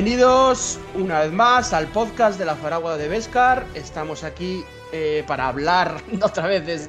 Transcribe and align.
Bienvenidos 0.00 0.78
una 0.94 1.22
vez 1.22 1.32
más 1.32 1.72
al 1.72 1.88
podcast 1.88 2.38
de 2.38 2.44
la 2.44 2.54
Faragua 2.54 2.96
de 2.96 3.08
Vescar. 3.08 3.66
Estamos 3.74 4.22
aquí 4.22 4.62
eh, 4.92 5.24
para 5.26 5.48
hablar 5.48 6.00
otra 6.22 6.46
vez. 6.46 6.88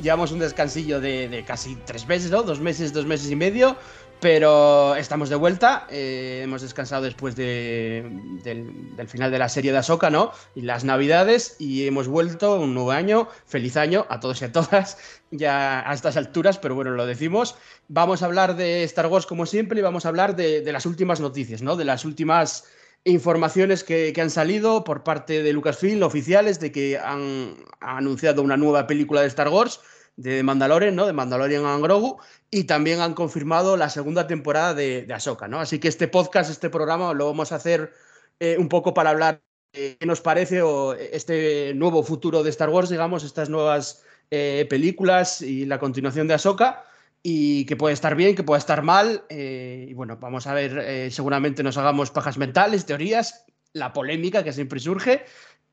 Llevamos 0.00 0.32
un 0.32 0.40
descansillo 0.40 1.00
de, 1.00 1.28
de, 1.28 1.44
casi 1.44 1.76
tres 1.86 2.08
meses, 2.08 2.32
¿no? 2.32 2.42
Dos 2.42 2.58
meses, 2.58 2.92
dos 2.92 3.06
meses 3.06 3.30
y 3.30 3.36
medio. 3.36 3.76
Pero 4.22 4.94
estamos 4.94 5.30
de 5.30 5.34
vuelta. 5.34 5.88
Eh, 5.90 6.42
hemos 6.44 6.62
descansado 6.62 7.02
después 7.02 7.34
de, 7.34 8.08
del, 8.44 9.08
final 9.08 9.32
de 9.32 9.38
la 9.40 9.48
serie 9.48 9.72
de 9.72 9.78
Ahsoka, 9.78 10.10
¿no? 10.10 10.30
Y 10.54 10.60
las 10.60 10.84
navidades. 10.84 11.56
Y 11.58 11.88
hemos 11.88 12.06
vuelto 12.06 12.60
un 12.60 12.72
nuevo 12.72 12.92
año. 12.92 13.26
Feliz 13.46 13.76
año 13.76 14.06
a 14.08 14.20
todos 14.20 14.40
y 14.40 14.44
a 14.44 14.52
todas. 14.52 14.96
Ya 15.34 15.88
a 15.88 15.94
estas 15.94 16.18
alturas, 16.18 16.58
pero 16.58 16.74
bueno, 16.74 16.90
lo 16.90 17.06
decimos. 17.06 17.56
Vamos 17.88 18.22
a 18.22 18.26
hablar 18.26 18.54
de 18.54 18.84
Star 18.84 19.06
Wars 19.06 19.24
como 19.24 19.46
siempre 19.46 19.78
y 19.78 19.82
vamos 19.82 20.04
a 20.04 20.10
hablar 20.10 20.36
de, 20.36 20.62
las 20.70 20.84
últimas 20.84 21.20
noticias, 21.20 21.62
¿no? 21.62 21.74
De 21.74 21.86
las 21.86 22.04
últimas 22.04 22.66
informaciones 23.04 23.82
que, 23.82 24.12
han 24.20 24.28
salido 24.28 24.84
por 24.84 25.04
parte 25.04 25.42
de 25.42 25.54
Lucasfilm 25.54 26.02
oficiales 26.02 26.60
de 26.60 26.70
que 26.70 26.98
han 26.98 27.56
anunciado 27.80 28.42
una 28.42 28.58
nueva 28.58 28.86
película 28.86 29.22
de 29.22 29.28
Star 29.28 29.48
Wars 29.48 29.80
de 30.16 30.42
Mandalorian, 30.42 30.94
¿no? 30.94 31.06
De 31.06 31.12
Mandalorian 31.12 31.64
and 31.64 31.82
Grogu, 31.82 32.18
y 32.50 32.64
también 32.64 33.00
han 33.00 33.14
confirmado 33.14 33.76
la 33.76 33.88
segunda 33.88 34.26
temporada 34.26 34.74
de, 34.74 35.02
de 35.02 35.48
¿no? 35.48 35.60
Así 35.60 35.78
que 35.78 35.88
este 35.88 36.08
podcast, 36.08 36.50
este 36.50 36.70
programa, 36.70 37.14
lo 37.14 37.26
vamos 37.26 37.52
a 37.52 37.56
hacer 37.56 37.92
eh, 38.40 38.56
un 38.58 38.68
poco 38.68 38.92
para 38.94 39.10
hablar 39.10 39.40
de 39.72 39.96
qué 39.98 40.06
nos 40.06 40.20
parece 40.20 40.62
o 40.62 40.94
este 40.94 41.72
nuevo 41.74 42.02
futuro 42.02 42.42
de 42.42 42.50
Star 42.50 42.68
Wars, 42.68 42.90
digamos, 42.90 43.24
estas 43.24 43.48
nuevas 43.48 44.04
eh, 44.30 44.66
películas 44.68 45.40
y 45.40 45.64
la 45.64 45.78
continuación 45.78 46.28
de 46.28 46.34
Ahsoka, 46.34 46.84
y 47.22 47.64
que 47.64 47.76
puede 47.76 47.94
estar 47.94 48.14
bien, 48.14 48.34
que 48.34 48.42
puede 48.42 48.58
estar 48.58 48.82
mal, 48.82 49.24
eh, 49.28 49.86
y 49.88 49.94
bueno, 49.94 50.18
vamos 50.20 50.46
a 50.46 50.54
ver, 50.54 51.10
seguramente 51.12 51.62
nos 51.62 51.76
hagamos 51.78 52.10
pajas 52.10 52.36
mentales, 52.36 52.84
teorías, 52.84 53.46
la 53.72 53.92
polémica 53.92 54.42
que 54.42 54.52
siempre 54.52 54.80
surge, 54.80 55.24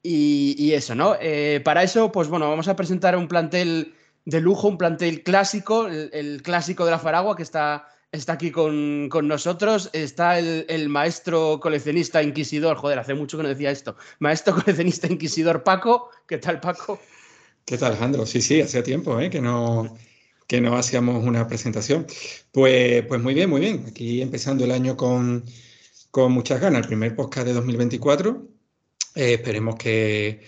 y, 0.01 0.71
eso, 0.73 0.95
¿no? 0.95 1.17
Para 1.65 1.83
eso, 1.83 2.11
pues 2.11 2.29
bueno, 2.29 2.49
vamos 2.49 2.69
a 2.69 2.75
presentar 2.75 3.17
un 3.17 3.27
plantel 3.27 3.95
de 4.30 4.41
lujo, 4.41 4.67
un 4.67 4.77
plantel 4.77 5.23
clásico, 5.23 5.88
el, 5.88 6.41
clásico 6.44 6.85
de 6.85 6.91
la 6.91 6.99
Faragua 6.99 7.35
que 7.35 7.44
está, 7.44 7.88
está 8.11 8.33
aquí 8.33 8.52
con, 8.52 9.09
con 9.09 9.27
nosotros. 9.27 9.89
Está 9.93 10.39
el, 10.39 10.65
el, 10.70 10.89
maestro 10.89 11.59
coleccionista 11.59 12.21
inquisidor, 12.21 12.77
joder, 12.77 12.99
hace 12.99 13.14
mucho 13.14 13.37
que 13.37 13.43
no 13.43 13.49
decía 13.49 13.71
esto, 13.71 13.95
maestro 14.20 14.55
coleccionista 14.61 15.08
inquisidor 15.08 15.64
Paco. 15.64 16.09
¿Qué 16.27 16.37
tal, 16.37 16.59
Paco? 16.59 16.99
¿Qué 17.65 17.77
tal, 17.77 17.92
Alejandro? 17.92 18.26
Sí, 18.26 18.42
sí, 18.42 18.61
hacía 18.61 18.83
tiempo 18.83 19.20
¿eh? 19.20 19.30
que, 19.30 19.42
no, 19.42 19.98
que 20.48 20.61
no 20.61 20.77
hacíamos 20.77 21.23
una 21.23 21.48
presentación. 21.48 22.05
Pues, 22.52 23.05
pues 23.05 23.21
muy 23.21 23.33
bien, 23.33 23.49
muy 23.49 23.61
bien. 23.61 23.86
Aquí 23.87 24.21
empezando 24.21 24.64
el 24.64 24.71
año 24.71 24.95
con, 24.98 25.43
con 26.11 26.32
muchas 26.32 26.61
ganas. 26.61 26.82
El 26.82 26.87
primer 26.87 27.15
podcast 27.15 27.48
de 27.48 27.53
2024. 27.53 28.48
Eh, 29.15 29.33
esperemos 29.33 29.76
que 29.76 30.42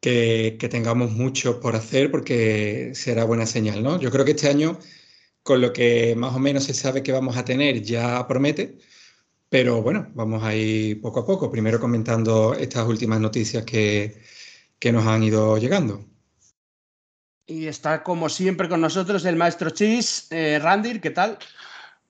que, 0.00 0.56
que, 0.58 0.68
tengamos 0.68 1.12
mucho 1.12 1.60
por 1.60 1.76
hacer 1.76 2.10
porque 2.10 2.92
será 2.94 3.24
buena 3.24 3.46
señal, 3.46 3.82
¿no? 3.82 4.00
Yo 4.00 4.10
creo 4.10 4.24
que 4.24 4.32
este 4.32 4.48
año, 4.48 4.78
con 5.42 5.60
lo 5.60 5.72
que 5.72 6.14
más 6.16 6.34
o 6.34 6.38
menos 6.38 6.64
se 6.64 6.74
sabe 6.74 7.02
que 7.02 7.12
vamos 7.12 7.36
a 7.36 7.44
tener, 7.44 7.82
ya 7.82 8.26
promete, 8.26 8.78
pero 9.50 9.82
bueno, 9.82 10.08
vamos 10.14 10.42
a 10.44 10.54
ir 10.54 11.00
poco 11.00 11.20
a 11.20 11.26
poco, 11.26 11.50
primero 11.50 11.80
comentando 11.80 12.54
estas 12.54 12.86
últimas 12.86 13.20
noticias 13.20 13.64
que, 13.64 14.22
que 14.78 14.92
nos 14.92 15.06
han 15.06 15.22
ido 15.22 15.58
llegando. 15.58 16.06
Y 17.46 17.66
está 17.66 18.04
como 18.04 18.28
siempre 18.28 18.68
con 18.68 18.80
nosotros 18.80 19.24
el 19.24 19.34
maestro 19.34 19.70
Chis, 19.70 20.28
eh, 20.30 20.60
Randir, 20.62 21.00
¿qué 21.00 21.10
tal? 21.10 21.36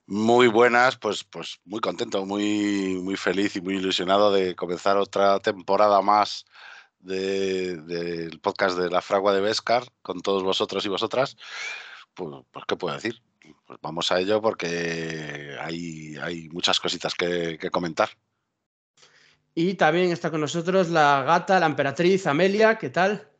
Muy 0.05 0.47
buenas, 0.47 0.97
pues, 0.97 1.23
pues 1.23 1.59
muy 1.65 1.79
contento, 1.79 2.25
muy, 2.27 2.99
muy 3.01 3.17
feliz 3.17 3.55
y 3.55 3.61
muy 3.61 3.77
ilusionado 3.77 4.31
de 4.31 4.55
comenzar 4.55 4.97
otra 4.97 5.39
temporada 5.39 5.99
más 6.03 6.45
del 7.01 7.85
de, 7.87 8.27
de 8.27 8.37
podcast 8.39 8.77
de 8.77 8.89
la 8.89 9.01
fragua 9.01 9.33
de 9.33 9.41
Vescar 9.41 9.83
con 10.01 10.21
todos 10.21 10.43
vosotros 10.43 10.85
y 10.85 10.89
vosotras, 10.89 11.37
pues, 12.13 12.45
pues 12.51 12.65
¿qué 12.67 12.75
puedo 12.75 12.93
decir? 12.93 13.21
Pues 13.65 13.79
vamos 13.81 14.11
a 14.11 14.19
ello 14.19 14.41
porque 14.41 15.55
hay, 15.59 16.15
hay 16.21 16.49
muchas 16.49 16.79
cositas 16.79 17.15
que, 17.15 17.57
que, 17.59 17.69
comentar. 17.69 18.09
Y 19.53 19.73
también 19.73 20.11
está 20.11 20.31
con 20.31 20.41
nosotros 20.41 20.89
la 20.89 21.23
gata, 21.23 21.59
la 21.59 21.65
emperatriz 21.65 22.27
Amelia, 22.27 22.77
¿qué 22.77 22.89
tal? 22.89 23.30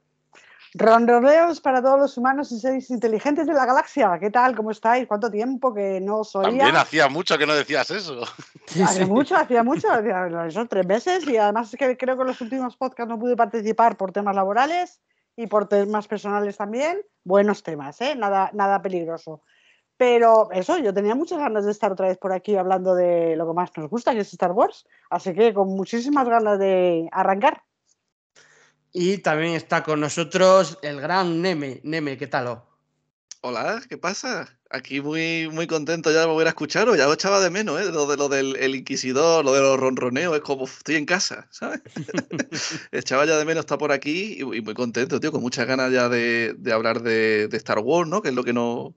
Ronroneos 0.73 1.59
para 1.59 1.81
todos 1.81 1.99
los 1.99 2.17
humanos 2.17 2.51
y 2.51 2.59
seres 2.59 2.89
inteligentes 2.89 3.45
de 3.45 3.53
la 3.53 3.65
galaxia. 3.65 4.17
¿Qué 4.19 4.29
tal? 4.29 4.55
¿Cómo 4.55 4.71
estáis? 4.71 5.05
¿Cuánto 5.05 5.29
tiempo 5.29 5.73
que 5.73 5.99
no 5.99 6.19
os 6.19 6.33
oía? 6.35 6.47
También 6.47 6.75
hacía 6.77 7.09
mucho 7.09 7.37
que 7.37 7.45
no 7.45 7.53
decías 7.53 7.91
eso. 7.91 8.21
Sí, 8.67 8.81
hacía 8.81 9.05
sí. 9.05 9.11
mucho, 9.11 9.35
hacía 9.35 9.63
mucho. 9.63 9.89
Son 10.49 10.65
tres 10.69 10.85
meses 10.85 11.27
y 11.27 11.35
además 11.35 11.73
es 11.73 11.77
que 11.77 11.97
creo 11.97 12.15
que 12.15 12.21
en 12.21 12.27
los 12.27 12.39
últimos 12.39 12.77
podcasts 12.77 13.09
no 13.09 13.19
pude 13.19 13.35
participar 13.35 13.97
por 13.97 14.13
temas 14.13 14.33
laborales 14.33 15.01
y 15.35 15.47
por 15.47 15.67
temas 15.67 16.07
personales 16.07 16.55
también. 16.55 17.01
Buenos 17.25 17.63
temas, 17.63 17.99
¿eh? 17.99 18.15
Nada, 18.15 18.49
nada 18.53 18.81
peligroso. 18.81 19.41
Pero 19.97 20.49
eso, 20.53 20.77
yo 20.77 20.93
tenía 20.93 21.15
muchas 21.15 21.39
ganas 21.39 21.65
de 21.65 21.71
estar 21.71 21.91
otra 21.91 22.07
vez 22.07 22.17
por 22.17 22.31
aquí 22.31 22.55
hablando 22.55 22.95
de 22.95 23.35
lo 23.35 23.45
que 23.45 23.53
más 23.53 23.75
nos 23.75 23.89
gusta, 23.89 24.13
que 24.13 24.21
es 24.21 24.31
Star 24.31 24.53
Wars. 24.53 24.87
Así 25.09 25.33
que 25.33 25.53
con 25.53 25.67
muchísimas 25.67 26.29
ganas 26.29 26.57
de 26.57 27.09
arrancar. 27.11 27.61
Y 28.94 29.19
también 29.19 29.53
está 29.53 29.84
con 29.84 30.02
nosotros 30.02 30.78
el 30.81 31.00
gran 31.00 31.41
Neme. 31.41 31.79
Neme, 31.84 32.18
¿qué 32.18 32.28
tal? 32.28 32.47
Oh? 32.47 32.68
Hola, 33.41 33.81
¿qué 33.88 33.97
pasa? 33.97 34.59
Aquí 34.69 35.02
muy, 35.02 35.50
muy 35.50 35.66
contento 35.66 36.12
ya 36.12 36.22
de 36.22 36.25
volver 36.25 36.47
a 36.47 36.52
escucharos. 36.52 36.97
Ya 36.97 37.06
lo 37.06 37.13
echaba 37.13 37.40
de 37.40 37.50
menos, 37.50 37.79
¿eh? 37.81 37.91
Lo, 37.91 38.06
de, 38.06 38.18
lo 38.18 38.28
del 38.28 38.56
el 38.57 38.75
inquisidor, 38.75 39.46
lo 39.46 39.53
de 39.53 39.62
los 39.62 39.79
ronroneos. 39.79 40.35
Es 40.35 40.41
como 40.41 40.66
estoy 40.66 40.96
en 40.96 41.06
casa, 41.06 41.47
¿sabes? 41.52 41.81
echaba 42.91 43.25
ya 43.25 43.38
de 43.38 43.46
menos 43.46 43.62
estar 43.62 43.78
por 43.78 43.91
aquí 43.94 44.38
y, 44.38 44.41
y, 44.41 44.62
muy 44.62 44.74
contento, 44.74 45.19
tío, 45.19 45.31
con 45.31 45.41
muchas 45.41 45.68
ganas 45.68 45.91
ya 45.91 46.09
de, 46.09 46.53
de 46.58 46.73
hablar 46.73 47.02
de, 47.02 47.47
de, 47.47 47.58
Star 47.58 47.79
Wars, 47.79 48.09
¿no? 48.09 48.22
Que 48.22 48.29
es 48.29 48.35
lo 48.35 48.44
que 48.44 48.53
nos, 48.53 48.94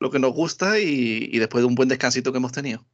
lo 0.00 0.10
que 0.10 0.18
nos 0.18 0.32
gusta 0.32 0.80
y, 0.80 1.28
y 1.30 1.38
después 1.38 1.62
de 1.62 1.66
un 1.66 1.74
buen 1.74 1.88
descansito 1.88 2.32
que 2.32 2.38
hemos 2.38 2.52
tenido. 2.52 2.86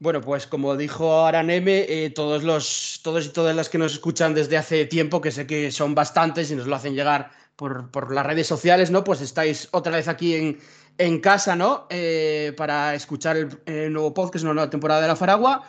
Bueno, 0.00 0.20
pues 0.20 0.46
como 0.46 0.76
dijo 0.76 1.24
Araneme, 1.24 1.86
eh, 1.88 2.10
todos, 2.10 2.42
los, 2.42 3.00
todos 3.02 3.26
y 3.26 3.28
todas 3.30 3.54
las 3.54 3.68
que 3.68 3.78
nos 3.78 3.92
escuchan 3.92 4.34
desde 4.34 4.56
hace 4.56 4.84
tiempo, 4.86 5.20
que 5.20 5.30
sé 5.30 5.46
que 5.46 5.70
son 5.70 5.94
bastantes 5.94 6.50
y 6.50 6.56
nos 6.56 6.66
lo 6.66 6.74
hacen 6.76 6.94
llegar 6.94 7.30
por, 7.56 7.90
por 7.90 8.12
las 8.12 8.26
redes 8.26 8.46
sociales, 8.46 8.90
¿no? 8.90 9.04
Pues 9.04 9.20
estáis 9.20 9.68
otra 9.72 9.96
vez 9.96 10.08
aquí 10.08 10.34
en, 10.34 10.58
en 10.98 11.20
casa, 11.20 11.56
¿no? 11.56 11.86
Eh, 11.90 12.52
para 12.56 12.94
escuchar 12.94 13.36
el, 13.36 13.92
nuevo 13.92 14.14
podcast, 14.14 14.44
una 14.44 14.54
nueva 14.54 14.70
temporada 14.70 15.00
de 15.00 15.08
La 15.08 15.16
Faragua. 15.16 15.62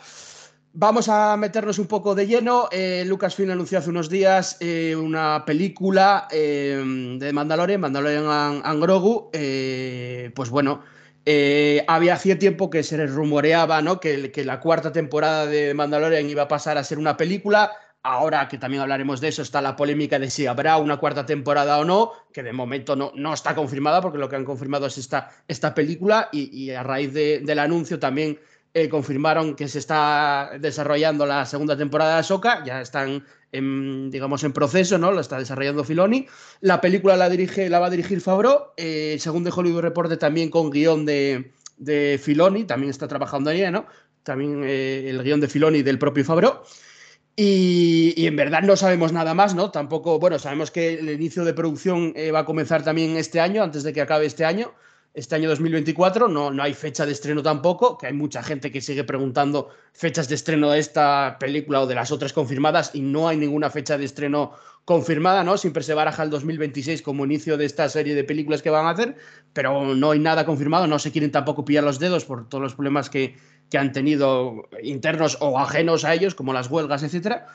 Vamos 0.72 1.08
a 1.08 1.36
meternos 1.36 1.78
un 1.78 1.86
poco 1.86 2.14
de 2.14 2.26
lleno. 2.26 2.68
Eh, 2.70 3.04
Lucasfilm 3.06 3.50
anunció 3.50 3.78
hace 3.78 3.90
unos 3.90 4.10
días 4.10 4.58
eh, 4.60 4.94
una 4.94 5.44
película 5.46 6.28
de 6.30 7.30
Mandalorian, 7.32 7.80
Mandalorian 7.80 8.26
and, 8.26 8.62
and 8.62 8.82
Grogu. 8.82 9.30
Pues 9.30 10.50
bueno, 10.50 10.82
eh, 11.28 11.84
había 11.88 12.14
hacía 12.14 12.38
tiempo 12.38 12.70
que 12.70 12.84
se 12.84 13.04
rumoreaba 13.04 13.82
¿no? 13.82 13.98
que, 13.98 14.30
que, 14.30 14.44
la 14.44 14.60
cuarta 14.60 14.92
temporada 14.92 15.46
de 15.46 15.74
Mandalorian 15.74 16.30
iba 16.30 16.44
a 16.44 16.48
pasar 16.48 16.78
a 16.78 16.84
ser 16.84 16.98
una 16.98 17.16
película. 17.16 17.72
Ahora 18.04 18.46
que 18.46 18.58
también 18.58 18.80
hablaremos 18.80 19.20
de 19.20 19.28
eso, 19.28 19.42
está 19.42 19.60
la 19.60 19.74
polémica 19.74 20.20
de 20.20 20.30
si 20.30 20.46
habrá 20.46 20.76
una 20.76 20.98
cuarta 20.98 21.26
temporada 21.26 21.80
o 21.80 21.84
no, 21.84 22.12
que 22.32 22.44
de 22.44 22.52
momento 22.52 22.94
no, 22.94 23.10
no 23.16 23.34
está 23.34 23.56
confirmada, 23.56 24.00
porque 24.00 24.18
lo 24.18 24.28
que 24.28 24.36
han 24.36 24.44
confirmado 24.44 24.86
es 24.86 24.96
esta, 24.96 25.32
esta 25.48 25.74
película 25.74 26.28
y, 26.30 26.56
y 26.56 26.70
a 26.70 26.84
raíz 26.84 27.12
de, 27.12 27.40
del 27.40 27.58
anuncio 27.58 27.98
también 27.98 28.38
eh, 28.76 28.90
confirmaron 28.90 29.56
que 29.56 29.68
se 29.68 29.78
está 29.78 30.50
desarrollando 30.60 31.24
la 31.24 31.46
segunda 31.46 31.78
temporada 31.78 32.18
de 32.18 32.22
Soca, 32.22 32.62
ya 32.62 32.82
están 32.82 33.24
en, 33.50 34.10
digamos 34.10 34.44
en 34.44 34.52
proceso, 34.52 34.98
¿no? 34.98 35.12
Lo 35.12 35.20
está 35.20 35.38
desarrollando 35.38 35.82
Filoni. 35.82 36.26
La 36.60 36.78
película 36.82 37.16
la 37.16 37.30
dirige, 37.30 37.70
la 37.70 37.78
va 37.78 37.86
a 37.86 37.90
dirigir 37.90 38.20
Favreau, 38.20 38.74
eh, 38.76 39.16
según 39.18 39.44
de 39.44 39.50
Hollywood 39.50 39.80
Reporter 39.80 40.18
también 40.18 40.50
con 40.50 40.68
guion 40.68 41.06
de, 41.06 41.52
de 41.78 42.20
Filoni, 42.22 42.64
también 42.64 42.90
está 42.90 43.08
trabajando 43.08 43.48
ella, 43.48 43.70
¿no? 43.70 43.86
También 44.22 44.62
eh, 44.62 45.08
el 45.08 45.22
guion 45.22 45.40
de 45.40 45.48
Filoni 45.48 45.82
del 45.82 45.98
propio 45.98 46.26
Favreau. 46.26 46.60
Y, 47.34 48.12
y, 48.14 48.26
en 48.26 48.36
verdad 48.36 48.60
no 48.60 48.76
sabemos 48.76 49.10
nada 49.10 49.32
más, 49.32 49.54
¿no? 49.54 49.70
Tampoco, 49.70 50.18
bueno, 50.18 50.38
sabemos 50.38 50.70
que 50.70 50.98
el 50.98 51.08
inicio 51.08 51.46
de 51.46 51.54
producción 51.54 52.12
eh, 52.14 52.30
va 52.30 52.40
a 52.40 52.44
comenzar 52.44 52.84
también 52.84 53.16
este 53.16 53.40
año, 53.40 53.62
antes 53.62 53.84
de 53.84 53.94
que 53.94 54.02
acabe 54.02 54.26
este 54.26 54.44
año 54.44 54.74
este 55.16 55.34
año 55.34 55.48
2024, 55.48 56.28
no, 56.28 56.50
no 56.50 56.62
hay 56.62 56.74
fecha 56.74 57.06
de 57.06 57.12
estreno 57.12 57.42
tampoco, 57.42 57.96
que 57.96 58.06
hay 58.06 58.12
mucha 58.12 58.42
gente 58.42 58.70
que 58.70 58.82
sigue 58.82 59.02
preguntando 59.02 59.70
fechas 59.94 60.28
de 60.28 60.34
estreno 60.34 60.70
de 60.70 60.78
esta 60.78 61.38
película 61.40 61.80
o 61.80 61.86
de 61.86 61.94
las 61.94 62.12
otras 62.12 62.34
confirmadas 62.34 62.90
y 62.92 63.00
no 63.00 63.26
hay 63.26 63.38
ninguna 63.38 63.70
fecha 63.70 63.96
de 63.96 64.04
estreno 64.04 64.52
confirmada, 64.84 65.42
¿no? 65.42 65.56
Siempre 65.56 65.82
se 65.82 65.94
baraja 65.94 66.22
el 66.22 66.28
2026 66.28 67.00
como 67.00 67.24
inicio 67.24 67.56
de 67.56 67.64
esta 67.64 67.88
serie 67.88 68.14
de 68.14 68.24
películas 68.24 68.60
que 68.60 68.68
van 68.68 68.84
a 68.84 68.90
hacer, 68.90 69.16
pero 69.54 69.94
no 69.94 70.10
hay 70.10 70.18
nada 70.18 70.44
confirmado, 70.44 70.86
no 70.86 70.98
se 70.98 71.10
quieren 71.10 71.30
tampoco 71.30 71.64
pillar 71.64 71.84
los 71.84 71.98
dedos 71.98 72.26
por 72.26 72.46
todos 72.50 72.62
los 72.62 72.74
problemas 72.74 73.08
que, 73.08 73.36
que 73.70 73.78
han 73.78 73.92
tenido 73.92 74.68
internos 74.82 75.38
o 75.40 75.58
ajenos 75.58 76.04
a 76.04 76.12
ellos, 76.12 76.34
como 76.34 76.52
las 76.52 76.70
huelgas, 76.70 77.02
etcétera. 77.02 77.46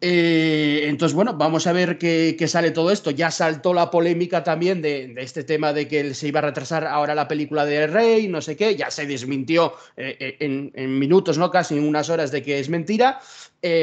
Eh, 0.00 0.82
entonces, 0.84 1.14
bueno, 1.14 1.34
vamos 1.34 1.66
a 1.66 1.72
ver 1.72 1.96
qué, 1.96 2.36
sale 2.48 2.70
todo 2.70 2.90
esto. 2.90 3.10
Ya 3.10 3.30
saltó 3.30 3.72
la 3.72 3.90
polémica 3.90 4.44
también 4.44 4.82
de, 4.82 5.14
este 5.16 5.42
tema 5.42 5.72
de 5.72 5.88
que 5.88 6.12
se 6.14 6.28
iba 6.28 6.40
a 6.40 6.42
retrasar 6.42 6.86
ahora 6.86 7.14
la 7.14 7.26
película 7.26 7.64
de 7.64 7.86
Rey, 7.86 8.28
no 8.28 8.42
sé 8.42 8.56
qué. 8.56 8.76
Ya 8.76 8.90
se 8.90 9.06
desmintió 9.06 9.74
eh, 9.96 10.16
eh, 10.40 10.70
en, 10.74 10.98
minutos, 10.98 11.38
¿no? 11.38 11.50
Casi 11.50 11.78
en 11.78 11.88
unas 11.88 12.10
horas 12.10 12.30
de 12.30 12.42
que 12.42 12.58
es 12.58 12.68
mentira. 12.68 13.20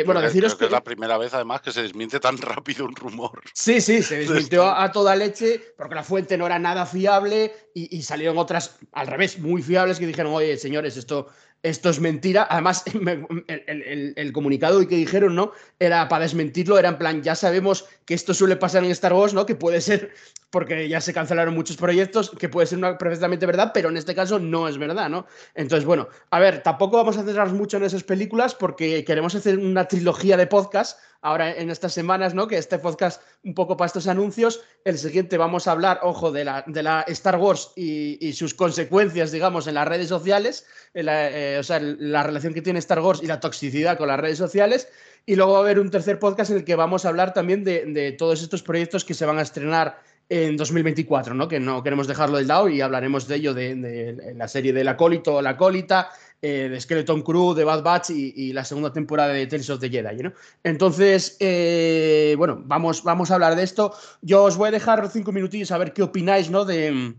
bueno, 0.05 0.21
deciros 0.21 0.55
que, 0.55 0.65
es 0.65 0.71
la 0.71 0.83
primera 0.83 1.17
vez 1.17 1.33
además 1.33 1.61
que 1.61 1.71
se 1.71 1.81
desmiente 1.81 2.19
tan 2.19 2.37
rápido 2.39 2.85
un 2.85 2.95
rumor. 2.95 3.41
Sí, 3.53 3.81
sí, 3.81 4.03
se 4.03 4.17
desmintió 4.19 4.67
a, 4.67 4.91
toda 4.91 5.15
leche 5.15 5.73
porque 5.75 5.95
la 5.95 6.03
fuente 6.03 6.37
no 6.37 6.45
era 6.45 6.59
nada 6.59 6.85
fiable 6.85 7.51
y, 7.73 7.97
y 7.97 8.03
salieron 8.03 8.37
otras 8.37 8.77
al 8.91 9.07
revés, 9.07 9.39
muy 9.39 9.63
fiables 9.63 9.97
que 9.97 10.05
dijeron, 10.05 10.31
oye, 10.31 10.57
señores, 10.57 10.95
esto 10.95 11.27
esto 11.63 11.89
es 11.89 11.99
mentira. 11.99 12.45
Además, 12.49 12.83
el, 13.47 14.31
comunicado 14.33 14.81
y 14.81 14.87
que 14.87 14.97
dijeron, 14.97 15.35
¿no? 15.35 15.53
Era 15.79 16.07
para 16.07 16.23
desmentirlo, 16.23 16.77
era 16.77 16.89
en 16.89 16.97
plan, 16.97 17.23
ya 17.23 17.35
sabemos 17.35 17.85
que 18.05 18.13
esto 18.13 18.33
suele 18.33 18.57
pasar 18.57 18.83
en 18.83 18.91
Star 18.91 19.13
Wars, 19.13 19.33
¿no? 19.33 19.45
Que 19.45 19.55
puede 19.55 19.81
ser, 19.81 20.11
porque 20.53 20.87
ya 20.87 21.01
se 21.01 21.15
cancelaron 21.15 21.55
muchos 21.55 21.77
proyectos, 21.77 22.29
que 22.29 22.47
puede 22.47 22.67
ser 22.67 22.77
una, 22.77 22.95
perfectamente 22.95 23.47
verdad, 23.47 23.71
pero 23.73 23.89
en 23.89 23.97
este 23.97 24.13
caso 24.13 24.37
no 24.37 24.67
es 24.67 24.77
verdad, 24.77 25.09
¿no? 25.09 25.25
Entonces, 25.55 25.83
bueno, 25.83 26.09
a 26.29 26.39
ver, 26.39 26.61
tampoco 26.61 26.97
vamos 26.97 27.17
a 27.17 27.23
centrarnos 27.23 27.57
mucho 27.57 27.77
en 27.77 27.85
esas 27.85 28.03
películas 28.03 28.53
porque 28.53 29.03
queremos 29.03 29.33
hacer 29.33 29.57
una 29.57 29.87
trilogía 29.87 30.37
de 30.37 30.45
podcast 30.45 30.99
ahora 31.23 31.55
en 31.55 31.71
estas 31.71 31.93
semanas, 31.93 32.35
¿no? 32.35 32.47
Que 32.47 32.59
este 32.59 32.77
podcast 32.77 33.23
un 33.43 33.55
poco 33.55 33.75
para 33.77 33.87
estos 33.87 34.05
anuncios. 34.07 34.61
El 34.85 34.99
siguiente 34.99 35.39
vamos 35.39 35.67
a 35.67 35.71
hablar, 35.71 36.01
ojo, 36.03 36.31
de 36.31 36.45
la, 36.45 36.63
de 36.67 36.83
la 36.83 37.01
Star 37.07 37.37
Wars 37.37 37.71
y, 37.75 38.31
sus 38.33 38.53
consecuencias, 38.53 39.31
digamos, 39.31 39.65
en 39.65 39.73
las 39.73 39.87
redes 39.87 40.09
sociales, 40.09 40.67
eh, 40.93 41.57
o 41.59 41.63
sea, 41.63 41.79
la 41.79 42.21
relación 42.21 42.53
que 42.53 42.61
tiene 42.61 42.77
Star 42.77 42.99
Wars 42.99 43.21
y 43.23 43.25
la 43.25 43.39
toxicidad 43.39 43.97
con 43.97 44.07
las 44.07 44.19
redes 44.19 44.37
sociales. 44.37 44.87
Y 45.25 45.37
luego 45.37 45.53
va 45.53 45.59
a 45.59 45.61
haber 45.61 45.79
un 45.79 45.89
tercer 45.89 46.19
podcast 46.19 46.51
en 46.51 46.57
el 46.57 46.65
que 46.65 46.75
vamos 46.75 47.05
a 47.05 47.09
hablar 47.09 47.33
también 47.33 47.63
de, 47.63 48.13
todos 48.19 48.43
estos 48.43 48.61
proyectos 48.61 49.05
que 49.05 49.13
se 49.13 49.25
van 49.25 49.39
a 49.39 49.41
estrenar 49.41 49.97
en 50.29 50.57
2024, 50.57 51.33
¿no? 51.33 51.47
Que 51.47 51.59
no 51.59 51.83
queremos 51.83 52.07
dejarlo 52.07 52.37
del 52.37 52.47
lado 52.47 52.69
y 52.69 52.81
hablaremos 52.81 53.27
de 53.27 53.35
ello, 53.35 53.53
de, 53.53 54.33
la 54.35 54.47
serie 54.47 54.73
del 54.73 54.87
acólito 54.87 55.35
o 55.35 55.41
la 55.41 55.51
acólita, 55.51 56.09
eh, 56.41 56.69
de 56.69 56.81
Skeleton 56.81 57.21
Crew, 57.21 57.53
de 57.53 57.63
Bad 57.63 57.83
Batch 57.83 58.09
y, 58.09 58.51
la 58.53 58.65
segunda 58.65 58.91
temporada 58.91 59.33
de 59.33 59.47
Tales 59.47 59.69
of 59.69 59.79
the 59.79 59.89
Jedi, 59.89 60.23
¿no? 60.23 60.33
Entonces, 60.63 61.37
eh, 61.39 62.35
bueno, 62.37 62.61
vamos, 62.65 63.03
vamos 63.03 63.31
a 63.31 63.35
hablar 63.35 63.55
de 63.55 63.63
esto. 63.63 63.93
Yo 64.21 64.43
os 64.43 64.57
voy 64.57 64.69
a 64.69 64.71
dejar 64.71 65.09
cinco 65.09 65.31
minutillos 65.31 65.71
a 65.71 65.77
ver 65.77 65.93
qué 65.93 66.03
opináis, 66.03 66.49
¿no? 66.49 66.65
De, 66.65 67.15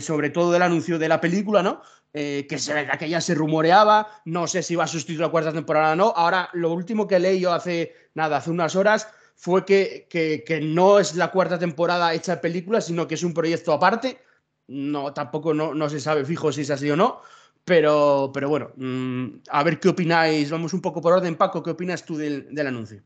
sobre 0.00 0.30
todo 0.30 0.52
del 0.52 0.62
anuncio 0.62 0.98
de 0.98 1.08
la 1.08 1.20
película, 1.20 1.62
¿no? 1.62 1.82
Eh, 2.16 2.46
que, 2.48 2.58
se, 2.58 2.86
ya 3.08 3.20
se 3.20 3.34
rumoreaba, 3.34 4.06
no 4.24 4.46
sé 4.46 4.62
si 4.62 4.76
va 4.76 4.84
a 4.84 4.86
sustituir 4.86 5.20
la 5.20 5.30
cuarta 5.30 5.52
temporada 5.52 5.92
o 5.92 5.96
no. 5.96 6.12
Ahora, 6.14 6.48
lo 6.52 6.72
último 6.72 7.08
que 7.08 7.18
leí 7.18 7.40
yo 7.40 7.52
hace, 7.52 7.92
nada, 8.14 8.36
hace 8.36 8.50
unas 8.50 8.76
horas 8.76 9.08
fue 9.34 9.64
que, 9.64 10.06
que, 10.08 10.60
no 10.60 10.98
es 10.98 11.14
la 11.16 11.30
cuarta 11.30 11.58
temporada 11.58 12.14
hecha 12.14 12.40
película, 12.40 12.80
sino 12.80 13.06
que 13.06 13.14
es 13.14 13.22
un 13.22 13.34
proyecto 13.34 13.72
aparte. 13.72 14.18
No, 14.68 15.12
tampoco 15.12 15.52
no, 15.52 15.74
no 15.74 15.90
se 15.90 16.00
sabe 16.00 16.24
fijo 16.24 16.50
si 16.52 16.62
es 16.62 16.70
así 16.70 16.90
o 16.90 16.96
no. 16.96 17.20
Pero, 17.64 18.30
pero 18.32 18.48
bueno, 18.48 18.72
mm, 18.76 19.42
a 19.48 19.62
ver 19.62 19.80
qué 19.80 19.88
opináis. 19.88 20.50
Vamos 20.50 20.74
un 20.74 20.80
poco 20.80 21.00
por 21.00 21.14
orden, 21.14 21.36
Paco, 21.36 21.62
¿qué 21.62 21.70
opinas 21.70 22.04
tú 22.04 22.16
del, 22.16 22.48
anuncio? 22.58 23.02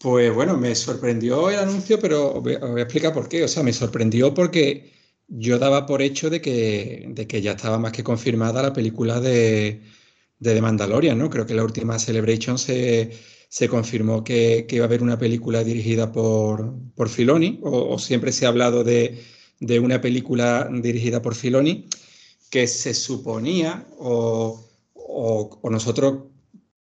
Pues 0.00 0.34
bueno, 0.34 0.56
me 0.58 0.74
sorprendió 0.74 1.48
el 1.48 1.58
anuncio, 1.58 1.98
pero 1.98 2.34
os 2.34 2.42
voy, 2.42 2.54
a 2.54 2.82
explicar 2.82 3.12
por 3.14 3.28
qué. 3.28 3.44
O 3.44 3.48
sea, 3.48 3.62
me 3.62 3.72
sorprendió 3.72 4.34
porque 4.34 4.92
yo 5.28 5.58
daba 5.58 5.86
por 5.86 6.02
hecho 6.02 6.28
de 6.28 6.42
que, 6.42 7.06
de 7.08 7.26
que 7.26 7.40
ya 7.40 7.52
estaba 7.52 7.78
más 7.78 7.92
que 7.92 8.04
confirmada 8.04 8.62
la 8.62 8.74
película 8.74 9.20
de, 9.20 9.82
de 10.38 10.54
The 10.54 10.60
Mandalorian, 10.60 11.18
¿no? 11.18 11.30
Creo 11.30 11.46
que 11.46 11.54
la 11.54 11.64
última 11.64 11.98
Celebration 11.98 12.58
se, 12.58 13.12
se 13.54 13.68
confirmó 13.68 14.24
que, 14.24 14.66
que, 14.66 14.76
iba 14.76 14.84
a 14.84 14.88
haber 14.88 15.00
una 15.00 15.16
película 15.16 15.62
dirigida 15.62 16.10
por, 16.10 16.74
por 16.96 17.08
Filoni, 17.08 17.60
o, 17.62 17.94
o 17.94 17.98
siempre 18.00 18.32
se 18.32 18.46
ha 18.46 18.48
hablado 18.48 18.82
de, 18.82 19.22
de, 19.60 19.78
una 19.78 20.00
película 20.00 20.68
dirigida 20.72 21.22
por 21.22 21.36
Filoni 21.36 21.86
que 22.50 22.66
se 22.66 22.94
suponía 22.94 23.86
o, 23.96 24.60
nosotros 25.70 26.24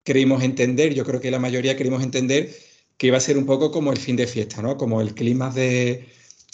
creímos 0.03 0.43
entender, 0.43 0.93
yo 0.93 1.03
creo 1.07 1.19
que 1.19 1.31
la 1.31 1.39
mayoría 1.39 1.77
queríamos 1.77 2.03
entender 2.03 2.55
que 2.99 3.07
iba 3.07 3.17
a 3.17 3.21
ser 3.21 3.39
un 3.39 3.47
poco 3.47 3.71
como 3.71 3.91
el 3.91 3.99
fin 3.99 4.17
de 4.17 4.27
fiesta, 4.27 4.61
¿no? 4.61 4.77
Como 4.77 5.01
el 5.01 5.15
clima 5.15 5.49
de, 5.49 6.09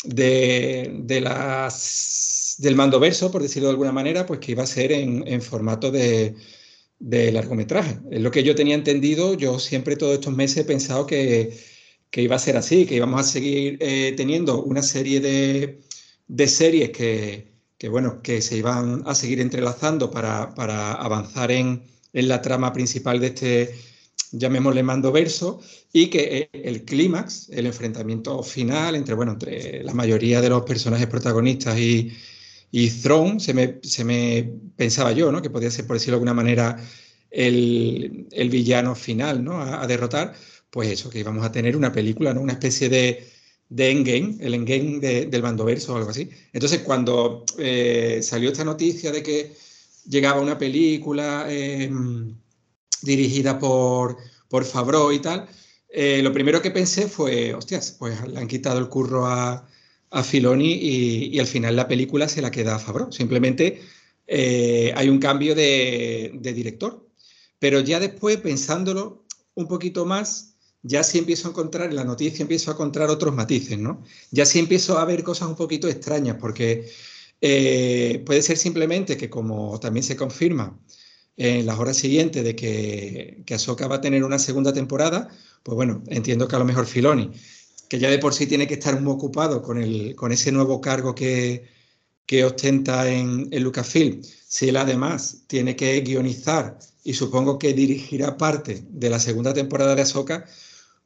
de, 0.05 1.21
las, 1.21 2.55
del 2.59 2.77
mando 2.77 3.01
verso, 3.01 3.33
por 3.33 3.43
decirlo 3.43 3.69
de 3.69 3.73
alguna 3.73 3.91
manera, 3.91 4.25
pues 4.25 4.39
que 4.39 4.53
iba 4.53 4.63
a 4.63 4.69
ser 4.69 4.93
en, 4.93 5.43
formato 5.43 5.91
de, 5.91 6.37
largometraje. 6.99 7.99
Es 8.11 8.21
lo 8.21 8.31
que 8.31 8.43
yo 8.43 8.55
tenía 8.55 8.75
entendido, 8.75 9.35
yo 9.35 9.59
siempre 9.59 9.97
todos 9.97 10.15
estos 10.15 10.35
meses 10.35 10.59
he 10.59 10.65
pensado 10.65 11.07
que, 11.07 11.57
iba 12.13 12.37
a 12.37 12.39
ser 12.39 12.57
así, 12.57 12.87
que 12.87 12.97
íbamos 12.97 13.21
a 13.21 13.25
seguir 13.25 13.77
eh, 13.81 14.15
teniendo 14.17 14.63
una 14.63 14.83
serie 14.83 15.21
de, 15.21 15.81
de 16.29 16.49
series 16.49 16.91
que, 16.91 17.53
que, 17.79 17.89
bueno, 17.89 18.23
que 18.23 18.41
se 18.41 18.57
iban 18.57 19.03
a 19.07 19.15
seguir 19.15 19.41
entrelazando 19.41 20.11
para, 20.11 20.45
avanzar 20.93 21.51
en, 21.51 21.85
la 22.13 22.41
trama 22.41 22.73
principal 22.73 23.21
de 23.21 23.27
este, 23.27 23.75
llamémosle 24.33 24.83
mando 24.83 25.13
verso, 25.13 25.61
y 25.93 26.09
que 26.09 26.39
eh, 26.39 26.51
el 26.53 26.85
clímax, 26.85 27.51
el 27.51 27.67
enfrentamiento 27.67 28.43
final 28.43 28.97
entre, 28.97 29.15
bueno, 29.15 29.33
entre 29.33 29.85
la 29.85 29.93
mayoría 29.93 30.41
de 30.41 30.49
los 30.49 30.63
personajes 30.63 31.07
protagonistas 31.09 31.79
y, 31.79 32.11
y 32.71 32.91
Throne, 32.91 33.41
se 33.41 33.55
me, 33.55 33.79
se 33.83 34.05
me 34.05 34.51
pensaba 34.77 35.13
yo, 35.13 35.31
¿no? 35.33 35.43
que 35.43 35.51
podía 35.51 35.71
ser, 35.71 35.87
por 35.87 35.97
decirlo 35.97 36.13
de 36.13 36.17
alguna 36.17 36.35
manera, 36.35 36.77
el, 37.31 38.27
villano 38.51 38.95
final 38.95 39.45
¿no? 39.45 39.61
a, 39.61 39.87
derrotar, 39.87 40.35
pues 40.71 40.91
eso, 40.91 41.11
que 41.11 41.21
íbamos 41.21 41.45
a 41.45 41.53
tener 41.53 41.77
una 41.77 41.93
película, 41.93 42.35
¿no? 42.35 42.41
una 42.41 42.55
especie 42.55 42.89
de, 42.89 43.27
de 43.69 43.91
Endgame, 43.91 44.37
el 44.41 44.55
Endgame 44.55 44.99
de, 45.01 45.27
del 45.27 45.43
Mandoverso 45.43 45.95
o 45.95 45.97
algo 45.97 46.11
así. 46.11 46.29
Entonces, 46.53 46.81
cuando 46.81 47.45
eh, 47.59 48.21
salió 48.23 48.51
esta 48.51 48.65
noticia 48.65 49.13
de 49.13 49.23
que 49.23 49.55
llegaba 50.09 50.41
una 50.41 50.59
película 50.59 51.47
em, 51.49 52.37
dirigida 53.03 53.59
por, 53.59 54.17
por 54.49 54.65
Favreau 54.65 55.13
y 55.13 55.21
tal, 55.21 55.49
eh, 55.89 56.21
lo 56.23 56.33
primero 56.33 56.61
que 56.61 56.71
pensé 56.71 57.09
fue, 57.09 57.55
hostias, 57.55 57.93
pues 57.99 58.27
le 58.29 58.39
han 58.39 58.49
quitado 58.49 58.79
el 58.79 58.89
curro 58.89 59.27
a, 59.27 59.67
a 60.11 60.23
Filoni 60.23 60.73
y, 60.75 61.39
al 61.39 61.47
final 61.47 61.77
la 61.77 61.89
película 61.89 62.29
se 62.29 62.43
la 62.43 62.51
queda 62.51 62.77
a 62.77 62.79
Favreau. 62.79 63.13
Simplemente 63.13 63.81
eh, 64.27 64.93
hay 64.97 65.09
un 65.09 65.19
cambio 65.19 65.55
de, 65.55 66.39
director. 66.43 67.07
Pero 67.59 67.81
ya 67.81 68.01
después, 68.01 68.37
pensándolo 68.39 69.25
un 69.55 69.67
poquito 69.67 70.05
más, 70.05 70.57
ya 70.83 71.03
sí 71.03 71.19
empiezo 71.19 71.49
a 71.49 71.51
encontrar, 71.51 71.91
en 71.91 71.97
la 71.97 72.05
noticia 72.05 72.43
empiezo 72.43 72.71
a 72.71 72.75
encontrar 72.75 73.09
otros 73.11 73.35
matices, 73.35 73.79
¿no? 73.79 74.03
Ya 74.31 74.45
sí 74.47 74.59
empiezo 74.59 74.99
a 74.99 75.05
ver 75.05 75.23
cosas 75.23 75.49
un 75.49 75.57
poquito 75.57 75.89
extrañas, 75.89 76.37
porque 76.39 76.89
eh, 77.41 78.23
puede 78.27 78.43
ser 78.43 78.59
simplemente 78.59 79.17
que 79.17 79.31
como 79.31 79.81
también 79.81 80.05
se 80.05 80.17
confirma 80.17 80.79
en 81.37 81.67
las 81.67 81.79
horas 81.79 81.97
siguientes 81.97 82.45
de 82.45 82.55
que, 82.57 83.43
que 83.45 83.55
Ahsoka 83.55 83.89
va 83.89 83.97
a 83.97 84.01
tener 84.01 84.25
una 84.25 84.39
segunda 84.39 84.73
temporada, 84.73 85.29
pues 85.63 85.75
bueno, 85.75 86.03
entiendo 86.09 86.49
que 86.49 86.57
a 86.57 86.59
lo 86.59 86.65
mejor 86.65 86.87
Filoni, 86.87 87.33
que 87.89 87.99
ya 87.99 88.11
de 88.11 88.19
por 88.19 88.35
sí 88.35 88.47
tiene 88.47 88.67
que 88.67 88.75
estar 88.75 89.01
muy 89.01 89.13
ocupado 89.13 89.63
con, 89.63 89.83
el, 89.83 90.15
con 90.15 90.33
ese 90.33 90.53
nuevo 90.53 90.81
cargo 90.81 91.15
que, 91.15 91.69
que 92.27 92.45
ostenta 92.45 93.09
en, 93.09 93.49
en 93.51 93.63
Lucasfilm, 93.63 94.23
si 94.23 94.69
él 94.69 94.77
además 94.77 95.45
tiene 95.47 95.77
que 95.77 96.01
guionizar 96.01 96.79
y 97.05 97.15
supongo 97.15 97.59
que 97.59 97.73
dirigirá 97.73 98.37
parte 98.37 98.85
de 98.89 99.11
la 99.11 99.21
segunda 99.21 99.55
temporada 99.55 99.95
de 99.95 100.03
Ahsoka, 100.03 100.45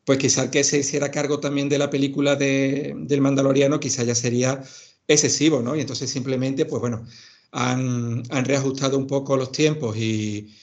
pues 0.05 0.19
quizá 0.19 0.51
que 0.51 0.65
se 0.65 0.79
hiciera 0.79 1.11
cargo 1.11 1.41
también 1.41 1.69
de 1.69 1.79
la 1.79 1.91
película 1.91 2.37
del 2.37 3.21
Mandaloriano, 3.21 3.81
quizá 3.81 4.03
ya 4.03 4.15
sería 4.15 4.63
excesivo, 5.07 5.61
¿no? 5.61 5.77
Y 5.77 5.81
entonces 5.81 6.11
simplemente, 6.11 6.65
pues 6.65 6.81
bueno, 6.81 7.05
han, 7.53 8.25
reajustado 8.45 8.97
un 8.97 9.07
poco 9.07 9.37
los 9.37 9.53
tiempos 9.53 9.97
y, 9.97 10.55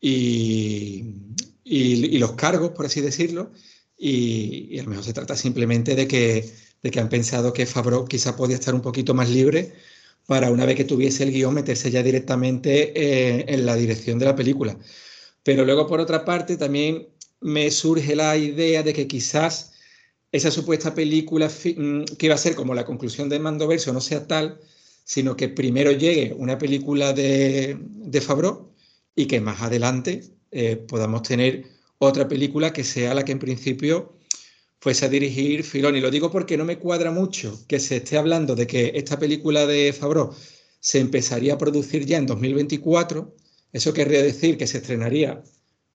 y, 0.00 2.18
los 2.18 2.32
cargos, 2.32 2.70
por 2.70 2.86
así 2.86 3.00
decirlo, 3.00 3.50
y, 3.96 4.78
a 4.78 4.82
lo 4.82 4.90
mejor 4.90 5.04
se 5.04 5.12
trata 5.12 5.36
simplemente 5.36 5.94
de 5.94 6.08
que, 6.08 6.50
de 6.82 6.90
que 6.90 7.00
han 7.00 7.08
pensado 7.08 7.52
que 7.52 7.66
Favreau 7.66 8.06
quizá 8.06 8.36
podía 8.36 8.56
estar 8.56 8.74
un 8.74 8.82
poquito 8.82 9.14
más 9.14 9.30
libre 9.30 9.72
para 10.26 10.50
una 10.50 10.64
vez 10.64 10.76
que 10.76 10.84
tuviese 10.84 11.24
el 11.24 11.32
guion 11.32 11.54
meterse 11.54 11.90
ya 11.90 12.02
directamente 12.02 12.92
eh, 12.94 13.44
en 13.48 13.66
la 13.66 13.76
dirección 13.76 14.18
de 14.18 14.26
la 14.26 14.36
película. 14.36 14.76
Pero 15.42 15.64
luego, 15.64 15.86
por 15.86 16.00
otra 16.00 16.24
parte, 16.24 16.56
también 16.56 17.08
me 17.40 17.70
surge 17.70 18.16
la 18.16 18.36
idea 18.36 18.82
de 18.82 18.94
que 18.94 19.06
quizás 19.06 19.72
esa 20.32 20.50
supuesta 20.50 20.94
película 20.94 21.48
mm, 21.48 22.04
que 22.18 22.26
iba 22.26 22.34
a 22.34 22.38
ser 22.38 22.54
como 22.54 22.74
la 22.74 22.84
conclusión 22.84 23.28
de 23.28 23.38
Mandoverso 23.38 23.92
no 23.92 24.00
sea 24.00 24.26
tal, 24.26 24.60
sino 25.04 25.36
que 25.36 25.48
primero 25.48 25.92
llegue 25.92 26.34
una 26.36 26.58
película 26.58 27.12
de, 27.12 27.76
de 27.78 28.20
Favreau 28.20 28.72
y 29.14 29.26
que 29.26 29.40
más 29.40 29.60
adelante 29.62 30.22
eh, 30.50 30.76
podamos 30.76 31.22
tener 31.22 31.73
otra 32.04 32.28
película 32.28 32.72
que 32.72 32.84
sea 32.84 33.14
la 33.14 33.24
que 33.24 33.32
en 33.32 33.38
principio 33.38 34.18
fuese 34.80 35.06
a 35.06 35.08
dirigir 35.08 35.64
Filoni. 35.64 36.00
Lo 36.00 36.10
digo 36.10 36.30
porque 36.30 36.56
no 36.56 36.64
me 36.64 36.78
cuadra 36.78 37.10
mucho 37.10 37.64
que 37.66 37.80
se 37.80 37.96
esté 37.96 38.18
hablando 38.18 38.54
de 38.54 38.66
que 38.66 38.92
esta 38.94 39.18
película 39.18 39.66
de 39.66 39.92
Favreau 39.92 40.34
se 40.80 41.00
empezaría 41.00 41.54
a 41.54 41.58
producir 41.58 42.04
ya 42.04 42.18
en 42.18 42.26
2024. 42.26 43.34
Eso 43.72 43.92
querría 43.92 44.22
decir 44.22 44.58
que 44.58 44.66
se 44.66 44.78
estrenaría 44.78 45.42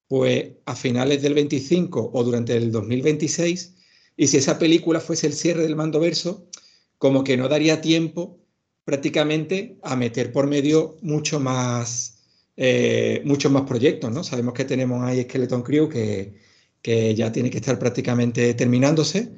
pues 0.09 0.53
a 0.65 0.75
finales 0.75 1.21
del 1.21 1.35
25 1.35 2.11
o 2.11 2.23
durante 2.23 2.57
el 2.57 2.71
2026, 2.71 3.75
y 4.17 4.27
si 4.27 4.37
esa 4.37 4.57
película 4.57 4.99
fuese 4.99 5.27
el 5.27 5.33
cierre 5.33 5.61
del 5.61 5.75
mando 5.75 5.99
verso, 5.99 6.49
como 6.97 7.23
que 7.23 7.37
no 7.37 7.47
daría 7.47 7.79
tiempo 7.79 8.39
prácticamente 8.83 9.77
a 9.83 9.95
meter 9.95 10.31
por 10.31 10.47
medio 10.47 10.97
mucho 11.03 11.39
más, 11.39 12.18
eh, 12.61 13.21
muchos 13.23 13.49
más 13.53 13.61
proyectos, 13.61 14.11
¿no? 14.11 14.21
Sabemos 14.21 14.53
que 14.53 14.65
tenemos 14.65 15.01
ahí 15.05 15.23
Skeleton 15.23 15.63
Crew 15.63 15.87
que, 15.87 16.33
que 16.81 17.15
ya 17.15 17.31
tiene 17.31 17.49
que 17.49 17.59
estar 17.59 17.79
prácticamente 17.79 18.53
terminándose. 18.53 19.31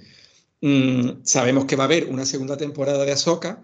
Mm, 0.60 1.24
sabemos 1.24 1.66
que 1.66 1.76
va 1.76 1.84
a 1.84 1.86
haber 1.86 2.08
una 2.08 2.26
segunda 2.26 2.58
temporada 2.58 3.06
de 3.06 3.12
Ahsoka. 3.12 3.62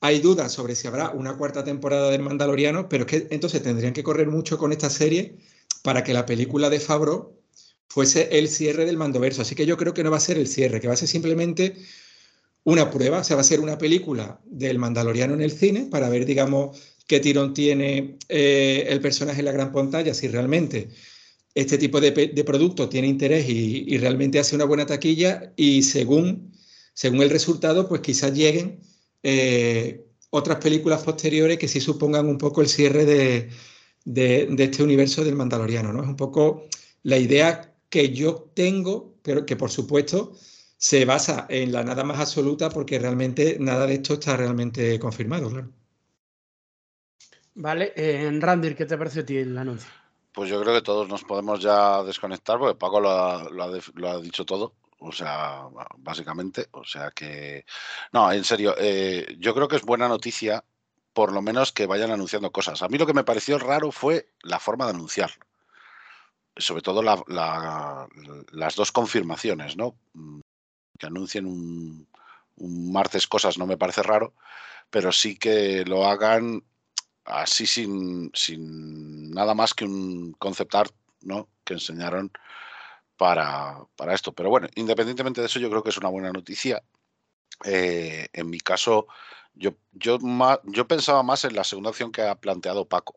Hay 0.00 0.20
dudas 0.20 0.52
sobre 0.52 0.76
si 0.76 0.86
habrá 0.86 1.10
una 1.10 1.36
cuarta 1.36 1.64
temporada 1.64 2.08
del 2.08 2.22
Mandaloriano, 2.22 2.88
pero 2.88 3.04
es 3.04 3.10
que 3.10 3.26
entonces 3.34 3.64
tendrían 3.64 3.94
que 3.94 4.04
correr 4.04 4.28
mucho 4.28 4.58
con 4.58 4.70
esta 4.70 4.88
serie 4.88 5.38
para 5.82 6.04
que 6.04 6.14
la 6.14 6.24
película 6.24 6.70
de 6.70 6.78
Fabro 6.78 7.40
fuese 7.88 8.38
el 8.38 8.46
cierre 8.48 8.84
del 8.84 8.96
Mandoverso. 8.96 9.42
Así 9.42 9.56
que 9.56 9.66
yo 9.66 9.76
creo 9.76 9.92
que 9.92 10.04
no 10.04 10.12
va 10.12 10.18
a 10.18 10.20
ser 10.20 10.38
el 10.38 10.46
cierre, 10.46 10.80
que 10.80 10.86
va 10.86 10.94
a 10.94 10.96
ser 10.96 11.08
simplemente 11.08 11.74
una 12.62 12.92
prueba, 12.92 13.18
o 13.18 13.24
sea, 13.24 13.34
va 13.34 13.42
a 13.42 13.44
ser 13.44 13.58
una 13.58 13.76
película 13.76 14.40
del 14.44 14.78
Mandaloriano 14.78 15.34
en 15.34 15.42
el 15.42 15.50
cine 15.50 15.88
para 15.90 16.08
ver, 16.08 16.26
digamos, 16.26 16.93
qué 17.06 17.20
tirón 17.20 17.54
tiene 17.54 18.18
eh, 18.28 18.86
el 18.88 19.00
personaje 19.00 19.40
en 19.40 19.46
la 19.46 19.52
gran 19.52 19.72
pantalla, 19.72 20.14
si 20.14 20.28
realmente 20.28 20.88
este 21.54 21.78
tipo 21.78 22.00
de, 22.00 22.12
producto 22.44 22.88
tiene 22.88 23.08
interés 23.08 23.48
y, 23.48 23.96
realmente 23.98 24.38
hace 24.38 24.56
una 24.56 24.64
buena 24.64 24.86
taquilla 24.86 25.52
y 25.56 25.82
según, 25.82 26.52
según 26.94 27.22
el 27.22 27.30
resultado, 27.30 27.88
pues 27.88 28.00
quizás 28.00 28.34
lleguen 28.34 28.80
eh, 29.22 30.04
otras 30.30 30.58
películas 30.58 31.02
posteriores 31.02 31.58
que 31.58 31.68
sí 31.68 31.80
supongan 31.80 32.26
un 32.26 32.38
poco 32.38 32.60
el 32.60 32.68
cierre 32.68 33.04
de, 33.04 33.50
de, 34.04 34.64
este 34.64 34.82
universo 34.82 35.24
del 35.24 35.36
Mandaloriano, 35.36 35.92
¿no? 35.92 36.02
Es 36.02 36.08
un 36.08 36.16
poco 36.16 36.66
la 37.04 37.18
idea 37.18 37.72
que 37.88 38.12
yo 38.12 38.50
tengo, 38.54 39.14
pero 39.22 39.46
que 39.46 39.56
por 39.56 39.70
supuesto 39.70 40.34
se 40.76 41.04
basa 41.04 41.46
en 41.48 41.72
la 41.72 41.84
nada 41.84 42.02
más 42.04 42.18
absoluta 42.18 42.68
porque 42.68 42.98
realmente 42.98 43.58
nada 43.60 43.86
de 43.86 43.94
esto 43.94 44.14
está 44.14 44.36
realmente 44.36 44.98
confirmado, 44.98 45.48
claro. 45.50 45.83
Vale, 47.54 47.92
en 47.96 48.40
Randir, 48.40 48.76
¿qué 48.76 48.84
te 48.84 48.98
parece 48.98 49.20
a 49.20 49.26
ti 49.26 49.36
el 49.36 49.56
anuncio? 49.56 49.88
Pues 50.32 50.50
yo 50.50 50.60
creo 50.60 50.74
que 50.74 50.82
todos 50.82 51.08
nos 51.08 51.22
podemos 51.22 51.60
ya 51.60 52.02
desconectar 52.02 52.58
porque 52.58 52.78
Paco 52.78 53.00
lo 53.00 53.10
ha, 53.10 54.20
dicho 54.20 54.44
todo. 54.44 54.74
O 54.98 55.12
sea, 55.12 55.68
básicamente, 55.98 56.68
o 56.72 56.84
sea 56.84 57.10
que... 57.10 57.64
No, 58.12 58.32
en 58.32 58.42
serio, 58.42 58.74
eh, 58.78 59.36
yo 59.38 59.54
creo 59.54 59.68
que 59.68 59.76
es 59.76 59.82
buena 59.82 60.08
noticia 60.08 60.64
por 61.12 61.32
lo 61.32 61.42
menos 61.42 61.72
que 61.72 61.86
vayan 61.86 62.10
anunciando 62.10 62.50
cosas. 62.50 62.82
A 62.82 62.88
mí 62.88 62.98
lo 62.98 63.06
que 63.06 63.14
me 63.14 63.24
pareció 63.24 63.58
raro 63.58 63.92
fue 63.92 64.28
la 64.42 64.58
forma 64.58 64.86
de 64.86 64.92
anunciar. 64.92 65.30
Sobre 66.56 66.82
todo 66.82 67.02
las 67.02 68.74
dos 68.74 68.92
confirmaciones, 68.92 69.76
¿no? 69.76 69.96
que 70.98 71.06
anuncien 71.06 71.46
un, 71.46 72.08
martes 72.92 73.26
cosas 73.26 73.58
no 73.58 73.66
me 73.66 73.76
parece 73.76 74.02
raro, 74.02 74.34
pero 74.90 75.12
sí 75.12 75.36
que 75.36 75.84
lo 75.84 76.06
hagan 76.06 76.62
así 77.24 77.66
sin, 77.66 78.30
sin 78.34 79.30
nada 79.30 79.54
más 79.54 79.74
que 79.74 79.84
un 79.84 80.32
concept 80.38 80.74
art 80.74 80.94
¿no? 81.22 81.48
que 81.64 81.74
enseñaron 81.74 82.30
para, 83.16 83.86
esto. 84.12 84.32
Pero 84.32 84.50
bueno, 84.50 84.68
independientemente 84.74 85.40
de 85.40 85.46
eso, 85.46 85.58
yo 85.58 85.70
creo 85.70 85.82
que 85.82 85.90
es 85.90 85.98
una 85.98 86.08
buena 86.08 86.30
noticia. 86.32 86.82
Eh, 87.64 88.28
en 88.32 88.50
mi 88.50 88.60
caso, 88.60 89.06
yo, 89.54 89.74
yo, 89.92 90.18
yo 90.64 90.88
pensaba 90.88 91.22
más 91.22 91.44
en 91.44 91.54
la 91.54 91.64
segunda 91.64 91.90
opción 91.90 92.12
que 92.12 92.22
ha 92.22 92.34
planteado 92.34 92.88
Paco, 92.88 93.14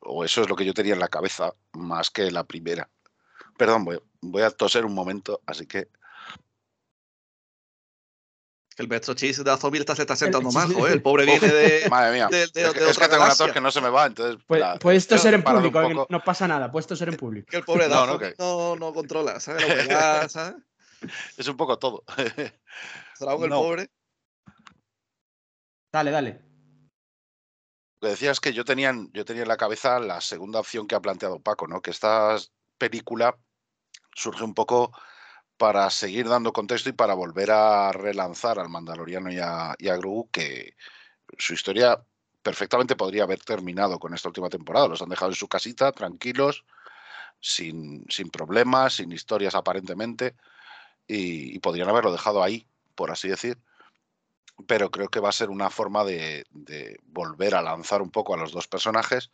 o 0.00 0.24
eso 0.24 0.42
es 0.42 0.48
lo 0.48 0.56
que 0.56 0.64
yo 0.64 0.74
tenía 0.74 0.94
en 0.94 1.00
la 1.00 1.08
cabeza, 1.08 1.54
más 1.72 2.10
que 2.10 2.30
la 2.30 2.44
primera. 2.44 2.88
Perdón, 3.56 3.86
voy 4.20 4.42
a 4.42 4.50
toser 4.50 4.84
un 4.84 4.94
momento, 4.94 5.42
así 5.46 5.66
que 5.66 5.88
el 8.78 8.88
maestro 8.88 9.14
Cheese 9.14 9.42
de 9.42 9.50
Azomil 9.50 9.80
está, 9.80 9.96
se 9.96 10.02
está 10.02 10.14
sentando 10.14 10.52
mal, 10.52 10.72
joder. 10.72 10.92
El 10.92 11.02
pobre 11.02 11.24
viene 11.24 11.48
de. 11.48 11.88
Madre 11.90 12.12
mía. 12.12 12.28
es, 12.30 12.52
que, 12.52 12.62
tengo 13.08 13.24
una 13.24 13.34
tos 13.34 13.52
que 13.52 13.60
no 13.60 13.70
se 13.72 13.80
me 13.80 13.90
va, 13.90 14.06
entonces. 14.06 14.42
Puedes 14.80 15.06
toser 15.06 15.34
en 15.34 15.42
público, 15.42 16.06
no 16.08 16.24
pasa 16.24 16.46
nada, 16.46 16.70
puedes 16.70 16.86
toser 16.86 17.08
en 17.08 17.16
público. 17.16 17.48
Que 17.50 17.58
el 17.58 17.64
pobre 17.64 17.88
no, 17.88 18.06
no, 18.06 18.76
no, 18.76 18.94
controla, 18.94 19.40
¿sabes? 19.40 19.64
¿sabes? 20.32 20.56
Es 21.36 21.48
un 21.48 21.56
poco 21.56 21.78
todo. 21.78 22.04
¿Será 23.14 23.34
el 23.34 23.50
pobre? 23.50 23.90
Dale, 25.92 26.10
dale. 26.10 26.40
Lo 28.00 28.06
que 28.06 28.10
decía 28.10 28.30
es 28.30 28.38
que 28.38 28.52
yo 28.52 28.64
tenía, 28.64 28.94
yo 29.12 29.24
tenía 29.24 29.42
en 29.42 29.48
la 29.48 29.56
cabeza 29.56 29.98
la 29.98 30.20
segunda 30.20 30.60
opción 30.60 30.86
que 30.86 30.94
ha 30.94 31.00
planteado 31.00 31.40
Paco, 31.40 31.66
¿no? 31.66 31.82
Que 31.82 31.90
esta 31.90 32.36
película 32.78 33.36
surge 34.14 34.44
un 34.44 34.54
poco 34.54 34.92
para 35.58 35.90
seguir 35.90 36.28
dando 36.28 36.52
contexto 36.52 36.88
y 36.88 36.92
para 36.92 37.14
volver 37.14 37.50
a 37.50 37.90
relanzar 37.92 38.58
al 38.60 38.68
Mandaloriano 38.68 39.30
y 39.30 39.38
a, 39.40 39.74
y 39.78 39.88
Grogu, 39.88 40.30
que 40.30 40.76
su 41.36 41.52
historia 41.52 42.00
perfectamente 42.42 42.96
podría 42.96 43.24
haber 43.24 43.40
terminado 43.40 43.98
con 43.98 44.14
esta 44.14 44.28
última 44.28 44.48
temporada. 44.48 44.88
Los 44.88 45.02
han 45.02 45.08
dejado 45.08 45.32
en 45.32 45.36
su 45.36 45.48
casita, 45.48 45.90
tranquilos, 45.92 46.64
sin, 47.40 48.06
sin 48.08 48.30
problemas, 48.30 48.94
sin 48.94 49.10
historias 49.12 49.56
aparentemente, 49.56 50.36
y, 51.08 51.58
podrían 51.58 51.88
haberlo 51.88 52.12
dejado 52.12 52.42
ahí, 52.42 52.66
por 52.94 53.10
así 53.10 53.28
decir. 53.28 53.58
Pero 54.66 54.90
creo 54.90 55.08
que 55.08 55.20
va 55.20 55.30
a 55.30 55.32
ser 55.32 55.50
una 55.50 55.70
forma 55.70 56.04
de, 56.04 56.44
de, 56.50 56.98
volver 57.04 57.54
a 57.56 57.62
lanzar 57.62 58.00
un 58.00 58.10
poco 58.10 58.34
a 58.34 58.36
los 58.36 58.52
dos 58.52 58.68
personajes. 58.68 59.30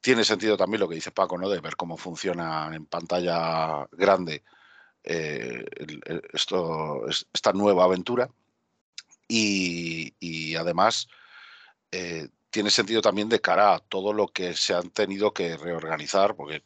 Tiene 0.00 0.24
sentido 0.24 0.56
también 0.56 0.80
lo 0.80 0.88
que 0.88 0.96
dice 0.96 1.12
Paco, 1.12 1.38
¿no? 1.38 1.48
De 1.48 1.60
ver 1.60 1.76
cómo 1.76 1.96
funciona 1.96 2.70
en 2.74 2.86
pantalla 2.86 3.86
grande 3.92 4.44
eh, 5.06 5.64
esta 6.32 7.52
nueva 7.52 7.84
aventura. 7.84 8.28
Y, 9.28 10.54
además 10.56 11.08
eh, 11.90 12.28
tiene 12.50 12.70
sentido 12.70 13.00
también 13.02 13.28
de 13.28 13.40
cara 13.40 13.74
a 13.74 13.78
todo 13.80 14.12
lo 14.12 14.28
que 14.28 14.54
se 14.54 14.74
han 14.74 14.90
tenido 14.90 15.32
que 15.32 15.56
reorganizar, 15.56 16.34
porque 16.36 16.62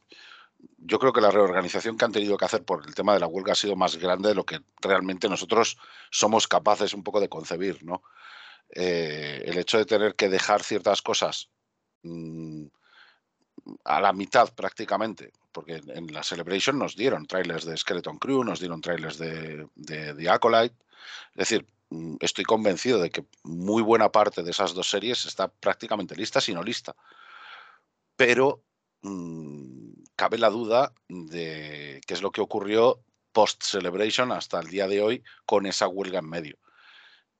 yo 0.78 0.98
creo 0.98 1.12
que 1.12 1.20
la 1.20 1.30
reorganización 1.30 1.96
que 1.96 2.04
han 2.04 2.12
tenido 2.12 2.36
que 2.36 2.44
hacer 2.44 2.64
por 2.64 2.86
el 2.86 2.94
tema 2.94 3.14
de 3.14 3.20
la 3.20 3.26
huelga 3.26 3.52
ha 3.52 3.56
sido 3.56 3.76
más 3.76 3.96
grande 3.96 4.30
de 4.30 4.34
lo 4.34 4.44
que 4.44 4.60
realmente 4.80 5.28
nosotros 5.28 5.78
somos 6.10 6.46
capaces 6.48 6.94
un 6.94 7.02
poco 7.02 7.20
de 7.20 7.28
concebir, 7.28 7.82
¿no? 7.84 8.02
Eh, 8.70 9.42
el 9.46 9.58
hecho 9.58 9.78
de 9.78 9.84
tener 9.84 10.14
que 10.14 10.28
dejar 10.28 10.62
ciertas 10.62 11.02
cosas 11.02 11.50
mm, 12.02 12.66
a 13.84 14.00
la 14.00 14.12
mitad 14.12 14.52
prácticamente, 14.54 15.32
porque 15.52 15.80
en 15.86 16.12
la 16.12 16.22
Celebration 16.22 16.78
nos 16.78 16.96
dieron 16.96 17.26
trailers 17.26 17.64
de 17.64 17.76
Skeleton 17.76 18.18
Crew, 18.18 18.44
nos 18.44 18.60
dieron 18.60 18.80
trailers 18.80 19.18
de, 19.18 19.68
de, 19.74 20.14
The 20.14 20.30
Acolyte. 20.30 20.76
Es 21.32 21.48
decir, 21.48 21.66
mm, 21.90 22.16
estoy 22.20 22.44
convencido 22.44 23.00
de 23.00 23.10
que 23.10 23.24
muy 23.42 23.82
buena 23.82 24.10
parte 24.10 24.42
de 24.42 24.50
esas 24.50 24.74
dos 24.74 24.88
series 24.88 25.26
está 25.26 25.48
prácticamente 25.48 26.16
lista, 26.16 26.40
si 26.40 26.54
no 26.54 26.62
lista. 26.62 26.94
Pero 28.16 28.62
mmm, 29.02 29.92
cabe 30.16 30.38
la 30.38 30.50
duda 30.50 30.92
de 31.08 32.00
qué 32.06 32.14
es 32.14 32.22
lo 32.22 32.30
que 32.30 32.40
ocurrió 32.40 33.02
post-Celebration 33.32 34.32
hasta 34.32 34.60
el 34.60 34.68
día 34.68 34.88
de 34.88 35.02
hoy 35.02 35.24
con 35.46 35.66
esa 35.66 35.88
huelga 35.88 36.18
en 36.18 36.28
medio. 36.28 36.58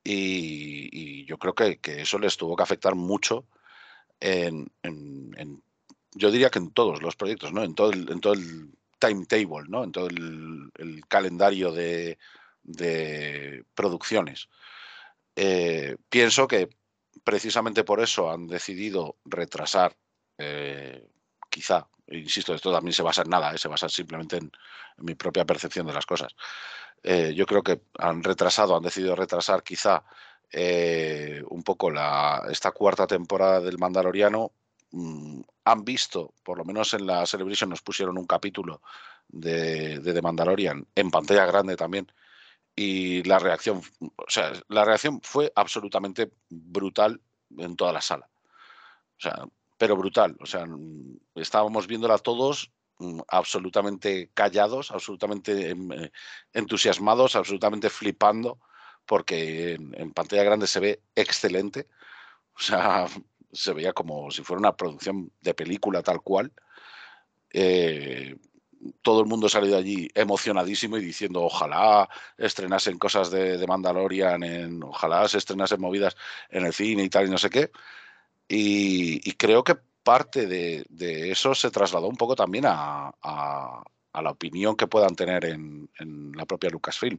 Y, 0.03 1.25
yo 1.27 1.39
creo 1.39 1.55
que, 1.55 1.79
que, 1.79 2.03
eso 2.03 2.19
les 2.19 2.37
tuvo 2.37 2.57
que 2.57 2.63
afectar 2.63 2.95
mucho 2.95 3.47
en 4.19 4.71
yo 6.13 6.31
diría 6.31 6.51
que 6.51 6.59
en 6.59 6.71
todos 6.73 7.03
los 7.03 7.17
proyectos, 7.17 7.53
¿no? 7.53 7.63
En 7.63 7.75
todo 7.75 7.93
el, 7.93 8.11
en 8.11 8.21
todo 8.21 8.33
el 8.35 8.73
timetable, 8.99 9.69
¿no? 9.69 9.85
En 9.85 9.93
todo 9.93 10.09
el, 10.09 10.71
calendario 11.09 11.73
de, 11.73 12.19
producciones. 13.75 14.49
Eh, 15.35 15.97
pienso 16.09 16.47
que 16.47 16.69
precisamente 17.25 17.85
por 17.85 18.01
eso 18.01 18.31
han 18.31 18.47
decidido 18.47 19.17
retrasar, 19.25 19.97
eh, 20.39 21.09
quizá, 21.49 21.89
insisto, 22.09 22.55
esto 22.55 22.73
también 22.73 22.93
se 22.93 23.03
basa 23.03 23.23
en 23.23 23.31
nada, 23.31 23.55
¿eh? 23.55 23.59
se 23.59 23.69
basa 23.69 23.89
simplemente 23.89 24.37
en, 24.37 24.53
mi 24.99 25.15
propia 25.15 25.47
percepción 25.47 25.87
de 25.87 25.95
las 25.95 26.05
cosas. 26.05 26.35
yo 27.03 27.47
creo 27.47 27.63
que 27.63 27.81
han 27.99 28.23
retrasado, 28.23 28.77
han 28.77 28.83
decidido 28.83 29.17
retrasar 29.17 29.63
quizá 29.63 30.05
un 31.49 31.63
poco 31.63 31.91
la, 31.91 32.47
esta 32.51 32.73
cuarta 32.73 33.07
temporada 33.07 33.61
del 33.61 33.79
Mandaloriano 33.79 34.53
Mm, 34.93 35.43
han 35.65 35.85
visto, 35.85 36.35
por 36.43 36.59
lo 36.59 36.65
menos 36.65 36.95
en 36.95 37.07
la 37.07 37.25
Celebration 37.27 37.71
nos 37.71 37.83
pusieron 37.83 38.19
un 38.19 38.27
capítulo 38.27 38.83
de, 39.29 40.01
The 40.03 40.23
Mandalorian 40.23 40.87
en 40.95 41.11
pantalla 41.11 41.47
grande 41.47 41.77
también. 41.77 42.11
Y 42.77 43.23
la 43.25 43.39
reacción, 43.39 43.83
o 44.01 44.25
sea, 44.29 44.53
la 44.69 44.85
reacción 44.85 45.21
fue 45.23 45.53
absolutamente 45.55 46.33
brutal 46.49 47.21
en 47.59 47.77
toda 47.77 47.93
la 47.93 48.01
sala. 48.01 48.29
O 49.19 49.21
sea, 49.21 49.47
pero 49.79 49.97
brutal. 49.97 50.37
O 50.41 50.47
sea, 50.47 50.67
mm, 50.67 51.19
estábamos 51.37 51.87
viéndola 51.87 52.19
todos 52.19 52.73
mm, 52.99 53.21
absolutamente 53.29 54.31
callados, 54.35 54.91
absolutamente 54.91 55.71
em, 55.71 55.93
eh, 55.93 56.13
entusiasmados, 56.53 57.37
absolutamente 57.37 57.91
flipando, 57.91 58.61
porque 59.07 59.75
en, 59.75 59.95
en, 59.99 60.13
pantalla 60.13 60.45
grande 60.45 60.67
se 60.67 60.81
ve 60.81 61.03
excelente. 61.15 61.89
O 62.55 62.61
sea, 62.61 63.07
se 63.53 63.73
veía 63.73 63.93
como 63.93 64.31
si 64.31 64.43
fuera 64.43 64.61
una 64.61 64.77
producción 64.77 65.31
de 65.41 65.55
película 65.55 66.03
tal 66.03 66.23
cual. 66.23 66.53
Eh, 67.53 68.37
todo 69.03 69.21
el 69.21 69.27
mundo 69.27 69.47
ha 69.47 69.51
salido 69.51 69.77
allí 69.77 70.09
emocionadísimo 70.15 70.97
y 70.97 71.05
diciendo 71.05 71.43
ojalá 71.43 72.09
estrenasen 72.39 72.99
cosas 72.99 73.31
de, 73.31 73.65
Mandalorian, 73.67 74.43
en, 74.43 74.83
ojalá 74.83 75.29
se 75.29 75.39
estrenasen 75.39 75.81
movidas 75.81 76.17
en 76.49 76.65
el 76.65 76.73
cine 76.73 77.05
y 77.05 77.11
tal 77.11 77.27
y 77.27 77.31
no 77.31 77.39
sé 77.39 77.51
qué. 77.51 77.71
Y, 78.49 79.33
creo 79.35 79.63
que 79.63 79.77
parte 80.03 80.47
de, 80.47 80.85
eso 81.31 81.55
se 81.55 81.71
trasladó 81.71 82.09
un 82.09 82.17
poco 82.17 82.35
también 82.35 82.65
a, 82.67 83.13
la 84.13 84.31
opinión 84.31 84.77
que 84.77 84.87
puedan 84.87 85.15
tener 85.15 85.45
en, 85.45 85.89
la 86.35 86.47
propia 86.47 86.71
Lucasfilm. 86.71 87.19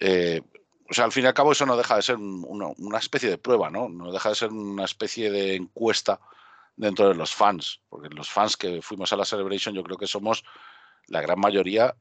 Eh, 0.00 0.40
o 0.88 0.92
sea, 0.92 1.04
al 1.04 1.12
fin 1.12 1.24
y 1.24 1.26
al 1.26 1.34
cabo 1.34 1.52
eso 1.52 1.66
no 1.66 1.76
deja 1.76 1.96
de 1.96 2.02
ser 2.02 2.16
una, 2.16 2.98
especie 2.98 3.30
de 3.30 3.38
prueba, 3.38 3.70
¿no? 3.70 3.88
No 3.88 4.12
deja 4.12 4.28
de 4.28 4.34
ser 4.34 4.50
una 4.50 4.84
especie 4.84 5.30
de 5.30 5.54
encuesta 5.54 6.20
dentro 6.76 7.08
de 7.08 7.14
los 7.14 7.34
fans, 7.34 7.80
porque 7.88 8.08
los 8.10 8.30
fans 8.30 8.56
que 8.56 8.82
fuimos 8.82 9.12
a 9.12 9.16
la 9.16 9.24
Celebration 9.24 9.74
yo 9.74 9.82
creo 9.82 9.96
que 9.96 10.06
somos, 10.06 10.44
la 11.06 11.20
gran 11.22 11.40
mayoría, 11.40 11.96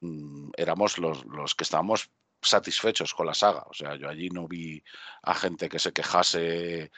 mm, 0.00 0.50
éramos 0.56 0.98
los, 0.98 1.24
los, 1.26 1.54
que 1.54 1.64
estábamos 1.64 2.10
satisfechos 2.40 3.14
con 3.14 3.26
la 3.26 3.34
saga. 3.34 3.64
O 3.68 3.74
sea, 3.74 3.96
yo 3.96 4.08
allí 4.08 4.30
no 4.30 4.48
vi 4.48 4.82
a 5.22 5.34
gente 5.34 5.68
que 5.68 5.78
se 5.78 5.92
quejase 5.92 6.90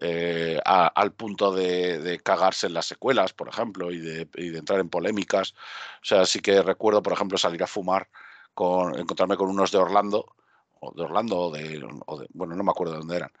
eh, 0.00 0.60
al 0.64 1.12
punto 1.12 1.52
de, 1.52 2.20
cagarse 2.24 2.66
en 2.66 2.74
las 2.74 2.86
secuelas, 2.86 3.32
por 3.32 3.48
ejemplo, 3.48 3.92
y 3.92 3.98
de, 4.00 4.28
y 4.36 4.50
de, 4.50 4.58
entrar 4.58 4.80
en 4.80 4.88
polémicas. 4.88 5.52
O 6.02 6.04
sea, 6.04 6.26
sí 6.26 6.40
que 6.40 6.62
recuerdo, 6.62 7.02
por 7.02 7.12
ejemplo, 7.12 7.38
salir 7.38 7.62
a 7.62 7.68
fumar, 7.68 8.08
con, 8.54 8.98
encontrarme 8.98 9.36
con 9.36 9.48
unos 9.50 9.70
de 9.70 9.78
Orlando, 9.78 10.34
de 10.94 11.02
Orlando, 11.02 11.38
o 11.38 11.50
de, 11.50 11.80
bueno, 12.32 12.54
no 12.54 12.64
me 12.64 12.70
acuerdo 12.70 12.94
de 12.94 12.98
dónde 12.98 13.16
eran, 13.16 13.32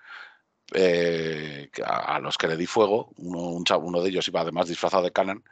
eh, 0.72 1.70
a, 1.84 2.18
los 2.20 2.38
que 2.38 2.48
le 2.48 2.56
di 2.56 2.66
fuego, 2.66 3.10
uno, 3.16 3.62
uno 3.78 4.00
de 4.00 4.08
ellos 4.08 4.28
iba 4.28 4.40
además 4.40 4.68
disfrazado 4.68 5.02
de 5.02 5.12
Canon, 5.12 5.44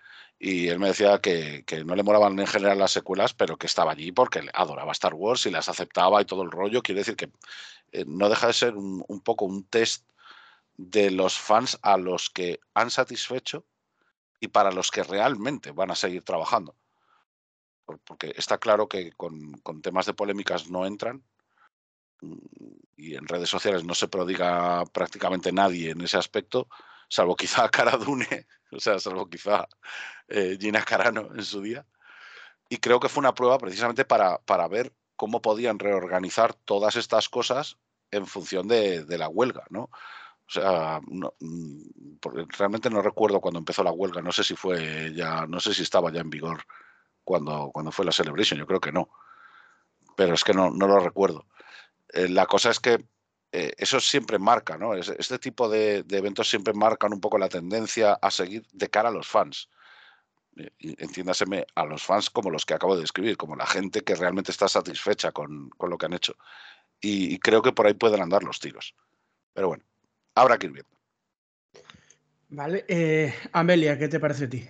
y 0.44 0.66
él 0.68 0.80
me 0.80 0.88
decía 0.88 1.20
que, 1.20 1.64
no 1.86 1.94
le 1.94 2.02
moraban 2.02 2.36
en 2.40 2.48
general 2.48 2.78
las 2.78 2.90
secuelas, 2.90 3.32
pero 3.32 3.56
que 3.56 3.68
estaba 3.68 3.92
allí 3.92 4.10
porque 4.10 4.42
adoraba 4.52 4.90
Star 4.90 5.14
Wars 5.14 5.46
y 5.46 5.52
las 5.52 5.68
aceptaba 5.68 6.20
y 6.20 6.24
todo 6.24 6.42
el 6.42 6.50
rollo. 6.50 6.82
Quiere 6.82 7.02
decir 7.02 7.14
que 7.14 7.30
eh, 7.92 8.04
no 8.08 8.28
deja 8.28 8.48
de 8.48 8.52
ser 8.52 8.74
un, 8.76 9.20
poco 9.22 9.44
un 9.44 9.62
test 9.62 10.04
de 10.76 11.12
los 11.12 11.38
fans 11.38 11.78
a 11.82 11.96
los 11.96 12.28
que 12.28 12.58
han 12.74 12.90
satisfecho 12.90 13.64
y 14.40 14.48
para 14.48 14.72
los 14.72 14.90
que 14.90 15.04
realmente 15.04 15.70
van 15.70 15.92
a 15.92 15.94
seguir 15.94 16.24
trabajando. 16.24 16.74
Porque 18.04 18.32
está 18.36 18.58
claro 18.58 18.88
que 18.88 19.12
con, 19.12 19.52
con 19.62 19.80
temas 19.80 20.06
de 20.06 20.14
polémicas 20.14 20.68
no 20.68 20.86
entran, 20.86 21.22
y 22.96 23.14
en 23.14 23.26
redes 23.26 23.48
sociales 23.48 23.84
no 23.84 23.94
se 23.94 24.08
prodiga 24.08 24.84
prácticamente 24.92 25.52
nadie 25.52 25.90
en 25.90 26.00
ese 26.00 26.18
aspecto, 26.18 26.68
salvo 27.08 27.36
quizá 27.36 27.68
Cara 27.70 27.96
Dune, 27.96 28.46
o 28.70 28.80
sea, 28.80 28.98
salvo 28.98 29.28
quizá 29.28 29.66
eh, 30.28 30.56
Gina 30.60 30.82
Carano 30.82 31.28
en 31.34 31.44
su 31.44 31.60
día. 31.60 31.86
Y 32.68 32.78
creo 32.78 33.00
que 33.00 33.08
fue 33.08 33.20
una 33.20 33.34
prueba 33.34 33.58
precisamente 33.58 34.04
para, 34.04 34.38
para 34.38 34.66
ver 34.66 34.94
cómo 35.16 35.42
podían 35.42 35.78
reorganizar 35.78 36.54
todas 36.54 36.96
estas 36.96 37.28
cosas 37.28 37.76
en 38.10 38.26
función 38.26 38.66
de, 38.68 39.04
la 39.18 39.28
huelga, 39.28 39.64
¿no? 39.70 39.82
O 39.82 40.50
sea, 40.50 41.00
mm, 41.02 42.18
realmente 42.58 42.90
no 42.90 43.02
recuerdo 43.02 43.40
cuando 43.40 43.58
empezó 43.58 43.82
la 43.82 43.92
huelga, 43.92 44.22
no 44.22 44.32
sé 44.32 44.44
si 44.44 44.54
fue 44.54 45.12
ya, 45.14 45.46
no 45.46 45.60
sé 45.60 45.74
si 45.74 45.82
estaba 45.82 46.12
ya 46.12 46.20
en 46.20 46.30
vigor 46.30 46.64
cuando, 47.24 47.70
cuando 47.72 47.92
fue 47.92 48.04
la 48.04 48.12
Celebration, 48.12 48.58
yo 48.58 48.66
creo 48.66 48.80
que 48.80 48.92
no. 48.92 49.08
Pero 50.16 50.34
es 50.34 50.44
que 50.44 50.52
no, 50.52 50.70
no 50.70 50.86
lo 50.86 50.98
recuerdo. 50.98 51.46
Eh, 52.12 52.28
la 52.28 52.46
cosa 52.46 52.70
es 52.70 52.78
que 52.78 53.04
eh, 53.52 53.72
eso 53.76 54.00
siempre 54.00 54.38
marca, 54.38 54.76
¿no? 54.78 54.94
Este 54.94 55.38
tipo 55.38 55.68
de, 55.68 56.04
eventos 56.10 56.48
siempre 56.48 56.72
marcan 56.74 57.12
un 57.12 57.20
poco 57.20 57.38
la 57.38 57.48
tendencia 57.48 58.14
a 58.14 58.30
seguir 58.30 58.66
de 58.72 58.88
cara 58.88 59.08
a 59.08 59.12
los 59.12 59.26
fans. 59.26 59.68
Eh, 60.56 60.70
entiéndaseme 60.78 61.66
a 61.74 61.84
los 61.84 62.02
fans 62.02 62.28
como 62.30 62.50
los 62.50 62.66
que 62.66 62.74
acabo 62.74 62.94
de 62.94 63.02
describir, 63.02 63.36
como 63.36 63.56
la 63.56 63.66
gente 63.66 64.02
que 64.02 64.14
realmente 64.14 64.52
está 64.52 64.68
satisfecha 64.68 65.32
con, 65.32 65.70
lo 65.80 65.98
que 65.98 66.06
han 66.06 66.12
hecho. 66.12 66.34
Y, 67.00 67.38
creo 67.38 67.62
que 67.62 67.72
por 67.72 67.86
ahí 67.86 67.94
pueden 67.94 68.22
andar 68.22 68.44
los 68.44 68.60
tiros. 68.60 68.94
Pero 69.52 69.68
bueno, 69.68 69.84
habrá 70.34 70.58
que 70.58 70.66
ir 70.66 70.72
viendo. 70.72 70.90
Vale, 72.50 72.84
Amelia, 73.52 73.98
¿qué 73.98 74.08
te 74.08 74.20
parece 74.20 74.44
a 74.44 74.48
ti? 74.48 74.68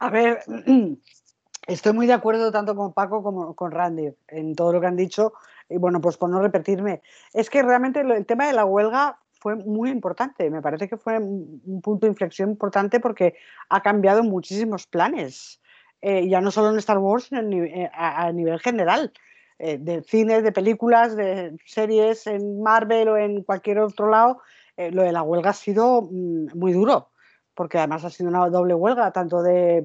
A 0.00 0.10
ver, 0.10 0.42
estoy 1.66 1.92
muy 1.92 2.06
de 2.06 2.12
acuerdo 2.12 2.52
tanto 2.52 2.74
con 2.74 2.92
Paco 2.92 3.22
como 3.22 3.54
con 3.54 3.70
Randy 3.70 4.10
en 4.28 4.54
todo 4.54 4.72
lo 4.72 4.80
que 4.80 4.86
han 4.88 4.96
dicho 4.96 5.32
y 5.68 5.78
bueno, 5.78 6.00
pues 6.00 6.16
por 6.16 6.30
no 6.30 6.40
repetirme, 6.40 7.02
es 7.32 7.50
que 7.50 7.62
realmente 7.62 8.00
el 8.00 8.26
tema 8.26 8.46
de 8.46 8.52
la 8.52 8.64
huelga 8.64 9.18
fue 9.40 9.56
muy 9.56 9.90
importante. 9.90 10.50
Me 10.50 10.62
parece 10.62 10.88
que 10.88 10.96
fue 10.96 11.18
un 11.18 11.80
punto 11.82 12.06
de 12.06 12.12
inflexión 12.12 12.50
importante 12.50 13.00
porque 13.00 13.34
ha 13.68 13.82
cambiado 13.82 14.22
muchísimos 14.22 14.86
planes, 14.86 15.60
eh, 16.00 16.28
ya 16.28 16.40
no 16.40 16.50
solo 16.50 16.70
en 16.70 16.78
Star 16.78 16.98
Wars, 16.98 17.24
sino 17.24 17.40
eh, 17.40 17.90
a, 17.92 18.30
nivel 18.32 18.60
general, 18.60 19.12
eh, 19.58 19.78
de 19.78 20.02
cine, 20.02 20.42
de 20.42 20.52
películas, 20.52 21.16
de 21.16 21.56
series, 21.64 22.26
en 22.26 22.62
Marvel 22.62 23.08
o 23.08 23.16
en 23.16 23.42
cualquier 23.42 23.80
otro 23.80 24.08
lado. 24.08 24.40
lo 24.76 25.02
de 25.02 25.12
la 25.12 25.22
huelga 25.22 25.50
ha 25.50 25.54
sido 25.54 26.02
mm, 26.02 26.58
muy 26.58 26.72
duro, 26.72 27.10
porque 27.54 27.78
además 27.78 28.04
ha 28.04 28.10
sido 28.10 28.28
una 28.28 28.48
doble 28.50 28.74
huelga, 28.74 29.10
tanto 29.12 29.42
de 29.42 29.82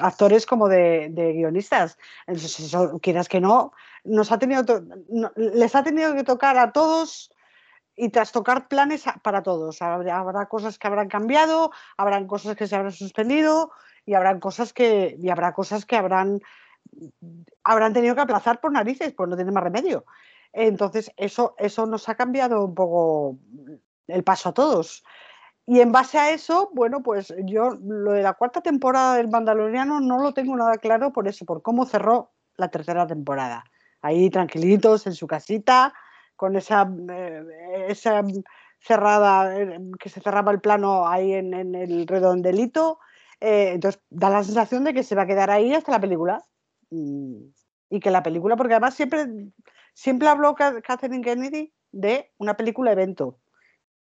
actores 0.00 0.46
como 0.46 0.68
de, 0.68 1.10
guionistas. 1.34 1.98
Entonces, 2.26 2.74
quieras 3.02 3.28
que 3.28 3.40
no, 3.40 3.72
nos 4.04 4.32
ha 4.32 4.38
tenido 4.38 4.64
les 5.36 5.74
ha 5.74 5.82
tenido 5.82 6.14
que 6.14 6.24
tocar 6.24 6.56
a 6.58 6.72
todos 6.72 7.30
y 7.96 8.10
tras 8.10 8.32
tocar 8.32 8.68
planes 8.68 9.04
para 9.22 9.42
todos. 9.42 9.80
Habrá, 9.80 10.46
cosas 10.46 10.78
que 10.78 10.86
habrán 10.86 11.08
cambiado, 11.08 11.70
habrán 11.96 12.26
cosas 12.26 12.56
que 12.56 12.66
se 12.66 12.76
habrán 12.76 12.92
suspendido 12.92 13.70
y 14.04 14.14
habrán 14.14 14.38
cosas 14.38 14.72
que, 14.72 15.16
y 15.18 15.30
habrá 15.30 15.52
cosas 15.52 15.86
que 15.86 15.96
habrán, 15.96 16.40
habrán 17.64 17.94
tenido 17.94 18.14
que 18.14 18.20
aplazar 18.20 18.60
por 18.60 18.72
narices, 18.72 19.14
pues 19.14 19.28
no 19.28 19.36
tiene 19.36 19.50
más 19.50 19.64
remedio. 19.64 20.04
Entonces, 20.52 21.10
eso, 21.16 21.54
eso 21.58 21.86
nos 21.86 22.08
ha 22.08 22.14
cambiado 22.14 22.64
un 22.64 22.74
poco 22.74 23.38
el 24.06 24.22
paso 24.22 24.50
a 24.50 24.54
todos. 24.54 25.02
Y 25.66 25.80
en 25.80 25.90
base 25.90 26.16
a 26.16 26.30
eso, 26.30 26.70
bueno, 26.72 27.02
pues 27.02 27.34
yo 27.44 27.70
lo 27.70 28.12
de 28.12 28.22
la 28.22 28.34
cuarta 28.34 28.60
temporada 28.60 29.16
del 29.16 29.28
Mandaloriano 29.28 30.00
no 30.00 30.18
lo 30.18 30.32
tengo 30.32 30.56
nada 30.56 30.78
claro 30.78 31.12
por 31.12 31.26
eso, 31.26 31.44
por 31.44 31.60
cómo 31.60 31.84
cerró 31.86 32.30
la 32.56 32.68
tercera 32.68 33.04
temporada. 33.06 33.64
Ahí 34.00 34.30
tranquilitos 34.30 35.08
en 35.08 35.14
su 35.14 35.26
casita, 35.26 35.92
con 36.36 36.54
esa, 36.54 36.88
eh, 37.10 37.86
esa 37.88 38.22
cerrada, 38.78 39.58
eh, 39.60 39.80
que 39.98 40.08
se 40.08 40.20
cerraba 40.20 40.52
el 40.52 40.60
plano 40.60 41.08
ahí 41.08 41.32
en, 41.32 41.52
el 41.52 42.06
redondelito. 42.06 43.00
Eh, 43.40 43.72
entonces 43.74 44.00
da 44.08 44.30
la 44.30 44.44
sensación 44.44 44.84
de 44.84 44.94
que 44.94 45.02
se 45.02 45.16
va 45.16 45.22
a 45.22 45.26
quedar 45.26 45.50
ahí 45.50 45.74
hasta 45.74 45.90
la 45.90 46.00
película. 46.00 46.44
Y, 46.90 47.52
que 48.00 48.10
la 48.10 48.22
película, 48.22 48.56
porque 48.56 48.74
además 48.74 48.94
siempre, 48.94 49.26
siempre 49.94 50.28
habló 50.28 50.54
Catherine 50.54 51.22
Kennedy 51.22 51.72
de 51.92 52.30
una 52.36 52.54
película 52.54 52.92
evento 52.92 53.38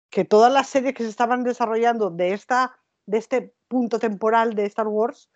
que 0.10 0.26
todas 0.26 0.52
las 0.52 0.70
series 0.70 0.94
que 0.94 1.04
se 1.04 1.10
estaban 1.10 1.44
desarrollando 1.44 2.10
de, 2.10 2.34
esta, 2.34 2.78
de 3.06 3.18
este 3.18 3.54
punto 3.68 4.00
temporal 4.00 4.56
de 4.56 4.66
Star 4.66 4.88
Wars 4.88 5.30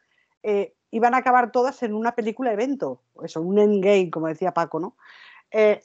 eh, 0.44 0.74
iban 0.92 1.14
a 1.14 1.18
acabar 1.18 1.52
todas 1.52 1.84
en 1.84 1.94
una 1.94 2.16
película 2.16 2.52
evento, 2.52 3.02
eso, 3.24 3.42
un 3.42 3.60
endgame, 3.60 4.10
como 4.10 4.28
decía 4.28 4.54
Paco, 4.54 4.80
¿no? 4.80 4.96
Eh, 5.52 5.82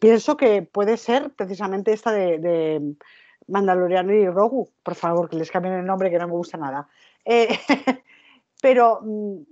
pienso 0.00 0.36
que 0.36 0.62
puede 0.62 0.96
ser 0.96 1.30
precisamente 1.30 1.92
esta 1.92 2.12
de, 2.12 2.94
Mandaloriano 3.46 4.12
y 4.14 4.26
Rogu, 4.26 4.70
por 4.82 4.94
favor, 4.94 5.28
que 5.28 5.36
les 5.36 5.50
cambien 5.50 5.74
el 5.74 5.84
nombre, 5.84 6.10
que 6.10 6.18
no 6.18 6.26
me 6.26 6.32
gusta 6.32 6.56
nada. 6.56 6.88
Eh, 7.24 7.48
pero, 8.62 9.00
mm, 9.02 9.42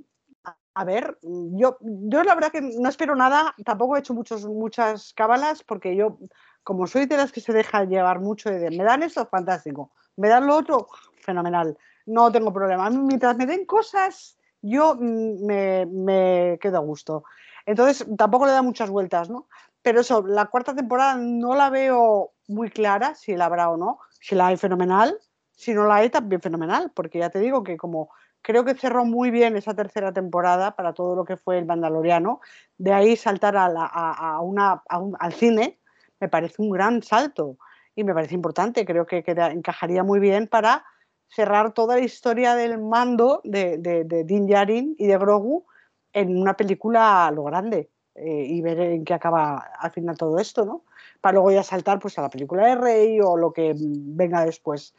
a 0.74 0.84
ver, 0.84 1.18
yo, 1.22 1.76
yo 1.80 2.22
la 2.22 2.34
verdad 2.34 2.52
que 2.52 2.60
no 2.60 2.88
espero 2.88 3.14
nada, 3.14 3.54
tampoco 3.64 3.96
he 3.96 4.00
hecho 4.00 4.14
muchos, 4.14 4.46
muchas 4.46 5.12
cábalas, 5.14 5.62
porque 5.62 5.94
yo 5.94 6.18
como 6.64 6.86
soy 6.86 7.06
de 7.06 7.16
las 7.16 7.32
que 7.32 7.40
se 7.40 7.52
deja 7.52 7.84
llevar 7.84 8.20
mucho 8.20 8.50
de 8.50 8.70
me 8.70 8.84
dan 8.84 9.02
esto, 9.02 9.26
fantástico, 9.26 9.90
me 10.16 10.28
dan 10.28 10.46
lo 10.46 10.56
otro, 10.56 10.88
fenomenal, 11.20 11.76
no 12.06 12.30
tengo 12.32 12.52
problema. 12.52 12.88
Mientras 12.90 13.36
me 13.36 13.46
den 13.46 13.66
cosas, 13.66 14.36
yo 14.60 14.96
mm, 14.98 15.44
me, 15.44 16.58
quedo 16.60 16.78
a 16.78 16.80
gusto. 16.80 17.24
Entonces, 17.66 18.06
tampoco 18.16 18.46
le 18.46 18.52
da 18.52 18.62
muchas 18.62 18.90
vueltas, 18.90 19.30
¿no? 19.30 19.48
Pero 19.82 20.00
eso, 20.00 20.24
la 20.26 20.46
cuarta 20.46 20.74
temporada 20.74 21.16
no 21.16 21.54
la 21.54 21.70
veo 21.70 22.32
muy 22.48 22.70
clara, 22.70 23.14
si 23.14 23.36
la 23.36 23.46
habrá 23.46 23.70
o 23.70 23.76
no. 23.76 23.98
Si 24.20 24.34
la 24.34 24.48
hay, 24.48 24.56
fenomenal. 24.56 25.18
Si 25.56 25.74
no 25.74 25.86
la 25.86 25.96
hay, 25.96 26.10
también 26.10 26.40
fenomenal, 26.40 26.92
porque 26.94 27.18
ya 27.18 27.30
te 27.30 27.38
digo 27.38 27.62
que 27.62 27.76
como 27.76 28.10
creo 28.42 28.64
que 28.64 28.74
cerró 28.74 29.04
muy 29.04 29.30
bien 29.30 29.56
esa 29.56 29.74
tercera 29.74 30.12
temporada 30.12 30.76
para 30.76 30.92
todo 30.92 31.16
lo 31.16 31.24
que 31.24 31.36
fue 31.36 31.58
el 31.58 31.66
Mandaloriano, 31.66 32.40
de 32.76 32.92
ahí 32.92 33.16
saltar 33.16 33.56
al 33.56 35.32
cine, 35.32 35.78
me 36.20 36.28
parece 36.28 36.60
un 36.60 36.70
gran 36.70 37.02
salto 37.02 37.56
y 37.94 38.04
me 38.04 38.14
parece 38.14 38.34
importante. 38.34 38.84
Creo 38.84 39.06
que, 39.06 39.24
encajaría 39.26 40.02
muy 40.02 40.20
bien 40.20 40.48
para 40.48 40.84
cerrar 41.28 41.72
toda 41.72 41.96
la 41.96 42.02
historia 42.02 42.54
del 42.54 42.78
mando 42.78 43.40
de, 43.44 43.78
de, 43.78 44.24
Din 44.24 44.46
Djarin 44.46 44.94
y 44.98 45.06
de 45.06 45.18
Grogu 45.18 45.64
en 46.12 46.36
una 46.36 46.56
película 46.56 47.26
a 47.26 47.30
lo 47.30 47.44
grande 47.44 47.90
eh, 48.14 48.46
y 48.48 48.60
ver 48.60 48.78
en 48.80 49.04
qué 49.04 49.14
acaba 49.14 49.56
al 49.78 49.90
final 49.92 50.18
todo 50.18 50.38
esto, 50.38 50.66
¿no? 50.66 50.84
Para 51.20 51.34
luego 51.34 51.50
ya 51.52 51.62
saltar 51.62 51.98
pues 52.00 52.18
a 52.18 52.22
la 52.22 52.28
película 52.28 52.66
de 52.66 52.74
Rey 52.74 53.20
o 53.20 53.36
lo 53.36 53.52
que 53.52 53.74
venga 53.76 54.44
después. 54.44 54.94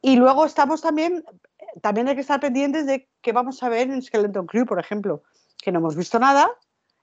Y 0.00 0.16
luego 0.16 0.46
estamos 0.46 0.80
también 0.80 1.24
también 1.80 2.08
hay 2.08 2.14
que 2.14 2.20
estar 2.20 2.40
pendientes 2.40 2.86
de 2.86 3.08
qué 3.20 3.32
vamos 3.32 3.62
a 3.62 3.68
ver 3.68 3.90
en 3.90 4.02
Skeleton 4.02 4.46
Crew, 4.46 4.66
por 4.66 4.78
ejemplo, 4.78 5.22
que 5.62 5.72
no 5.72 5.78
hemos 5.78 5.96
visto 5.96 6.18
nada. 6.18 6.50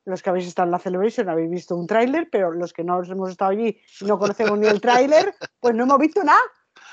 Los 0.05 0.21
que 0.21 0.29
habéis 0.29 0.47
estado 0.47 0.67
en 0.67 0.71
la 0.71 0.79
Celebration 0.79 1.29
habéis 1.29 1.49
visto 1.49 1.75
un 1.75 1.87
tráiler, 1.87 2.29
pero 2.31 2.51
los 2.51 2.73
que 2.73 2.83
no 2.83 3.03
hemos 3.03 3.31
estado 3.31 3.51
allí 3.51 3.79
y 4.01 4.05
no 4.05 4.17
conocemos 4.17 4.57
ni 4.57 4.67
el 4.67 4.81
tráiler, 4.81 5.33
pues 5.59 5.75
no 5.75 5.83
hemos 5.83 5.99
visto 5.99 6.23
nada. 6.23 6.41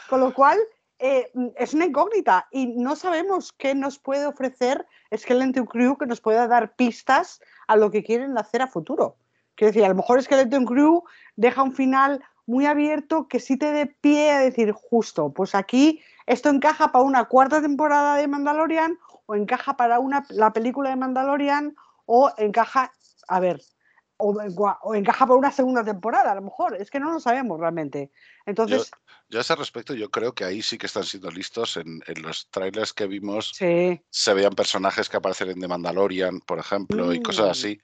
Con 0.09 0.21
lo 0.21 0.33
cual, 0.33 0.59
eh, 0.99 1.31
es 1.57 1.75
una 1.75 1.85
incógnita 1.85 2.49
y 2.51 2.67
no 2.69 2.97
sabemos 2.97 3.53
qué 3.53 3.75
nos 3.75 3.99
puede 3.99 4.27
ofrecer 4.27 4.87
Skeleton 5.15 5.67
Crew 5.67 5.99
que 5.99 6.07
nos 6.07 6.21
pueda 6.21 6.49
dar 6.49 6.75
pistas 6.75 7.41
a 7.67 7.77
lo 7.77 7.91
que 7.91 8.03
quieren 8.03 8.39
hacer 8.39 8.62
a 8.62 8.69
futuro. 8.69 9.17
Quiero 9.55 9.71
decir, 9.71 9.85
a 9.85 9.89
lo 9.89 9.95
mejor 9.95 10.23
Skeleton 10.23 10.65
Crew 10.65 11.03
deja 11.37 11.62
un 11.62 11.75
final 11.75 12.23
muy 12.47 12.65
abierto 12.67 13.29
que 13.29 13.41
sí 13.41 13.59
te 13.59 13.73
dé 13.73 13.87
pie 13.87 14.31
a 14.31 14.41
decir, 14.41 14.73
justo, 14.73 15.33
pues 15.33 15.55
aquí 15.55 16.01
esto 16.27 16.49
encaja 16.49 16.93
para 16.93 17.05
una 17.05 17.25
cuarta 17.25 17.61
temporada 17.61 18.17
de 18.17 18.29
Mandalorian 18.29 18.99
o 19.27 19.35
encaja 19.35 19.77
para 19.77 19.99
una, 19.99 20.25
la 20.31 20.53
película 20.53 20.91
de 20.91 20.97
Mandalorian 20.97 21.77
o 22.05 22.33
encaja, 22.37 22.93
a 23.29 23.41
ver, 23.41 23.61
o, 24.19 24.95
encaja 24.95 25.27
para 25.27 25.39
una 25.39 25.53
segunda 25.53 25.85
temporada, 25.85 26.33
a 26.33 26.35
lo 26.37 26.43
mejor, 26.43 26.77
es 26.77 26.91
que 26.91 27.01
no 27.01 27.12
lo 27.12 27.21
sabemos 27.21 27.61
realmente. 27.61 28.11
Entonces... 28.47 28.91
Yo, 29.29 29.39
a 29.39 29.43
ese 29.43 29.57
respecto, 29.57 29.95
yo 29.95 30.11
creo 30.11 30.35
que 30.35 30.45
ahí 30.45 30.62
sí 30.62 30.79
que 30.79 30.87
están 30.87 31.03
siendo 31.03 31.31
listos. 31.31 31.77
En, 31.77 32.01
los 32.23 32.49
trailers 32.51 32.93
que 32.93 33.09
vimos 33.09 33.53
se 33.57 34.35
veían 34.35 34.55
personajes 34.55 35.09
que 35.09 35.17
aparecen 35.17 35.51
en 35.51 35.61
The 35.61 35.69
Mandalorian, 35.69 36.41
por 36.41 36.61
ejemplo, 36.61 37.12
y 37.12 37.21
cosas 37.21 37.47
mm. 37.47 37.51
así. 37.51 37.81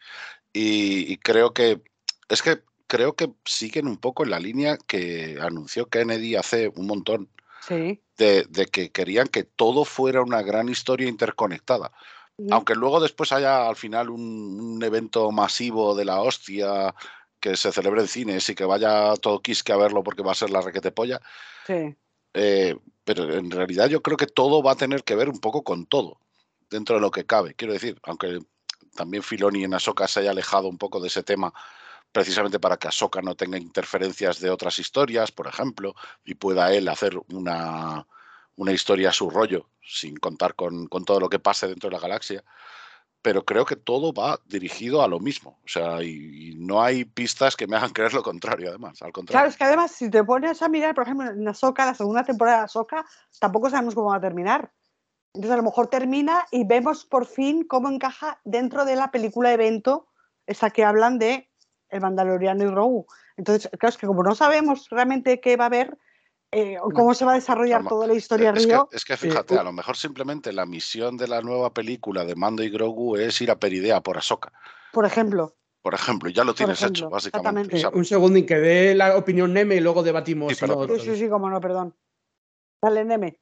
y 0.52 1.16
creo 1.18 1.52
que 1.52 1.83
es 2.28 2.42
que 2.42 2.62
creo 2.87 3.14
que 3.14 3.31
siguen 3.46 3.87
un 3.87 3.96
poco 3.96 4.22
en 4.22 4.31
la 4.31 4.38
línea 4.38 4.76
que 4.87 5.38
anunció 5.40 5.88
Kennedy 5.88 6.37
hace 6.37 6.68
un 6.68 6.87
montón. 6.87 7.31
De, 7.68 8.68
que 8.70 8.90
querían 8.90 9.29
que 9.29 9.44
todo 9.44 9.85
fuera 9.85 10.22
una 10.22 10.42
gran 10.42 10.68
historia 10.68 11.09
interconectada. 11.09 11.92
Aunque 12.51 12.75
luego 12.75 12.98
después 13.01 13.31
haya 13.31 13.68
al 13.68 13.77
final 13.77 14.11
un, 14.11 14.83
evento 14.83 15.31
masivo 15.31 15.94
de 15.94 16.05
la 16.05 16.20
hostia 16.20 16.94
que 17.38 17.57
se 17.57 17.72
celebre 17.72 18.01
en 18.01 18.09
cines 18.09 18.48
y 18.48 18.55
que 18.55 18.64
vaya 18.64 19.14
todo 19.16 19.40
Quisque 19.40 19.72
a 19.72 19.77
verlo 19.77 20.03
porque 20.03 20.22
va 20.22 20.33
a 20.33 20.37
ser 20.37 20.51
la 20.51 20.61
requete 20.61 20.90
polla. 20.90 21.20
Sí. 21.66 21.94
Eh, 22.35 22.77
pero 23.05 23.33
en 23.33 23.51
realidad 23.51 23.88
yo 23.88 24.03
creo 24.03 24.16
que 24.16 24.27
todo 24.27 24.62
va 24.62 24.72
a 24.72 24.77
tener 24.77 25.05
que 25.05 25.14
ver 25.14 25.29
un 25.29 25.40
poco 25.40 25.62
con 25.62 25.87
todo, 25.87 26.18
dentro 26.70 26.96
de 26.96 27.01
lo 27.01 27.11
que 27.11 27.27
cabe. 27.27 27.55
Quiero 27.55 27.75
decir, 27.75 28.01
aunque 28.05 28.38
también 28.94 29.22
Filoni 29.22 29.64
en 29.64 29.75
Asoka 29.75 30.09
se 30.09 30.20
haya 30.20 30.31
alejado 30.31 30.68
un 30.68 30.79
poco 30.79 31.01
de 31.01 31.09
ese 31.09 31.22
tema 31.22 31.53
precisamente 32.12 32.61
para 32.61 32.77
que 32.77 32.88
Ahsoka 32.88 33.22
no 33.22 33.35
tenga 33.35 33.59
interferencias 33.59 34.38
de 34.38 34.51
otras 34.51 34.79
historias, 34.79 35.33
por 35.33 35.46
ejemplo, 35.46 35.94
y 36.25 36.35
pueda 36.35 36.72
él 36.72 36.88
hacer 36.88 37.18
una, 37.33 38.07
una 38.57 38.72
historia 38.72 39.11
a 39.11 39.12
su 39.12 39.31
rollo, 39.31 39.68
sin 39.83 40.16
contar 40.16 40.55
con, 40.55 40.88
todo 40.88 41.20
lo 41.20 41.29
que 41.29 41.38
pase 41.38 41.66
dentro 41.66 41.88
de 41.88 41.96
la 41.96 42.03
galaxia. 42.03 42.44
Pero 43.22 43.44
creo 43.44 43.64
que 43.64 43.77
todo 43.77 44.12
va 44.12 44.40
dirigido 44.46 45.03
a 45.03 45.09
lo 45.09 45.20
mismo. 45.20 45.61
O 45.64 45.68
sea, 45.68 46.03
y, 46.03 46.55
no 46.59 46.83
hay 46.83 47.05
pistas 47.05 47.57
que 47.57 47.66
me 47.66 47.77
hagan 47.77 47.90
creer 47.94 48.12
lo 48.12 48.22
contrario, 48.22 48.68
además. 48.68 49.01
Al 49.03 49.12
contrario. 49.12 49.38
Claro, 49.38 49.48
es 49.48 49.57
que 49.57 49.64
además, 49.64 49.92
si 49.92 50.11
te 50.11 50.22
pones 50.25 50.61
a 50.61 50.68
mirar, 50.68 50.94
por 50.94 51.05
ejemplo, 51.05 51.31
en 51.31 51.48
Ahsoka, 51.48 51.87
la 51.87 51.94
segunda 51.94 52.25
temporada 52.25 52.59
de 52.59 52.64
Ahsoka, 52.64 53.05
tampoco 53.38 53.70
sabemos 53.70 53.94
cómo 53.94 54.11
va 54.11 54.16
a 54.16 54.20
terminar. 54.20 54.72
Entonces, 55.35 55.53
a 55.53 55.57
lo 55.57 55.62
mejor 55.62 55.87
termina 55.87 56.46
y 56.51 56.64
vemos 56.64 57.07
por 57.07 57.27
fin 57.27 57.64
cómo 57.64 57.88
encaja 57.88 58.40
dentro 58.44 58.85
de 58.85 58.96
la 58.96 59.11
película 59.11 59.53
evento, 59.53 60.09
esa 60.46 60.70
que 60.70 60.85
hablan 60.85 61.18
de 61.18 61.51
el 61.92 62.00
Mandaloriano 62.00 62.64
y 62.64 62.66
Grogu. 62.66 63.07
Entonces, 63.37 63.70
claro, 63.78 63.90
es 63.90 63.98
que 63.98 64.07
como 64.07 64.22
no 64.22 64.35
sabemos 64.35 64.88
realmente 64.90 65.40
qué 65.40 65.57
va 65.57 65.64
a 65.64 65.66
haber, 65.68 65.96
eh, 66.50 66.76
cómo 66.94 67.14
se 67.14 67.24
va 67.24 67.33
a 67.33 67.37
desarrollar 67.37 67.87
toda 67.87 68.07
la 68.07 68.14
historia 68.14 68.50
es 68.50 68.64
Río. 68.64 68.88
Que, 68.90 68.96
es 68.96 69.05
que 69.05 69.16
fíjate, 69.16 69.57
a 69.57 69.62
lo 69.62 69.72
mejor 69.72 69.96
simplemente 69.96 70.52
la 70.52 70.66
misión 70.66 71.16
de 71.16 71.28
la 71.28 71.40
nueva 71.42 71.72
película 71.72 72.24
de 72.24 72.35
Mando 72.35 72.62
y 72.62 72.70
Grogu 72.70 73.16
es 73.16 73.40
ir 73.40 73.50
a 73.50 73.59
Peridea 73.59 74.00
por 74.00 74.18
Ahsoka. 74.18 74.52
Por 74.92 75.07
ejemplo. 75.07 75.55
Por 75.83 75.94
ejemplo, 75.94 76.31
ya 76.31 76.44
lo 76.44 76.55
tienes 76.55 76.83
hecho, 76.83 77.11
básicamente. 77.11 77.83
un 77.92 78.05
segundo 78.05 78.38
y 78.38 78.46
que 78.46 78.57
dé 78.57 78.94
la 78.94 79.16
opinión 79.16 79.52
Neme 79.52 79.76
y 79.76 79.81
luego 79.81 80.02
debatimos. 80.02 80.57
Sí, 80.57 80.66
sí, 81.00 81.16
sí, 81.16 81.28
cómo 81.28 81.50
no, 81.50 81.61
perdón. 81.61 81.96
Dale, 82.81 83.05
Neme. 83.05 83.40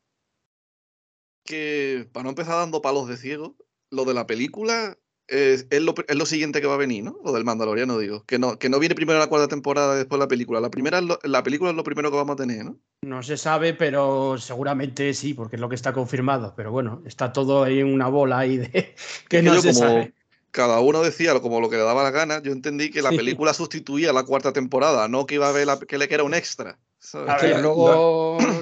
Que 1.45 2.09
para 2.13 2.25
no 2.25 2.31
empezar 2.31 2.57
dando 2.57 2.81
palos 2.81 3.09
de 3.09 3.17
ciego, 3.17 3.57
lo 3.91 4.05
de 4.05 4.15
la 4.15 4.27
película 4.27 4.97
es, 5.31 5.66
lo, 5.71 6.27
siguiente 6.27 6.61
que 6.61 6.66
va 6.66 6.75
a 6.75 6.79
venir, 6.79 7.05
¿no? 7.05 7.19
Lo 7.25 7.33
del 7.33 7.45
Mandaloriano, 7.45 7.99
digo. 7.99 8.25
Que 8.25 8.38
no, 8.38 8.59
que 8.59 8.69
no 8.69 8.79
viene 8.79 8.95
primero 8.95 9.19
la 9.19 9.29
cuarta 9.29 9.49
temporada, 9.49 9.95
después 9.95 10.19
la 10.19 10.29
película. 10.29 10.61
La, 10.61 10.71
primera 10.71 11.01
la 11.01 11.43
película 11.43 11.71
es 11.71 11.77
lo 11.77 11.85
primero 11.85 12.11
que 12.11 12.16
vamos 12.16 12.35
a 12.35 12.37
tener, 12.37 12.64
¿no? 12.64 12.77
No 13.03 13.23
se 13.23 13.37
sabe, 13.37 13.75
pero 13.75 14.37
seguramente 14.38 15.14
sí, 15.14 15.35
porque 15.35 15.57
es 15.57 15.61
lo 15.61 15.69
que 15.69 15.77
está 15.77 15.93
confirmado. 15.93 16.55
Pero 16.57 16.73
bueno, 16.73 17.03
está 17.07 17.33
todo 17.33 17.62
ahí 17.62 17.79
en 17.79 17.93
una 17.93 18.09
bola 18.09 18.38
ahí 18.38 18.57
de 18.57 18.95
que 19.29 19.43
no 19.43 19.61
se 19.61 19.73
sabe. 19.73 20.12
Cada 20.51 20.81
uno 20.81 21.03
decía 21.03 21.38
como 21.40 21.61
lo 21.61 21.71
que 21.71 21.77
le 21.77 21.85
daba 21.85 22.03
la 22.03 22.11
gana. 22.11 22.43
Yo 22.43 22.51
entendí 22.51 22.90
que 22.90 23.03
la 23.03 23.11
película 23.11 23.55
sustituía 23.55 24.12
la 24.12 24.25
cuarta 24.25 24.53
temporada, 24.53 25.07
no 25.07 25.25
que 25.27 25.37
iba 25.37 25.49
a 25.49 25.53
ver 25.53 25.69
que 25.87 25.97
le 25.97 26.12
era 26.12 26.25
un 26.25 26.35
extra. 26.35 26.77
A 27.14 27.37
ver, 27.38 27.61
luego 27.61 28.37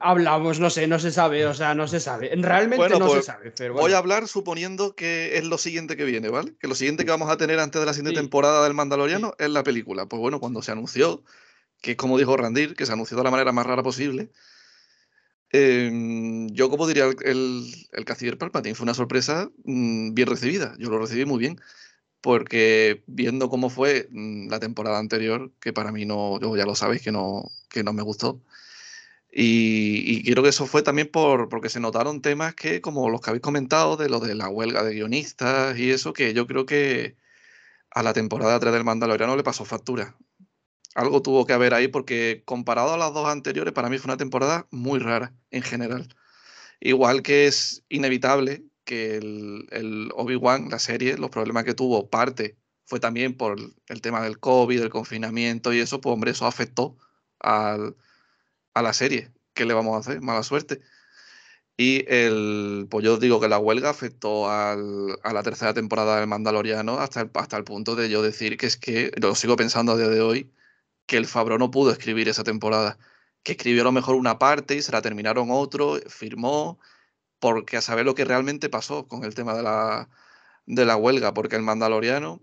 hablamos, 0.00 0.60
no 0.60 0.70
sé, 0.70 0.86
no 0.86 0.98
se 0.98 1.10
sabe, 1.10 1.46
o 1.46 1.54
sea, 1.54 1.74
no 1.74 1.88
se 1.88 2.00
sabe. 2.00 2.30
Realmente 2.36 2.88
no 2.98 3.08
se 3.08 3.14
pues, 3.14 3.26
sabe. 3.26 3.70
Voy 3.70 3.92
a 3.92 3.98
hablar 3.98 4.28
suponiendo 4.28 4.94
que 4.94 5.36
es 5.38 5.44
lo 5.44 5.58
siguiente 5.58 5.96
que 5.96 6.04
viene, 6.04 6.28
¿vale? 6.28 6.54
Que 6.58 6.68
lo 6.68 6.74
siguiente 6.74 7.04
que 7.04 7.10
vamos 7.10 7.30
a 7.30 7.36
tener 7.36 7.60
antes 7.60 7.80
de 7.80 7.86
la 7.86 7.94
siguiente 7.94 8.20
temporada 8.20 8.64
del 8.64 8.74
Mandaloriano 8.74 9.34
es 9.38 9.50
la 9.50 9.62
película. 9.62 10.06
Pues 10.06 10.20
bueno, 10.20 10.40
cuando 10.40 10.62
se 10.62 10.72
anunció, 10.72 11.22
que 11.80 11.92
es 11.92 11.96
como 11.96 12.18
dijo 12.18 12.36
Randir, 12.36 12.74
que 12.74 12.86
se 12.86 12.92
anunció 12.92 13.16
de 13.16 13.24
la 13.24 13.30
manera 13.30 13.52
más 13.52 13.66
rara 13.66 13.82
posible, 13.82 14.30
em, 15.50 16.48
yo 16.50 16.70
como 16.70 16.86
diría 16.86 17.04
el, 17.04 17.74
el, 17.92 18.04
canciller 18.04 18.38
Palpatine, 18.38 18.74
fue 18.74 18.84
una 18.84 18.94
sorpresa 18.94 19.50
mm, 19.64 20.14
bien 20.14 20.28
recibida. 20.28 20.74
Yo 20.78 20.90
lo 20.90 20.98
recibí 20.98 21.24
muy 21.24 21.38
bien 21.38 21.60
porque 22.24 23.02
viendo 23.06 23.50
cómo 23.50 23.68
fue 23.68 24.08
mm, 24.10 24.48
la 24.48 24.58
temporada 24.58 24.98
anterior, 24.98 25.52
que 25.60 25.74
para 25.74 25.92
mí 25.92 26.06
no, 26.06 26.40
yo 26.40 26.56
ya 26.56 26.64
lo 26.64 26.74
sabéis 26.74 27.02
que 27.02 27.12
no, 27.12 27.50
que 27.68 27.84
no 27.84 27.92
me 27.92 28.02
gustó. 28.02 28.40
Y, 29.36 30.20
y, 30.20 30.22
creo 30.22 30.44
que 30.44 30.50
eso 30.50 30.66
fue 30.66 30.82
también 30.82 31.08
por, 31.10 31.48
porque 31.48 31.68
se 31.68 31.80
notaron 31.80 32.22
temas 32.22 32.54
que, 32.54 32.80
como 32.80 33.10
los 33.10 33.20
que 33.20 33.30
habéis 33.30 33.42
comentado, 33.42 33.96
de 33.96 34.08
lo 34.08 34.20
de 34.20 34.36
la 34.36 34.48
huelga 34.48 34.84
de 34.84 34.94
guionistas 34.94 35.76
y 35.76 35.90
eso, 35.90 36.12
que 36.12 36.34
yo 36.34 36.46
creo 36.46 36.66
que 36.66 37.16
a 37.90 38.04
la 38.04 38.12
temporada 38.12 38.60
3 38.60 38.72
del 38.72 38.84
Mandaloriano 38.84 39.36
le 39.36 39.42
pasó 39.42 39.64
factura. 39.64 40.16
Algo 40.94 41.20
tuvo 41.22 41.46
que 41.46 41.52
haber 41.52 41.74
ahí 41.74 41.88
porque 41.88 42.42
comparado 42.44 42.94
a 42.94 42.96
las 42.96 43.12
dos 43.12 43.28
anteriores, 43.28 43.74
para 43.74 43.90
mí 43.90 43.98
fue 43.98 44.10
una 44.12 44.16
temporada 44.18 44.68
muy 44.70 45.00
rara 45.00 45.34
en 45.50 45.62
general. 45.62 46.08
Igual 46.80 47.22
que 47.22 47.46
es 47.46 47.84
inevitable 47.88 48.64
que 48.84 49.16
el, 49.16 50.10
Obi-Wan, 50.14 50.68
la 50.70 50.78
serie, 50.78 51.18
los 51.18 51.30
problemas 51.30 51.64
que 51.64 51.74
tuvo, 51.74 52.08
parte 52.08 52.56
fue 52.84 53.00
también 53.00 53.36
por 53.36 53.56
el 53.88 54.00
tema 54.00 54.22
del 54.22 54.38
COVID, 54.38 54.80
el 54.80 54.90
confinamiento 54.90 55.72
y 55.72 55.80
eso, 55.80 56.00
pues 56.00 56.12
hombre, 56.12 56.30
eso 56.32 56.46
afectó 56.46 56.96
al, 57.40 57.96
a 58.74 58.82
la 58.82 58.92
serie. 58.92 59.32
¿Qué 59.54 59.64
le 59.64 59.74
vamos 59.74 59.96
a 59.96 60.00
hacer? 60.00 60.20
Mala 60.20 60.42
suerte. 60.42 60.80
Y 61.76 62.04
el, 62.08 62.86
pues 62.90 63.04
yo 63.04 63.18
digo 63.18 63.40
que 63.40 63.48
la 63.48 63.58
huelga 63.58 63.90
afectó 63.90 64.48
al, 64.48 65.18
a 65.24 65.32
la 65.32 65.42
tercera 65.42 65.74
temporada 65.74 66.18
del 66.20 66.28
Mandaloriano 66.28 66.98
hasta 66.98 67.22
el, 67.22 67.30
hasta 67.34 67.56
el 67.56 67.64
punto 67.64 67.96
de 67.96 68.08
yo 68.08 68.22
decir 68.22 68.56
que 68.56 68.66
es 68.66 68.76
que, 68.76 69.10
lo 69.20 69.34
sigo 69.34 69.56
pensando 69.56 69.92
a 69.92 69.96
día 69.96 70.08
de 70.08 70.20
hoy, 70.20 70.52
que 71.06 71.16
el 71.16 71.26
Fabro 71.26 71.58
no 71.58 71.70
pudo 71.70 71.90
escribir 71.92 72.28
esa 72.28 72.44
temporada. 72.44 72.98
Que 73.42 73.52
escribió 73.52 73.82
a 73.82 73.84
lo 73.84 73.92
mejor 73.92 74.16
una 74.16 74.38
parte 74.38 74.76
y 74.76 74.82
se 74.82 74.92
la 74.92 75.02
terminaron 75.02 75.48
otro, 75.50 75.96
firmó, 76.08 76.78
porque 77.40 77.76
a 77.76 77.82
saber 77.82 78.06
lo 78.06 78.14
que 78.14 78.24
realmente 78.24 78.70
pasó 78.70 79.06
con 79.08 79.24
el 79.24 79.34
tema 79.34 79.54
de 79.54 79.62
la, 79.62 80.08
de 80.66 80.84
la 80.86 80.96
huelga, 80.96 81.34
porque 81.34 81.56
el 81.56 81.62
Mandaloriano, 81.62 82.42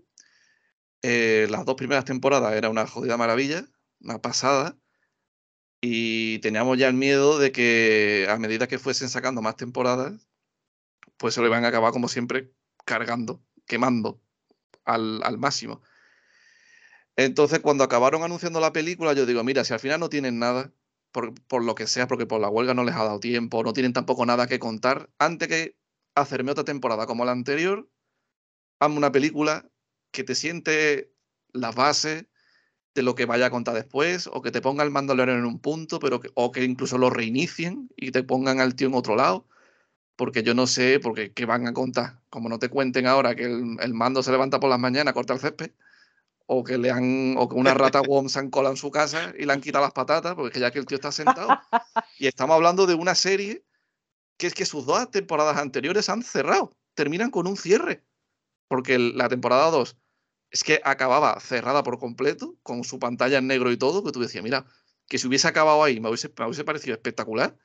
eh, 1.02 1.46
las 1.50 1.64
dos 1.64 1.76
primeras 1.76 2.04
temporadas 2.04 2.54
era 2.54 2.70
una 2.70 2.86
jodida 2.86 3.16
maravilla, 3.16 3.66
una 4.00 4.20
pasada, 4.20 4.76
y 5.82 6.38
teníamos 6.38 6.78
ya 6.78 6.88
el 6.88 6.94
miedo 6.94 7.38
de 7.38 7.52
que 7.52 8.26
a 8.30 8.38
medida 8.38 8.68
que 8.68 8.78
fuesen 8.78 9.10
sacando 9.10 9.42
más 9.42 9.56
temporadas, 9.56 10.28
pues 11.18 11.34
se 11.34 11.40
lo 11.40 11.48
iban 11.48 11.64
a 11.64 11.68
acabar 11.68 11.92
como 11.92 12.08
siempre 12.08 12.52
cargando, 12.86 13.42
quemando 13.66 14.22
al, 14.84 15.20
al 15.24 15.38
máximo. 15.38 15.82
Entonces, 17.16 17.60
cuando 17.60 17.84
acabaron 17.84 18.22
anunciando 18.22 18.60
la 18.60 18.72
película, 18.72 19.12
yo 19.12 19.26
digo, 19.26 19.44
mira, 19.44 19.64
si 19.64 19.74
al 19.74 19.80
final 19.80 20.00
no 20.00 20.08
tienen 20.08 20.38
nada, 20.38 20.72
por, 21.12 21.62
lo 21.62 21.74
que 21.74 21.86
sea, 21.86 22.08
porque 22.08 22.26
por 22.26 22.40
la 22.40 22.48
huelga 22.48 22.74
no 22.74 22.84
les 22.84 22.94
ha 22.94 23.04
dado 23.04 23.20
tiempo, 23.20 23.62
no 23.62 23.72
tienen 23.72 23.92
tampoco 23.92 24.24
nada 24.26 24.46
que 24.46 24.58
contar, 24.58 25.10
antes 25.18 25.48
que 25.48 25.76
hacerme 26.14 26.52
otra 26.52 26.64
temporada 26.64 27.06
como 27.06 27.24
la 27.24 27.32
anterior, 27.32 27.88
hazme 28.80 28.96
una 28.96 29.12
película 29.12 29.70
que 30.10 30.24
te 30.24 30.34
siente 30.34 31.12
las 31.52 31.74
bases 31.74 32.26
de 32.94 33.02
lo 33.02 33.14
que 33.14 33.26
vaya 33.26 33.46
a 33.46 33.50
contar 33.50 33.74
después, 33.74 34.28
o 34.32 34.42
que 34.42 34.50
te 34.50 34.60
ponga 34.60 34.84
el 34.84 34.90
mandolero 34.90 35.32
en 35.32 35.44
un 35.44 35.58
punto, 35.58 35.98
pero 35.98 36.20
o 36.34 36.52
que 36.52 36.64
incluso 36.64 36.98
lo 36.98 37.10
reinicien 37.10 37.90
y 37.96 38.10
te 38.10 38.22
pongan 38.22 38.60
al 38.60 38.74
tío 38.74 38.88
en 38.88 38.94
otro 38.94 39.16
lado, 39.16 39.46
porque 40.16 40.42
yo 40.42 40.54
no 40.54 40.66
sé 40.66 41.00
porque 41.00 41.32
qué 41.32 41.46
van 41.46 41.66
a 41.66 41.72
contar. 41.72 42.20
Como 42.30 42.48
no 42.48 42.58
te 42.58 42.68
cuenten 42.68 43.06
ahora 43.06 43.34
que 43.34 43.44
el, 43.44 43.76
el 43.80 43.94
mando 43.94 44.22
se 44.22 44.32
levanta 44.32 44.60
por 44.60 44.70
las 44.70 44.78
mañanas, 44.78 45.14
corta 45.14 45.34
el 45.34 45.40
césped, 45.40 45.70
o 46.46 46.64
que 46.64 46.78
le 46.78 46.90
han 46.90 47.34
o 47.38 47.48
que 47.48 47.54
una 47.56 47.74
rata 47.74 48.02
Wom 48.02 48.28
se 48.28 48.38
han 48.38 48.50
colado 48.50 48.74
en 48.74 48.76
su 48.76 48.90
casa 48.90 49.32
y 49.38 49.46
le 49.46 49.52
han 49.52 49.60
quitado 49.60 49.84
las 49.84 49.92
patatas 49.92 50.34
porque 50.34 50.60
ya 50.60 50.70
que 50.70 50.78
el 50.78 50.86
tío 50.86 50.96
está 50.96 51.12
sentado. 51.12 51.48
Y 52.18 52.26
estamos 52.26 52.54
hablando 52.54 52.86
de 52.86 52.94
una 52.94 53.14
serie 53.14 53.64
que 54.36 54.46
es 54.48 54.54
que 54.54 54.66
sus 54.66 54.86
dos 54.86 55.10
temporadas 55.10 55.56
anteriores 55.56 56.08
han 56.08 56.22
cerrado, 56.22 56.72
terminan 56.94 57.30
con 57.30 57.46
un 57.46 57.56
cierre, 57.56 58.04
porque 58.68 58.98
la 58.98 59.28
temporada 59.28 59.70
2 59.70 59.96
es 60.52 60.62
que 60.62 60.80
acababa 60.84 61.40
cerrada 61.40 61.82
por 61.82 61.98
completo, 61.98 62.56
con 62.62 62.84
su 62.84 62.98
pantalla 62.98 63.38
en 63.38 63.46
negro 63.46 63.72
y 63.72 63.78
todo, 63.78 64.04
que 64.04 64.12
tú 64.12 64.20
decías, 64.20 64.44
mira, 64.44 64.66
que 65.08 65.18
si 65.18 65.26
hubiese 65.26 65.48
acabado 65.48 65.82
ahí 65.82 65.98
me 65.98 66.08
hubiese, 66.08 66.28
parecido 66.28 66.94
espectacular. 66.94 67.56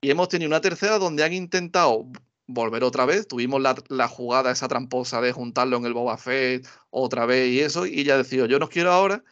Y 0.00 0.10
hemos 0.10 0.28
tenido 0.28 0.48
una 0.48 0.62
tercera 0.62 0.98
donde 0.98 1.22
han 1.22 1.34
intentado 1.34 2.06
volver 2.46 2.82
otra 2.82 3.04
vez. 3.04 3.28
Tuvimos 3.28 3.60
la, 3.60 4.08
jugada 4.08 4.50
esa 4.50 4.68
tramposa 4.68 5.20
de 5.20 5.32
juntarlo 5.32 5.76
en 5.76 5.84
el 5.84 5.94
Boba 5.94 6.16
Fett 6.16 6.66
otra 6.90 7.26
vez 7.26 7.50
y 7.50 7.60
eso. 7.60 7.86
Y 7.86 8.04
ya 8.04 8.16
decía, 8.16 8.46
yo 8.46 8.58
no 8.58 8.68
quiero 8.68 8.90
ahora 8.92 9.22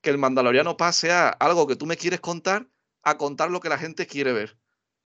que 0.00 0.10
el 0.10 0.18
Mandaloriano 0.18 0.76
pase 0.76 1.12
a 1.12 1.28
algo 1.28 1.66
que 1.66 1.76
tú 1.76 1.86
me 1.86 1.96
quieres 1.96 2.20
contar 2.20 2.68
a 3.02 3.16
contar 3.16 3.50
lo 3.50 3.60
que 3.60 3.68
la 3.68 3.78
gente 3.78 4.06
quiere 4.06 4.32
ver. 4.32 4.58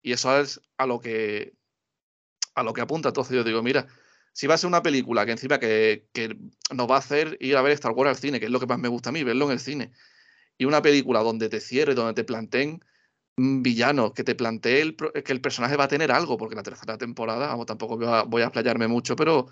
Y 0.02 0.12
eso 0.12 0.36
es 0.38 0.60
a 0.76 0.86
lo 0.86 1.00
que 1.00 1.54
a 2.54 2.62
lo 2.62 2.72
que 2.72 2.80
apunta. 2.80 3.08
Entonces 3.08 3.34
yo 3.36 3.44
digo, 3.44 3.62
mira, 3.62 3.86
si 4.32 4.46
va 4.46 4.54
a 4.54 4.58
ser 4.58 4.68
una 4.68 4.82
película 4.82 5.26
que 5.26 5.32
encima 5.32 5.58
que, 5.58 6.06
nos 6.74 6.90
va 6.90 6.96
a 6.96 6.98
hacer 6.98 7.36
ir 7.40 7.56
a 7.56 7.62
ver 7.62 7.72
Star 7.72 7.92
Wars 7.92 8.10
al 8.10 8.16
cine, 8.16 8.40
que 8.40 8.46
es 8.46 8.52
lo 8.52 8.60
que 8.60 8.66
más 8.66 8.78
me 8.78 8.88
gusta 8.88 9.10
a 9.10 9.12
mí, 9.12 9.22
verlo 9.22 9.46
en 9.46 9.52
el 9.52 9.60
cine, 9.60 9.92
y 10.58 10.64
una 10.64 10.82
película 10.82 11.20
donde 11.20 11.48
te 11.48 11.60
cierre, 11.60 11.94
donde 11.94 12.14
te 12.14 12.24
planteen 12.24 12.82
villanos, 13.36 14.12
que 14.12 14.24
te 14.24 14.34
plantee 14.34 14.94
que 14.96 15.32
el 15.32 15.40
personaje 15.40 15.76
va 15.76 15.84
a 15.84 15.88
tener 15.88 16.12
algo, 16.12 16.36
porque 16.36 16.54
la 16.56 16.62
tercera 16.62 16.98
temporada, 16.98 17.48
vamos, 17.48 17.66
tampoco 17.66 17.96
voy 17.96 18.06
a, 18.06 18.22
voy 18.22 18.42
a 18.42 18.46
explayarme 18.46 18.88
mucho, 18.88 19.16
pero 19.16 19.48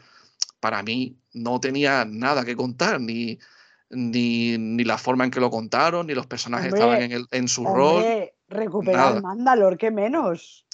para 0.60 0.82
mí 0.82 1.18
no 1.32 1.60
tenía 1.60 2.04
nada 2.04 2.44
que 2.44 2.56
contar, 2.56 3.00
ni, 3.00 3.38
ni, 3.90 4.84
la 4.84 4.98
forma 4.98 5.24
en 5.24 5.30
que 5.30 5.40
lo 5.40 5.50
contaron, 5.50 6.06
ni 6.06 6.14
los 6.14 6.26
personajes 6.26 6.72
estaban 6.72 7.02
en, 7.02 7.12
el, 7.12 7.26
en 7.30 7.48
su 7.48 7.64
rol. 7.64 8.04
Recuperar 8.48 9.16
el 9.16 9.22
Mandalor, 9.22 9.78
que 9.78 9.90
menos. 9.90 10.66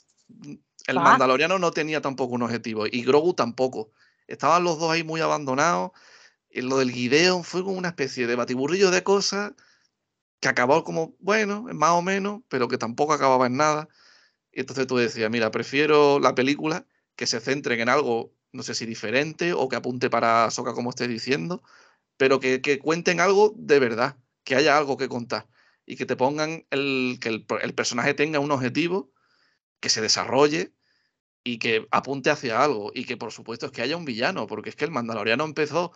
El 0.87 0.96
Mandaloriano 0.96 1.59
no 1.59 1.72
tenía 1.72 2.01
tampoco 2.01 2.35
un 2.35 2.42
objetivo 2.42 2.87
y 2.87 3.03
Grogu 3.03 3.35
tampoco. 3.35 3.90
Estaban 4.27 4.64
los 4.64 4.79
dos 4.79 4.90
ahí 4.90 5.03
muy 5.03 5.20
abandonados. 5.20 5.90
Y 6.49 6.62
lo 6.62 6.79
del 6.79 6.92
Gideon 6.92 7.44
fue 7.44 7.62
como 7.62 7.77
una 7.77 7.88
especie 7.88 8.27
de 8.27 8.37
batiburrillo 8.37 8.90
de 8.90 9.03
cosas 9.03 9.53
que 10.40 10.49
acabó 10.49 10.85
como, 10.85 11.16
bueno, 11.18 11.64
más 11.75 11.90
o 11.90 12.03
menos, 12.03 12.42
pero 12.49 12.68
que 12.68 12.79
tampoco 12.79 13.12
acababa 13.12 13.46
en 13.46 13.57
nada. 13.57 13.88
Y 14.53 14.61
entonces 14.61 14.87
tú 14.87 14.96
decías, 14.96 15.31
mira, 15.31 15.51
prefiero 15.51 16.20
la 16.20 16.35
película 16.35 16.87
que 17.16 17.27
se 17.27 17.40
centre 17.40 17.81
en 17.81 17.88
algo, 17.88 18.33
no 18.53 18.62
sé 18.62 18.75
si 18.75 18.87
diferente 18.87 19.53
o 19.53 19.68
que 19.68 19.77
apunte 19.77 20.11
para 20.11 20.51
Soca, 20.51 20.72
como 20.75 20.90
estés 20.90 21.09
diciendo, 21.09 21.62
pero 22.16 22.40
que, 22.40 22.61
que, 22.61 22.79
cuenten 22.79 23.20
algo 23.20 23.55
de 23.57 23.79
verdad, 23.79 24.16
que 24.44 24.57
haya 24.57 24.77
algo 24.79 24.96
que 24.96 25.09
contar 25.09 25.49
y 25.87 25.96
que 25.96 26.07
te 26.07 26.16
pongan 26.16 26.66
el, 26.70 27.18
que 27.20 27.29
el, 27.29 27.46
el 27.62 27.75
personaje 27.75 28.14
tenga 28.14 28.40
un 28.40 28.51
objetivo, 28.51 29.12
que 29.81 29.88
se 29.88 30.01
desarrolle 30.01 30.72
y 31.46 31.59
que 31.59 31.87
apunte 31.92 32.28
hacia 32.28 32.61
algo 32.61 32.90
y 32.92 33.04
que 33.04 33.16
por 33.16 33.30
supuesto 33.30 33.66
es 33.66 33.72
que 33.72 33.80
haya 33.80 33.96
un 33.96 34.04
villano, 34.04 34.48
porque 34.48 34.70
es 34.70 34.74
que 34.76 34.85
el 34.85 34.90
Mandaloriano 34.90 35.44
empezó, 35.44 35.92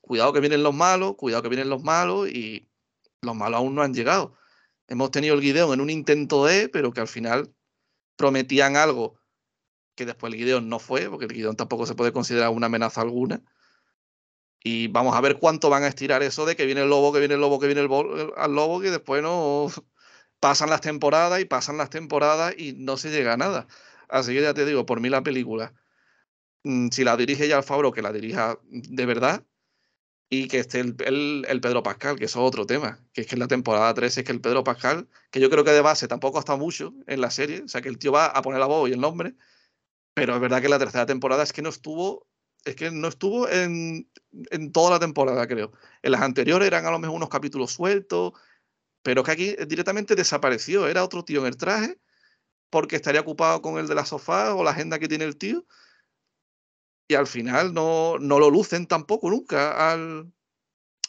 cuidado 0.00 0.32
que 0.32 0.38
vienen 0.38 0.62
los 0.62 0.72
malos, 0.72 1.16
cuidado 1.16 1.42
que 1.42 1.48
vienen 1.48 1.68
los 1.68 1.82
malos 1.82 2.28
y 2.28 2.68
los 3.20 3.34
malos 3.34 3.58
aún 3.58 3.74
no 3.74 3.82
han 3.82 3.92
llegado. 3.92 4.36
Hemos 4.86 5.10
tenido 5.10 5.34
el 5.34 5.40
Gideon 5.40 5.72
en 5.74 5.80
un 5.80 5.90
intento 5.90 6.44
de, 6.44 6.68
pero 6.68 6.92
que 6.92 7.00
al 7.00 7.08
final 7.08 7.52
prometían 8.14 8.76
algo 8.76 9.18
que 9.96 10.06
después 10.06 10.32
el 10.32 10.38
Gideon 10.38 10.68
no 10.68 10.78
fue, 10.78 11.10
porque 11.10 11.24
el 11.24 11.32
Gideon 11.32 11.56
tampoco 11.56 11.86
se 11.86 11.96
puede 11.96 12.12
considerar 12.12 12.50
una 12.50 12.66
amenaza 12.66 13.00
alguna. 13.00 13.42
Y 14.62 14.86
vamos 14.88 15.16
a 15.16 15.20
ver 15.20 15.40
cuánto 15.40 15.70
van 15.70 15.82
a 15.82 15.88
estirar 15.88 16.22
eso 16.22 16.46
de 16.46 16.54
que 16.54 16.66
viene 16.66 16.82
el 16.82 16.88
lobo, 16.88 17.12
que 17.12 17.18
viene 17.18 17.34
el 17.34 17.40
lobo, 17.40 17.58
que 17.58 17.66
viene 17.66 17.80
el, 17.80 18.32
al 18.36 18.54
lobo, 18.54 18.80
que 18.80 18.92
después 18.92 19.24
no 19.24 19.66
pasan 20.38 20.70
las 20.70 20.82
temporadas 20.82 21.40
y 21.40 21.46
pasan 21.46 21.78
las 21.78 21.90
temporadas 21.90 22.54
y 22.56 22.74
no 22.74 22.96
se 22.96 23.10
llega 23.10 23.32
a 23.32 23.36
nada. 23.36 23.66
Así 24.14 24.32
que 24.32 24.42
ya 24.42 24.54
te 24.54 24.64
digo, 24.64 24.86
por 24.86 25.00
mí 25.00 25.08
la 25.08 25.24
película, 25.24 25.74
mm, 26.64 26.90
si 26.90 27.02
la 27.04 27.16
dirige 27.16 27.48
ya 27.48 27.56
Alfabro, 27.56 27.92
que 27.92 28.00
la 28.00 28.12
dirija 28.12 28.60
de 28.70 29.06
verdad, 29.06 29.44
y 30.30 30.46
que 30.48 30.60
esté 30.60 30.80
el, 30.80 31.60
Pedro 31.60 31.82
Pascal, 31.82 32.16
que 32.16 32.26
eso 32.26 32.40
es 32.40 32.48
otro 32.48 32.64
tema, 32.64 33.00
que 33.12 33.22
es 33.22 33.26
que 33.26 33.34
en 33.34 33.40
la 33.40 33.48
temporada 33.48 33.92
3 33.92 34.18
es 34.18 34.24
que 34.24 34.32
el 34.32 34.40
Pedro 34.40 34.62
Pascal, 34.62 35.08
que 35.32 35.40
yo 35.40 35.50
creo 35.50 35.64
que 35.64 35.72
de 35.72 35.80
base 35.80 36.06
tampoco 36.08 36.38
está 36.38 36.54
mucho 36.56 36.94
en 37.08 37.20
la 37.20 37.30
serie, 37.30 37.62
o 37.64 37.68
sea 37.68 37.82
que 37.82 37.88
el 37.88 37.98
tío 37.98 38.12
va 38.12 38.26
a 38.26 38.42
poner 38.42 38.60
la 38.60 38.66
voz 38.66 38.88
y 38.88 38.92
el 38.92 39.00
nombre, 39.00 39.34
pero 40.14 40.34
es 40.34 40.40
verdad 40.40 40.60
que 40.60 40.66
en 40.66 40.70
la 40.72 40.78
tercera 40.78 41.06
temporada 41.06 41.42
es 41.42 41.52
que 41.52 41.62
no 41.62 41.70
estuvo, 41.70 42.28
es 42.64 42.76
que 42.76 42.92
no 42.92 43.08
estuvo 43.08 43.48
en, 43.48 44.08
en 44.50 44.72
toda 44.72 44.92
la 44.92 45.00
temporada, 45.00 45.46
creo. 45.48 45.72
En 46.02 46.12
las 46.12 46.22
anteriores 46.22 46.68
eran 46.68 46.86
a 46.86 46.92
lo 46.92 47.00
mejor 47.00 47.16
unos 47.16 47.28
capítulos 47.28 47.72
sueltos, 47.72 48.32
pero 49.02 49.24
que 49.24 49.32
aquí 49.32 49.56
directamente 49.66 50.14
desapareció, 50.14 50.86
era 50.88 51.04
otro 51.04 51.24
tío 51.24 51.40
en 51.40 51.46
el 51.46 51.56
traje 51.56 51.98
porque 52.74 52.96
estaría 52.96 53.20
ocupado 53.20 53.62
con 53.62 53.78
el 53.78 53.86
de 53.86 53.94
la 53.94 54.04
sofá 54.04 54.52
o 54.52 54.64
la 54.64 54.72
agenda 54.72 54.98
que 54.98 55.06
tiene 55.06 55.24
el 55.24 55.36
tío. 55.36 55.64
Y 57.06 57.14
al 57.14 57.28
final 57.28 57.72
no, 57.72 58.18
no 58.18 58.40
lo 58.40 58.50
lucen 58.50 58.88
tampoco 58.88 59.30
nunca 59.30 59.92
al, 59.92 60.32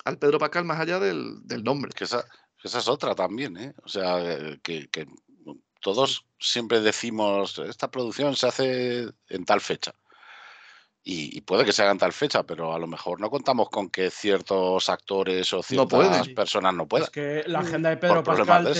al 0.04 0.20
Pedro 0.20 0.38
Pascal 0.38 0.64
más 0.64 0.80
allá 0.80 1.00
del, 1.00 1.40
del 1.42 1.64
nombre. 1.64 1.92
Que 1.96 2.04
esa, 2.04 2.24
esa, 2.64 2.78
es 2.78 2.88
otra 2.88 3.16
también, 3.16 3.58
¿eh? 3.58 3.74
O 3.84 3.88
sea, 3.88 4.20
eh, 4.22 4.60
que, 4.62 4.90
que 4.90 5.08
todos 5.82 6.28
siempre 6.40 6.82
decimos, 6.82 7.58
esta 7.58 7.90
producción 7.90 8.36
se 8.36 8.48
hace 8.48 9.10
en 9.30 9.46
tal 9.46 9.60
fecha 9.60 9.96
y, 11.08 11.40
puede 11.42 11.64
que 11.64 11.72
se 11.72 11.84
hagan 11.84 12.00
tal 12.00 12.14
fecha, 12.14 12.42
pero 12.42 12.74
a 12.74 12.80
lo 12.80 12.88
mejor 12.88 13.22
no 13.22 13.30
contamos 13.30 13.70
con 13.70 13.92
que 13.92 14.10
ciertos 14.10 14.90
actores 14.90 15.54
o 15.54 15.62
ciertas 15.62 16.28
personas 16.30 16.74
no 16.74 16.88
puedan. 16.88 17.06
Es 17.06 17.12
que 17.12 17.44
la 17.46 17.60
agenda 17.60 17.92
de 17.92 17.98
Pedro 17.98 18.24
Pascal 18.24 18.74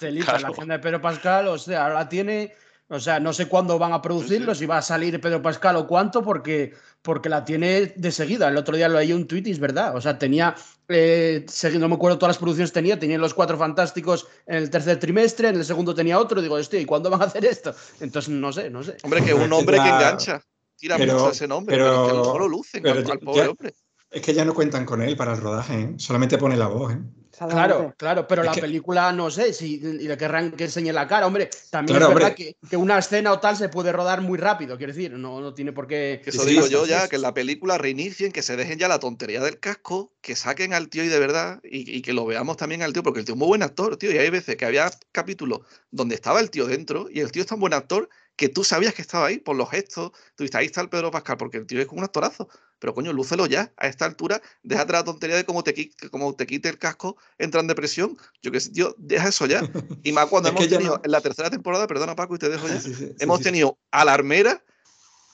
te 0.00 0.08
¿eh? 0.08 0.12
La 0.12 0.48
agenda 0.48 0.74
de 0.74 0.78
Pedro 0.80 1.00
Pascal, 1.00 1.46
o 1.46 1.56
sea, 1.56 1.90
la 1.90 2.08
tiene, 2.08 2.52
o 2.88 2.98
sea, 2.98 3.20
no 3.20 3.32
sé 3.32 3.46
cuándo 3.46 3.78
van 3.78 3.92
a 3.92 4.02
producirlo, 4.02 4.52
si 4.52 4.66
va 4.66 4.78
a 4.78 4.82
salir 4.82 5.20
Pedro 5.20 5.40
Pascal 5.42 5.76
o 5.76 5.86
cuánto, 5.86 6.24
porque, 6.24 6.74
porque 7.02 7.28
la 7.28 7.44
tiene 7.44 7.92
de 7.94 8.10
seguida. 8.10 8.48
El 8.48 8.56
otro 8.56 8.76
día 8.76 8.88
lo 8.88 8.98
leí 8.98 9.12
un 9.12 9.28
tweet 9.28 9.44
y 9.46 9.52
es 9.52 9.60
verdad. 9.60 9.94
O 9.94 10.00
sea, 10.00 10.18
tenía, 10.18 10.56
eh, 10.88 11.46
no 11.78 11.88
me 11.88 11.94
acuerdo 11.94 12.18
todas 12.18 12.34
las 12.34 12.38
producciones 12.38 12.72
tenía, 12.72 12.98
tenía 12.98 13.16
los 13.16 13.32
cuatro 13.32 13.56
fantásticos 13.56 14.26
en 14.48 14.56
el 14.56 14.70
tercer 14.70 14.98
trimestre, 14.98 15.50
en 15.50 15.54
el 15.54 15.64
segundo 15.64 15.94
tenía 15.94 16.18
otro, 16.18 16.42
digo, 16.42 16.58
estoy, 16.58 16.80
¿y 16.80 16.84
cuándo 16.84 17.10
van 17.10 17.22
a 17.22 17.26
hacer 17.26 17.44
esto? 17.44 17.72
Entonces, 18.00 18.34
no 18.34 18.52
sé, 18.52 18.70
no 18.70 18.82
sé. 18.82 18.96
Hombre, 19.04 19.22
que 19.24 19.32
un 19.32 19.52
hombre 19.52 19.76
que 19.76 19.88
engancha 19.88 20.42
tira 20.84 20.98
pero, 20.98 21.30
ese 21.30 21.48
nombre, 21.48 21.76
pero, 21.76 22.06
que 22.06 22.12
no 22.12 22.38
lo 22.38 22.46
lucen 22.46 22.86
al, 22.86 23.18
pobre 23.18 23.48
hombre. 23.48 23.74
Es 24.10 24.20
que 24.20 24.34
ya 24.34 24.44
no 24.44 24.52
cuentan 24.52 24.84
con 24.84 25.00
él 25.00 25.16
para 25.16 25.32
el 25.32 25.40
rodaje, 25.40 25.80
¿eh? 25.80 25.94
solamente 25.96 26.36
pone 26.36 26.56
la 26.56 26.66
voz. 26.66 26.92
¿eh? 26.92 26.98
Claro, 27.36 27.94
claro, 27.96 28.28
pero 28.28 28.44
la 28.44 28.52
película 28.52 29.10
no 29.10 29.28
sé 29.28 29.52
si 29.52 29.78
le 29.78 30.16
querrán 30.16 30.52
que 30.52 30.64
enseñe 30.64 30.92
la 30.92 31.08
cara. 31.08 31.26
Hombre, 31.26 31.50
también 31.70 32.00
es 32.00 32.08
verdad 32.08 32.34
que, 32.34 32.56
una 32.76 32.98
escena 32.98 33.32
o 33.32 33.40
tal 33.40 33.56
se 33.56 33.68
puede 33.70 33.92
rodar 33.92 34.20
muy 34.20 34.38
rápido, 34.38 34.76
quiero 34.76 34.92
decir, 34.92 35.12
no, 35.12 35.40
no 35.40 35.54
tiene 35.54 35.72
por 35.72 35.88
qué. 35.88 36.22
Eso 36.24 36.44
digo 36.44 36.66
yo 36.66 36.86
ya, 36.86 37.08
que 37.08 37.16
en 37.16 37.22
la 37.22 37.34
película 37.34 37.78
reinicien, 37.78 38.30
que 38.30 38.42
se 38.42 38.56
dejen 38.56 38.78
ya 38.78 38.88
la 38.88 39.00
tontería 39.00 39.40
del 39.40 39.58
casco, 39.58 40.12
que 40.20 40.36
saquen 40.36 40.74
al 40.74 40.90
tío 40.90 41.02
y 41.02 41.08
de 41.08 41.18
verdad, 41.18 41.60
y, 41.64 41.96
y, 41.96 42.02
que 42.02 42.12
lo 42.12 42.24
veamos 42.26 42.56
también 42.56 42.82
al 42.82 42.92
tío, 42.92 43.02
porque 43.02 43.20
el 43.20 43.24
tío 43.24 43.34
es 43.34 43.38
muy 43.38 43.48
buen 43.48 43.64
actor, 43.64 43.96
tío. 43.96 44.12
Y 44.12 44.18
hay 44.18 44.30
veces 44.30 44.54
que 44.56 44.66
había 44.66 44.90
capítulos 45.10 45.62
donde 45.90 46.14
estaba 46.14 46.40
el 46.40 46.50
tío 46.50 46.66
dentro 46.66 47.08
y 47.10 47.18
el 47.20 47.32
tío 47.32 47.42
es 47.42 47.48
tan 47.48 47.58
buen 47.58 47.72
actor 47.72 48.08
que 48.36 48.48
tú 48.48 48.64
sabías 48.64 48.94
que 48.94 49.02
estaba 49.02 49.26
ahí 49.26 49.38
por 49.38 49.56
los 49.56 49.70
gestos. 49.70 50.12
Tú 50.34 50.44
dices, 50.44 50.56
ahí 50.56 50.66
está 50.66 50.80
el 50.80 50.88
Pedro 50.88 51.10
Pascal, 51.10 51.36
porque 51.36 51.58
el 51.58 51.66
tío 51.66 51.80
es 51.80 51.86
como 51.86 52.00
un 52.00 52.04
actorazo. 52.04 52.48
Pero 52.78 52.94
coño, 52.94 53.12
lúcelo 53.12 53.46
ya, 53.46 53.72
a 53.76 53.86
esta 53.86 54.04
altura, 54.04 54.42
déjate 54.62 54.92
la 54.92 55.04
tontería 55.04 55.36
de 55.36 55.44
cómo 55.44 55.62
te, 55.62 55.90
cómo 56.10 56.34
te 56.34 56.46
quite 56.46 56.68
el 56.68 56.78
casco, 56.78 57.16
entra 57.38 57.60
en 57.60 57.66
depresión. 57.66 58.18
Yo 58.42 58.50
que 58.50 58.60
sé, 58.60 58.70
tío, 58.70 58.94
deja 58.98 59.28
eso 59.28 59.46
ya. 59.46 59.62
Y 60.02 60.12
más 60.12 60.26
cuando 60.26 60.48
hemos 60.50 60.68
tenido, 60.68 61.00
en 61.02 61.10
la 61.10 61.20
tercera 61.20 61.48
temporada, 61.48 61.86
perdona 61.86 62.16
Paco 62.16 62.34
y 62.34 62.38
te 62.38 62.48
dejo 62.48 62.68
ya, 62.68 62.80
hemos 63.20 63.40
tenido 63.40 63.78
a 63.90 64.04
la 64.04 64.12
armera, 64.12 64.62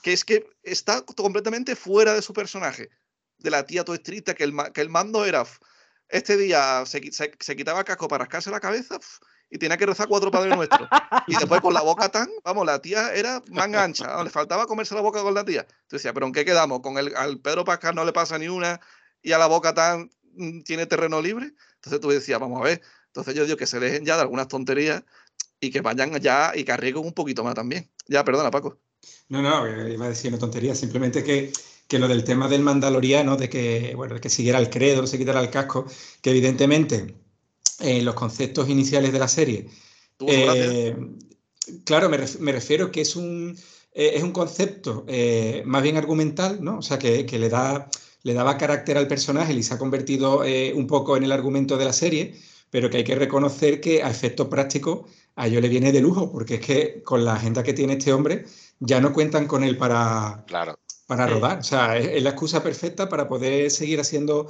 que 0.03 0.13
es 0.13 0.23
que 0.23 0.47
está 0.63 1.01
completamente 1.01 1.75
fuera 1.75 2.13
de 2.13 2.21
su 2.21 2.33
personaje. 2.33 2.89
De 3.37 3.49
la 3.49 3.65
tía 3.65 3.83
toda 3.83 3.97
estricta, 3.97 4.35
que 4.35 4.43
el, 4.43 4.53
que 4.73 4.81
el 4.81 4.89
mando 4.89 5.25
era. 5.25 5.43
Este 6.07 6.37
día 6.37 6.85
se, 6.85 7.01
se, 7.11 7.55
quitaba 7.55 7.79
el 7.79 7.85
casco 7.85 8.07
para 8.07 8.25
rascarse 8.25 8.51
la 8.51 8.59
cabeza 8.59 8.99
y 9.51 9.57
tenía 9.57 9.77
que 9.77 9.85
rezar 9.85 10.07
cuatro 10.07 10.31
padres 10.31 10.55
nuestros. 10.55 10.87
Y 11.27 11.35
después 11.35 11.59
con 11.59 11.73
la 11.73 11.81
boca 11.81 12.09
tan, 12.09 12.29
vamos, 12.43 12.65
la 12.65 12.81
tía 12.81 13.13
era 13.13 13.43
manga 13.51 13.83
ancha, 13.83 14.23
le 14.23 14.29
faltaba 14.29 14.65
comerse 14.65 14.95
la 14.95 15.01
boca 15.01 15.21
con 15.21 15.33
la 15.33 15.43
tía. 15.43 15.61
Entonces 15.61 16.03
decía, 16.03 16.13
¿pero 16.13 16.25
en 16.25 16.31
qué 16.31 16.45
quedamos? 16.45 16.79
¿Con 16.79 16.97
el 16.97 17.13
al 17.15 17.39
Pedro 17.39 17.65
Pascal 17.65 17.93
no 17.93 18.05
le 18.05 18.13
pasa 18.13 18.37
ni 18.37 18.47
una 18.47 18.79
y 19.21 19.33
a 19.33 19.37
la 19.37 19.47
boca 19.47 19.73
tan 19.73 20.09
mm, 20.35 20.61
tiene 20.61 20.85
terreno 20.85 21.21
libre? 21.21 21.53
Entonces 21.75 21.99
tú 21.99 22.09
decías, 22.09 22.39
vamos 22.39 22.61
a 22.61 22.63
ver. 22.63 22.81
Entonces 23.07 23.35
yo 23.35 23.43
digo 23.43 23.57
que 23.57 23.67
se 23.67 23.79
dejen 23.79 24.05
ya 24.05 24.15
de 24.15 24.21
algunas 24.21 24.47
tonterías 24.47 25.03
y 25.59 25.69
que 25.69 25.81
vayan 25.81 26.17
ya 26.21 26.53
y 26.55 26.63
que 26.63 26.71
arriesguen 26.71 27.05
un 27.05 27.13
poquito 27.13 27.43
más 27.43 27.53
también. 27.53 27.91
Ya, 28.07 28.23
perdona, 28.23 28.51
Paco. 28.51 28.79
No, 29.27 29.41
no, 29.41 29.67
iba 29.89 30.05
a 30.05 30.09
decir 30.09 30.31
una 30.31 30.39
tontería, 30.39 30.75
simplemente 30.75 31.23
que, 31.23 31.51
que 31.87 31.99
lo 31.99 32.07
del 32.07 32.23
tema 32.23 32.47
del 32.47 32.61
mandaloriano, 32.61 33.35
de 33.35 33.49
que, 33.49 33.93
bueno, 33.95 34.15
de 34.15 34.21
que 34.21 34.29
siguiera 34.29 34.59
el 34.59 34.69
credo, 34.69 35.01
no 35.01 35.07
se 35.07 35.17
quitara 35.17 35.41
el 35.41 35.49
casco, 35.49 35.85
que 36.21 36.29
evidentemente 36.29 37.15
eh, 37.81 38.01
los 38.01 38.15
conceptos 38.15 38.69
iniciales 38.69 39.11
de 39.11 39.19
la 39.19 39.27
serie. 39.27 39.67
Eh, 40.27 40.95
claro, 41.83 42.09
me, 42.09 42.51
refiero 42.51 42.91
que 42.91 43.01
es 43.01 43.15
un, 43.15 43.57
eh, 43.93 44.11
es 44.15 44.23
un 44.23 44.31
concepto 44.31 45.05
más 45.65 45.83
bien 45.83 45.97
argumental, 45.97 46.63
¿no? 46.63 46.79
O 46.79 46.81
sea, 46.81 46.99
que, 46.99 47.25
le, 47.25 47.49
da, 47.49 47.89
le 48.23 48.33
daba 48.33 48.57
carácter 48.57 48.97
al 48.97 49.07
personaje 49.07 49.53
y 49.53 49.63
se 49.63 49.73
ha 49.73 49.77
convertido 49.77 50.43
un 50.75 50.87
poco 50.87 51.17
en 51.17 51.23
el 51.23 51.31
argumento 51.31 51.77
de 51.77 51.85
la 51.85 51.93
serie, 51.93 52.35
pero 52.69 52.89
que 52.89 52.97
hay 52.97 53.03
que 53.03 53.15
reconocer 53.15 53.81
que 53.81 54.03
a 54.03 54.09
efectos 54.09 54.47
prácticos 54.47 55.09
a 55.35 55.47
ellos 55.47 55.61
le 55.61 55.69
viene 55.69 55.91
de 55.91 56.01
lujo, 56.01 56.31
porque 56.31 56.55
es 56.55 56.61
que 56.61 57.03
con 57.03 57.23
la 57.25 57.35
agenda 57.35 57.63
que 57.63 57.73
tiene 57.73 57.93
este 57.93 58.13
hombre 58.13 58.45
ya 58.79 58.99
no 58.99 59.13
cuentan 59.13 59.47
con 59.47 59.63
él 59.63 59.77
para, 59.77 60.43
Claro. 60.47 60.77
para 61.07 61.27
rodar. 61.27 61.59
O 61.59 61.63
sea, 61.63 61.97
es, 61.97 62.07
es 62.07 62.23
la 62.23 62.31
excusa 62.31 62.61
perfecta 62.63 63.07
para 63.07 63.27
poder 63.27 63.69
seguir 63.71 63.99
haciendo, 63.99 64.49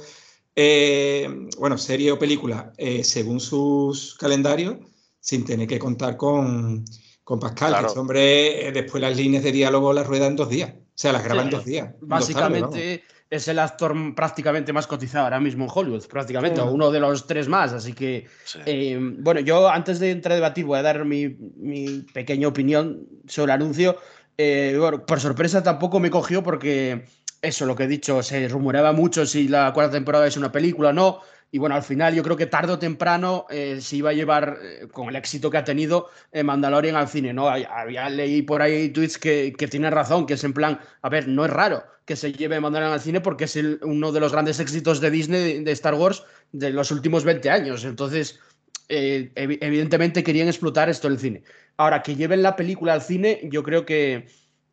eh, 0.54 1.48
bueno, 1.58 1.78
serie 1.78 2.12
o 2.12 2.18
película 2.18 2.72
eh, 2.76 3.04
según 3.04 3.40
sus 3.40 4.14
calendarios, 4.16 4.76
sin 5.20 5.44
tener 5.44 5.66
que 5.66 5.78
contar 5.78 6.16
con, 6.16 6.84
con 7.24 7.38
Pascal. 7.40 7.70
que. 7.72 7.86
Este 7.88 7.98
hombre, 8.00 8.68
eh, 8.68 8.72
después 8.72 9.00
las 9.00 9.16
líneas 9.16 9.42
de 9.44 9.52
diálogo 9.52 9.92
las 9.92 10.06
rueda 10.06 10.26
en 10.26 10.36
dos 10.36 10.48
días. 10.48 10.72
O 10.74 10.94
sea, 10.94 11.12
las 11.12 11.24
graba 11.24 11.42
en 11.42 11.48
Sí, 11.48 11.56
dos 11.56 11.64
días. 11.64 11.86
en 11.86 11.90
dos 11.92 12.00
tardes, 12.00 12.08
Básicamente 12.08 13.04
es 13.30 13.48
el 13.48 13.58
actor 13.60 13.94
prácticamente 14.14 14.74
más 14.74 14.86
cotizado 14.86 15.24
ahora 15.24 15.40
mismo 15.40 15.64
en 15.64 15.70
Hollywood, 15.72 16.04
prácticamente, 16.06 16.60
Sí. 16.60 16.66
o 16.66 16.70
uno 16.70 16.90
de 16.90 17.00
los 17.00 17.26
tres 17.26 17.48
más. 17.48 17.72
Así 17.72 17.94
que, 17.94 18.26
sí. 18.44 18.58
eh, 18.66 18.98
bueno, 19.00 19.40
yo 19.40 19.70
antes 19.70 19.98
de 20.00 20.10
entrar 20.10 20.32
a 20.32 20.34
debatir 20.34 20.66
voy 20.66 20.78
a 20.78 20.82
dar 20.82 21.06
mi, 21.06 21.28
mi 21.56 22.00
pequeña 22.12 22.46
opinión 22.48 23.06
sobre 23.26 23.52
el 23.54 23.62
anuncio. 23.62 23.96
Eh, 24.36 24.76
bueno, 24.78 25.06
por 25.06 25.18
sorpresa 25.18 25.62
tampoco 25.62 25.98
me 25.98 26.10
cogió 26.10 26.42
porque 26.42 27.04
eso, 27.42 27.66
lo 27.66 27.74
que 27.76 27.84
he 27.84 27.88
dicho, 27.88 28.22
se 28.22 28.46
rumoreaba 28.48 28.92
mucho 28.92 29.26
si 29.26 29.48
la 29.48 29.72
cuarta 29.72 29.92
temporada 29.92 30.26
es 30.26 30.36
una 30.36 30.52
película 30.52 30.90
o 30.90 30.92
no. 30.92 31.20
Y 31.54 31.58
bueno, 31.58 31.74
al 31.74 31.82
final 31.82 32.14
yo 32.14 32.22
creo 32.22 32.36
que 32.36 32.46
tarde 32.46 32.72
o 32.72 32.78
temprano 32.78 33.44
eh, 33.50 33.78
se 33.82 33.96
iba 33.96 34.08
a 34.08 34.12
llevar, 34.14 34.58
eh, 34.62 34.88
con 34.90 35.08
el 35.10 35.16
éxito 35.16 35.50
que 35.50 35.58
ha 35.58 35.64
tenido, 35.64 36.08
eh, 36.32 36.42
Mandalorian 36.42 36.96
al 36.96 37.08
cine, 37.08 37.34
¿no? 37.34 37.48
Había, 37.48 38.08
leí 38.08 38.40
por 38.40 38.62
ahí 38.62 38.88
tweets 38.88 39.18
que, 39.18 39.52
que 39.58 39.68
tienen 39.68 39.92
razón, 39.92 40.24
que 40.24 40.34
es 40.34 40.44
en 40.44 40.54
plan, 40.54 40.80
a 41.02 41.08
ver, 41.10 41.28
no 41.28 41.44
es 41.44 41.50
raro 41.50 41.84
que 42.06 42.16
se 42.16 42.32
lleve 42.32 42.58
Mandalorian 42.58 42.94
al 42.94 43.00
cine 43.00 43.20
porque 43.20 43.44
es 43.44 43.56
uno 43.82 44.12
de 44.12 44.20
los 44.20 44.32
grandes 44.32 44.60
éxitos 44.60 45.00
de 45.00 45.10
Disney, 45.10 45.62
de, 45.62 45.72
Star 45.72 45.94
Wars, 45.94 46.24
de 46.52 46.70
los 46.70 46.90
últimos 46.90 47.22
20 47.24 47.50
años. 47.50 47.84
Entonces, 47.84 48.40
evi- 48.88 49.58
evidentemente 49.60 50.24
querían 50.24 50.48
explotar 50.48 50.88
esto 50.88 51.06
en 51.08 51.12
el 51.14 51.18
cine. 51.18 51.42
Ahora, 51.76 52.02
que 52.02 52.16
lleven 52.16 52.42
la 52.42 52.56
película 52.56 52.92
al 52.94 53.02
cine, 53.02 53.40
yo 53.50 53.62
creo 53.62 53.84
que, 53.84 54.26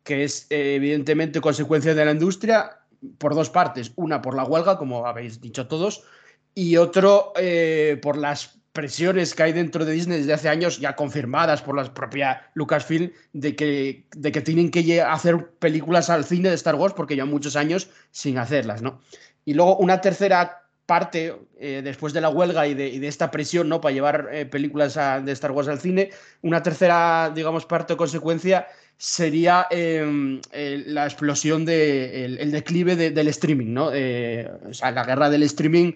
que 0.04 0.24
es 0.24 0.46
eh, 0.50 0.74
evidentemente 0.74 1.40
consecuencia 1.40 1.94
de 1.94 2.04
la 2.04 2.12
industria 2.12 2.78
por 3.18 3.34
dos 3.34 3.50
partes. 3.50 3.92
Una 3.96 4.22
por 4.22 4.34
la 4.34 4.44
huelga, 4.44 4.78
como 4.78 5.06
habéis 5.06 5.40
dicho 5.40 5.66
todos, 5.66 6.04
y 6.54 6.76
otro 6.76 7.32
eh, 7.36 7.98
por 8.02 8.16
las 8.16 8.60
presiones 8.72 9.34
que 9.34 9.42
hay 9.42 9.52
dentro 9.52 9.84
de 9.84 9.92
Disney 9.92 10.18
desde 10.18 10.32
hace 10.32 10.48
años, 10.48 10.78
ya 10.78 10.94
confirmadas 10.94 11.62
por 11.62 11.76
la 11.76 11.92
propia 11.92 12.50
Lucasfilm, 12.54 13.10
de 13.32 13.56
que, 13.56 14.06
de 14.14 14.32
que 14.32 14.40
tienen 14.40 14.70
que 14.70 15.02
hacer 15.02 15.50
películas 15.58 16.08
al 16.08 16.24
cine 16.24 16.50
de 16.50 16.54
Star 16.54 16.76
Wars 16.76 16.94
porque 16.94 17.14
llevan 17.14 17.30
muchos 17.30 17.56
años 17.56 17.90
sin 18.10 18.38
hacerlas, 18.38 18.82
¿no? 18.82 19.00
Y 19.44 19.54
luego 19.54 19.76
una 19.78 20.00
tercera 20.00 20.59
parte, 20.90 21.36
eh, 21.60 21.82
después 21.84 22.12
de 22.12 22.20
la 22.20 22.30
huelga 22.30 22.66
y 22.66 22.74
de, 22.74 23.06
esta 23.06 23.30
presión, 23.30 23.68
¿no? 23.68 23.80
Para 23.80 23.94
llevar 23.94 24.28
eh, 24.32 24.44
películas 24.44 24.98
de 25.24 25.30
Star 25.30 25.52
Wars 25.52 25.68
al 25.68 25.78
cine, 25.78 26.10
una 26.42 26.64
tercera, 26.64 27.30
digamos, 27.32 27.64
parte 27.64 27.92
o 27.92 27.96
consecuencia 27.96 28.66
sería 28.96 29.68
eh, 29.70 30.40
la 30.86 31.04
explosión 31.04 31.64
de 31.64 32.24
el, 32.24 32.50
declive 32.50 32.96
de- 32.96 33.12
del 33.12 33.28
streaming, 33.28 33.72
¿no? 33.72 33.90
Eh, 33.94 34.50
o 34.68 34.74
sea, 34.74 34.90
la 34.90 35.04
guerra 35.04 35.30
del 35.30 35.44
streaming, 35.44 35.92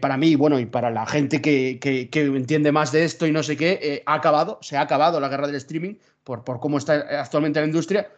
para 0.00 0.16
mí, 0.16 0.34
bueno, 0.34 0.58
y 0.58 0.66
para 0.66 0.90
la 0.90 1.06
gente 1.06 1.40
que, 1.40 1.78
entiende 2.12 2.72
más 2.72 2.90
de 2.90 3.04
esto 3.04 3.28
y 3.28 3.30
no 3.30 3.44
sé 3.44 3.56
qué, 3.56 4.02
ha 4.06 4.14
acabado, 4.14 4.58
se 4.60 4.76
ha 4.76 4.80
acabado 4.80 5.20
la 5.20 5.28
guerra 5.28 5.46
del 5.46 5.56
streaming 5.56 5.94
por, 6.24 6.42
por 6.42 6.58
cómo 6.58 6.78
está 6.78 6.94
actualmente 7.20 7.60
la 7.60 7.66
industria. 7.66 8.10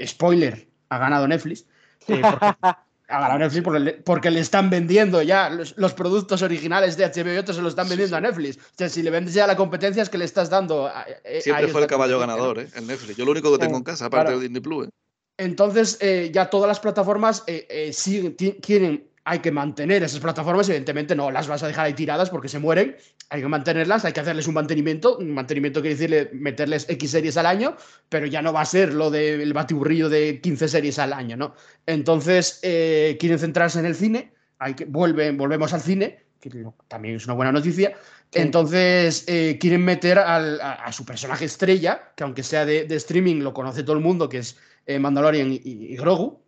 Spoiler, 0.00 0.68
ha 0.90 0.98
ganado 0.98 1.26
Netflix. 1.26 1.66
ha 3.10 3.20
ganado 3.20 3.38
Netflix 3.40 3.62
porque 3.64 3.80
le, 3.80 3.92
porque 3.94 4.30
le 4.30 4.40
están 4.40 4.70
vendiendo 4.70 5.20
ya 5.22 5.50
los, 5.50 5.74
los 5.76 5.92
productos 5.94 6.42
originales 6.42 6.96
de 6.96 7.04
HBO 7.06 7.32
y 7.34 7.36
otros 7.38 7.56
se 7.56 7.62
los 7.62 7.72
están 7.72 7.88
vendiendo 7.88 8.16
sí. 8.16 8.18
a 8.18 8.20
Netflix. 8.20 8.56
O 8.58 8.60
sea, 8.76 8.88
si 8.88 9.02
le 9.02 9.10
vendes 9.10 9.34
ya 9.34 9.46
la 9.46 9.56
competencia 9.56 10.02
es 10.02 10.08
que 10.08 10.18
le 10.18 10.24
estás 10.24 10.48
dando. 10.50 10.86
a- 10.86 11.00
a- 11.00 11.02
a 11.02 11.40
Siempre 11.40 11.68
fue 11.68 11.80
el 11.82 11.86
caballo 11.86 12.18
ganador, 12.18 12.58
¿eh? 12.60 12.68
El 12.74 12.86
Netflix. 12.86 13.16
Yo 13.16 13.24
lo 13.24 13.32
único 13.32 13.50
que 13.52 13.58
tengo 13.58 13.76
en 13.76 13.82
casa, 13.82 14.06
aparte 14.06 14.26
Claro. 14.26 14.38
de 14.38 14.44
Disney 14.44 14.60
Plus, 14.62 14.86
¿eh? 14.86 14.90
Entonces, 15.38 15.96
eh, 16.00 16.30
ya 16.32 16.50
todas 16.50 16.68
las 16.68 16.80
plataformas 16.80 17.42
eh, 17.46 17.66
eh, 17.70 17.92
siguen, 17.92 18.36
ti- 18.36 18.58
quieren, 18.60 19.09
hay 19.30 19.38
que 19.38 19.52
mantener 19.52 20.02
esas 20.02 20.18
plataformas, 20.18 20.68
evidentemente 20.68 21.14
no 21.14 21.30
las 21.30 21.46
vas 21.46 21.62
a 21.62 21.68
dejar 21.68 21.86
ahí 21.86 21.94
tiradas 21.94 22.30
porque 22.30 22.48
se 22.48 22.58
mueren, 22.58 22.96
hay 23.28 23.40
que 23.40 23.46
mantenerlas, 23.46 24.04
hay 24.04 24.12
que 24.12 24.18
hacerles 24.18 24.48
un 24.48 24.54
mantenimiento, 24.54 25.18
un 25.18 25.30
mantenimiento 25.30 25.80
quiere 25.80 25.94
decirle 25.94 26.30
meterles 26.32 26.84
X 26.88 27.12
series 27.12 27.36
al 27.36 27.46
año, 27.46 27.76
pero 28.08 28.26
ya 28.26 28.42
no 28.42 28.52
va 28.52 28.62
a 28.62 28.64
ser 28.64 28.92
lo 28.92 29.08
del 29.08 29.52
batiburrillo 29.52 30.08
de 30.08 30.40
15 30.40 30.66
series 30.66 30.98
al 30.98 31.12
año, 31.12 31.36
¿no? 31.36 31.54
Entonces, 31.86 32.58
eh, 32.64 33.16
quieren 33.20 33.38
centrarse 33.38 33.78
en 33.78 33.86
el 33.86 33.94
cine, 33.94 34.32
hay 34.58 34.74
que, 34.74 34.84
vuelven, 34.86 35.36
volvemos 35.36 35.72
al 35.72 35.80
cine, 35.80 36.24
que 36.40 36.50
también 36.88 37.14
es 37.14 37.24
una 37.26 37.34
buena 37.34 37.52
noticia, 37.52 37.94
entonces 38.32 39.24
eh, 39.28 39.58
quieren 39.60 39.84
meter 39.84 40.18
al- 40.18 40.60
a, 40.60 40.72
a 40.72 40.92
su 40.92 41.04
personaje 41.04 41.44
estrella, 41.44 42.12
que 42.16 42.24
aunque 42.24 42.42
sea 42.42 42.66
de, 42.66 42.84
de 42.84 42.96
streaming, 42.96 43.42
lo 43.42 43.54
conoce 43.54 43.84
todo 43.84 43.94
el 43.96 44.02
mundo, 44.02 44.28
que 44.28 44.38
es 44.38 44.56
eh, 44.86 44.98
Mandalorian 44.98 45.52
y, 45.52 45.60
y 45.64 45.96
Grogu, 45.96 46.42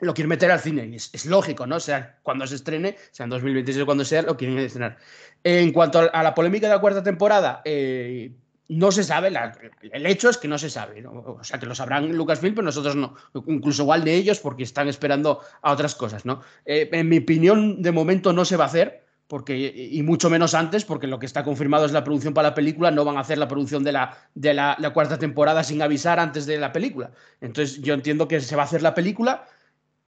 lo 0.00 0.14
quieren 0.14 0.28
meter 0.28 0.50
al 0.50 0.60
cine. 0.60 0.94
Es, 0.94 1.26
lógico, 1.26 1.66
¿no? 1.66 1.76
O 1.76 1.80
sea, 1.80 2.18
cuando 2.22 2.46
se 2.46 2.56
estrene, 2.56 2.96
sea 3.10 3.24
en 3.24 3.30
2026 3.30 3.82
o 3.82 3.86
cuando 3.86 4.04
sea, 4.04 4.22
lo 4.22 4.36
quieren 4.36 4.58
estrenar. 4.58 4.96
En 5.42 5.72
cuanto 5.72 6.10
a, 6.12 6.22
la 6.22 6.34
polémica 6.34 6.68
de 6.68 6.74
la 6.74 6.80
cuarta 6.80 7.02
temporada, 7.02 7.62
eh, 7.64 8.32
no 8.68 8.92
se 8.92 9.02
sabe, 9.02 9.32
el 9.80 10.06
hecho 10.06 10.28
es 10.28 10.36
que 10.36 10.46
no 10.46 10.58
se 10.58 10.68
sabe, 10.68 11.00
¿no? 11.00 11.12
o 11.12 11.44
sea, 11.44 11.58
que 11.58 11.64
lo 11.64 11.74
sabrán 11.74 12.12
Lucasfilm, 12.12 12.54
pero 12.54 12.66
nosotros 12.66 12.96
no, 12.96 13.14
incluso 13.46 13.82
igual 13.82 14.04
de 14.04 14.14
ellos, 14.14 14.40
porque 14.40 14.62
están 14.62 14.88
esperando 14.88 15.40
a 15.62 15.72
otras 15.72 15.94
cosas, 15.94 16.26
¿no? 16.26 16.42
Eh, 16.66 16.88
en 16.92 17.08
mi 17.08 17.18
opinión, 17.18 17.80
de 17.80 17.92
momento 17.92 18.34
no 18.34 18.44
se 18.44 18.58
va 18.58 18.64
a 18.64 18.66
hacer, 18.66 19.06
porque, 19.26 19.56
y 19.56 20.02
mucho 20.02 20.28
menos 20.28 20.54
antes, 20.54 20.84
porque 20.84 21.06
lo 21.06 21.18
que 21.18 21.26
está 21.26 21.44
confirmado 21.44 21.86
es 21.86 21.92
la 21.92 22.04
producción 22.04 22.34
para 22.34 22.50
la 22.50 22.54
película, 22.54 22.90
no 22.90 23.04
van 23.04 23.16
a 23.16 23.20
hacer 23.20 23.38
la 23.38 23.48
producción 23.48 23.84
de 23.84 23.92
la, 23.92 24.16
de 24.34 24.54
la 24.54 24.90
cuarta 24.94 25.18
temporada 25.18 25.64
sin 25.64 25.80
avisar 25.82 26.18
antes 26.18 26.46
de 26.46 26.58
la 26.58 26.72
película. 26.72 27.10
Entonces 27.40 27.80
yo 27.82 27.92
entiendo 27.92 28.26
que 28.26 28.40
se 28.40 28.56
va 28.56 28.62
a 28.62 28.64
hacer 28.64 28.80
la 28.80 28.94
película 28.94 29.46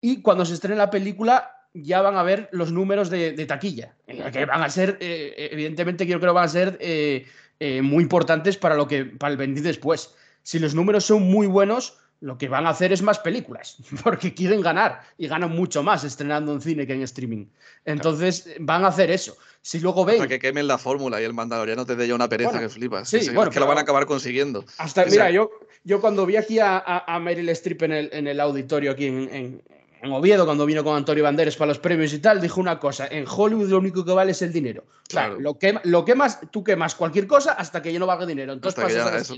y 0.00 0.22
cuando 0.22 0.44
se 0.44 0.54
estrene 0.54 0.76
la 0.76 0.90
película 0.90 1.56
ya 1.74 2.00
van 2.02 2.16
a 2.16 2.22
ver 2.22 2.48
los 2.52 2.72
números 2.72 3.10
de, 3.10 3.32
de 3.32 3.46
taquilla, 3.46 3.94
eh, 4.06 4.22
que 4.32 4.44
van 4.44 4.62
a 4.62 4.68
ser, 4.70 4.96
eh, 5.00 5.48
evidentemente 5.52 6.04
yo 6.06 6.18
creo 6.18 6.32
que 6.32 6.34
van 6.34 6.44
a 6.44 6.48
ser 6.48 6.76
eh, 6.80 7.26
eh, 7.60 7.80
muy 7.82 8.02
importantes 8.02 8.56
para, 8.56 8.74
lo 8.74 8.88
que, 8.88 9.04
para 9.04 9.30
el 9.32 9.36
venir 9.36 9.62
después. 9.62 10.14
Si 10.42 10.58
los 10.58 10.74
números 10.74 11.04
son 11.04 11.22
muy 11.22 11.46
buenos, 11.46 11.98
lo 12.22 12.36
que 12.38 12.48
van 12.48 12.66
a 12.66 12.70
hacer 12.70 12.92
es 12.92 13.02
más 13.02 13.18
películas, 13.20 13.76
porque 14.02 14.34
quieren 14.34 14.60
ganar 14.62 15.00
y 15.16 15.28
ganan 15.28 15.50
mucho 15.54 15.82
más 15.82 16.02
estrenando 16.04 16.52
en 16.52 16.60
cine 16.60 16.86
que 16.86 16.94
en 16.94 17.02
streaming. 17.02 17.46
Entonces 17.84 18.48
van 18.60 18.84
a 18.84 18.88
hacer 18.88 19.10
eso. 19.10 19.36
Si 19.62 19.78
luego 19.80 20.04
ven... 20.04 20.16
Hasta 20.16 20.28
que 20.28 20.38
quemen 20.38 20.66
la 20.66 20.76
fórmula 20.78 21.20
y 21.20 21.24
el 21.24 21.34
mandaloriano 21.34 21.86
te 21.86 21.94
dé 21.96 22.08
ya 22.08 22.14
una 22.14 22.28
pereza 22.28 22.50
Bueno, 22.52 22.66
que 22.66 22.74
flipas. 22.74 23.08
sí, 23.08 23.18
bueno, 23.26 23.50
es 23.50 23.54
que 23.54 23.60
lo 23.60 23.66
van 23.66 23.78
a 23.78 23.82
acabar 23.82 24.06
consiguiendo. 24.06 24.64
Hasta, 24.78 25.02
O 25.02 25.04
sea- 25.04 25.10
mira, 25.12 25.30
yo, 25.30 25.50
yo 25.84 26.00
cuando 26.00 26.26
vi 26.26 26.36
aquí 26.36 26.58
a, 26.58 26.76
a, 26.78 27.14
a 27.14 27.20
Meryl 27.20 27.48
Streep 27.50 27.82
en 27.82 27.92
el, 27.92 28.10
en 28.12 28.26
el 28.26 28.40
auditorio 28.40 28.90
aquí 28.92 29.06
en, 29.06 29.28
en- 29.34 29.62
en 30.02 30.12
Oviedo, 30.12 30.44
cuando 30.46 30.64
vino 30.66 30.82
con 30.84 30.96
Antonio 30.96 31.24
Banderas 31.24 31.56
para 31.56 31.68
los 31.68 31.78
premios 31.78 32.12
y 32.12 32.18
tal, 32.20 32.40
dijo 32.40 32.60
una 32.60 32.78
cosa, 32.78 33.06
en 33.06 33.24
Hollywood 33.28 33.68
lo 33.68 33.78
único 33.78 34.04
que 34.04 34.12
vale 34.12 34.32
es 34.32 34.42
el 34.42 34.52
dinero. 34.52 34.84
Claro. 35.08 35.38
lo, 35.40 35.58
que, 35.58 35.78
lo 35.84 36.04
quemas, 36.04 36.38
tú 36.50 36.62
quemas 36.64 36.94
cualquier 36.94 37.26
cosa 37.26 37.52
hasta 37.52 37.82
que 37.82 37.92
ya 37.92 37.98
no 37.98 38.06
valga 38.06 38.24
dinero. 38.26 38.52
Entonces 38.52 38.82
pasas 38.82 39.06
a 39.06 39.18
eso. 39.18 39.36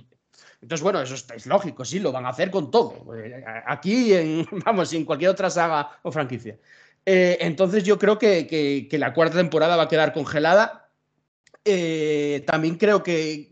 Entonces, 0.61 0.83
bueno, 0.83 1.03
eso 1.03 1.15
es, 1.15 1.47
lógico, 1.47 1.85
sí, 1.85 1.99
lo 1.99 2.13
van 2.13 2.25
a 2.27 2.29
hacer 2.29 2.51
con 2.51 2.71
todo. 2.71 3.05
Eh, 3.17 3.43
Aquí, 3.67 4.13
en, 4.15 4.47
vamos, 4.65 4.93
en 4.93 5.05
cualquier 5.05 5.31
otra 5.31 5.51
saga 5.51 5.99
o 6.03 6.13
franquicia. 6.13 6.57
Eh, 7.05 7.39
entonces 7.41 7.83
yo 7.83 7.99
creo 7.99 8.17
que, 8.19 8.47
que- 8.47 8.87
que 8.89 8.99
la 8.99 9.13
cuarta 9.13 9.37
temporada 9.39 9.77
va 9.77 9.85
a 9.85 9.89
quedar 9.89 10.13
congelada. 10.13 10.91
Eh, 11.65 12.43
también 12.47 12.77
creo 12.77 13.03
que, 13.03 13.51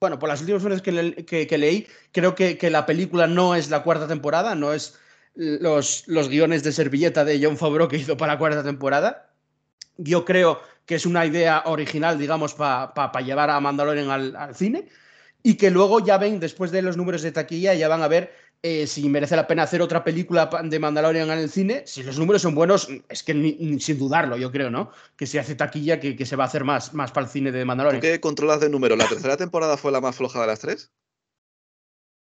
bueno, 0.00 0.18
por 0.18 0.28
las 0.28 0.40
últimas 0.40 0.62
veces 0.62 0.82
que, 0.82 0.92
le- 0.92 1.14
que- 1.24 1.46
que 1.46 1.58
leí, 1.58 1.86
creo 2.12 2.34
que, 2.34 2.56
que 2.58 2.70
la 2.70 2.86
película 2.86 3.26
no 3.26 3.54
es 3.54 3.70
la 3.70 3.82
cuarta 3.82 4.06
temporada, 4.06 4.54
no 4.54 4.72
es 4.72 4.98
los, 5.40 6.04
los 6.06 6.28
guiones 6.28 6.62
de 6.62 6.72
servilleta 6.72 7.24
de 7.24 7.40
John 7.42 7.56
Favreau 7.56 7.88
que 7.88 7.96
hizo 7.96 8.16
para 8.16 8.34
la 8.34 8.38
cuarta 8.38 8.62
temporada. 8.62 9.30
Yo 9.96 10.24
creo 10.24 10.60
que 10.84 10.96
es 10.96 11.06
una 11.06 11.24
idea 11.24 11.62
original, 11.66 12.18
digamos, 12.18 12.52
para 12.54 13.20
llevar 13.24 13.48
a 13.48 13.58
Mandalorian 13.60 14.10
al, 14.10 14.36
al 14.36 14.54
cine 14.54 14.88
y 15.42 15.54
que 15.54 15.70
luego 15.70 16.00
ya 16.04 16.18
ven, 16.18 16.40
después 16.40 16.70
de 16.70 16.82
los 16.82 16.96
números 16.98 17.22
de 17.22 17.32
taquilla, 17.32 17.72
ya 17.74 17.88
van 17.88 18.02
a 18.02 18.08
ver 18.08 18.32
eh, 18.62 18.86
si 18.86 19.08
merece 19.08 19.36
la 19.36 19.46
pena 19.46 19.62
hacer 19.62 19.80
otra 19.80 20.04
película 20.04 20.50
pa- 20.50 20.62
de 20.62 20.78
Mandalorian 20.78 21.30
en 21.30 21.38
el 21.38 21.48
cine. 21.48 21.84
Si 21.86 22.02
los 22.02 22.18
números 22.18 22.42
son 22.42 22.54
buenos, 22.54 22.88
es 23.08 23.22
que 23.22 23.32
sin 23.80 23.98
dudarlo, 23.98 24.36
yo 24.36 24.52
creo, 24.52 24.68
¿no? 24.70 24.90
Que 25.16 25.26
si 25.26 25.38
hace 25.38 25.54
taquilla, 25.54 25.98
que, 26.00 26.14
que 26.16 26.26
se 26.26 26.36
va 26.36 26.44
a 26.44 26.48
hacer 26.48 26.64
más, 26.64 26.92
más 26.92 27.12
para 27.12 27.24
el 27.26 27.32
cine 27.32 27.50
de 27.52 27.62
¿Tú 27.62 27.66
Mandalorian. 27.66 28.02
qué 28.02 28.20
controlas 28.20 28.60
de 28.60 28.68
números? 28.68 28.98
¿La 28.98 29.08
tercera 29.08 29.38
temporada 29.38 29.78
fue 29.78 29.90
la 29.92 30.02
más 30.02 30.16
floja 30.16 30.42
de 30.42 30.46
las 30.48 30.58
tres? 30.60 30.90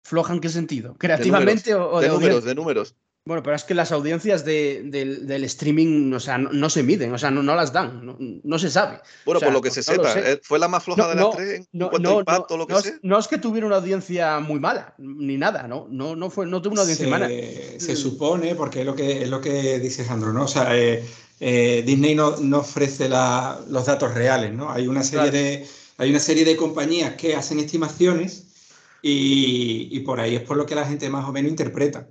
¿Floja 0.04 0.34
en 0.34 0.40
qué 0.40 0.50
sentido? 0.50 0.96
¿Creativamente 0.98 1.74
o, 1.76 1.92
o 1.92 2.00
De 2.00 2.08
de 2.08 2.14
números, 2.14 2.36
audiencia? 2.38 2.50
de 2.50 2.56
números. 2.56 2.96
Bueno, 3.26 3.44
pero 3.44 3.56
es 3.56 3.64
que 3.64 3.76
las 3.76 3.92
audiencias 3.92 4.44
de- 4.44 4.82
del, 4.86 5.28
del 5.28 5.44
streaming, 5.44 6.14
o 6.14 6.20
sea, 6.20 6.38
no, 6.40 6.52
no 6.52 6.70
se 6.70 6.82
miden, 6.82 7.14
o 7.14 7.18
sea, 7.18 7.30
no, 7.30 7.44
no 7.44 7.54
las 7.54 7.72
dan, 7.72 8.04
no, 8.04 8.18
no 8.20 8.58
se 8.60 8.72
sabe. 8.72 9.02
Bueno, 9.26 9.38
O 9.38 9.40
sea, 9.40 9.48
por 9.50 9.54
lo 9.54 9.62
que 9.62 9.70
se 9.70 9.84
sepa. 9.84 10.14
¿eh? 10.18 10.40
¿fue 10.42 10.58
la 10.58 10.68
más 10.68 10.84
floja 10.84 11.04
No, 11.04 11.10
de 11.10 11.16
las 11.16 11.24
no, 11.26 11.30
tres 11.32 11.56
en 11.60 11.68
No, 11.74 11.90
cuanto 11.92 12.10
no, 12.10 12.16
a 12.16 12.20
impacto 12.22 12.54
no, 12.56 12.58
lo 12.58 12.68
que 12.68 12.74
no 12.74 12.82
sea? 12.82 12.92
es, 12.94 13.00
no 13.04 13.20
es 13.20 13.28
que 13.28 13.38
tuviera 13.38 13.68
una 13.68 13.76
audiencia 13.76 14.40
muy 14.40 14.60
mala, 14.60 14.96
ni 14.98 15.38
nada, 15.38 15.68
¿no? 15.68 15.88
No, 15.92 16.16
no, 16.16 16.30
fue, 16.32 16.48
no 16.48 16.60
tuvo 16.62 16.74
una 16.74 16.82
audiencia 16.82 17.08
mala. 17.08 17.28
se, 17.28 17.80
se 17.80 17.96
supone, 17.96 18.56
porque 18.56 18.80
es 18.80 18.86
lo 18.86 18.96
que, 18.96 19.22
es 19.24 19.30
lo 19.30 19.42
que 19.42 19.78
dice 19.80 20.04
Sandro, 20.06 20.34
¿no? 20.34 20.46
O 20.46 20.48
sea, 20.48 20.76
eh, 20.76 21.04
eh, 21.40 21.84
Disney 21.86 22.16
no, 22.16 22.38
no 22.38 22.60
ofrece 22.60 23.10
la- 23.10 23.60
los 23.70 23.86
datos 23.86 24.12
reales, 24.16 24.54
¿no? 24.54 24.72
Hay 24.72 24.88
una 24.88 25.04
serie 25.04 25.30
Claro. 25.30 25.38
de, 25.38 25.68
hay 25.98 26.10
una 26.10 26.20
serie 26.20 26.46
de 26.46 26.56
compañías 26.56 27.14
que 27.16 27.36
hacen 27.36 27.60
estimaciones 27.60 28.46
y, 29.02 30.00
por 30.02 30.20
ahí 30.20 30.36
es 30.36 30.42
por 30.42 30.58
lo 30.58 30.66
que 30.66 30.76
la 30.76 30.86
gente 30.86 31.10
más 31.10 31.28
o 31.28 31.32
menos 31.32 31.50
interpreta. 31.50 32.08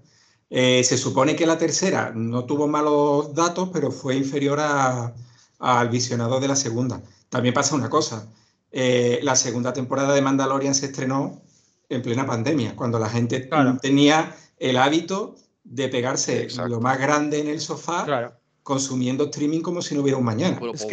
Eh, 0.51 0.83
se 0.85 0.97
supone 0.97 1.37
que 1.37 1.47
la 1.47 1.59
tercera 1.59 2.13
no 2.15 2.45
tuvo 2.45 2.67
malos 2.67 3.35
datos, 3.35 3.71
pero 3.73 3.91
fue 3.91 4.17
inferior 4.17 4.59
al 4.61 5.89
visionado 5.91 6.41
de 6.41 6.49
la 6.49 6.57
segunda. 6.57 7.03
También 7.29 7.55
pasa 7.55 7.75
una 7.75 7.91
cosa, 7.91 8.27
eh, 8.71 9.21
la 9.23 9.37
segunda 9.37 9.73
temporada 9.73 10.15
de 10.15 10.23
Mandalorian 10.23 10.75
se 10.75 10.87
estrenó 10.87 11.43
en 11.89 12.03
plena 12.03 12.27
pandemia, 12.27 12.77
cuando 12.77 12.99
la 12.99 13.09
gente 13.09 13.49
tenía 13.81 14.35
el 14.59 14.77
hábito 14.77 15.37
de 15.65 15.89
pegarse 15.89 16.49
lo 16.69 16.81
más 16.81 16.99
grande 16.99 17.41
en 17.41 17.49
el 17.49 17.61
sofá 17.61 18.33
consumiendo 18.69 19.25
streaming 19.25 19.63
como 19.63 19.81
si 19.81 19.95
no 19.95 20.03
hubiera 20.03 20.19
un 20.19 20.25
mañana. 20.27 20.59
Pues 20.61 20.87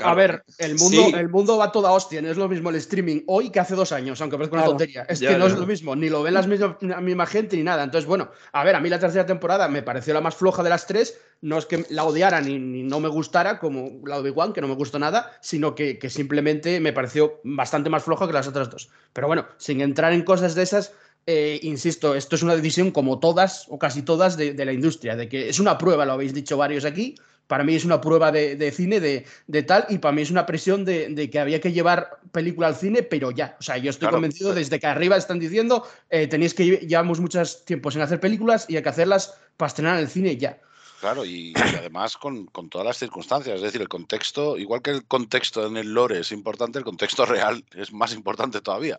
a 0.00 0.14
ver, 0.14 0.44
el 0.58 0.76
mundo, 0.76 1.08
el 1.12 1.28
mundo 1.28 1.58
va 1.58 1.72
toda 1.72 1.90
hostia, 1.90 2.22
no 2.22 2.30
es 2.30 2.36
lo 2.36 2.48
mismo 2.48 2.70
el 2.70 2.76
streaming 2.76 3.22
hoy 3.26 3.50
que 3.50 3.58
hace 3.58 3.74
dos 3.74 3.90
años, 3.90 4.20
aunque 4.20 4.36
parezca 4.36 4.58
una 4.58 4.64
tontería. 4.64 5.02
Es 5.08 5.18
que 5.18 5.36
no 5.36 5.48
es 5.48 5.58
lo 5.58 5.66
mismo, 5.66 5.96
ni 5.96 6.08
lo 6.08 6.22
ven 6.22 6.34
las 6.34 6.46
mismas, 6.46 6.76
la 6.80 7.00
misma 7.00 7.26
gente 7.26 7.56
ni 7.56 7.64
nada. 7.64 7.82
Entonces, 7.82 8.06
bueno, 8.06 8.30
a 8.52 8.62
ver, 8.62 8.76
a 8.76 8.80
mí 8.80 8.88
la 8.88 9.00
tercera 9.00 9.26
temporada 9.26 9.66
me 9.66 9.82
pareció 9.82 10.14
la 10.14 10.20
más 10.20 10.36
floja 10.36 10.62
de 10.62 10.70
las 10.70 10.86
tres. 10.86 11.18
No 11.40 11.58
es 11.58 11.66
que 11.66 11.84
la 11.90 12.04
odiara 12.04 12.40
ni, 12.40 12.58
no 12.60 13.00
me 13.00 13.08
gustara, 13.08 13.58
como 13.58 14.00
la 14.06 14.18
Obi-Wan, 14.18 14.52
que 14.52 14.60
no 14.60 14.68
me 14.68 14.74
gustó 14.76 15.00
nada, 15.00 15.32
sino 15.40 15.74
que, 15.74 15.98
simplemente 16.08 16.78
me 16.78 16.92
pareció 16.92 17.40
bastante 17.42 17.90
más 17.90 18.04
floja 18.04 18.28
que 18.28 18.34
las 18.34 18.46
otras 18.46 18.70
dos. 18.70 18.88
Pero 19.12 19.26
bueno, 19.26 19.48
sin 19.56 19.80
entrar 19.80 20.12
en 20.12 20.22
cosas 20.22 20.54
de 20.54 20.62
esas, 20.62 20.92
eh, 21.30 21.60
insisto, 21.62 22.14
esto 22.14 22.36
es 22.36 22.42
una 22.42 22.56
decisión 22.56 22.90
como 22.90 23.18
todas 23.18 23.66
o 23.68 23.78
casi 23.78 24.00
todas 24.00 24.38
de, 24.38 24.54
la 24.64 24.72
industria, 24.72 25.14
de 25.14 25.28
que 25.28 25.50
es 25.50 25.60
una 25.60 25.76
prueba, 25.76 26.06
lo 26.06 26.12
habéis 26.14 26.32
dicho 26.32 26.56
varios 26.56 26.86
aquí, 26.86 27.16
para 27.46 27.64
mí 27.64 27.74
es 27.74 27.84
una 27.84 28.00
prueba 28.00 28.32
de, 28.32 28.72
cine 28.72 28.98
de, 28.98 29.62
tal 29.64 29.84
y 29.90 29.98
para 29.98 30.12
mí 30.12 30.22
es 30.22 30.30
una 30.30 30.46
presión 30.46 30.86
de, 30.86 31.28
que 31.30 31.38
había 31.38 31.60
que 31.60 31.70
llevar 31.70 32.20
película 32.32 32.68
al 32.68 32.76
cine, 32.76 33.02
pero 33.02 33.30
ya. 33.30 33.58
O 33.60 33.62
sea, 33.62 33.76
yo 33.76 33.90
estoy 33.90 34.08
convencido 34.08 34.54
desde 34.54 34.80
que 34.80 34.86
arriba 34.86 35.18
están 35.18 35.38
diciendo 35.38 35.86
eh, 36.08 36.28
tenéis 36.28 36.54
que 36.54 36.64
llevamos 36.64 37.20
muchos 37.20 37.62
tiempos 37.66 37.94
en 37.94 38.00
hacer 38.00 38.20
películas 38.20 38.64
y 38.66 38.76
hay 38.76 38.82
que 38.82 38.88
hacerlas 38.88 39.34
para 39.58 39.68
estrenar 39.68 39.96
en 39.96 40.04
el 40.04 40.08
cine 40.08 40.34
ya. 40.38 40.58
Claro, 41.00 41.24
y, 41.24 41.54
además 41.56 42.16
con, 42.16 42.46
con, 42.46 42.68
todas 42.68 42.86
las 42.86 42.98
circunstancias, 42.98 43.56
es 43.56 43.62
decir, 43.62 43.80
el 43.80 43.88
contexto, 43.88 44.58
igual 44.58 44.82
que 44.82 44.90
el 44.90 45.06
contexto 45.06 45.66
en 45.66 45.76
el 45.76 45.94
lore 45.94 46.20
es 46.20 46.32
importante, 46.32 46.78
el 46.78 46.84
contexto 46.84 47.24
real 47.24 47.64
es 47.74 47.92
más 47.92 48.12
importante 48.12 48.60
todavía. 48.60 48.98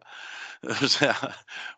O 0.84 0.88
sea, 0.88 1.16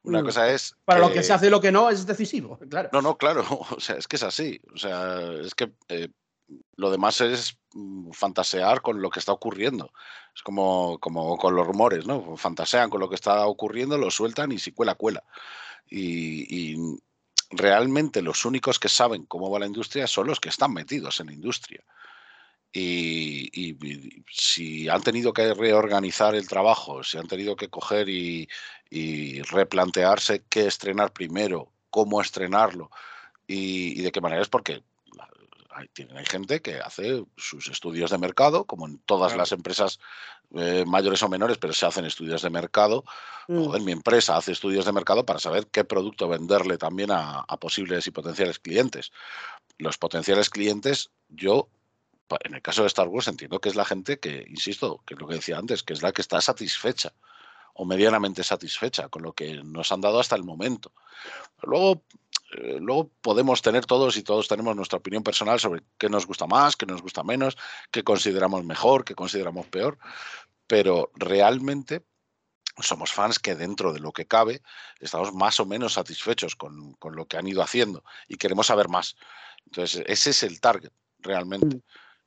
una 0.03 0.21
mm. 0.21 0.25
cosa 0.25 0.51
es. 0.51 0.75
Para 0.85 0.99
lo 0.99 1.11
que 1.11 1.21
se 1.21 1.33
hace 1.33 1.47
y 1.47 1.49
lo 1.49 1.61
que 1.61 1.71
no 1.71 1.89
es 1.89 2.05
decisivo, 2.05 2.57
claro. 2.69 2.89
No, 2.91 3.01
no, 3.01 3.17
claro. 3.17 3.45
O 3.69 3.79
sea, 3.79 3.95
es 3.95 4.07
que 4.07 4.15
es 4.15 4.23
así. 4.23 4.59
O 4.73 4.77
sea, 4.77 5.21
es 5.33 5.53
que 5.53 5.71
eh, 5.87 6.09
lo 6.75 6.89
demás 6.89 7.21
es 7.21 7.57
mm, 7.73 8.11
fantasear 8.11 8.81
con 8.81 9.01
lo 9.01 9.09
que 9.09 9.19
está 9.19 9.31
ocurriendo. 9.31 9.91
Es 10.35 10.41
como, 10.41 10.97
como 10.99 11.37
con 11.37 11.55
los 11.55 11.67
rumores, 11.67 12.07
¿no? 12.07 12.37
Fantasean 12.37 12.89
con 12.89 12.99
lo 12.99 13.09
que 13.09 13.15
está 13.15 13.45
ocurriendo, 13.45 13.97
lo 13.97 14.09
sueltan 14.09 14.51
y 14.51 14.59
si 14.59 14.71
cuela, 14.71 14.95
cuela. 14.95 15.23
Y, 15.87 16.73
y 16.73 16.97
realmente 17.51 18.21
los 18.21 18.45
únicos 18.45 18.79
que 18.79 18.89
saben 18.89 19.25
cómo 19.25 19.49
va 19.49 19.59
la 19.59 19.65
industria 19.65 20.07
son 20.07 20.27
los 20.27 20.39
que 20.39 20.49
están 20.49 20.73
metidos 20.73 21.19
en 21.19 21.27
la 21.27 21.33
industria. 21.33 21.83
Y, 22.73 23.77
si 24.31 24.87
han 24.87 25.01
tenido 25.03 25.33
que 25.33 25.53
reorganizar 25.53 26.35
el 26.35 26.47
trabajo, 26.47 27.03
si 27.03 27.17
han 27.17 27.27
tenido 27.27 27.55
que 27.55 27.69
coger 27.69 28.07
y, 28.09 28.47
replantearse 29.49 30.43
qué 30.49 30.67
estrenar 30.67 31.11
primero, 31.13 31.71
cómo 31.89 32.21
estrenarlo 32.21 32.89
y, 33.47 34.01
de 34.01 34.11
qué 34.11 34.21
manera 34.21 34.41
es 34.41 34.49
porque 34.49 34.83
hay, 35.71 35.89
hay, 36.15 36.25
gente 36.25 36.61
que 36.61 36.79
hace 36.79 37.25
sus 37.37 37.67
estudios 37.69 38.11
de 38.11 38.17
mercado, 38.17 38.65
como 38.65 38.87
en 38.87 38.99
todas 38.99 39.35
las 39.35 39.51
empresas 39.51 39.99
eh, 40.55 40.83
mayores 40.85 41.23
o 41.23 41.29
menores, 41.29 41.57
pero 41.57 41.73
se 41.73 41.85
hacen 41.85 42.05
estudios 42.05 42.41
de 42.41 42.49
mercado. 42.49 43.03
Mm. 43.47 43.75
en 43.75 43.83
mi 43.83 43.91
empresa 43.91 44.37
hace 44.37 44.51
estudios 44.51 44.85
de 44.85 44.93
mercado 44.93 45.25
para 45.25 45.39
saber 45.39 45.67
qué 45.67 45.83
producto 45.83 46.27
venderle 46.27 46.77
también 46.77 47.09
a 47.11 47.43
posibles 47.59 48.05
y 48.07 48.11
potenciales 48.11 48.59
clientes. 48.59 49.11
Los 49.77 49.97
potenciales 49.97 50.49
clientes, 50.49 51.09
yo 51.27 51.67
en 52.43 52.55
el 52.55 52.61
caso 52.61 52.81
de 52.81 52.87
Star 52.87 53.07
Wars 53.07 53.27
entiendo 53.27 53.59
que 53.59 53.69
es 53.69 53.75
la 53.75 53.85
gente 53.85 54.19
que, 54.19 54.45
insisto, 54.47 55.03
que 55.05 55.15
es 55.15 55.19
lo 55.19 55.27
que 55.27 55.35
decía 55.35 55.57
antes, 55.57 55.83
que 55.83 55.93
es 55.93 56.01
la 56.01 56.11
que 56.11 56.21
está 56.21 56.41
satisfecha 56.41 57.13
o 57.73 57.85
medianamente 57.85 58.43
satisfecha 58.43 59.09
con 59.09 59.23
lo 59.23 59.33
que 59.33 59.61
nos 59.63 59.91
han 59.91 60.01
dado 60.01 60.19
hasta 60.19 60.35
el 60.35 60.43
momento. 60.43 60.91
Luego, 61.61 62.03
eh, 62.53 62.77
luego 62.79 63.09
podemos 63.21 63.61
tener 63.61 63.85
todos 63.85 64.17
y 64.17 64.23
todos 64.23 64.47
tenemos 64.47 64.75
nuestra 64.75 64.99
opinión 64.99 65.23
personal 65.23 65.59
sobre 65.59 65.83
qué 65.97 66.09
nos 66.09 66.25
gusta 66.25 66.47
más, 66.47 66.75
qué 66.75 66.85
nos 66.85 67.01
gusta 67.01 67.23
menos, 67.23 67.57
qué 67.91 68.03
consideramos 68.03 68.63
mejor, 68.65 69.05
qué 69.05 69.15
consideramos 69.15 69.67
peor, 69.67 69.97
pero 70.67 71.11
realmente 71.15 72.05
somos 72.77 73.11
fans 73.11 73.39
que 73.39 73.55
dentro 73.55 73.93
de 73.93 73.99
lo 73.99 74.11
que 74.11 74.25
cabe 74.25 74.61
estamos 74.99 75.33
más 75.33 75.59
o 75.59 75.65
menos 75.65 75.93
satisfechos 75.93 76.55
con, 76.55 76.93
con 76.93 77.15
lo 77.15 77.25
que 77.27 77.37
han 77.37 77.47
ido 77.47 77.61
haciendo 77.61 78.03
y 78.27 78.37
queremos 78.37 78.67
saber 78.67 78.89
más. 78.89 79.15
Entonces, 79.65 80.03
ese 80.07 80.31
es 80.31 80.43
el 80.43 80.59
target 80.59 80.91
realmente. 81.19 81.77
Mm. 81.77 81.81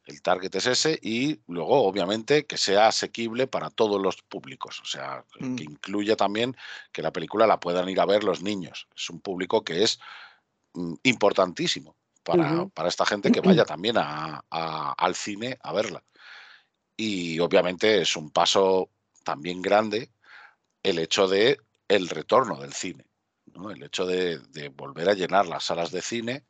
El 0.05 0.21
target 0.21 0.55
es 0.55 0.67
ese 0.67 0.99
y 1.01 1.41
luego, 1.47 1.83
obviamente, 1.85 2.45
que 2.45 2.59
sea 2.59 2.89
asequible 2.89 3.47
para 3.47 3.71
todos 3.71 4.01
los 4.01 4.21
públicos. 4.23 4.81
O 4.81 4.85
sea, 4.85 5.25
que 5.33 5.45
mm. 5.45 5.59
incluya 5.61 6.15
también 6.15 6.57
que 6.93 7.03
la 7.03 7.13
película 7.13 7.47
la 7.47 7.59
puedan 7.59 7.89
ir 7.89 8.01
a 8.01 8.07
ver 8.07 8.23
los 8.23 8.43
niños. 8.43 8.87
Es 8.95 9.09
un 9.09 9.21
público 9.21 9.65
que 9.65 9.83
es 9.83 9.99
mm, 10.75 10.95
importantísimo 11.05 11.97
para, 12.23 12.67
para, 12.67 12.89
esta 12.89 13.07
gente 13.07 13.33
que 13.33 13.41
vaya 13.41 13.65
también 13.65 13.97
a, 13.97 14.45
al 14.51 15.15
cine 15.15 15.59
a 15.63 15.73
verla. 15.73 16.03
Y 16.97 17.39
obviamente 17.41 18.03
es 18.03 18.15
un 18.15 18.31
paso 18.31 18.91
también 19.25 19.63
grande 19.63 20.11
el 20.83 20.99
hecho 20.99 21.27
de 21.29 21.59
el 21.89 22.11
retorno 22.11 22.61
del 22.61 22.75
cine. 22.75 23.07
¿no? 23.55 23.71
El 23.71 23.83
hecho 23.83 24.05
de, 24.05 24.39
de 24.39 24.69
volver 24.69 25.09
a 25.09 25.15
llenar 25.15 25.47
las 25.47 25.65
salas 25.65 25.91
de 25.91 26.03
cine 26.03 26.45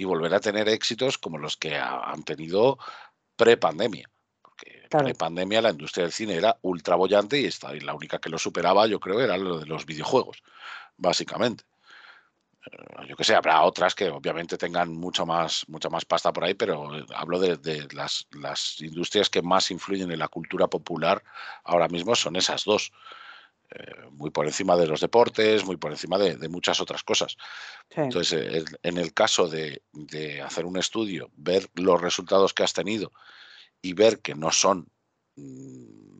y 0.00 0.04
volver 0.04 0.32
a 0.32 0.40
tener 0.40 0.66
éxitos 0.70 1.18
como 1.18 1.36
los 1.36 1.58
que 1.58 1.76
han 1.76 2.22
tenido 2.22 2.78
pre-pandemia. 3.36 4.08
Porque 4.40 4.86
pre-pandemia 4.88 5.60
la 5.60 5.72
industria 5.72 6.04
del 6.04 6.12
cine 6.12 6.36
era 6.36 6.56
ultra 6.62 6.96
bollante 6.96 7.38
y, 7.38 7.44
esta, 7.44 7.76
y 7.76 7.80
la 7.80 7.92
única 7.92 8.18
que 8.18 8.30
lo 8.30 8.38
superaba, 8.38 8.86
yo 8.86 8.98
creo, 8.98 9.20
era 9.20 9.36
lo 9.36 9.58
de 9.58 9.66
los 9.66 9.84
videojuegos, 9.84 10.42
básicamente. 10.96 11.64
Eh, 12.64 13.08
yo 13.08 13.14
que 13.14 13.24
sé, 13.24 13.34
habrá 13.34 13.60
otras 13.60 13.94
que 13.94 14.08
obviamente 14.08 14.56
tengan 14.56 14.90
mucho 14.90 15.26
más, 15.26 15.66
mucha 15.68 15.90
más 15.90 16.06
pasta 16.06 16.32
por 16.32 16.44
ahí, 16.44 16.54
pero 16.54 16.96
eh, 16.96 17.04
hablo 17.14 17.38
de, 17.38 17.86
las, 17.92 18.26
las, 18.30 18.80
industrias 18.80 19.28
que 19.28 19.42
más 19.42 19.70
influyen 19.70 20.10
en 20.10 20.18
la 20.18 20.28
cultura 20.28 20.66
popular 20.66 21.22
ahora 21.62 21.88
mismo 21.88 22.14
son 22.14 22.36
esas 22.36 22.64
dos. 22.64 22.90
Eh, 23.72 23.94
muy 24.10 24.30
por 24.30 24.46
encima 24.46 24.76
de 24.76 24.88
los 24.88 25.00
deportes, 25.00 25.64
muy 25.64 25.76
por 25.76 25.92
encima 25.92 26.18
de, 26.18 26.48
muchas 26.48 26.80
otras 26.80 27.04
cosas. 27.04 27.36
Entonces, 27.90 28.64
en 28.82 28.98
el 28.98 29.14
caso 29.14 29.48
de, 29.48 29.82
hacer 30.44 30.64
un 30.64 30.76
estudio, 30.76 31.30
ver 31.36 31.68
los 31.74 32.00
resultados 32.00 32.52
que 32.52 32.64
has 32.64 32.72
tenido 32.72 33.12
y 33.80 33.92
ver 33.92 34.20
que 34.20 34.34
no 34.34 34.50
son 34.50 34.88
mm, 35.36 36.18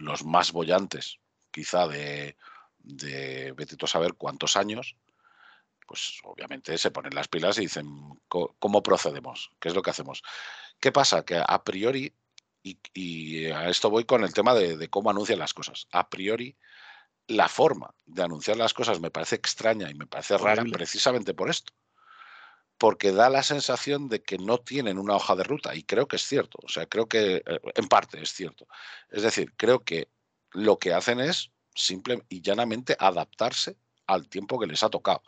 los 0.00 0.24
más 0.26 0.52
bollantes, 0.52 1.18
quizá 1.50 1.88
de, 1.88 2.36
de 2.80 3.54
a 3.80 3.86
saber 3.86 4.14
cuántos 4.14 4.56
años, 4.56 4.94
pues 5.86 6.20
obviamente 6.24 6.76
se 6.76 6.90
ponen 6.90 7.14
las 7.14 7.28
pilas 7.28 7.56
y 7.56 7.62
dicen, 7.62 7.88
¿cómo 8.28 8.82
procedemos? 8.82 9.50
¿Qué 9.58 9.68
es 9.68 9.74
lo 9.74 9.80
que 9.80 9.90
hacemos? 9.90 10.22
¿Qué 10.78 10.92
pasa? 10.92 11.24
Que 11.24 11.42
a 11.44 11.64
priori 11.64 12.12
y, 12.62 13.46
a 13.46 13.68
esto 13.68 13.90
voy 13.90 14.04
con 14.04 14.24
el 14.24 14.32
tema 14.32 14.54
de, 14.54 14.88
cómo 14.88 15.10
anuncian 15.10 15.38
las 15.38 15.54
cosas. 15.54 15.86
A 15.92 16.08
priori, 16.08 16.56
la 17.26 17.48
forma 17.48 17.94
de 18.06 18.22
anunciar 18.22 18.56
las 18.56 18.74
cosas 18.74 19.00
me 19.00 19.10
parece 19.10 19.36
extraña 19.36 19.90
y 19.90 19.94
me 19.94 20.06
parece 20.06 20.38
rara 20.38 20.64
precisamente 20.70 21.34
por 21.34 21.50
esto. 21.50 21.72
Porque 22.76 23.10
da 23.10 23.28
la 23.28 23.42
sensación 23.42 24.08
de 24.08 24.22
que 24.22 24.38
no 24.38 24.58
tienen 24.58 24.98
una 24.98 25.16
hoja 25.16 25.34
de 25.34 25.42
ruta 25.42 25.74
y 25.74 25.82
creo 25.82 26.06
que 26.06 26.16
es 26.16 26.22
cierto. 26.22 26.58
O 26.62 26.68
sea, 26.68 26.86
creo 26.86 27.06
que 27.06 27.42
eh, 27.44 27.60
en 27.74 27.88
parte 27.88 28.22
es 28.22 28.32
cierto. 28.32 28.66
Es 29.10 29.22
decir, 29.22 29.52
creo 29.56 29.80
que 29.80 30.08
lo 30.52 30.78
que 30.78 30.94
hacen 30.94 31.20
es 31.20 31.50
simple 31.74 32.22
y 32.28 32.40
llanamente 32.40 32.96
adaptarse 32.98 33.76
al 34.06 34.28
tiempo 34.28 34.58
que 34.58 34.66
les 34.66 34.82
ha 34.82 34.90
tocado. 34.90 35.22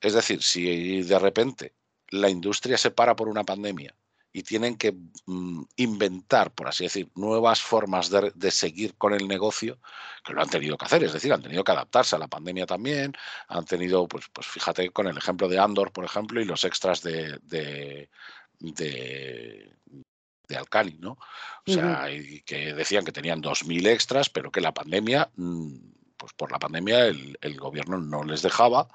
Es 0.00 0.14
decir, 0.14 0.42
si 0.42 1.02
de 1.02 1.18
repente 1.18 1.74
la 2.08 2.28
industria 2.28 2.78
se 2.78 2.90
para 2.90 3.14
por 3.16 3.28
una 3.28 3.44
pandemia 3.44 3.94
y 4.36 4.42
tienen 4.42 4.76
que 4.76 4.94
mm, 5.24 5.62
inventar, 5.76 6.50
por 6.50 6.68
así 6.68 6.84
decir, 6.84 7.08
nuevas 7.14 7.62
formas 7.62 8.10
de, 8.10 8.50
seguir 8.50 8.94
con 8.98 9.14
el 9.14 9.26
negocio, 9.26 9.78
que 10.22 10.34
lo 10.34 10.42
han 10.42 10.50
tenido 10.50 10.76
que 10.76 10.84
hacer, 10.84 11.02
es 11.04 11.14
decir, 11.14 11.32
han 11.32 11.40
tenido 11.40 11.64
que 11.64 11.72
adaptarse 11.72 12.16
a 12.16 12.18
la 12.18 12.28
pandemia 12.28 12.66
también, 12.66 13.14
han 13.48 13.64
tenido, 13.64 14.06
pues, 14.06 14.26
pues 14.30 14.46
fíjate 14.46 14.90
con 14.90 15.06
el 15.06 15.16
ejemplo 15.16 15.48
de 15.48 15.58
Andor, 15.58 15.90
por 15.90 16.04
ejemplo, 16.04 16.38
y 16.38 16.44
los 16.44 16.64
extras 16.64 17.00
de, 17.02 17.38
de, 17.44 18.10
de 18.58 20.56
Alcali, 20.58 20.98
¿no? 21.00 21.12
O 21.66 21.72
sea, 21.72 22.06
que 22.44 22.74
decían 22.74 23.06
que 23.06 23.12
tenían 23.12 23.42
2.000 23.42 23.86
extras, 23.86 24.28
pero 24.28 24.50
que 24.50 24.60
la 24.60 24.74
pandemia 24.74 25.30
mm, 25.34 25.76
pues 26.18 26.34
por 26.34 26.52
la 26.52 26.58
pandemia 26.58 27.06
el, 27.06 27.38
el 27.40 27.56
gobierno 27.56 27.98
no 27.98 28.22
les 28.22 28.42
dejaba 28.42 28.88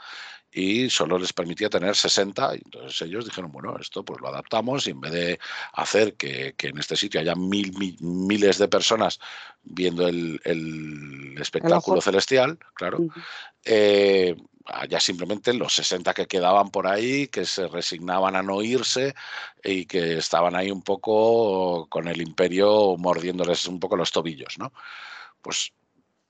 y 0.51 0.89
solo 0.89 1.17
les 1.17 1.33
permitía 1.33 1.69
tener 1.69 1.95
60. 1.95 2.55
Y 2.55 2.61
entonces 2.65 3.01
ellos 3.01 3.25
dijeron, 3.25 3.51
bueno, 3.51 3.77
esto 3.79 4.03
pues 4.03 4.19
lo 4.21 4.27
adaptamos 4.27 4.87
y 4.87 4.91
en 4.91 5.01
vez 5.01 5.11
de 5.11 5.39
hacer 5.73 6.15
que, 6.15 6.53
que 6.57 6.67
en 6.67 6.77
este 6.77 6.95
sitio 6.95 7.21
haya 7.21 7.35
mil, 7.35 7.77
mil, 7.77 7.97
miles 8.01 8.57
de 8.57 8.67
personas 8.67 9.19
viendo 9.63 10.07
el, 10.07 10.41
el 10.43 11.35
espectáculo 11.39 12.01
celestial, 12.01 12.57
claro, 12.73 12.99
eh, 13.63 14.35
haya 14.65 14.99
simplemente 14.99 15.53
los 15.53 15.73
60 15.73 16.13
que 16.13 16.27
quedaban 16.27 16.69
por 16.69 16.87
ahí, 16.87 17.27
que 17.27 17.45
se 17.45 17.67
resignaban 17.67 18.35
a 18.35 18.43
no 18.43 18.61
irse 18.61 19.15
y 19.63 19.85
que 19.85 20.17
estaban 20.17 20.55
ahí 20.55 20.71
un 20.71 20.81
poco 20.81 21.87
con 21.89 22.07
el 22.07 22.21
imperio 22.21 22.95
mordiéndoles 22.97 23.67
un 23.67 23.79
poco 23.79 23.95
los 23.95 24.11
tobillos, 24.11 24.57
¿no? 24.57 24.73
Pues 25.41 25.73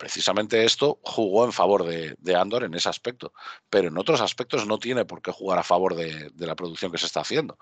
precisamente 0.01 0.65
esto 0.65 0.99
jugó 1.03 1.45
en 1.45 1.51
favor 1.51 1.85
de, 1.85 2.35
Andor 2.35 2.63
en 2.63 2.73
ese 2.73 2.89
aspecto, 2.89 3.33
pero 3.69 3.89
en 3.89 3.97
otros 3.99 4.19
aspectos 4.19 4.65
no 4.65 4.79
tiene 4.79 5.05
por 5.05 5.21
qué 5.21 5.31
jugar 5.31 5.59
a 5.59 5.63
favor 5.63 5.93
de, 5.93 6.31
la 6.37 6.55
producción 6.55 6.91
que 6.91 6.97
se 6.97 7.05
está 7.05 7.21
haciendo. 7.21 7.59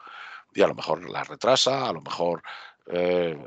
Y 0.54 0.62
a 0.62 0.68
lo 0.68 0.74
mejor 0.74 1.10
la 1.10 1.26
retrasa, 1.26 1.90
a 1.90 1.92
lo 1.92 2.00
mejor... 2.00 2.42
eh, 2.88 3.38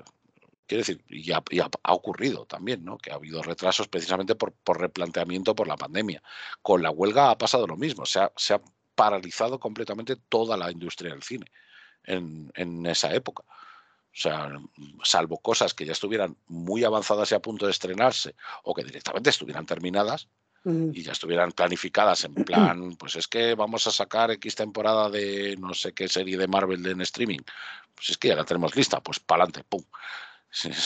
quiero 0.67 0.83
decir, 0.83 1.03
y, 1.09 1.31
ha, 1.33 1.43
ocurrido 1.89 2.45
también, 2.45 2.85
¿no? 2.85 2.99
Que 2.99 3.13
ha 3.13 3.15
habido 3.15 3.43
retrasos 3.43 3.89
precisamente 3.89 4.35
por, 4.35 4.53
replanteamiento 4.79 5.55
por 5.55 5.69
la 5.69 5.79
pandemia. 5.79 6.23
Con 6.61 6.83
la 6.83 6.91
huelga 6.91 7.31
ha 7.31 7.39
pasado 7.39 7.67
lo 7.67 7.79
mismo, 7.79 8.05
se 8.05 8.21
ha, 8.21 8.61
paralizado 8.95 9.59
completamente 9.59 10.17
toda 10.17 10.59
la 10.59 10.71
industria 10.71 11.13
del 11.13 11.23
cine 11.23 11.47
en 12.05 12.85
esa 12.85 13.15
época. 13.15 13.43
O 14.13 14.15
sea, 14.15 14.51
salvo 15.05 15.39
cosas 15.39 15.73
que 15.73 15.87
ya 15.87 15.93
estuvieran 15.93 16.37
muy 16.47 16.85
avanzadas 16.85 17.33
y 17.33 17.35
a 17.35 17.41
punto 17.41 17.65
de 17.65 17.73
estrenarse 17.73 18.35
o 18.63 18.75
que 18.75 18.85
directamente 18.85 19.31
estuvieran 19.31 19.65
terminadas 19.65 20.29
y 20.65 21.03
ya 21.03 21.13
estuvieran 21.13 21.53
planificadas 21.53 22.25
en 22.25 22.35
plan, 22.45 22.95
pues 22.97 23.17
es 23.17 23.27
que 23.27 23.55
vamos 23.55 23.87
a 23.87 23.91
sacar 23.91 24.31
X 24.33 24.55
temporada 24.55 25.09
de 25.09 25.57
no 25.59 25.73
sé 25.75 25.93
qué 25.93 26.09
serie 26.09 26.37
de 26.37 26.47
Marvel 26.47 26.87
en 26.87 27.01
streaming. 27.01 27.41
Pues 27.95 28.11
es 28.11 28.19
que 28.19 28.29
ya 28.29 28.37
la 28.37 28.45
tenemos 28.45 28.77
lista, 28.77 29.01
pues 29.01 29.19
para 29.19 29.45
adelante, 29.45 29.65
pum. 29.69 29.83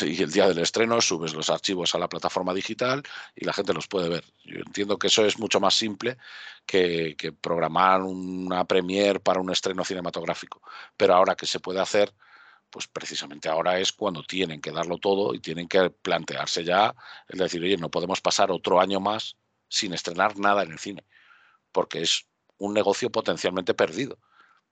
Y 0.02 0.22
el 0.22 0.30
día 0.30 0.46
del 0.46 0.58
estreno 0.58 1.00
subes 1.00 1.34
los 1.34 1.50
archivos 1.50 1.92
a 1.94 1.98
la 1.98 2.08
plataforma 2.08 2.54
digital 2.54 3.02
y 3.34 3.44
la 3.44 3.52
gente 3.52 3.74
los 3.74 3.88
puede 3.88 4.08
ver. 4.08 4.24
Yo 4.44 4.60
entiendo 4.64 4.96
que 4.96 5.08
eso 5.08 5.26
es 5.26 5.40
mucho 5.40 5.58
más 5.58 5.74
simple 5.74 6.16
que, 6.64 7.16
que 7.18 7.32
programar 7.32 8.02
una 8.02 8.64
premiere 8.64 9.18
para 9.18 9.40
un 9.40 9.50
estreno 9.50 9.84
cinematográfico. 9.84 10.62
Pero 10.96 11.14
ahora 11.14 11.34
que 11.34 11.46
se 11.46 11.58
puede 11.58 11.80
hacer, 11.80 12.14
pues 12.76 12.88
precisamente 12.88 13.48
ahora 13.48 13.80
es 13.80 13.90
cuando 13.90 14.22
tienen 14.22 14.60
que 14.60 14.70
darlo 14.70 14.98
todo 14.98 15.32
y 15.32 15.40
tienen 15.40 15.66
que 15.66 15.88
plantearse 15.88 16.62
ya 16.62 16.94
el 17.26 17.38
decir, 17.38 17.62
oye, 17.62 17.78
no 17.78 17.90
podemos 17.90 18.20
pasar 18.20 18.50
otro 18.50 18.78
año 18.82 19.00
más 19.00 19.38
sin 19.66 19.94
estrenar 19.94 20.38
nada 20.38 20.62
en 20.62 20.72
el 20.72 20.78
cine, 20.78 21.02
porque 21.72 22.02
es 22.02 22.26
un 22.58 22.74
negocio 22.74 23.08
potencialmente 23.08 23.72
perdido, 23.72 24.18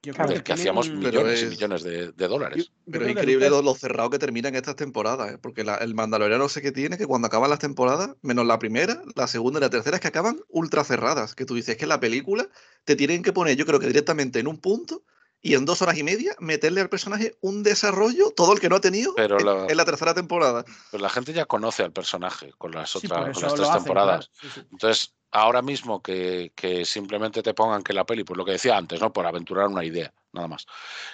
Yo 0.03 0.13
Claro. 0.13 0.33
del 0.35 0.43
que 0.43 0.53
hacíamos 0.53 0.91
millones 0.91 1.41
y 1.41 1.45
es- 1.47 1.51
millones 1.53 1.83
de, 1.83 2.13
dólares. 2.29 2.67
yo 2.67 2.93
Pero 2.93 3.07
es 3.07 3.13
increíble 3.13 3.49
lo 3.49 3.75
cerrado 3.75 4.11
que 4.11 4.19
terminan 4.19 4.55
estas 4.55 4.77
temporadas, 4.77 5.33
¿eh? 5.33 5.39
porque 5.39 5.65
la- 5.65 5.77
el 5.77 5.95
Mandaloriano 5.95 6.47
sé 6.51 6.61
que 6.61 6.73
tiene 6.73 6.99
que 6.99 7.07
cuando 7.07 7.29
acaban 7.29 7.49
las 7.49 7.59
temporadas, 7.59 8.11
menos 8.21 8.45
la 8.45 8.59
primera, 8.59 9.01
la 9.17 9.27
segunda 9.29 9.61
y 9.61 9.63
la 9.63 9.71
tercera, 9.71 9.97
es 9.97 10.03
que 10.03 10.09
acaban 10.09 10.41
ultra 10.51 10.85
cerradas. 10.85 11.35
Que 11.35 11.47
tú 11.47 11.55
dices 11.55 11.79
que 11.79 11.87
la 11.87 12.01
película 12.01 12.47
te 12.85 12.97
tienen 12.97 13.23
que 13.23 13.33
poner, 13.33 13.57
yo 13.57 13.65
creo 13.65 13.81
que 13.81 13.87
directamente 13.87 14.41
en 14.41 14.47
un 14.47 14.59
punto 14.59 15.05
y 15.45 15.55
en 15.55 15.67
dos 15.67 15.83
horas 15.83 15.97
y 15.99 16.03
media 16.03 16.35
meterle 16.41 16.81
al 16.81 16.89
personaje 16.89 17.37
un 17.43 17.63
desarrollo, 17.63 18.31
todo 18.35 18.55
el 18.55 18.61
que 18.61 18.71
no 18.71 18.77
ha 18.77 18.81
tenido 18.81 19.15
Pero 19.15 19.39
en, 19.39 19.45
la- 19.47 19.67
en 19.69 19.77
la 19.77 19.85
tercera 19.85 20.15
temporada. 20.15 20.65
Pero 20.91 21.03
la 21.03 21.11
gente 21.11 21.35
ya 21.35 21.45
conoce 21.45 21.83
al 21.85 21.93
personaje 21.93 22.51
con 22.57 22.73
las 22.73 22.97
otras 22.97 23.35
con 23.35 23.43
las 23.43 23.55
tres 23.55 23.69
hacen, 23.69 23.83
temporadas. 23.83 24.31
claro, 24.31 24.55
sí, 24.55 24.61
sí. 24.61 24.67
Entonces, 24.73 25.15
ahora 25.31 25.61
mismo 25.61 26.03
que, 26.03 26.51
que 26.57 26.87
simplemente 26.87 27.43
te 27.43 27.53
pongan 27.53 27.83
que 27.83 27.93
la 27.93 28.07
peli, 28.07 28.25
pues 28.25 28.39
lo 28.39 28.45
que 28.47 28.53
decía 28.53 28.77
antes, 28.79 28.99
¿no? 29.01 29.13
Por 29.13 29.27
aventurar 29.27 29.67
una 29.69 29.85
idea, 29.85 30.15
nada 30.33 30.49
más. 30.49 30.65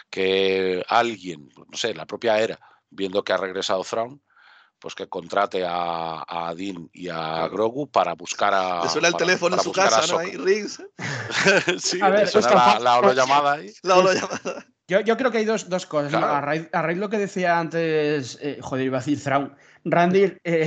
Que 0.08 0.84
alguien, 0.88 1.48
pues, 1.48 1.68
no 1.68 1.76
sé, 1.76 1.92
la 1.94 2.06
propia 2.06 2.38
era, 2.38 2.58
viendo 2.88 3.24
que 3.24 3.32
ha 3.32 3.36
regresado 3.36 3.82
Thrawn, 3.82 4.22
pues 4.80 4.94
que 4.94 5.08
contrate 5.08 5.64
a, 5.64 6.24
a 6.26 6.54
Dean 6.54 6.88
y 6.92 7.08
a. 7.08 7.46
Grogu 7.48 7.88
para 7.90 8.14
buscar 8.14 8.52
a. 8.54 8.82
Le 8.82 8.88
suena 8.88 9.08
el 9.08 9.12
para- 9.12 9.24
teléfono 9.26 9.56
en 9.56 9.62
su 9.62 9.72
casa, 9.72 9.96
¿no? 9.98 10.02
Ahsoka. 10.18 10.22
Ahí, 10.22 10.36
rings, 10.36 10.82
sí, 11.78 12.00
A 12.00 12.08
ver, 12.08 12.20
le 12.20 12.26
suena 12.28 12.50
la, 12.54 12.78
la 12.80 12.98
holollamada 13.00 13.52
ahí. 13.52 13.72
la 13.82 13.96
holollamada. 13.98 14.66
Yo, 14.90 15.00
yo 15.00 15.16
creo 15.16 15.30
que 15.30 15.38
hay 15.38 15.44
dos, 15.44 15.68
dos 15.68 15.86
cosas. 15.86 16.10
¿no? 16.10 16.18
Claro. 16.18 16.34
A, 16.34 16.40
raíz, 16.40 16.68
a 16.72 16.82
raíz 16.82 16.96
de 16.96 17.00
lo 17.00 17.08
que 17.08 17.18
decía 17.18 17.60
antes, 17.60 18.38
eh, 18.42 18.58
joder, 18.60 18.86
iba 18.86 18.98
a 18.98 19.00
decir. 19.00 19.20
Randy, 19.84 20.34
eh, 20.44 20.66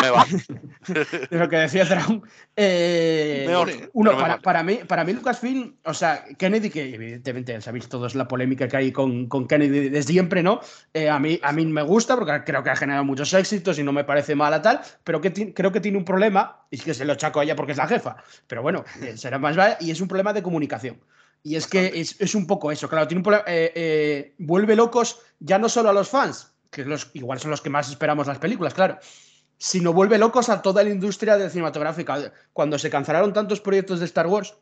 Me 0.00 0.10
va. 0.10 0.24
de 1.30 1.38
lo 1.38 1.48
que 1.48 1.56
decía 1.56 1.84
Thrawn. 1.86 2.22
eh, 2.56 3.88
uno, 3.92 4.12
para, 4.42 4.62
mí, 4.62 4.80
para 4.88 5.04
mí 5.04 5.12
Lucasfilm, 5.12 5.74
o 5.84 5.94
sea, 5.94 6.24
Kennedy, 6.38 6.70
que 6.70 6.94
evidentemente 6.94 7.60
sabéis 7.60 7.88
todos 7.88 8.14
la 8.14 8.26
polémica 8.26 8.66
que 8.66 8.76
hay 8.76 8.92
con, 8.92 9.26
con 9.28 9.46
Kennedy 9.46 9.88
desde 9.90 10.12
siempre, 10.12 10.42
¿no? 10.42 10.60
Eh, 10.94 11.08
a, 11.08 11.18
mí, 11.18 11.38
a 11.42 11.52
mí 11.52 11.66
me 11.66 11.82
gusta 11.82 12.16
porque 12.16 12.42
creo 12.44 12.62
que 12.64 12.70
ha 12.70 12.76
generado 12.76 13.04
muchos 13.04 13.32
éxitos 13.34 13.78
y 13.78 13.82
no 13.84 13.92
me 13.92 14.04
parece 14.04 14.34
mala 14.34 14.62
tal, 14.62 14.80
pero 15.04 15.20
que 15.20 15.30
ti- 15.30 15.52
creo 15.52 15.70
que 15.70 15.80
tiene 15.80 15.98
un 15.98 16.04
problema, 16.04 16.64
y 16.70 16.76
es 16.76 16.82
que 16.82 16.94
se 16.94 17.04
lo 17.04 17.14
chaco 17.14 17.40
a 17.40 17.44
ella 17.44 17.54
porque 17.56 17.72
es 17.72 17.78
la 17.78 17.86
jefa, 17.86 18.16
pero 18.46 18.62
bueno, 18.62 18.84
eh, 19.02 19.16
será 19.16 19.38
más 19.38 19.54
vale, 19.54 19.76
y 19.80 19.90
es 19.90 20.00
un 20.00 20.08
problema 20.08 20.32
de 20.32 20.42
comunicación. 20.42 20.98
Y 21.42 21.56
es 21.56 21.66
que 21.66 22.00
es, 22.00 22.20
es 22.20 22.34
un 22.34 22.46
poco 22.46 22.70
eso, 22.70 22.88
claro, 22.88 23.08
tiene 23.08 23.20
un 23.20 23.24
problema, 23.24 23.44
eh, 23.46 23.72
eh, 23.74 24.34
vuelve 24.38 24.76
locos 24.76 25.20
ya 25.38 25.58
no 25.58 25.68
solo 25.68 25.88
a 25.88 25.92
los 25.92 26.08
fans, 26.08 26.52
que 26.70 26.84
los, 26.84 27.10
igual 27.14 27.40
son 27.40 27.50
los 27.50 27.62
que 27.62 27.70
más 27.70 27.88
esperamos 27.88 28.26
las 28.26 28.38
películas, 28.38 28.74
claro, 28.74 28.98
sino 29.56 29.92
vuelve 29.92 30.18
locos 30.18 30.48
a 30.48 30.62
toda 30.62 30.82
la 30.82 30.90
industria 30.90 31.36
de 31.36 31.50
cinematográfica. 31.50 32.32
Cuando 32.52 32.78
se 32.78 32.90
cancelaron 32.90 33.32
tantos 33.32 33.60
proyectos 33.60 34.00
de 34.00 34.06
Star 34.06 34.26
Wars, 34.26 34.54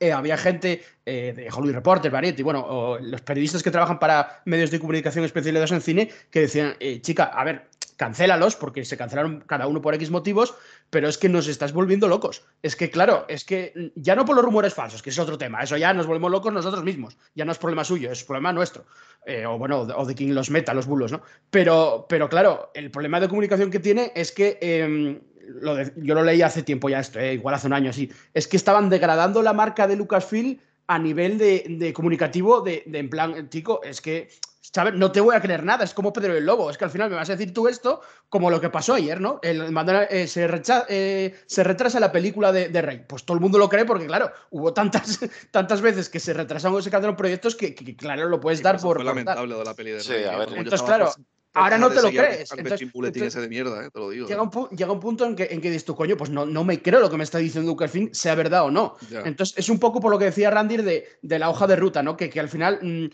eh, 0.00 0.12
había 0.12 0.36
gente 0.36 0.82
eh, 1.06 1.32
de 1.36 1.48
Hollywood 1.50 1.74
Reporter, 1.74 2.10
Variety, 2.10 2.42
bueno, 2.42 2.64
o 2.66 2.98
los 2.98 3.20
periodistas 3.20 3.62
que 3.62 3.70
trabajan 3.70 3.98
para 3.98 4.42
medios 4.44 4.70
de 4.70 4.80
comunicación 4.80 5.24
especializados 5.24 5.72
en 5.72 5.80
cine, 5.80 6.10
que 6.30 6.40
decían, 6.40 6.74
eh, 6.80 7.00
chica, 7.00 7.24
a 7.24 7.44
ver, 7.44 7.68
cancélalos, 7.96 8.56
porque 8.56 8.84
se 8.84 8.96
cancelaron 8.96 9.44
cada 9.46 9.66
uno 9.66 9.80
por 9.80 9.94
X 9.94 10.10
motivos, 10.10 10.54
pero 10.90 11.08
es 11.08 11.18
que 11.18 11.28
nos 11.28 11.46
estás 11.48 11.72
volviendo 11.72 12.08
locos. 12.08 12.44
Es 12.62 12.76
que, 12.76 12.90
claro, 12.90 13.24
es 13.28 13.44
que 13.44 13.92
ya 13.94 14.16
no 14.16 14.24
por 14.24 14.36
los 14.36 14.44
rumores 14.44 14.74
falsos, 14.74 15.02
que 15.02 15.10
es 15.10 15.18
otro 15.18 15.38
tema, 15.38 15.62
eso 15.62 15.76
ya 15.76 15.94
nos 15.94 16.06
volvemos 16.06 16.30
locos 16.30 16.52
nosotros 16.52 16.84
mismos, 16.84 17.16
ya 17.34 17.44
no 17.44 17.52
es 17.52 17.58
problema 17.58 17.84
suyo, 17.84 18.10
es 18.10 18.24
problema 18.24 18.52
nuestro. 18.52 18.84
Eh, 19.26 19.46
o 19.46 19.58
bueno, 19.58 19.80
o 19.80 20.04
de 20.04 20.14
quien 20.14 20.34
los 20.34 20.50
meta, 20.50 20.74
los 20.74 20.86
bulos, 20.86 21.12
¿no? 21.12 21.22
Pero, 21.50 22.06
pero 22.08 22.28
claro, 22.28 22.70
el 22.74 22.90
problema 22.90 23.20
de 23.20 23.28
comunicación 23.28 23.70
que 23.70 23.80
tiene 23.80 24.12
es 24.14 24.32
que 24.32 24.58
de- 24.60 25.92
yo 25.96 26.14
lo 26.14 26.22
leí 26.24 26.42
hace 26.42 26.62
tiempo 26.62 26.88
ya 26.88 27.00
esto, 27.00 27.18
eh, 27.18 27.34
igual 27.34 27.54
hace 27.54 27.66
un 27.66 27.72
año 27.72 27.90
así, 27.90 28.10
es 28.32 28.48
que 28.48 28.56
estaban 28.56 28.88
degradando 28.90 29.42
la 29.42 29.52
marca 29.52 29.86
de 29.86 29.96
Lucasfilm 29.96 30.58
a 30.86 30.98
nivel 30.98 31.38
de, 31.38 31.64
de 31.68 31.92
comunicativo, 31.92 32.60
de, 32.60 32.82
de 32.86 32.98
en 32.98 33.08
plan, 33.10 33.48
chico, 33.48 33.80
es 33.82 34.00
que, 34.00 34.28
¿sabes? 34.72 34.94
No 34.94 35.12
te 35.12 35.20
voy 35.20 35.34
a 35.36 35.40
creer 35.40 35.62
nada, 35.64 35.84
es 35.84 35.92
como 35.94 36.12
Pedro 36.12 36.34
el 36.36 36.46
Lobo, 36.46 36.70
es 36.70 36.78
que 36.78 36.84
al 36.84 36.90
final 36.90 37.10
me 37.10 37.16
vas 37.16 37.28
a 37.28 37.36
decir 37.36 37.52
tú 37.52 37.68
esto 37.68 38.00
como 38.28 38.50
lo 38.50 38.60
que 38.60 38.70
pasó 38.70 38.94
ayer, 38.94 39.20
¿no? 39.20 39.38
El, 39.42 39.62
eh, 40.10 40.26
se, 40.26 40.48
recha- 40.48 40.86
eh, 40.88 41.34
se 41.46 41.62
retrasa 41.64 42.00
la 42.00 42.10
película 42.10 42.50
de, 42.52 42.68
de 42.68 42.82
Rey. 42.82 43.04
Pues 43.06 43.24
todo 43.24 43.36
el 43.36 43.40
mundo 43.42 43.58
lo 43.58 43.68
cree 43.68 43.84
porque, 43.84 44.06
claro, 44.06 44.30
hubo 44.50 44.72
tantas, 44.72 45.20
tantas 45.50 45.80
veces 45.80 46.08
que 46.08 46.18
se 46.20 46.32
retrasaron 46.32 46.78
o 46.78 46.82
se 46.82 46.90
cancelaron 46.90 47.16
proyectos 47.16 47.54
que, 47.56 47.74
que, 47.74 47.94
claro, 47.96 48.28
lo 48.28 48.40
puedes 48.40 48.58
Sí, 48.60 48.64
dar 48.64 48.80
por... 48.80 48.96
fue 48.96 49.04
lamentable 49.04 49.54
de 49.54 49.64
la 49.64 49.74
peli 49.74 49.90
de 49.92 50.00
Sí, 50.00 50.12
Rey, 50.12 50.24
Entonces, 50.56 50.82
claro, 50.82 51.06
por- 51.14 51.24
ahora 51.62 51.78
no 51.78 51.88
te 51.90 51.96
lo 52.02 52.08
crees. 52.08 52.50
al 52.50 52.58
Entonces- 52.58 52.64
Benjamin 52.80 52.90
Bulletin 52.92 53.22
entonces- 53.22 53.34
ese 53.34 53.40
de 53.42 53.48
mierda, 53.48 53.84
¿eh? 53.84 53.90
te 53.92 53.98
lo 54.00 54.10
digo. 54.10 54.26
Llega 54.26 54.42
un, 54.42 54.50
pu- 54.50 54.70
llega 54.70 54.90
un 54.92 55.00
punto 55.00 55.24
en 55.26 55.36
que, 55.36 55.44
en 55.50 55.60
que 55.60 55.68
dices 55.70 55.84
tú, 55.84 55.94
coño, 55.94 56.16
pues 56.16 56.30
no, 56.30 56.46
no 56.46 56.64
me 56.64 56.82
creo 56.82 57.00
lo 57.00 57.10
que 57.10 57.16
me 57.18 57.24
está 57.24 57.38
diciendo 57.38 57.70
Lucasfilm, 57.70 58.12
sea 58.12 58.34
verdad 58.34 58.64
o 58.64 58.70
no. 58.70 58.96
Ya. 59.10 59.20
Entonces, 59.20 59.56
es 59.58 59.68
un 59.68 59.78
poco 59.78 60.00
por 60.00 60.10
lo 60.10 60.18
que 60.18 60.24
decía 60.24 60.50
Randir 60.50 60.82
de, 60.82 61.06
de 61.22 61.38
la 61.38 61.50
hoja 61.50 61.66
de 61.66 61.76
ruta, 61.76 62.02
¿no? 62.02 62.16
Que, 62.16 62.28
que 62.30 62.40
al 62.40 62.48
final 62.48 62.80
mm, 62.82 63.06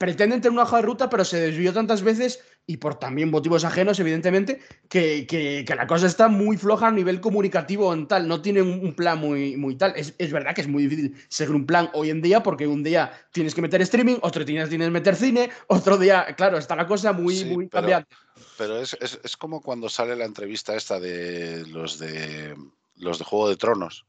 pretenden 0.00 0.40
tener 0.40 0.52
una 0.54 0.62
hoja 0.62 0.76
de 0.76 0.82
ruta, 0.82 1.10
pero 1.10 1.26
se 1.26 1.38
desvió 1.38 1.74
tantas 1.74 2.00
veces 2.00 2.42
y 2.66 2.78
por 2.78 2.94
también 2.98 3.30
motivos 3.30 3.66
ajenos, 3.66 4.00
evidentemente, 4.00 4.58
que, 4.88 5.26
que- 5.26 5.62
que 5.66 5.74
la 5.74 5.86
cosa 5.86 6.06
está 6.06 6.28
muy 6.28 6.56
floja 6.56 6.86
a 6.86 6.90
nivel 6.90 7.20
comunicativo 7.20 7.92
en 7.92 8.08
tal. 8.08 8.26
No 8.26 8.40
tiene 8.40 8.62
un, 8.62 8.80
un 8.82 8.94
plan 8.94 9.18
muy, 9.18 9.58
muy 9.58 9.76
tal. 9.76 9.92
Es, 9.96 10.14
es 10.16 10.32
verdad 10.32 10.54
que 10.54 10.62
es 10.62 10.68
muy 10.68 10.84
difícil 10.84 11.14
seguir 11.28 11.54
un 11.54 11.66
plan 11.66 11.90
hoy 11.92 12.08
en 12.08 12.22
día 12.22 12.42
porque 12.42 12.66
un 12.66 12.82
día 12.82 13.12
tienes 13.30 13.54
que 13.54 13.60
meter 13.60 13.82
streaming, 13.82 14.16
otro 14.22 14.42
día 14.42 14.66
tienes 14.66 14.86
que 14.86 14.90
meter 14.90 15.16
cine, 15.16 15.50
otro 15.66 15.98
día, 15.98 16.24
claro, 16.34 16.56
está 16.56 16.74
la 16.76 16.86
cosa 16.86 17.12
muy, 17.12 17.36
Sí, 17.36 17.44
muy 17.44 17.66
pero- 17.66 17.82
cambiante. 17.82 18.16
Pero 18.56 18.78
es, 18.78 18.96
es- 19.02 19.20
es 19.22 19.36
como 19.36 19.60
cuando 19.60 19.90
sale 19.90 20.16
la 20.16 20.24
entrevista 20.24 20.74
esta 20.76 20.98
de 20.98 21.66
los 21.66 21.98
de 21.98 22.56
los 22.96 23.18
de 23.18 23.24
Juego 23.26 23.50
de 23.50 23.56
Tronos, 23.56 24.06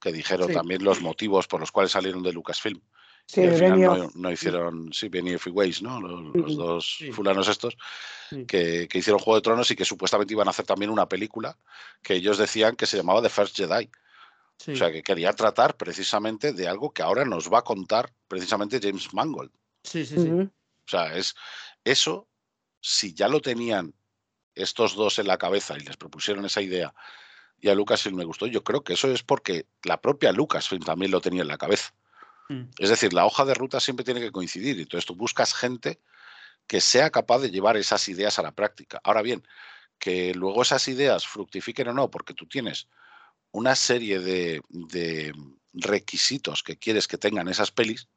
que 0.00 0.10
dijeron 0.12 0.48
Sí. 0.48 0.54
también 0.54 0.82
los 0.82 1.00
motivos 1.00 1.46
por 1.46 1.60
los 1.60 1.70
cuales 1.70 1.92
salieron 1.92 2.24
de 2.24 2.32
Lucasfilm. 2.32 2.80
Sí, 3.32 3.40
y 3.42 3.44
al 3.46 3.54
final 3.54 3.70
Benioff. 3.72 3.98
no, 3.98 4.10
no 4.14 4.32
hicieron, 4.32 4.92
sí, 4.92 5.08
Benioff 5.08 5.46
y 5.46 5.50
Weiss, 5.50 5.82
¿no? 5.82 6.00
Los, 6.00 6.56
dos 6.56 6.96
Sí. 6.98 7.12
fulanos 7.12 7.46
estos, 7.48 7.76
que, 8.48 8.88
que 8.88 8.98
hicieron 8.98 9.20
Juego 9.20 9.36
de 9.36 9.42
Tronos 9.42 9.70
y 9.70 9.76
que 9.76 9.84
supuestamente 9.84 10.32
iban 10.34 10.46
a 10.48 10.50
hacer 10.50 10.66
también 10.66 10.90
una 10.90 11.08
película 11.08 11.56
que 12.02 12.14
ellos 12.14 12.38
decían 12.38 12.76
que 12.76 12.86
se 12.86 12.96
llamaba 12.96 13.22
The 13.22 13.28
First 13.28 13.56
Jedi. 13.56 13.90
Sí. 14.58 14.72
O 14.72 14.76
sea, 14.76 14.92
que 14.92 15.02
quería 15.02 15.32
tratar 15.32 15.76
precisamente 15.76 16.52
de 16.52 16.68
algo 16.68 16.92
que 16.92 17.02
ahora 17.02 17.24
nos 17.24 17.50
va 17.52 17.60
a 17.60 17.62
contar 17.64 18.12
precisamente 18.28 18.78
James 18.82 19.12
Mangold. 19.14 19.50
sí, 19.84 20.04
sí, 20.04 20.16
sí. 20.16 20.28
O 20.30 20.50
sea, 20.90 21.14
es 21.16 21.34
eso, 21.84 22.26
si 22.80 23.14
ya 23.14 23.28
lo 23.28 23.40
tenían 23.40 23.94
estos 24.56 24.94
dos 24.96 25.18
en 25.20 25.28
la 25.28 25.38
cabeza 25.38 25.76
y 25.78 25.80
les 25.80 25.96
propusieron 25.96 26.44
esa 26.44 26.60
idea 26.60 26.92
y 27.60 27.68
a 27.68 27.74
Lucasfilm 27.74 28.16
me 28.16 28.24
gustó. 28.24 28.46
Yo 28.46 28.64
creo 28.64 28.82
que 28.82 28.94
eso 28.94 29.08
es 29.12 29.22
porque 29.22 29.66
la 29.84 30.00
propia 30.00 30.32
Lucasfilm 30.32 30.82
también 30.82 31.10
lo 31.12 31.20
tenía 31.20 31.42
en 31.42 31.48
la 31.48 31.58
cabeza. 31.58 31.94
Mm. 32.50 32.68
Es 32.78 32.90
decir, 32.90 33.12
la 33.12 33.26
hoja 33.26 33.44
de 33.44 33.54
ruta 33.54 33.78
siempre 33.78 34.04
tiene 34.04 34.20
que 34.20 34.32
coincidir. 34.32 34.76
Y 34.76 34.82
entonces 34.82 35.06
tú 35.06 35.14
buscas 35.14 35.54
gente 35.54 36.00
que 36.66 36.80
sea 36.80 37.10
capaz 37.10 37.38
de 37.38 37.50
llevar 37.50 37.76
esas 37.76 38.08
ideas 38.08 38.38
a 38.38 38.42
la 38.42 38.50
práctica. 38.50 39.00
Ahora 39.04 39.22
bien, 39.22 39.46
que 40.00 40.34
luego 40.34 40.62
esas 40.62 40.88
ideas 40.88 41.26
fructifiquen 41.26 41.88
o 41.88 41.92
no, 41.92 42.10
porque 42.10 42.34
tú 42.34 42.46
tienes 42.46 42.88
una 43.52 43.76
serie 43.76 44.18
de, 44.18 44.62
requisitos 45.72 46.64
que 46.64 46.76
quieres 46.76 47.06
que 47.06 47.18
tengan 47.18 47.46
esas 47.46 47.70
pelis, 47.70 48.08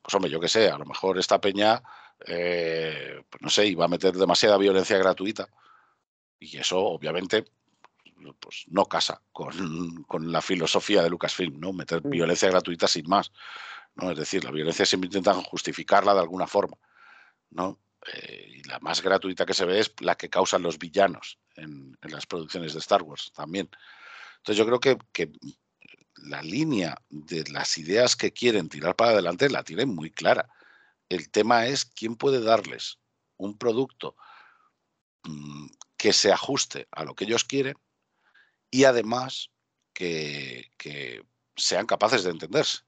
pues 0.00 0.14
hombre, 0.14 0.30
yo 0.30 0.40
qué 0.40 0.48
sé, 0.48 0.70
a 0.70 0.78
lo 0.78 0.86
mejor 0.86 1.18
esta 1.18 1.38
peña, 1.38 1.82
eh, 2.26 3.22
pues 3.28 3.42
no 3.42 3.50
sé, 3.50 3.66
iba 3.66 3.84
a 3.84 3.88
meter 3.88 4.14
demasiada 4.14 4.56
violencia 4.56 4.96
gratuita. 4.96 5.48
Y 6.38 6.56
eso, 6.56 6.78
obviamente, 6.78 7.44
pues 8.40 8.64
no 8.68 8.86
casa 8.86 9.20
con, 9.32 10.32
la 10.32 10.42
filosofía 10.42 11.02
de 11.02 11.10
Lucasfilm, 11.10 11.60
¿no? 11.60 11.72
Meter 11.72 12.04
mm. 12.04 12.10
violencia 12.10 12.48
gratuita 12.48 12.88
sin 12.88 13.08
más. 13.08 13.32
¿no? 13.94 14.10
Es 14.10 14.18
decir, 14.18 14.44
la 14.44 14.50
violencia 14.50 14.86
siempre 14.86 15.06
intentan 15.06 15.42
justificarla 15.42 16.14
de 16.14 16.20
alguna 16.20 16.46
forma. 16.46 16.76
¿no? 17.50 17.78
Eh, 18.12 18.54
y 18.56 18.62
la 18.64 18.78
más 18.80 19.02
gratuita 19.02 19.46
que 19.46 19.54
se 19.54 19.64
ve 19.64 19.80
es 19.80 19.92
la 20.00 20.16
que 20.16 20.30
causan 20.30 20.62
los 20.62 20.78
villanos 20.78 21.38
en, 21.56 21.96
las 22.02 22.26
producciones 22.26 22.72
de 22.72 22.78
Star 22.78 23.02
Wars 23.02 23.32
también. 23.34 23.68
Entonces 24.38 24.56
yo 24.56 24.66
creo 24.66 24.80
que, 24.80 24.98
que, 25.12 25.32
la 26.16 26.42
línea 26.42 26.96
de 27.10 27.44
las 27.50 27.76
ideas 27.76 28.16
que 28.16 28.32
quieren 28.32 28.70
tirar 28.70 28.96
para 28.96 29.10
adelante 29.10 29.50
la 29.50 29.62
tienen 29.62 29.94
muy 29.94 30.10
clara. 30.10 30.48
El 31.08 31.30
tema 31.30 31.66
es 31.66 31.84
quién 31.84 32.16
puede 32.16 32.40
darles 32.40 32.98
un 33.36 33.58
producto 33.58 34.16
mm, 35.24 35.66
que 35.96 36.12
se 36.12 36.32
ajuste 36.32 36.88
a 36.90 37.04
lo 37.04 37.14
que 37.14 37.24
ellos 37.24 37.44
quieren 37.44 37.76
y 38.70 38.84
además 38.84 39.50
que, 39.92 40.70
sean 41.56 41.86
capaces 41.86 42.24
de 42.24 42.30
entenderse. 42.30 42.78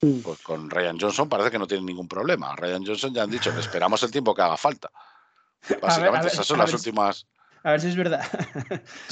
Mm. 0.00 0.20
Pues 0.20 0.40
con 0.40 0.70
Ryan 0.70 0.98
Johnson 0.98 1.28
parece 1.28 1.50
que 1.50 1.58
no 1.58 1.66
tienen 1.66 1.86
ningún 1.86 2.08
problema. 2.08 2.54
Ryan 2.56 2.86
Johnson 2.86 3.12
ya 3.12 3.24
han 3.24 3.30
dicho 3.30 3.52
que 3.52 3.60
esperamos 3.60 4.02
el 4.02 4.10
tiempo 4.10 4.34
que 4.34 4.42
haga 4.42 4.56
falta. 4.56 4.90
Básicamente, 5.82 6.28
esas 6.28 6.46
son 6.46 6.58
las 6.58 6.72
últimas. 6.72 7.26
A 7.64 7.72
ver 7.72 7.80
si 7.80 7.88
es 7.88 7.96
verdad. 7.96 8.22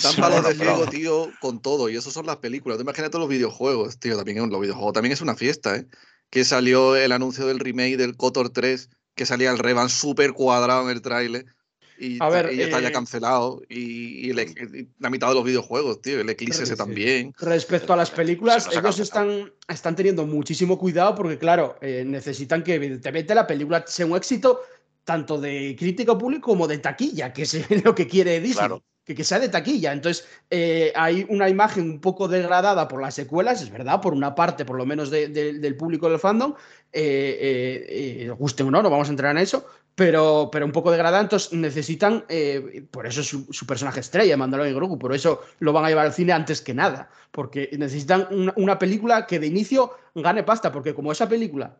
Dan 0.02 0.16
palos 0.16 0.44
de 0.44 0.54
ciego, 0.54 0.86
tío, 0.86 1.32
con 1.40 1.60
todo. 1.60 1.88
Y 1.88 1.96
eso 1.96 2.10
son 2.10 2.26
las 2.26 2.36
películas. 2.36 2.76
Te 2.76 2.82
imaginas 2.82 3.10
todos 3.10 3.22
los 3.22 3.30
videojuegos, 3.30 3.98
tío. 3.98 4.16
También 4.16 4.50
los 4.50 4.60
videojuegos. 4.60 4.92
También 4.92 5.12
es 5.12 5.22
una 5.22 5.34
fiesta, 5.34 5.76
¿eh? 5.76 5.86
Que 6.28 6.44
salió 6.44 6.94
el 6.94 7.12
anuncio 7.12 7.46
del 7.46 7.58
remake 7.58 7.96
del 7.96 8.16
Cotor 8.16 8.50
3, 8.50 8.90
que 9.14 9.24
salía 9.24 9.50
el 9.50 9.58
Revan 9.58 9.88
súper 9.88 10.34
cuadrado 10.34 10.82
en 10.82 10.90
el 10.90 11.00
tráiler 11.00 11.46
y, 12.02 12.18
a 12.20 12.28
ver, 12.28 12.46
está 12.46 12.80
ya 12.80 12.88
eh, 12.88 12.92
cancelado. 12.92 13.62
Y, 13.68 14.32
la 14.32 15.10
mitad 15.10 15.28
de 15.28 15.34
los 15.34 15.44
videojuegos, 15.44 16.02
tío, 16.02 16.20
el 16.20 16.28
Eclipse 16.28 16.64
ese 16.64 16.74
también. 16.74 17.32
Respecto 17.38 17.92
a 17.92 17.96
las 17.96 18.10
películas, 18.10 18.68
ellos 18.72 18.98
están, 18.98 19.52
están 19.68 19.94
teniendo 19.94 20.26
muchísimo 20.26 20.78
cuidado 20.78 21.14
porque, 21.14 21.38
claro, 21.38 21.76
eh, 21.80 22.02
necesitan 22.04 22.64
que 22.64 22.74
evidentemente 22.74 23.34
la 23.36 23.46
película 23.46 23.84
sea 23.86 24.06
un 24.06 24.16
éxito 24.16 24.60
tanto 25.04 25.40
de 25.40 25.76
crítico 25.78 26.18
público 26.18 26.50
como 26.50 26.66
de 26.66 26.78
taquilla, 26.78 27.32
que 27.32 27.42
es 27.42 27.54
lo 27.84 27.94
que 27.94 28.08
quiere 28.08 28.40
Disney. 28.40 28.68
Que, 29.04 29.16
que, 29.16 29.24
sea 29.24 29.40
de 29.40 29.48
taquilla. 29.48 29.92
Entonces, 29.92 30.26
eh, 30.48 30.92
hay 30.94 31.26
una 31.28 31.48
imagen 31.48 31.90
un 31.90 32.00
poco 32.00 32.28
degradada 32.28 32.86
por 32.86 33.00
las 33.00 33.14
secuelas, 33.14 33.60
es 33.60 33.70
verdad, 33.70 34.00
por 34.00 34.12
una 34.12 34.34
parte, 34.34 34.64
por 34.64 34.76
lo 34.76 34.86
menos 34.86 35.10
del 35.10 35.76
público 35.76 36.08
del 36.08 36.18
fandom. 36.18 36.54
guste 38.38 38.62
o 38.62 38.70
no, 38.70 38.82
no 38.82 38.90
vamos 38.90 39.08
a 39.08 39.10
entrar 39.10 39.32
en 39.32 39.42
eso, 39.42 39.66
pero, 39.94 40.48
pero 40.50 40.64
un 40.64 40.72
poco 40.72 40.90
degradada, 40.90 41.22
entonces 41.22 41.52
necesitan, 41.52 42.24
eh, 42.28 42.84
por 42.90 43.06
eso 43.06 43.20
es 43.20 43.26
su, 43.28 43.66
personaje 43.66 44.00
estrella, 44.00 44.36
Mandalorian 44.36 44.74
y 44.74 44.76
Grogu, 44.76 44.98
por 44.98 45.14
eso 45.14 45.42
lo 45.58 45.72
van 45.72 45.84
a 45.84 45.88
llevar 45.88 46.06
al 46.06 46.14
cine 46.14 46.32
antes 46.32 46.62
que 46.62 46.74
nada, 46.74 47.10
porque 47.30 47.70
necesitan 47.78 48.28
una, 48.56 48.78
película 48.78 49.26
que 49.26 49.38
de 49.38 49.46
inicio 49.46 49.92
gane 50.14 50.42
pasta, 50.42 50.72
porque 50.72 50.94
como 50.94 51.12
esa 51.12 51.28
película 51.28 51.76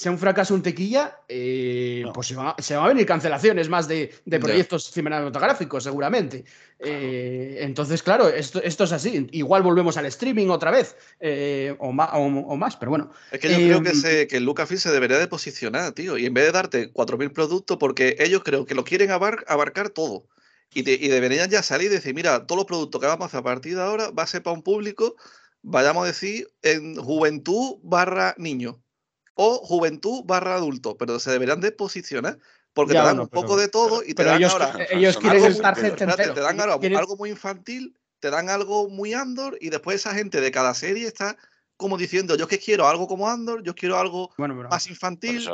sea 0.00 0.10
un 0.10 0.18
fracaso 0.18 0.54
en 0.54 0.62
tequilla, 0.62 1.20
eh, 1.28 2.04
pues 2.14 2.28
se 2.28 2.34
van, 2.34 2.54
a, 2.56 2.88
venir 2.88 3.04
cancelaciones 3.04 3.68
más 3.68 3.86
de, 3.86 4.10
proyectos 4.40 4.90
cinematográficos, 4.90 5.84
seguramente. 5.84 6.42
Eh, 6.78 7.58
entonces, 7.60 8.02
claro, 8.02 8.30
esto, 8.30 8.62
esto, 8.62 8.84
es 8.84 8.92
así. 8.92 9.26
Igual 9.32 9.62
volvemos 9.62 9.98
al 9.98 10.06
streaming 10.06 10.48
otra 10.48 10.70
vez, 10.70 10.96
eh, 11.20 11.76
o, 11.78 11.92
más, 11.92 12.76
pero 12.76 12.88
bueno. 12.88 13.10
Es 13.30 13.40
que 13.40 13.50
yo 13.50 13.58
creo 13.58 13.82
que, 13.82 13.94
se, 13.94 14.26
que 14.26 14.40
Lucasfilm 14.40 14.80
se 14.80 14.90
debería 14.90 15.18
de 15.18 15.28
posicionar, 15.28 15.92
tío, 15.92 16.16
y 16.16 16.24
en 16.24 16.32
vez 16.32 16.46
de 16.46 16.52
darte 16.52 16.90
4.000 16.94 17.34
productos, 17.34 17.76
porque 17.76 18.16
ellos 18.20 18.40
creo 18.42 18.64
que 18.64 18.74
lo 18.74 18.84
quieren 18.84 19.10
abarcar 19.10 19.90
todo. 19.90 20.24
Y, 20.72 20.80
y, 20.80 21.08
deberían 21.08 21.50
ya 21.50 21.62
salir 21.62 21.90
y 21.90 21.96
decir, 21.96 22.14
mira, 22.14 22.46
todos 22.46 22.60
los 22.60 22.66
productos 22.66 23.02
que 23.02 23.06
vamos 23.06 23.24
a 23.24 23.26
hacer 23.26 23.40
a 23.40 23.42
partir 23.42 23.76
de 23.76 23.82
ahora 23.82 24.10
va 24.12 24.22
a 24.22 24.26
ser 24.26 24.42
para 24.42 24.56
un 24.56 24.62
público, 24.62 25.16
vayamos 25.60 26.04
a 26.04 26.06
decir, 26.06 26.48
en 26.62 26.96
juventud 26.96 27.80
barra 27.82 28.34
niño 28.38 28.80
o 29.42 29.56
juventud 29.64 30.22
barra 30.26 30.56
adulto, 30.56 30.98
pero 30.98 31.18
se 31.18 31.30
deberían 31.30 31.62
de 31.62 31.72
posicionar 31.72 32.38
porque 32.74 32.92
te 32.92 32.98
dan 32.98 33.20
un 33.20 33.28
poco 33.28 33.56
de 33.56 33.68
todo 33.68 34.02
y 34.04 34.12
te 34.12 34.22
dan 34.22 34.36
ellos, 34.36 34.52
ahora. 34.52 34.76
Ellos 34.90 35.16
quieren 35.16 35.42
estar 35.46 35.74
gente 35.74 36.06
Te 36.06 36.40
dan 36.40 36.60
algo, 36.60 37.16
muy 37.16 37.30
infantil, 37.30 37.98
te 38.18 38.28
dan 38.28 38.50
algo 38.50 38.90
muy 38.90 39.14
Andor 39.14 39.56
y 39.58 39.70
después 39.70 39.96
esa 39.96 40.14
gente 40.14 40.42
de 40.42 40.50
cada 40.50 40.74
serie 40.74 41.06
está 41.06 41.38
como 41.78 41.96
diciendo, 41.96 42.36
yo 42.36 42.46
que 42.46 42.58
quiero 42.58 42.86
algo 42.86 43.08
como 43.08 43.30
Andor, 43.30 43.62
yo 43.62 43.74
quiero 43.74 43.96
algo 43.96 44.30
más 44.36 44.86
infantil. 44.88 45.48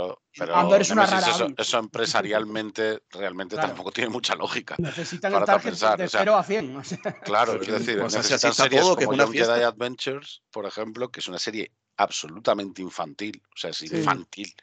Andor 0.52 0.80
es 0.80 0.90
una 0.90 1.06
rara 1.06 1.30
eso, 1.30 1.46
eso, 1.56 1.78
empresarialmente 1.78 3.02
realmente 3.10 3.54
tampoco 3.54 3.92
tiene 3.92 4.10
mucha 4.10 4.34
lógica. 4.34 4.74
Necesitan 4.78 5.32
para 5.32 5.54
el 5.54 5.62
pensar. 5.62 5.96
de 5.96 6.08
0 6.08 6.34
a 6.34 6.42
100. 6.42 6.82
Claro, 7.22 7.62
es 7.62 7.68
decir, 7.68 8.00
pues 8.00 8.16
necesitan 8.16 8.52
series 8.52 8.82
todo, 8.82 8.96
como 8.96 9.14
Young 9.14 9.32
Jedi 9.32 9.62
Adventures, 9.62 10.42
por 10.50 10.66
ejemplo, 10.66 11.12
que 11.12 11.20
es 11.20 11.28
una 11.28 11.38
serie 11.38 11.70
absolutamente 11.96 12.82
infantil, 12.82 13.42
o 13.54 13.56
sea, 13.56 13.70
es 13.70 13.82
infantil. 13.82 14.54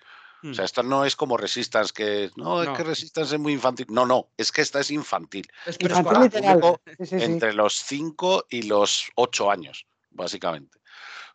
O 0.44 0.54
sea, 0.54 0.64
mm. 0.64 0.66
esta 0.66 0.84
no 0.84 1.06
es 1.06 1.16
como 1.16 1.38
Resistance, 1.38 1.94
que 1.94 2.30
no, 2.36 2.62
es 2.62 2.70
que 2.70 2.84
Resistance 2.84 3.36
es 3.36 3.42
muy 3.42 3.54
infantil. 3.54 3.88
No, 3.90 4.06
no, 4.06 4.28
es 4.36 4.52
que 4.52 4.62
esta 4.62 4.82
es 4.82 4.92
infantil. 4.92 5.48
Es 5.66 5.78
que 5.78 5.86
es 5.86 7.14
entre 7.14 7.54
los 7.54 7.76
5 7.76 8.48
y 8.50 8.64
los 8.64 9.10
8 9.16 9.50
años, 9.50 9.86
básicamente. 10.12 10.80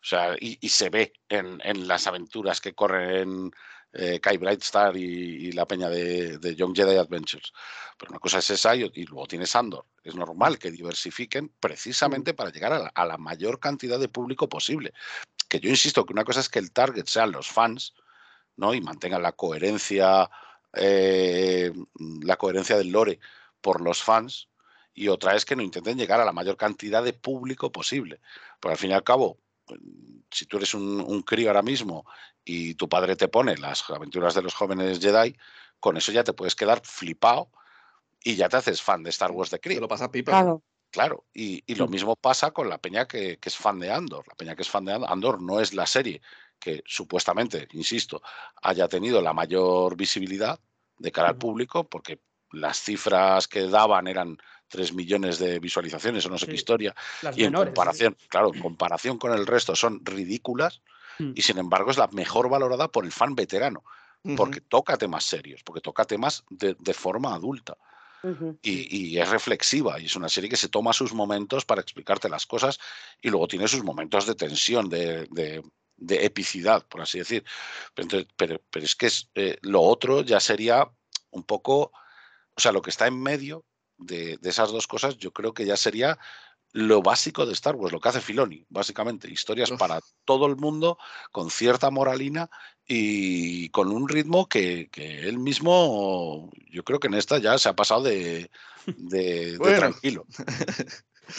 O 0.01 0.05
sea, 0.05 0.35
y, 0.39 0.57
se 0.69 0.89
ve 0.89 1.13
en, 1.27 1.59
en, 1.63 1.87
las 1.87 2.07
aventuras 2.07 2.61
que 2.61 2.73
corren 2.73 3.51
eh, 3.91 4.19
Kai 4.19 4.37
Brightstar 4.37 4.95
y, 4.95 5.51
la 5.51 5.65
peña 5.65 5.89
de, 5.89 6.37
de, 6.37 6.55
Young 6.55 6.75
Jedi 6.75 6.95
Adventures. 6.95 7.51
Pero 7.97 8.11
una 8.11 8.19
cosa 8.19 8.37
es 8.37 8.49
esa 8.51 8.75
y, 8.75 9.05
luego 9.05 9.25
tienes 9.25 9.55
Andor. 9.55 9.85
Es 10.03 10.15
normal 10.15 10.59
que 10.59 10.71
diversifiquen 10.71 11.51
precisamente 11.59 12.33
mm. 12.33 12.35
para 12.35 12.51
llegar 12.51 12.73
a 12.73 12.79
la, 12.79 12.91
a 12.93 13.05
la, 13.05 13.17
mayor 13.17 13.59
cantidad 13.59 13.99
de 13.99 14.07
público 14.07 14.47
posible 14.47 14.93
que 15.49 15.59
yo 15.59 15.69
insisto 15.69 16.05
que 16.05 16.13
una 16.13 16.23
cosa 16.23 16.39
es 16.39 16.47
que 16.47 16.59
el 16.59 16.71
target 16.71 17.07
sean 17.07 17.31
los 17.31 17.49
fans, 17.49 17.95
¿no? 18.55 18.73
Y 18.73 18.81
mantengan 18.81 19.23
la 19.23 19.33
coherencia, 19.33 20.29
eh, 20.73 21.73
la 22.21 22.37
coherencia 22.37 22.77
del 22.77 22.91
lore 22.91 23.19
por 23.59 23.81
los 23.81 24.01
fans, 24.01 24.47
y 24.93 25.07
otra 25.07 25.35
es 25.35 25.45
que 25.45 25.55
no 25.55 25.63
intenten 25.63 25.97
llegar 25.97 26.21
a 26.21 26.25
la 26.25 26.31
mayor 26.31 26.55
cantidad 26.55 27.03
de 27.03 27.13
público 27.13 27.71
posible. 27.71 28.21
Porque 28.59 28.73
al 28.73 28.77
fin 28.77 28.91
y 28.91 28.93
al 28.93 29.03
cabo, 29.03 29.39
si 30.29 30.45
tú 30.45 30.57
eres 30.57 30.73
un, 30.73 31.23
crío 31.23 31.49
ahora 31.49 31.61
mismo 31.61 32.05
y 32.43 32.75
tu 32.75 32.87
padre 32.89 33.15
te 33.15 33.27
pone 33.27 33.57
las 33.57 33.89
aventuras 33.89 34.35
de 34.35 34.41
los 34.41 34.53
jóvenes 34.53 34.99
Jedi, 34.99 35.35
con 35.79 35.97
eso 35.97 36.11
ya 36.11 36.23
te 36.23 36.33
puedes 36.33 36.55
quedar 36.55 36.81
flipado 36.83 37.49
y 38.23 38.35
ya 38.35 38.49
te 38.49 38.57
haces 38.57 38.81
fan 38.81 39.01
de 39.03 39.09
Star 39.09 39.31
Wars 39.31 39.51
de 39.51 39.59
crío. 39.59 39.77
Te 39.77 39.81
lo 39.81 39.87
pasa 39.87 40.11
pipa. 40.11 40.31
Claro, 40.31 40.63
y, 41.33 41.75
lo 41.75 41.87
mismo 41.87 42.15
pasa 42.15 42.51
con 42.51 42.69
la 42.69 42.77
peña 42.77 43.07
que, 43.07 43.39
es 43.41 43.55
fan 43.55 43.79
de 43.79 43.91
Andor. 43.91 44.27
La 44.27 44.35
peña 44.35 44.55
que 44.55 44.63
es 44.63 44.69
fan 44.69 44.85
de 44.85 44.93
Andor 44.93 45.41
no 45.41 45.59
es 45.59 45.73
la 45.73 45.85
serie 45.85 46.21
que 46.59 46.83
supuestamente, 46.85 47.67
insisto, 47.71 48.21
haya 48.61 48.87
tenido 48.87 49.21
la 49.21 49.33
mayor 49.33 49.95
visibilidad 49.95 50.59
de 50.97 51.11
cara 51.11 51.29
al 51.29 51.37
público, 51.37 51.87
porque 51.87 52.19
las 52.51 52.81
cifras 52.81 53.47
que 53.47 53.67
daban 53.67 54.07
eran 54.07 54.37
3 54.67 54.93
millones 54.93 55.39
de 55.39 55.59
visualizaciones 55.59 56.25
o 56.25 56.29
no 56.29 56.37
sé 56.37 56.47
qué 56.47 56.55
historia, 56.55 56.93
y 57.33 57.45
en 57.45 57.53
comparación, 57.53 58.17
claro, 58.27 58.53
en 58.53 58.61
comparación 58.61 59.17
con 59.17 59.31
el 59.31 59.47
resto 59.47 59.73
son 59.75 60.03
ridículas, 60.03 60.81
mm. 61.19 61.31
y 61.35 61.41
sin 61.41 61.59
embargo 61.59 61.91
es 61.91 61.97
la 61.97 62.07
mejor 62.07 62.49
valorada 62.49 62.89
por 62.89 63.05
el 63.05 63.13
fan 63.13 63.35
veterano, 63.35 63.83
porque 64.35 64.59
toca 64.59 64.97
temas 64.97 65.23
serios, 65.23 65.63
porque 65.63 65.79
toca 65.79 66.03
temas 66.03 66.43
de 66.49 66.93
forma 66.93 67.33
adulta 67.33 67.77
y, 68.61 69.17
es 69.17 69.29
reflexiva 69.29 69.99
y 69.99 70.05
es 70.05 70.15
una 70.15 70.29
serie 70.29 70.49
que 70.49 70.57
se 70.57 70.69
toma 70.69 70.93
sus 70.93 71.13
momentos 71.13 71.65
para 71.65 71.81
explicarte 71.81 72.29
las 72.29 72.45
cosas 72.45 72.79
y 73.21 73.29
luego 73.29 73.47
tiene 73.47 73.67
sus 73.67 73.83
momentos 73.83 74.25
de 74.25 74.35
tensión, 74.35 74.89
de, 74.89 75.63
epicidad, 75.97 76.85
por 76.87 77.01
así 77.01 77.19
decir. 77.19 77.43
Pero, 77.93 78.61
es 78.73 78.95
que 78.95 79.07
es, 79.07 79.29
eh, 79.35 79.57
lo 79.61 79.81
otro 79.81 80.21
ya 80.21 80.39
sería 80.39 80.89
un 81.31 81.43
poco, 81.43 81.91
o 82.55 82.59
sea, 82.59 82.71
lo 82.71 82.81
que 82.81 82.89
está 82.89 83.07
en 83.07 83.21
medio 83.21 83.65
de 83.97 84.39
esas 84.43 84.71
dos 84.71 84.87
cosas, 84.87 85.17
yo 85.17 85.33
creo 85.33 85.53
que 85.53 85.65
ya 85.65 85.75
sería 85.75 86.17
lo 86.71 87.01
básico 87.01 87.45
de 87.45 87.53
Star 87.53 87.75
Wars, 87.75 87.91
lo 87.91 87.99
que 87.99 88.09
hace 88.09 88.21
Filoni, 88.21 88.65
básicamente, 88.69 89.29
historias 89.29 89.71
para 89.71 89.99
todo 90.25 90.45
el 90.45 90.55
mundo, 90.55 90.97
con 91.31 91.49
cierta 91.49 91.89
moralina 91.89 92.49
y 92.87 93.69
con 93.69 93.91
un 93.91 94.07
ritmo 94.07 94.47
que, 94.47 94.89
él 94.95 95.39
mismo, 95.39 96.49
yo 96.69 96.83
creo 96.83 96.99
que 96.99 97.07
en 97.07 97.15
esta 97.15 97.37
ya 97.39 97.57
se 97.57 97.69
ha 97.69 97.73
pasado 97.75 98.03
de, 98.03 98.49
tranquilo. 99.59 100.25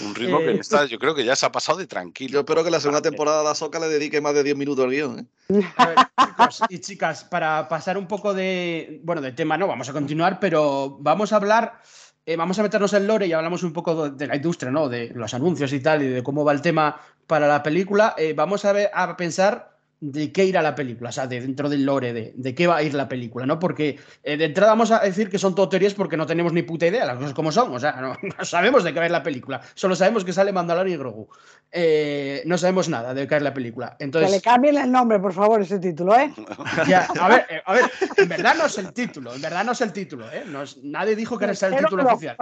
Un 0.01 0.15
ritmo 0.15 0.39
que 0.39 0.53
Eh, 0.53 0.59
está, 0.61 0.85
yo 0.87 0.99
creo 0.99 1.15
que 1.15 1.25
ya 1.25 1.35
se 1.35 1.47
ha 1.47 1.53
pasado 1.53 1.79
de 1.79 1.87
tranquilo. 1.87 2.35
Yo 2.35 2.41
espero 2.41 2.63
que 2.63 2.71
la 2.71 2.81
segunda 2.81 3.03
temporada 3.03 3.43
de 3.43 3.49
Ahsoka 3.49 3.81
le 3.81 3.89
dedique 3.89 4.21
más 4.21 4.35
de 4.35 4.45
10 4.45 4.57
minutos 4.57 4.85
al 4.85 4.91
guion. 4.93 5.19
¿eh? 5.49 5.63
A 5.77 5.87
ver, 5.87 5.97
chicos 6.27 6.63
y 6.69 6.79
chicas, 6.79 7.25
para 7.25 7.69
pasar 7.69 7.99
un 7.99 8.07
poco 8.07 8.33
de, 8.33 9.01
bueno, 9.03 9.21
de 9.21 9.33
tema, 9.33 9.59
no, 9.59 9.67
vamos 9.67 9.89
a 9.89 9.93
continuar, 9.93 10.39
pero 10.39 10.97
vamos 11.01 11.33
a 11.33 11.37
hablar, 11.37 11.83
eh, 12.27 12.37
vamos 12.37 12.59
a 12.59 12.63
meternos 12.63 12.93
en 12.93 13.07
lore 13.07 13.27
y 13.27 13.33
hablamos 13.33 13.63
un 13.63 13.73
poco 13.73 14.11
de, 14.11 14.27
la 14.27 14.37
industria, 14.37 14.71
¿no? 14.71 14.89
De 14.89 15.11
los 15.15 15.35
anuncios 15.35 15.73
y 15.73 15.81
tal, 15.81 16.03
y 16.03 16.09
de 16.09 16.23
cómo 16.23 16.45
va 16.45 16.53
el 16.53 16.63
tema 16.63 17.01
para 17.27 17.49
la 17.49 17.63
película. 17.63 18.15
Eh, 18.19 18.35
vamos 18.35 18.65
a, 18.65 18.73
ver, 18.73 18.91
a 18.93 19.17
pensar 19.17 19.80
de 20.03 20.33
qué 20.33 20.47
irá 20.47 20.63
la 20.63 20.75
película, 20.75 21.11
o 21.11 21.13
sea, 21.13 21.27
de 21.27 21.43
dentro 21.43 21.69
del 21.69 21.85
lore, 21.85 22.15
de, 22.15 22.33
de 22.35 22.55
qué 22.55 22.67
va 22.67 22.77
a 22.77 22.83
ir 22.83 22.95
la 22.95 23.07
película, 23.07 23.45
¿no? 23.45 23.59
Porque 23.59 23.99
eh, 24.23 24.39
de 24.39 24.47
entrada 24.47 24.73
vamos 24.73 24.91
a 24.91 25.01
decir 25.01 25.29
que 25.29 25.39
son 25.39 25.55
todo 25.55 25.69
teorías 25.69 25.93
porque 25.93 26.17
no 26.17 26.25
tenemos 26.27 26.55
ni 26.55 26.63
puta 26.63 26.87
idea, 26.87 27.05
las 27.05 27.17
cosas 27.19 27.35
como 27.35 27.53
son, 27.53 27.75
o 27.75 27.79
sea, 27.79 27.93
no, 28.01 28.15
no 28.39 28.45
sabemos 28.45 28.83
de 28.83 28.93
qué 28.95 28.99
va 28.99 29.05
a 29.05 29.09
ir 29.09 29.13
la 29.13 29.23
película, 29.23 29.61
solo 29.75 29.95
sabemos 29.95 30.25
que 30.25 30.33
sale 30.33 30.53
Mandalorian 30.53 30.95
y 30.95 30.99
Grogu. 30.99 31.29
Eh, 31.71 32.43
no 32.47 32.57
sabemos 32.57 32.89
nada 32.89 33.13
de 33.15 33.29
qué 33.29 33.37
es 33.37 33.43
la 33.43 33.53
película. 33.55 33.95
Que 33.99 34.05
Entonces, 34.05 34.31
le 34.31 34.41
cambien 34.41 34.77
el 34.79 34.91
nombre, 34.91 35.19
por 35.21 35.35
favor, 35.35 35.61
ese 35.61 35.79
título, 35.79 36.17
¿eh? 36.19 36.33
ya, 36.89 37.07
a 37.21 37.29
ver, 37.29 37.47
eh, 37.51 37.63
a 37.65 37.75
ver, 37.75 37.85
en 38.17 38.29
verdad 38.29 38.55
no 38.57 38.67
es 38.67 38.79
el 38.79 38.93
título, 38.95 39.35
en 39.35 39.43
verdad 39.43 39.65
no 39.65 39.73
es 39.73 39.81
el 39.83 39.93
título, 39.93 40.33
¿eh? 40.33 40.45
No 40.47 40.63
es- 40.63 40.79
nadie 40.83 41.15
dijo 41.15 41.39
que 41.39 41.45
era 41.45 41.53
el 41.53 41.77
título 41.77 42.03
no. 42.05 42.09
oficial. 42.09 42.37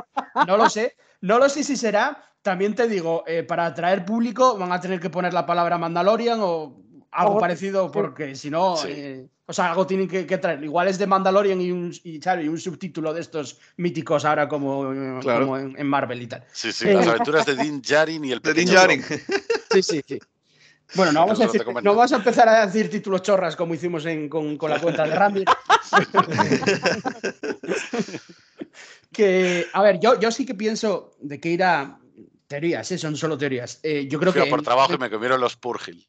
No 0.47 0.57
lo 0.57 0.71
sé, 0.71 0.95
no 1.23 1.39
lo 1.39 1.49
sé 1.49 1.65
si 1.65 1.77
será. 1.77 2.23
También 2.41 2.75
te 2.77 2.87
digo, 2.87 3.25
eh, 3.27 3.43
para 3.43 3.67
atraer 3.67 4.05
público 4.05 4.57
van 4.57 4.71
a 4.71 4.81
tener 4.81 5.01
que 5.01 5.11
poner 5.11 5.35
la 5.35 5.45
palabra 5.45 5.77
Mandalorian 5.77 6.39
o 6.41 6.81
algo 7.11 7.37
O- 7.37 7.39
parecido, 7.39 7.91
porque 7.91 8.35
si 8.35 8.51
no, 8.51 8.77
Sí. 8.77 8.89
eh, 8.91 9.27
o 9.47 9.53
sea, 9.53 9.71
algo 9.71 9.87
tienen 9.87 10.09
que, 10.09 10.27
que 10.27 10.37
traer. 10.39 10.63
Igual 10.63 10.89
es 10.89 10.99
de 10.99 11.07
Mandalorian 11.07 11.61
y 11.61 11.71
un, 11.73 11.93
y, 12.05 12.21
¿sabes? 12.21 12.45
y 12.45 12.49
un 12.49 12.59
subtítulo 12.61 13.15
de 13.15 13.21
estos 13.23 13.59
míticos 13.79 14.25
ahora 14.27 14.47
como, 14.49 14.93
eh, 14.93 15.19
Claro. 15.23 15.47
como 15.47 15.57
en, 15.59 15.75
en 15.79 15.87
Marvel 15.87 16.21
y 16.21 16.27
tal. 16.27 16.45
Sí, 16.53 16.71
sí, 16.73 16.85
las 16.87 17.07
aventuras 17.07 17.47
de 17.47 17.57
Din 17.57 17.81
Djarin 17.81 18.25
y 18.25 18.33
el 18.33 18.41
De 18.43 18.53
Din 18.55 18.69
Djarin. 18.69 19.03
Sí, 19.71 19.83
sí, 19.83 20.01
sí. 20.07 20.19
Bueno, 20.95 21.13
no 21.13 21.21
vamos, 21.21 21.39
a 21.41 21.45
no 21.45 21.53
decir- 21.53 21.83
vamos 21.83 22.13
a 22.13 22.17
empezar 22.17 22.49
a 22.49 22.65
decir 22.65 22.89
títulos 22.89 23.21
chorras 23.21 23.55
como 23.57 23.75
hicimos 23.75 24.07
en- 24.07 24.31
con, 24.31 24.57
con 24.57 24.71
la 24.71 24.81
cuenta 24.81 25.07
de 25.07 25.15
Randy. 25.15 25.45
que, 29.13 29.67
a 29.73 29.83
ver, 29.83 29.99
yo, 30.01 30.19
yo 30.19 30.31
sí 30.31 30.45
que 30.47 30.55
pienso 30.55 31.13
de 31.21 31.41
que 31.41 31.51
irá. 31.51 31.99
Teorías, 32.47 32.91
¿eh? 32.93 32.97
son 32.97 33.15
solo 33.15 33.37
teorías. 33.37 33.79
Eh, 33.83 34.09
yo 34.11 34.19
creo 34.19 34.33
Fui 34.33 34.41
a 34.41 34.45
que. 34.45 34.51
por 34.51 34.63
trabajo 34.63 34.95
y 34.95 34.99
me 34.99 35.11
comieron 35.11 35.39
los 35.39 35.55
Purgil. 35.57 36.09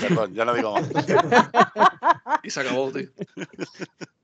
Perdón, 0.00 0.34
ya 0.34 0.44
no 0.44 0.54
digo 0.54 0.72
más. 0.74 0.88
Y 2.42 2.50
se 2.50 2.60
acabó, 2.60 2.90
tío. 2.92 3.08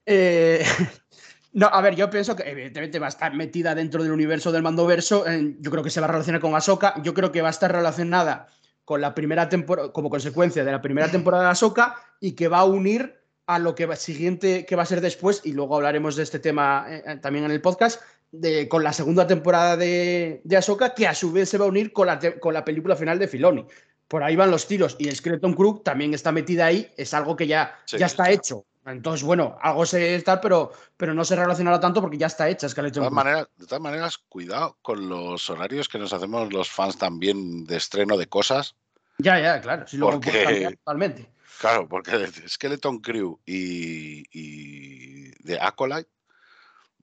Eh, 0.07 0.65
no, 1.53 1.67
a 1.67 1.81
ver, 1.81 1.95
yo 1.97 2.09
pienso 2.11 2.37
que 2.37 2.49
evidentemente 2.49 2.99
va 2.99 3.07
a 3.07 3.11
estar 3.11 3.35
metida 3.35 3.75
dentro 3.75 4.03
del 4.03 4.13
universo 4.13 4.53
del 4.53 4.63
Mandoverso. 4.63 5.27
eh, 5.27 5.57
yo 5.61 5.71
creo 5.71 5.83
que 5.83 5.91
se 5.91 6.01
va 6.01 6.07
a 6.07 6.13
relacionar 6.13 6.41
con 6.41 6.55
Ahsoka. 6.55 6.95
Yo 7.03 7.15
creo 7.15 7.33
que 7.33 7.43
va 7.43 7.49
a 7.49 7.51
estar 7.51 7.73
relacionada 7.73 8.47
con 8.85 9.01
la 9.01 9.15
primera 9.15 9.49
temporada, 9.49 9.93
como 9.93 10.11
consecuencia 10.11 10.65
de 10.65 10.71
la 10.73 10.83
primera 10.83 11.11
temporada 11.11 11.45
de 11.45 11.51
Ahsoka 11.51 11.97
y 12.21 12.33
que 12.33 12.49
va 12.49 12.59
a 12.59 12.65
unir 12.65 13.19
a 13.47 13.59
lo 13.59 13.75
que 13.75 13.87
va, 13.87 13.97
siguiente 13.97 14.65
que 14.67 14.77
va 14.77 14.83
a 14.85 14.87
ser 14.87 15.01
después, 15.01 15.41
y 15.45 15.53
luego 15.53 15.77
hablaremos 15.77 16.17
de 16.17 16.23
este 16.23 16.39
tema 16.39 16.87
eh, 16.89 17.03
eh, 17.07 17.17
también 17.17 17.45
en 17.47 17.51
el 17.51 17.61
podcast, 17.61 18.01
de, 18.33 18.69
con 18.69 18.83
la 18.83 18.93
segunda 18.93 19.27
temporada 19.27 19.77
de, 19.77 20.41
de 20.45 20.57
Ahsoka, 20.57 20.95
que 20.95 21.07
a 21.07 21.15
su 21.15 21.31
vez 21.33 21.49
se 21.51 21.59
va 21.59 21.67
a 21.67 21.69
unir 21.69 21.93
con 21.93 22.07
la, 22.07 22.19
te- 22.19 22.39
con 22.41 22.55
la 22.55 22.65
película 22.65 22.97
final 22.97 23.19
de 23.19 23.29
Filoni. 23.29 23.67
Por 24.09 24.23
ahí 24.23 24.37
van 24.37 24.51
los 24.51 24.67
tiros. 24.67 24.97
Y 24.99 25.11
Skeleton 25.11 25.55
Crew 25.55 25.81
también 25.83 26.13
está 26.15 26.31
metida 26.33 26.67
ahí, 26.67 26.91
es 26.97 27.15
algo 27.15 27.35
que 27.37 27.47
ya, 27.47 27.79
Sí, 27.87 27.99
ya 27.99 28.07
está 28.07 28.27
sí. 28.27 28.33
hecho. 28.33 28.65
Entonces, 28.87 29.25
bueno, 29.25 29.57
algo 29.63 29.87
se 29.87 30.15
está, 30.15 30.41
pero, 30.43 30.71
pero 30.99 31.15
no 31.15 31.25
se 31.25 31.35
relacionará 31.37 31.81
tanto 31.81 32.03
porque 32.03 32.19
ya 32.19 32.27
está 32.27 32.49
hecha 32.51 32.67
De 32.67 32.71
Skeleton 32.71 33.01
todas, 33.05 33.09
Crew. 33.09 33.15
maneras, 33.17 33.49
de 33.57 33.67
todas 33.67 33.81
maneras, 33.81 34.19
cuidado 34.29 34.77
con 34.83 35.09
los 35.09 35.49
horarios 35.49 35.89
que 35.89 35.99
nos 35.99 36.13
hacemos 36.13 36.53
los 36.53 36.71
fans 36.71 36.99
también 36.99 37.65
de 37.65 37.79
estreno 37.79 38.19
de 38.19 38.27
cosas. 38.27 38.77
Ya, 39.17 39.41
ya, 39.41 39.61
claro. 39.63 39.87
Si 39.87 39.97
luego 39.97 40.21
Porque- 40.21 40.77
totalmente. 40.79 41.31
Claro, 41.61 41.89
porque 41.89 42.19
de 42.19 42.49
Skeleton 42.49 42.99
Crew 42.99 43.41
y, 43.47 44.25
y 44.39 45.31
de 45.45 45.59
Acolyte, 45.61 46.11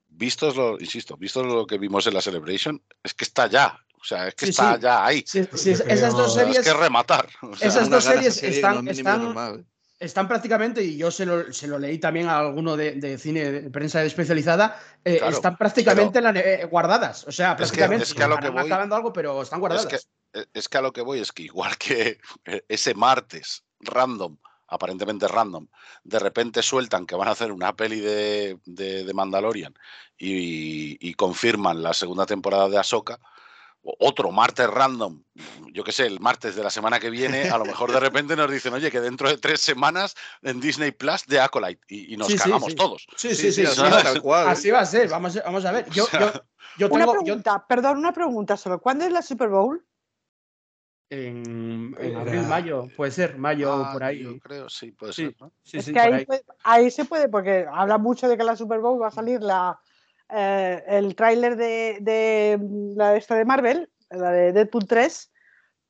vistos 0.10 0.56
lo, 0.56 0.80
insisto, 0.80 1.18
vistos 1.18 1.46
lo 1.48 1.66
que 1.66 1.78
vimos 1.78 2.06
en 2.06 2.14
la 2.14 2.22
Celebration, 2.22 2.82
es 3.02 3.14
que 3.14 3.24
está 3.24 3.48
ya. 3.48 3.80
O 4.02 4.04
sea, 4.04 4.28
es 4.28 4.36
que 4.36 4.46
Sí, 4.48 4.50
está 4.50 4.76
sí. 4.76 4.82
ya 4.82 5.06
ahí. 5.06 5.24
Sí, 5.28 5.48
sí, 5.54 5.76
Yo 5.76 5.84
esas 5.86 6.14
dos 6.14 6.34
creo- 6.34 6.48
Es 6.48 6.54
series 6.56 6.60
que 6.66 6.74
rematar. 6.74 7.30
o 7.42 7.56
sea, 7.56 7.68
Esas 7.68 7.90
dos 7.90 8.04
series 8.04 8.34
serie 8.36 8.56
están- 8.56 8.88
están- 8.88 9.24
normal, 9.24 9.60
¿eh? 9.60 9.66
están 10.00 10.28
prácticamente, 10.28 10.82
y 10.84 10.98
yo 10.98 11.12
se 11.12 11.28
lo, 11.28 11.54
se 11.54 11.68
lo 11.68 11.78
leí 11.78 12.00
también 12.00 12.28
a 12.28 12.40
alguno 12.40 12.76
de, 12.76 12.94
de 12.94 13.20
cine 13.20 13.52
de 13.52 13.70
prensa 13.70 14.04
especializada, 14.04 14.80
eh, 15.06 15.20
Claro, 15.20 15.36
están 15.36 15.56
prácticamente 15.56 16.20
la 16.20 16.32
eh, 16.32 16.66
guardadas. 16.66 17.28
O 17.28 17.32
sea, 17.32 17.52
Es 17.52 17.54
que- 17.54 17.58
prácticamente. 17.58 18.04
es 18.06 18.14
que 18.16 18.24
a 18.24 18.28
lo 18.28 18.36
que 18.38 18.48
estarán 18.48 18.64
voy- 18.64 18.72
acabando 18.72 18.96
algo, 18.96 19.14
pero 19.14 19.40
están 19.44 19.58
es 19.58 19.62
guardadas. 19.62 19.86
que, 19.86 20.40
e, 20.40 20.46
es 20.52 20.68
que 20.68 20.78
a 20.80 20.82
lo 20.82 20.92
que 20.92 21.02
voy 21.02 21.20
es 21.20 21.32
que 21.32 21.44
igual 21.44 21.78
que 21.78 22.20
ese 22.68 22.96
martes 22.96 23.64
random, 23.82 24.36
aparentemente 24.68 25.28
random, 25.28 25.68
de 26.04 26.18
repente 26.18 26.64
sueltan 26.64 27.06
que 27.06 27.14
van 27.16 27.28
a 27.28 27.32
hacer 27.32 27.52
una 27.52 27.76
peli 27.76 28.00
de, 28.00 28.58
de- 28.66 29.04
de 29.06 29.14
Mandalorian 29.14 29.76
y, 30.18 30.98
y 31.08 31.14
confirman 31.14 31.84
la 31.84 31.94
segunda 31.94 32.26
temporada 32.26 32.70
de 32.70 32.80
Ahsoka, 32.80 33.20
otro 33.84 34.32
martes 34.32 34.68
random, 34.70 35.24
yo 35.74 35.84
qué 35.84 35.92
sé, 35.92 36.06
el 36.06 36.20
martes 36.20 36.56
de 36.56 36.64
la 36.64 36.70
semana 36.70 37.00
que 37.00 37.10
viene, 37.10 37.50
a 37.50 37.58
lo 37.58 37.66
mejor 37.66 37.92
de 37.92 38.00
repente 38.26 38.36
nos 38.36 38.52
dicen, 38.52 38.74
oye, 38.74 38.92
que 38.92 39.02
dentro 39.02 39.28
de 39.28 39.38
tres 39.38 39.60
semanas 39.62 40.16
en 40.44 40.60
Disney 40.60 40.92
Plus 40.92 41.26
de 41.26 41.40
Acolyte 41.40 41.82
y, 41.88 42.14
y 42.14 42.18
nos 42.18 42.28
Sí, 42.28 42.38
cagamos 42.38 42.70
sí. 42.70 42.76
todos. 42.76 43.08
Sí, 43.16 43.34
sí, 43.36 43.52
sí. 43.52 43.66
así, 43.66 43.76
sí, 43.76 43.82
no, 43.82 43.90
no, 43.90 43.98
tal 44.04 44.22
cual. 44.22 44.48
así 44.50 44.70
va 44.70 44.82
a 44.82 44.86
ser. 44.86 45.10
Vamos, 45.10 45.36
a- 45.38 45.42
vamos 45.44 45.66
a 45.66 45.72
ver. 45.72 45.90
Yo, 45.90 46.04
O 46.04 46.08
sea, 46.08 46.20
yo, 46.20 46.32
yo 46.78 46.88
Una 46.92 47.06
tengo. 47.06 47.14
yo- 47.18 47.24
pregunta, 47.24 47.66
perdón, 47.68 47.98
una 47.98 48.14
pregunta 48.14 48.56
solo. 48.56 48.80
¿Cuándo 48.80 49.06
es 49.06 49.12
la 49.12 49.22
Super 49.22 49.50
Bowl? 49.50 49.84
en, 51.10 51.94
en 52.00 52.12
Era- 52.12 52.22
abril, 52.22 52.42
mayo, 52.44 52.88
puede 52.96 53.12
ser, 53.12 53.38
mayo 53.38 53.74
Ah, 53.74 53.92
por 53.92 54.04
ahí. 54.04 54.24
Yo 54.24 54.40
creo, 54.40 54.70
sí, 54.70 54.92
puede 54.94 55.12
Sí. 55.12 55.26
ser, 55.26 55.36
¿no? 55.42 55.52
Sí, 55.62 55.78
es 55.78 55.86
sí, 55.86 55.92
que 55.94 56.00
por 56.00 56.08
ahí, 56.08 56.14
ahí. 56.14 56.26
puede- 56.26 56.44
ahí 56.64 56.92
se 56.92 57.04
puede, 57.06 57.28
porque 57.28 57.66
habla 57.70 57.98
mucho 57.98 58.30
de 58.30 58.38
que 58.38 58.44
la 58.46 58.56
Super 58.56 58.80
Bowl 58.80 59.02
va 59.02 59.08
a 59.08 59.12
salir 59.12 59.42
la, 59.42 59.78
eh, 60.32 60.84
el 60.88 61.16
tráiler 61.16 61.56
de, 61.56 61.98
de 62.02 62.58
mm, 62.60 62.98
la 62.98 63.16
esta 63.16 63.36
de 63.36 63.46
Marvel, 63.46 63.90
la 64.10 64.32
de 64.32 64.52
Deadpool 64.54 64.88
3, 64.88 65.32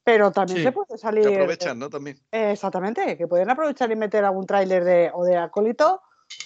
pero 0.03 0.31
también 0.31 0.57
Sí. 0.59 0.63
se 0.63 0.71
puede 0.71 0.97
salir. 0.97 1.27
Que 1.27 1.35
aprovechan, 1.35 1.77
¿no? 1.79 1.89
También. 1.89 2.17
eh, 2.31 2.51
exactamente, 2.51 3.17
que 3.17 3.27
pueden 3.27 3.49
aprovechar 3.49 3.91
y 3.91 3.95
meter 3.95 4.25
algún 4.25 4.45
tráiler 4.45 4.83
de 4.83 5.11
o 5.13 5.23
de 5.23 5.37
Acólito 5.37 6.01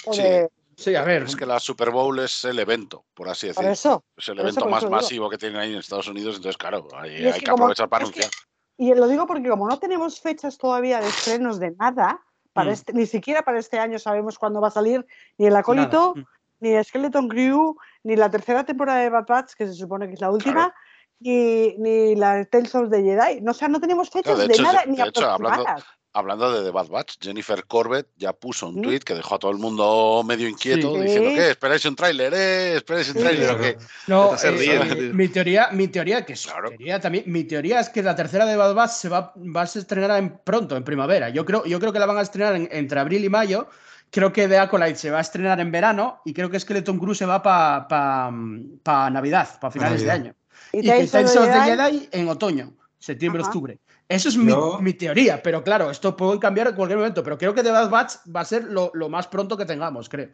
o 0.06 0.14
Sí. 0.14 0.22
de. 0.22 0.50
Sí, 0.78 0.93
a 0.93 1.04
ver. 1.04 1.24
Es 1.24 1.38
que 1.38 1.46
la 1.46 1.58
Super 1.62 1.89
Bowl 1.89 2.20
es 2.20 2.43
el 2.43 2.60
evento, 2.60 3.06
por 3.14 3.30
así 3.30 3.48
Por 3.48 3.64
decirlo. 3.66 3.72
eso. 3.72 4.04
Es 4.18 4.28
el 4.28 4.36
por 4.36 4.46
eso, 4.48 4.60
evento 4.60 4.62
por 4.62 4.70
más 4.72 4.89
masivo 4.89 5.30
que 5.30 5.38
tienen 5.38 5.58
ahí 5.58 5.72
en 5.72 5.80
Estados 5.80 6.10
Unidos, 6.10 6.36
entonces, 6.36 6.58
claro, 6.58 6.86
hay, 6.98 7.12
hay 7.26 7.32
que 7.34 7.39
que 7.39 7.46
como- 7.46 7.64
aprovechar 7.64 7.88
para 7.88 8.04
que- 8.04 8.10
anunciar. 8.12 8.32
Y 8.78 8.93
lo 8.93 9.08
digo 9.08 9.26
porque 9.26 9.48
como 9.48 9.70
no 9.70 9.80
tenemos 9.80 10.20
fechas 10.20 10.58
todavía 10.58 11.00
de 11.00 11.08
estrenos 11.08 11.60
de 11.62 11.72
nada, 11.72 12.20
para 12.52 12.72
Mm. 12.72 12.74
este, 12.74 12.91
ni 12.93 13.06
siquiera 13.06 13.41
para 13.43 13.58
este 13.60 13.80
año 13.80 14.00
sabemos 14.00 14.38
cuándo 14.38 14.60
va 14.60 14.68
a 14.68 14.72
salir 14.72 15.06
ni 15.38 15.46
el 15.46 15.56
acólito, 15.56 16.12
Nada. 16.14 16.28
Ni 16.60 16.84
Skeleton 16.84 17.28
Crew, 17.28 17.76
ni 18.03 18.16
la 18.16 18.30
tercera 18.32 18.64
temporada 18.64 18.99
de 18.99 19.10
Bad 19.10 19.26
Batch, 19.28 19.53
que 19.58 19.68
se 19.68 19.74
supone 19.74 20.08
que 20.08 20.14
es 20.14 20.22
la 20.22 20.32
última, 20.32 20.74
ni, 21.20 21.76
ni 21.78 22.16
la 22.16 22.43
Tales 22.45 22.74
of 22.76 22.89
the 22.89 23.01
Jedi. 23.01 23.41
No, 23.41 23.51
o 23.51 23.53
sea, 23.53 23.68
no 23.68 23.80
tenemos 23.80 24.10
fechas 24.10 24.38
de 24.38 24.47
de, 24.47 24.53
hecho, 24.53 24.64
nada, 24.64 24.82
de- 24.86 24.91
ni 24.91 24.97
de 24.97 25.03
hecho, 25.10 25.30
hablando- 25.30 26.51
de 26.53 26.64
The 26.64 26.72
Bad 26.72 26.88
Batch, 26.88 27.16
Jennifer 27.22 27.66
Corbett 27.66 28.08
ya 28.16 28.32
puso 28.32 28.70
un 28.70 28.82
tweet 28.82 28.99
que 28.99 29.14
dejó 29.16 29.36
a 29.36 29.39
todo 29.39 29.51
el 29.51 29.58
mundo 29.58 30.24
medio 30.26 30.47
inquieto 30.47 30.93
Sí. 30.95 31.01
diciendo 31.01 31.30
que 31.32 31.49
esperáis 31.49 31.84
un 31.86 31.95
tráiler, 31.97 32.34
eh, 32.34 32.76
esperáis 32.78 33.10
un 33.10 33.16
tráiler. 33.22 33.49
Sí, 33.49 33.56
que- 33.58 33.78
No, 34.08 34.34
eh, 34.34 34.38
eh, 34.43 34.80
mi 35.14 35.28
teoría, 35.28 35.70
mi 35.74 35.89
teoría, 35.89 36.26
que 36.26 36.34
es 36.34 36.45
Claro. 36.45 36.70
teoría 36.70 37.01
también, 37.01 37.26
mi 37.28 37.43
teoría 37.43 37.82
es 37.82 37.89
que 37.89 38.01
la 38.01 38.16
tercera 38.16 38.45
de 38.45 38.56
Bad 38.56 38.74
Batch 38.76 38.91
se 38.91 39.10
va, 39.10 39.34
va 39.36 39.62
a 39.62 39.66
estrenar 39.66 40.12
en, 40.20 40.38
pronto, 40.38 40.78
en 40.78 40.86
primavera. 40.86 41.28
Yo 41.30 41.43
creo, 41.43 41.66
yo 41.66 41.80
creo 41.82 41.91
que 41.91 41.99
la 41.99 42.06
van 42.06 42.18
a 42.18 42.22
estrenar 42.22 42.56
en- 42.56 42.70
entre 42.72 42.97
abril 42.99 43.26
y 43.26 43.30
mayo. 43.30 43.68
Creo 44.16 44.32
que 44.32 44.47
The 44.47 44.57
Acolyte 44.59 44.95
se 44.95 45.11
va 45.11 45.18
a 45.18 45.22
estrenar 45.22 45.59
en 45.59 45.74
verano 45.74 46.22
y 46.24 46.34
creo 46.34 46.49
que 46.49 46.57
Skeleton 46.57 46.97
Crew 46.97 47.13
se 47.13 47.26
va 47.26 47.43
para 47.43 47.86
pa, 47.86 48.34
pa 48.82 49.09
Navidad, 49.09 49.59
para 49.59 49.72
finales 49.72 50.03
de 50.03 50.09
año. 50.09 50.36
Y 50.72 50.80
Y, 50.80 50.84
que 50.84 51.07
Tales 51.07 51.36
of 51.36 51.51
the 51.51 51.59
Jedi, 51.59 52.07
en 52.13 52.30
otoño, 52.30 52.78
septiembre, 52.97 53.41
Ajá. 53.41 53.49
octubre. 53.49 53.78
Eso 54.07 54.30
es 54.30 54.38
mi, 54.38 54.93
teoría, 54.93 55.43
pero 55.43 55.61
claro, 55.61 55.91
esto 55.91 56.16
puede 56.16 56.39
cambiar 56.39 56.68
en 56.68 56.76
cualquier 56.76 56.97
momento. 56.97 57.24
Pero 57.24 57.38
creo 57.38 57.53
que 57.53 57.61
The 57.61 57.72
Bad 57.72 57.89
Batch 57.89 58.13
va 58.34 58.39
a 58.39 58.45
ser 58.45 58.63
lo, 58.63 58.89
lo 58.93 59.09
más 59.09 59.28
pronto 59.28 59.57
que 59.57 59.66
tengamos, 59.66 60.07
creo. 60.07 60.30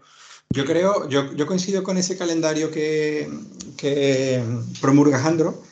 Yo 0.52 0.64
creo, 0.64 1.10
yo, 1.10 1.34
yo 1.34 1.48
coincido 1.48 1.82
con 1.82 1.98
ese 1.98 2.16
calendario 2.16 2.70
que, 2.70 3.32
que 3.78 4.44
promulga 4.80 5.18
Jandro. 5.18 5.64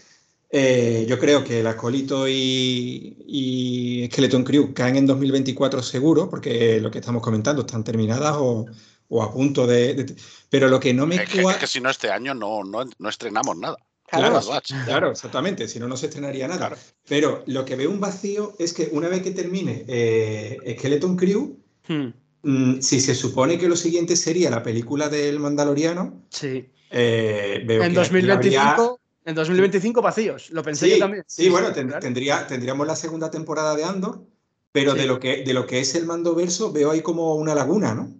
Eh, 0.52 1.06
yo 1.08 1.20
creo 1.20 1.43
que 1.43 1.60
el 1.60 1.68
Acolito 1.68 2.28
y, 2.28 3.18
y 3.28 4.08
Skeleton 4.12 4.43
Crew 4.43 4.74
caen 4.74 4.95
en 4.95 5.06
2024 5.06 5.84
seguro, 5.84 6.30
porque 6.30 6.80
lo 6.82 6.89
que 6.89 7.00
estamos 7.00 7.22
comentando 7.22 7.62
están 7.62 7.84
terminadas 7.84 8.36
o, 8.38 8.66
o 9.10 9.24
a 9.24 9.32
punto 9.32 9.68
de, 9.68 9.93
de- 9.93 10.16
Pero 10.50 10.68
lo 10.68 10.80
que 10.80 10.93
no 10.93 11.06
me 11.06 11.16
es 11.16 11.30
que, 11.30 11.41
es 11.41 11.56
que 11.58 11.68
si 11.68 11.80
no 11.80 11.89
este 11.89 12.10
año 12.10 12.34
no, 12.34 12.64
no, 12.64 12.84
no 12.97 13.10
estrenamos 13.10 13.58
nada. 13.58 13.78
Claro, 14.08 14.39
claro, 14.88 15.12
exactamente, 15.12 15.68
si 15.68 15.78
no, 15.80 15.88
no 15.88 15.95
se 15.95 16.08
estrenaría 16.08 16.47
nada. 16.47 16.70
Claro. 16.70 16.78
Pero 17.08 17.43
lo 17.45 17.64
que 17.64 17.76
veo 17.76 17.91
un 17.91 18.00
vacío 18.00 18.56
es 18.58 18.74
que 18.74 18.89
una 18.91 19.08
vez 19.08 19.22
que 19.22 19.30
termine 19.32 19.86
eh, 19.88 20.76
Skeleton 20.80 21.16
Crew, 21.16 21.60
Hmm, 21.88 22.08
mm, 22.43 22.82
si 22.82 23.02
se 23.02 23.14
supone 23.14 23.58
que 23.60 23.68
lo 23.70 23.76
siguiente 23.76 24.16
sería 24.16 24.50
la 24.50 24.64
película 24.64 25.10
del 25.10 25.39
Mandaloriano, 25.39 26.24
Sí. 26.32 26.70
eh, 26.89 27.64
veo 27.68 27.84
En 27.84 27.93
que 27.93 28.00
aquí 28.00 28.08
habría- 28.16 28.36
2025, 28.36 28.99
En 29.30 29.36
2025 29.36 30.01
vacíos, 30.01 30.49
lo 30.49 30.63
pensé 30.63 30.88
sí, 30.88 30.93
yo 30.93 30.97
también. 30.97 31.23
Sí, 31.27 31.49
bueno, 31.49 31.71
ten, 31.71 31.86
claro. 31.86 32.01
tendría, 32.01 32.47
tendríamos 32.47 32.88
la 32.88 32.95
segunda 32.95 33.30
temporada 33.30 33.75
de 33.75 33.84
Andor, 33.84 34.25
pero 34.71 34.93
sí. 34.93 34.97
de, 34.97 35.05
lo 35.05 35.19
que, 35.19 35.43
de 35.43 35.53
lo 35.53 35.67
que 35.67 35.80
es 35.80 35.93
el 35.93 36.07
mando 36.07 36.34
verso 36.34 36.71
veo 36.71 36.89
ahí 36.89 37.03
como 37.03 37.36
una 37.36 37.53
laguna, 37.53 37.93
¿no? 37.93 38.11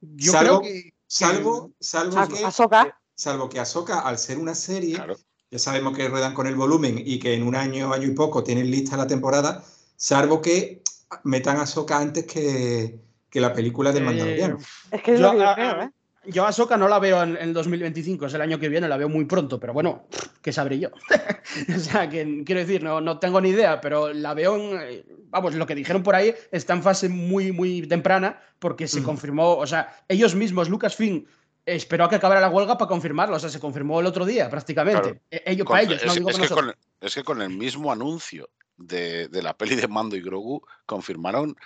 Yo 0.00 0.32
salvo, 0.32 0.60
creo 0.62 0.72
que... 0.72 0.94
Salvo, 1.06 1.70
salvo 1.78 2.18
a, 2.18 2.26
que... 2.26 2.44
Ahsoka. 2.44 3.00
Salvo 3.14 3.48
que 3.48 3.60
Ahsoka, 3.60 4.00
al 4.00 4.18
ser 4.18 4.38
una 4.38 4.56
serie, 4.56 4.96
claro. 4.96 5.16
ya 5.48 5.60
sabemos 5.60 5.96
que 5.96 6.08
ruedan 6.08 6.34
con 6.34 6.48
el 6.48 6.56
volumen 6.56 7.00
y 7.04 7.20
que 7.20 7.34
en 7.34 7.44
un 7.44 7.54
año, 7.54 7.92
año 7.92 8.08
y 8.08 8.10
poco 8.10 8.42
tienen 8.42 8.68
lista 8.68 8.96
la 8.96 9.06
temporada, 9.06 9.64
salvo 9.94 10.42
que 10.42 10.82
metan 11.22 11.58
a 11.58 11.62
Ahsoka 11.62 11.98
antes 11.98 12.26
que, 12.26 12.98
que 13.30 13.40
la 13.40 13.52
película 13.52 13.92
del 13.92 14.02
Mandaloriano. 14.02 14.56
Eh, 14.56 14.96
es 14.96 15.02
que 15.04 15.14
es 15.14 15.20
yo, 15.20 15.32
lo 15.32 15.38
que 15.38 15.38
yo 15.38 15.48
a, 15.50 15.54
creo, 15.54 15.82
¿eh? 15.82 15.90
Yo 16.28 16.44
a 16.44 16.48
Ahsoka 16.48 16.76
no 16.76 16.88
la 16.88 16.98
veo 16.98 17.22
en, 17.22 17.36
el 17.36 17.52
2025, 17.52 18.26
es 18.26 18.34
el 18.34 18.40
año 18.40 18.58
que 18.58 18.68
viene, 18.68 18.88
la 18.88 18.96
veo 18.96 19.08
muy 19.08 19.24
pronto, 19.24 19.60
pero 19.60 19.72
bueno, 19.72 20.06
¿qué 20.42 20.52
sabré 20.52 20.78
yo? 20.78 20.90
o 21.76 21.78
sea, 21.78 22.08
que 22.08 22.42
quiero 22.44 22.60
decir, 22.60 22.82
no, 22.82 23.00
no 23.00 23.18
tengo 23.18 23.40
ni 23.40 23.50
idea, 23.50 23.80
pero 23.80 24.12
la 24.12 24.34
veo 24.34 24.56
en, 24.56 24.80
eh, 24.80 25.04
vamos, 25.28 25.54
lo 25.54 25.66
que 25.66 25.74
dijeron 25.74 26.02
por 26.02 26.14
ahí 26.14 26.34
está 26.50 26.72
en 26.72 26.82
fase 26.82 27.08
muy, 27.08 27.52
muy 27.52 27.86
temprana 27.86 28.40
porque 28.58 28.88
se 28.88 29.00
mm. 29.00 29.04
confirmó, 29.04 29.56
o 29.56 29.66
sea, 29.66 30.02
ellos 30.08 30.34
mismos, 30.34 30.68
Lucasfilm, 30.68 31.24
esperó 31.64 32.04
a 32.04 32.08
que 32.08 32.16
acabara 32.16 32.40
la 32.40 32.48
huelga 32.48 32.78
para 32.78 32.88
confirmarlo, 32.88 33.36
o 33.36 33.40
sea, 33.40 33.50
se 33.50 33.60
confirmó 33.60 34.00
el 34.00 34.06
otro 34.06 34.24
día 34.24 34.48
prácticamente. 34.48 35.00
Claro. 35.02 35.20
Ellos, 35.30 35.66
con, 35.66 35.74
para 35.74 35.82
ellos, 35.82 36.00
es, 36.00 36.06
no 36.06 36.14
digo 36.14 36.30
es, 36.30 36.38
que 36.38 36.48
con, 36.48 36.74
es 37.00 37.14
que 37.14 37.24
con 37.24 37.42
el 37.42 37.50
mismo 37.50 37.90
anuncio 37.90 38.48
de, 38.76 39.28
de, 39.28 39.42
la 39.42 39.56
peli 39.56 39.74
de 39.74 39.88
Mando 39.88 40.16
y 40.16 40.20
Grogu 40.20 40.62
confirmaron 40.86 41.56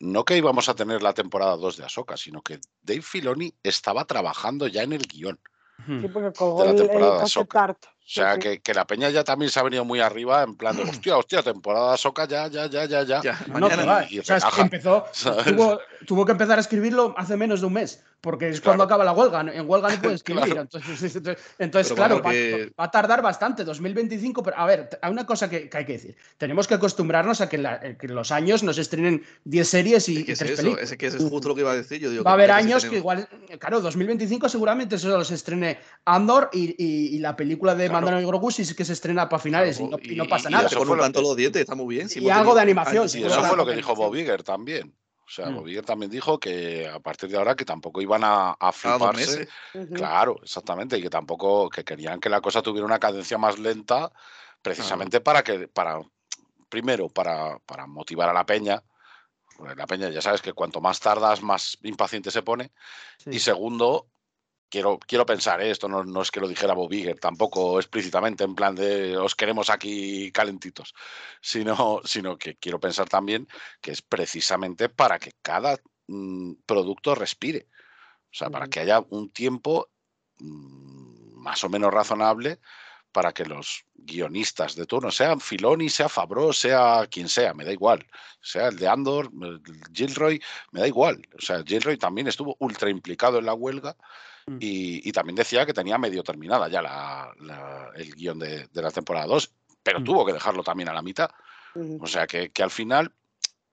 no 0.00 0.24
que 0.24 0.36
íbamos 0.36 0.68
a 0.68 0.74
tener 0.74 1.02
la 1.02 1.14
temporada 1.14 1.56
2 1.56 1.76
de 1.76 1.84
Ahsoka, 1.84 2.16
sino 2.16 2.42
que 2.42 2.60
Dave 2.82 3.02
Filoni 3.02 3.54
estaba 3.62 4.04
trabajando 4.04 4.66
ya 4.66 4.82
en 4.82 4.92
el 4.92 5.06
guion 5.06 5.40
sí, 5.86 6.08
porque 6.08 6.32
colgó 6.36 6.64
de 6.64 6.72
la 6.72 6.76
temporada 6.76 7.12
el, 7.12 7.18
de 7.18 7.24
Ahsoka. 7.24 7.76
O 8.08 8.10
sea, 8.10 8.36
sí, 8.36 8.40
que, 8.40 8.60
que, 8.60 8.72
la 8.72 8.86
peña 8.86 9.10
ya 9.10 9.22
también 9.22 9.50
se 9.50 9.60
ha 9.60 9.62
venido 9.62 9.84
muy 9.84 10.00
arriba, 10.00 10.42
en 10.42 10.54
plan 10.54 10.74
de, 10.74 10.82
hostia, 10.82 11.18
hostia, 11.18 11.42
temporada 11.42 11.88
de 11.88 11.94
Ahsoka, 11.94 12.26
ya, 12.26 12.46
ya, 12.48 12.64
ya, 12.64 12.86
ya, 12.86 13.02
ya. 13.02 13.20
ya 13.20 13.38
no, 13.48 13.68
no, 13.68 13.86
va. 13.86 14.06
Y, 14.08 14.16
y 14.16 14.18
o 14.20 14.24
sea, 14.24 14.38
es 14.38 14.44
que 14.46 14.62
empezó, 14.62 15.04
tuvo, 15.44 15.78
tuvo, 16.06 16.24
que 16.24 16.32
empezar 16.32 16.56
a 16.56 16.62
escribirlo 16.62 17.14
hace 17.18 17.36
menos 17.36 17.60
de 17.60 17.66
un 17.66 17.74
mes, 17.74 18.02
porque 18.22 18.48
es 18.48 18.62
cuando 18.62 18.86
claro. 18.86 19.02
acaba 19.02 19.04
la 19.04 19.12
huelga. 19.12 19.52
En 19.52 19.68
huelga 19.68 19.90
no 19.90 20.00
puede 20.00 20.14
escribir. 20.16 20.44
claro. 20.44 20.68
Entonces, 21.58 21.92
claro, 21.92 22.22
va, 22.22 22.30
que... 22.30 22.72
va, 22.80 22.84
a 22.84 22.90
tardar 22.90 23.20
bastante, 23.20 23.62
2025. 23.62 24.42
Pero 24.42 24.56
a 24.56 24.64
ver, 24.64 24.98
hay 25.02 25.12
una 25.12 25.26
cosa 25.26 25.50
que, 25.50 25.68
que 25.68 25.76
hay 25.76 25.84
que 25.84 25.92
decir. 25.92 26.16
Tenemos 26.38 26.66
que 26.66 26.74
acostumbrarnos 26.74 27.42
a 27.42 27.48
que, 27.48 27.58
la, 27.58 27.78
que 27.78 28.06
en 28.06 28.14
los 28.14 28.32
años 28.32 28.62
nos 28.62 28.78
estrenen 28.78 29.22
10 29.44 29.68
series 29.68 30.08
y, 30.08 30.20
es 30.20 30.24
que 30.24 30.32
y 30.32 30.34
tres 30.34 30.40
es 30.40 30.50
eso, 30.50 30.62
películas. 30.62 30.90
Es 30.90 30.98
que 30.98 31.06
eso 31.06 31.18
es 31.18 31.24
justo 31.24 31.48
lo 31.48 31.54
que 31.54 31.60
iba 31.60 31.72
a 31.72 31.76
decir. 31.76 32.00
Yo 32.00 32.10
digo 32.10 32.24
va 32.24 32.30
a 32.30 32.34
haber 32.34 32.50
años 32.50 32.84
que, 32.84 32.90
que 32.90 32.96
igual, 32.96 33.28
claro, 33.58 33.82
2025 33.82 34.48
seguramente 34.48 34.98
solo 34.98 35.22
se 35.24 35.34
estrene 35.34 35.78
Andor 36.06 36.48
y, 36.52 36.74
y 36.78 37.18
la 37.18 37.36
película 37.36 37.74
de 37.74 37.88
claro. 38.00 38.06
Mandalorian 38.06 38.24
y 38.24 38.28
Grogu 38.28 38.50
sí 38.50 38.74
que 38.74 38.84
se 38.84 38.92
estrena 38.92 39.28
para 39.28 39.42
finales 39.42 39.78
claro, 39.78 39.98
y, 40.02 40.08
no, 40.08 40.14
y, 40.14 40.16
no, 40.16 40.26
pasa 40.26 40.50
nada. 40.50 40.66
Eso 40.66 40.84
con 40.84 40.98
tanto 40.98 41.22
los 41.22 41.36
dientes 41.36 41.62
está 41.62 41.74
muy 41.74 41.94
bien. 41.94 42.08
Si 42.08 42.20
y 42.20 42.30
algo 42.30 42.54
de 42.54 42.62
animación. 42.62 43.08
Y 43.12 43.24
eso 43.24 43.42
fue 43.44 43.56
lo 43.56 43.66
que 43.66 43.74
dijo 43.74 43.94
Bob 43.94 44.14
Iger 44.14 44.42
también. 44.42 44.94
O 45.28 45.30
sea, 45.30 45.50
mm. 45.50 45.82
También 45.82 46.10
dijo 46.10 46.40
que 46.40 46.88
a 46.88 47.00
partir 47.00 47.28
de 47.28 47.36
ahora 47.36 47.54
que 47.54 47.66
tampoco 47.66 48.00
iban 48.00 48.24
a, 48.24 48.52
a 48.52 48.72
fliparse. 48.72 49.46
Uh 49.74 49.78
-huh. 49.78 49.94
Claro, 49.94 50.40
exactamente. 50.42 50.96
Y 50.96 51.02
que 51.02 51.10
tampoco, 51.10 51.68
que 51.68 51.84
querían 51.84 52.18
que 52.18 52.30
la 52.30 52.40
cosa 52.40 52.62
tuviera 52.62 52.86
una 52.86 52.98
cadencia 52.98 53.36
más 53.36 53.58
lenta, 53.58 54.10
precisamente 54.62 55.18
uh 55.18 55.20
-huh. 55.20 55.24
para 55.24 55.42
que, 55.42 55.68
para, 55.68 56.00
primero, 56.70 57.10
para, 57.10 57.58
para 57.66 57.86
motivar 57.86 58.30
a 58.30 58.32
la 58.32 58.46
peña. 58.46 58.82
La 59.76 59.86
peña, 59.86 60.08
ya 60.08 60.22
sabes 60.22 60.40
que 60.40 60.54
cuanto 60.54 60.80
más 60.80 60.98
tardas, 60.98 61.42
más 61.42 61.76
impaciente 61.82 62.30
se 62.30 62.42
pone. 62.42 62.72
Sí. 63.18 63.30
Y 63.32 63.38
segundo, 63.40 64.06
quiero, 64.68 64.98
quiero 64.98 65.26
pensar, 65.26 65.60
¿eh? 65.62 65.70
esto 65.70 65.88
no, 65.88 66.04
no, 66.04 66.22
es 66.22 66.30
que 66.30 66.40
lo 66.40 66.48
dijera 66.48 66.74
Bob 66.74 66.92
Iger, 66.92 67.18
tampoco 67.18 67.78
explícitamente 67.78 68.44
en 68.44 68.54
plan 68.54 68.74
de 68.74 69.16
os 69.16 69.34
queremos 69.34 69.70
aquí 69.70 70.30
calentitos, 70.32 70.94
sino, 71.40 72.00
sino 72.04 72.36
que 72.38 72.56
quiero 72.56 72.80
pensar 72.80 73.08
también 73.08 73.48
que 73.80 73.92
es 73.92 74.02
precisamente 74.02 74.88
para 74.88 75.18
que 75.18 75.32
cada 75.42 75.78
mm, 76.06 76.54
producto 76.66 77.14
respire, 77.14 77.68
o 78.24 78.34
sea, 78.34 78.50
para 78.50 78.68
que 78.68 78.80
haya 78.80 79.00
un 79.10 79.30
tiempo 79.30 79.88
mm, 80.38 81.40
más 81.40 81.64
o 81.64 81.68
menos 81.68 81.92
razonable 81.92 82.60
para 83.12 83.32
que 83.32 83.44
los 83.44 83.84
guionistas 83.94 84.74
de 84.74 84.86
turno, 84.86 85.10
sean 85.10 85.40
Filoni, 85.40 85.88
sea 85.88 86.08
Fabro, 86.08 86.52
sea 86.52 87.06
quien 87.10 87.28
sea, 87.28 87.54
me 87.54 87.64
da 87.64 87.72
igual, 87.72 88.06
sea 88.40 88.68
el 88.68 88.76
de 88.76 88.86
Andor, 88.86 89.30
Gilroy, 89.92 90.40
me 90.72 90.80
da 90.80 90.86
igual. 90.86 91.26
O 91.36 91.40
sea, 91.40 91.62
Gilroy 91.64 91.96
también 91.96 92.28
estuvo 92.28 92.56
ultra 92.60 92.90
implicado 92.90 93.38
en 93.38 93.46
la 93.46 93.54
huelga 93.54 93.96
y, 94.60 95.08
y, 95.08 95.12
también 95.12 95.36
decía 95.36 95.66
que 95.66 95.72
tenía 95.72 95.98
medio 95.98 96.22
terminada 96.22 96.68
ya 96.68 96.82
la, 96.82 97.32
la, 97.40 97.90
el 97.94 98.14
guion 98.14 98.38
de, 98.38 98.66
de, 98.66 98.82
la 98.82 98.90
temporada 98.90 99.26
2, 99.26 99.52
pero 99.82 100.00
mm. 100.00 100.04
tuvo 100.04 100.26
que 100.26 100.32
dejarlo 100.32 100.62
también 100.62 100.88
a 100.88 100.94
la 100.94 101.02
mitad. 101.02 101.30
Mm. 101.74 102.02
O 102.02 102.06
sea 102.06 102.26
que, 102.26 102.50
que, 102.50 102.62
al 102.62 102.70
final 102.70 103.12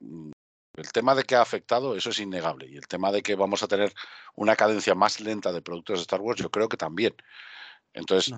mm, 0.00 0.30
el 0.76 0.92
tema 0.92 1.14
de 1.14 1.24
que 1.24 1.34
ha 1.34 1.42
afectado, 1.42 1.96
eso 1.96 2.10
es 2.10 2.20
innegable. 2.20 2.66
Y 2.68 2.76
el 2.76 2.86
tema 2.86 3.10
de 3.10 3.22
que 3.22 3.34
vamos 3.34 3.62
a 3.62 3.68
tener 3.68 3.92
una 4.34 4.56
cadencia 4.56 4.94
más 4.94 5.20
lenta 5.20 5.52
de 5.52 5.62
productos 5.62 5.98
de 5.98 6.02
Star 6.02 6.20
Wars, 6.20 6.40
yo 6.40 6.50
creo 6.50 6.68
que 6.68 6.76
también. 6.76 7.14
Entonces, 7.94 8.34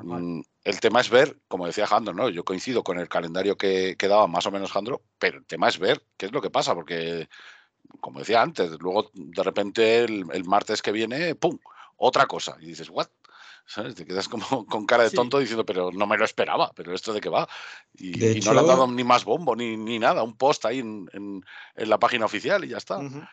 el 0.62 0.80
tema 0.80 1.00
es 1.00 1.10
ver, 1.10 1.36
como 1.48 1.66
decía 1.66 1.88
Jandro, 1.88 2.14
¿no? 2.14 2.28
Yo 2.28 2.44
coincido 2.44 2.84
con 2.84 3.00
el 3.00 3.08
calendario 3.08 3.56
que, 3.56 3.96
que 3.98 4.06
daba 4.06 4.28
más 4.28 4.46
o 4.46 4.52
menos 4.52 4.70
Jandro, 4.70 5.02
pero 5.18 5.38
el 5.38 5.46
tema 5.46 5.68
es 5.68 5.80
ver 5.80 6.00
qué 6.16 6.26
es 6.26 6.32
lo 6.32 6.40
que 6.40 6.48
pasa, 6.48 6.76
porque, 6.76 7.28
como 7.98 8.20
decía 8.20 8.40
antes, 8.40 8.70
luego 8.78 9.10
de 9.14 9.42
repente 9.42 10.04
el, 10.04 10.26
el 10.32 10.44
martes 10.44 10.80
que 10.80 10.92
viene, 10.92 11.34
¡pum! 11.34 11.58
Otra 11.98 12.26
cosa. 12.26 12.56
Y 12.60 12.66
dices, 12.66 12.88
¿what? 12.88 13.08
¿Sabes? 13.66 13.94
Te 13.94 14.06
quedas 14.06 14.28
como 14.28 14.46
con 14.66 14.86
cara 14.86 15.04
de 15.04 15.10
tonto 15.10 15.36
sí. 15.36 15.42
diciendo, 15.42 15.66
pero 15.66 15.92
no 15.92 16.06
me 16.06 16.16
lo 16.16 16.24
esperaba, 16.24 16.72
pero 16.74 16.94
esto 16.94 17.12
de 17.12 17.20
qué 17.20 17.28
va. 17.28 17.46
Y, 17.94 18.18
y 18.18 18.38
hecho, 18.38 18.48
no 18.48 18.54
le 18.54 18.60
han 18.60 18.66
dado 18.66 18.86
ni 18.86 19.04
más 19.04 19.24
bombo 19.24 19.54
ni, 19.54 19.76
ni 19.76 19.98
nada, 19.98 20.22
un 20.22 20.36
post 20.36 20.64
ahí 20.64 20.78
en, 20.78 21.08
en, 21.12 21.44
en, 21.76 21.90
la 21.90 21.98
página 21.98 22.24
oficial 22.24 22.64
y 22.64 22.68
ya 22.68 22.78
está. 22.78 22.98
Uh 22.98 23.02
-huh. 23.02 23.28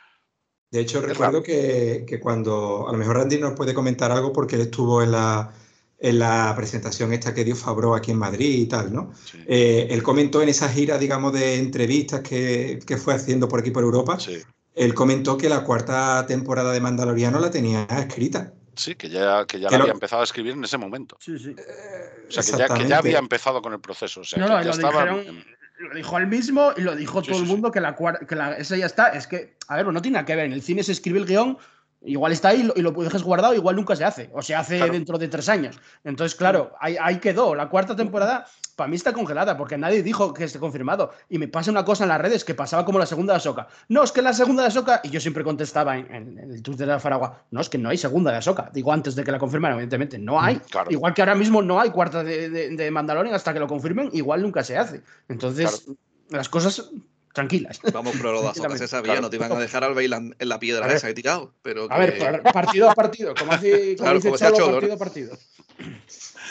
De 0.71 0.81
hecho, 0.81 0.99
es 0.99 1.05
recuerdo 1.05 1.41
que, 1.41 2.03
que, 2.05 2.19
cuando, 2.19 2.87
a 2.89 2.91
lo 2.91 2.97
mejor 2.97 3.17
Randy 3.17 3.37
nos 3.37 3.53
puede 3.53 3.73
comentar 3.73 4.11
algo 4.11 4.33
porque 4.33 4.55
él 4.55 4.63
estuvo 4.63 5.01
en 5.01 5.11
la, 5.11 5.53
en 5.99 6.19
la 6.19 6.53
presentación 6.57 7.13
esta 7.13 7.33
que 7.33 7.45
dio 7.45 7.55
Fabro 7.55 7.95
aquí 7.95 8.11
en 8.11 8.17
Madrid 8.17 8.59
y 8.59 8.65
tal, 8.65 8.91
¿no? 8.91 9.13
Sí. 9.23 9.37
Eh, 9.47 9.87
él 9.89 10.03
comentó 10.03 10.41
en 10.41 10.49
esa 10.49 10.67
gira, 10.67 10.97
digamos, 10.97 11.31
de 11.31 11.57
entrevistas 11.57 12.21
que, 12.21 12.79
que 12.85 12.97
fue 12.97 13.13
haciendo 13.13 13.47
por 13.47 13.59
aquí 13.61 13.71
por 13.71 13.83
Europa, 13.83 14.19
sí. 14.19 14.41
Él 14.75 14.93
comentó 14.93 15.37
que 15.37 15.49
la 15.49 15.63
cuarta 15.63 16.25
temporada 16.27 16.71
de 16.71 16.81
Mandaloriano 16.81 17.39
la 17.39 17.49
tenía 17.49 17.85
escrita. 17.85 18.53
Sí, 18.75 18.95
que 18.95 19.09
ya, 19.09 19.45
que 19.45 19.59
ya 19.59 19.69
que 19.69 19.73
la 19.73 19.77
lo... 19.79 19.83
había 19.85 19.93
empezado 19.93 20.21
a 20.21 20.25
escribir 20.25 20.53
en 20.53 20.63
ese 20.63 20.77
momento. 20.77 21.17
Sí, 21.19 21.39
sí. 21.39 21.55
Eh, 21.57 22.27
o 22.27 22.31
sea, 22.31 22.43
que 22.43 22.51
ya, 22.51 22.67
que 22.67 22.87
ya, 22.87 22.97
había 22.97 23.19
empezado 23.19 23.61
con 23.61 23.71
el 23.71 23.79
proceso. 23.79 24.21
O 24.21 24.23
sea, 24.23 24.39
no, 24.39 24.49
no, 24.49 24.59
ya 24.59 24.65
lo, 24.65 24.71
estaba... 24.71 25.05
dijeron, 25.05 25.45
lo 25.79 25.95
dijo 25.95 26.17
él 26.17 26.27
mismo 26.27 26.73
y 26.75 26.81
lo 26.81 26.95
dijo 26.95 27.21
sí, 27.21 27.27
todo 27.27 27.37
sí, 27.39 27.43
el 27.43 27.49
mundo 27.49 27.71
que 27.71 27.79
la 27.79 27.95
que 27.95 28.35
la, 28.35 28.53
esa 28.57 28.75
ya 28.75 28.85
está. 28.85 29.09
Es 29.09 29.27
que, 29.27 29.55
a 29.67 29.77
ver, 29.77 29.87
no 29.87 30.01
tiene 30.01 30.15
nada 30.15 30.25
que 30.25 30.35
ver. 30.35 30.45
En 30.45 30.53
el 30.53 30.61
cine 30.61 30.83
se 30.83 30.91
escribe 30.91 31.19
el 31.19 31.25
guion, 31.25 31.57
igual 32.05 32.31
está 32.31 32.49
ahí 32.49 32.69
y 32.75 32.81
lo, 32.81 32.91
dejas 32.91 33.23
guardado, 33.23 33.53
igual 33.53 33.75
nunca 33.75 33.95
se 33.95 34.05
hace. 34.05 34.29
O 34.33 34.41
se 34.41 34.55
hace 34.55 34.77
claro. 34.77 34.93
dentro 34.93 35.17
de 35.17 35.27
tres 35.27 35.49
años. 35.49 35.79
Entonces, 36.03 36.35
claro, 36.35 36.73
ahí, 36.79 36.97
ahí 37.01 37.19
quedó. 37.19 37.55
La 37.55 37.69
cuarta 37.69 37.95
temporada 37.95 38.45
para 38.75 38.89
mí 38.89 38.95
está 38.95 39.13
congelada 39.13 39.57
porque 39.57 39.77
nadie 39.77 40.03
dijo 40.03 40.33
que 40.33 40.43
esté 40.43 40.59
confirmado. 40.59 41.11
Y 41.29 41.37
me 41.37 41.47
pasa 41.47 41.71
una 41.71 41.85
cosa 41.85 42.03
en 42.03 42.09
las 42.09 42.21
redes 42.21 42.43
que 42.43 42.53
pasaba 42.53 42.85
como 42.85 42.99
la 42.99 43.05
segunda 43.05 43.33
de 43.33 43.37
Ahsoka. 43.37 43.67
No, 43.89 44.03
es 44.03 44.11
que 44.11 44.21
la 44.21 44.33
segunda 44.33 44.63
de 44.63 44.67
Ahsoka, 44.67 45.01
y 45.03 45.09
yo 45.09 45.19
siempre 45.19 45.43
contestaba 45.43 45.97
en, 45.97 46.13
en, 46.13 46.39
en 46.39 46.51
el 46.51 46.61
Twitter 46.61 46.85
de 46.85 46.93
la 46.93 46.99
Faragua, 46.99 47.43
no, 47.51 47.61
es 47.61 47.69
que 47.69 47.77
no 47.77 47.89
hay 47.89 47.97
segunda 47.97 48.31
de 48.31 48.37
Ahsoka. 48.37 48.69
Digo 48.73 48.91
antes 48.91 49.15
de 49.15 49.23
que 49.23 49.31
la 49.31 49.39
confirmaran, 49.39 49.77
evidentemente, 49.77 50.17
no 50.19 50.41
hay. 50.41 50.57
Claro. 50.57 50.91
Igual 50.91 51.13
que 51.13 51.21
ahora 51.21 51.35
mismo 51.35 51.61
no 51.61 51.79
hay 51.79 51.89
cuarta 51.89 52.23
de, 52.23 52.49
de, 52.49 52.69
de, 52.75 52.91
Mandalorian 52.91 53.33
hasta 53.33 53.53
que 53.53 53.59
lo 53.59 53.67
confirmen, 53.67 54.09
igual 54.13 54.41
nunca 54.41 54.63
se 54.63 54.77
hace. 54.77 55.01
Entonces, 55.29 55.83
claro. 55.85 55.97
las 56.29 56.49
cosas 56.49 56.91
tranquilas. 57.35 57.79
Vamos, 57.93 58.15
pero 58.17 58.31
lo 58.31 58.41
de 58.41 58.47
Ahsoka 58.49 58.77
se 58.77 58.87
sabía, 58.87 59.13
claro. 59.13 59.21
no 59.21 59.29
te 59.29 59.35
iban 59.35 59.51
a 59.51 59.59
dejar 59.59 59.83
al 59.83 59.93
Bailan 59.93 60.35
en 60.39 60.49
la 60.49 60.59
piedra 60.59 60.91
esa 60.91 61.13
tirado. 61.13 61.53
Pero 61.61 61.87
que... 61.87 61.93
A 61.93 61.99
ver, 61.99 62.41
partido 62.41 62.89
a 62.89 62.95
partido, 62.95 63.35
como, 63.37 63.51
hace, 63.51 63.95
como 63.95 63.97
claro, 63.97 64.15
dice 64.15 64.29
como 64.29 64.37
Cholo, 64.39 64.57
Cholo, 64.57 64.71
partido 64.73 64.93
a 64.93 64.97
partido. 64.97 65.37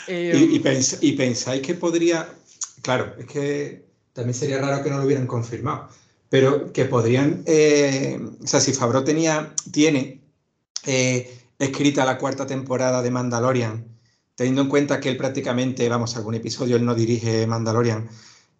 Eh, 0.07 0.47
y, 0.51 0.55
y, 0.55 0.59
pens 0.59 0.99
y, 1.01 1.11
pensáis 1.13 1.61
que 1.61 1.73
podría, 1.73 2.29
claro, 2.81 3.15
es 3.17 3.25
que 3.25 3.85
también 4.13 4.35
sería 4.35 4.61
raro 4.61 4.83
que 4.83 4.89
no 4.89 4.99
lo 4.99 5.05
hubieran 5.05 5.27
confirmado, 5.27 5.89
pero 6.29 6.71
que 6.71 6.85
podrían, 6.85 7.43
eh, 7.47 8.19
o 8.43 8.47
sea, 8.47 8.59
si 8.59 8.71
Fabro 8.71 9.03
tenía, 9.03 9.53
tiene 9.71 10.21
eh, 10.85 11.39
escrita 11.57 12.05
la 12.05 12.17
cuarta 12.17 12.45
temporada 12.45 13.01
de 13.01 13.09
Mandalorian, 13.09 13.85
teniendo 14.35 14.61
en 14.61 14.69
cuenta 14.69 14.99
que 14.99 15.09
él 15.09 15.17
prácticamente, 15.17 15.89
vamos, 15.89 16.15
algún 16.15 16.35
episodio 16.35 16.75
él 16.75 16.85
no 16.85 16.93
dirige 16.93 17.47
Mandalorian, 17.47 18.07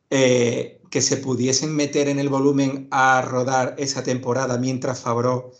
eh, 0.10 0.82
que 0.90 1.02
se 1.02 1.18
pudiesen 1.18 1.76
meter 1.76 2.08
en 2.08 2.20
el 2.20 2.30
volumen 2.30 2.88
a 2.92 3.22
rodar 3.22 3.76
esa 3.78 4.04
temporada 4.04 4.58
mientras 4.58 5.02
Fabro 5.02 5.52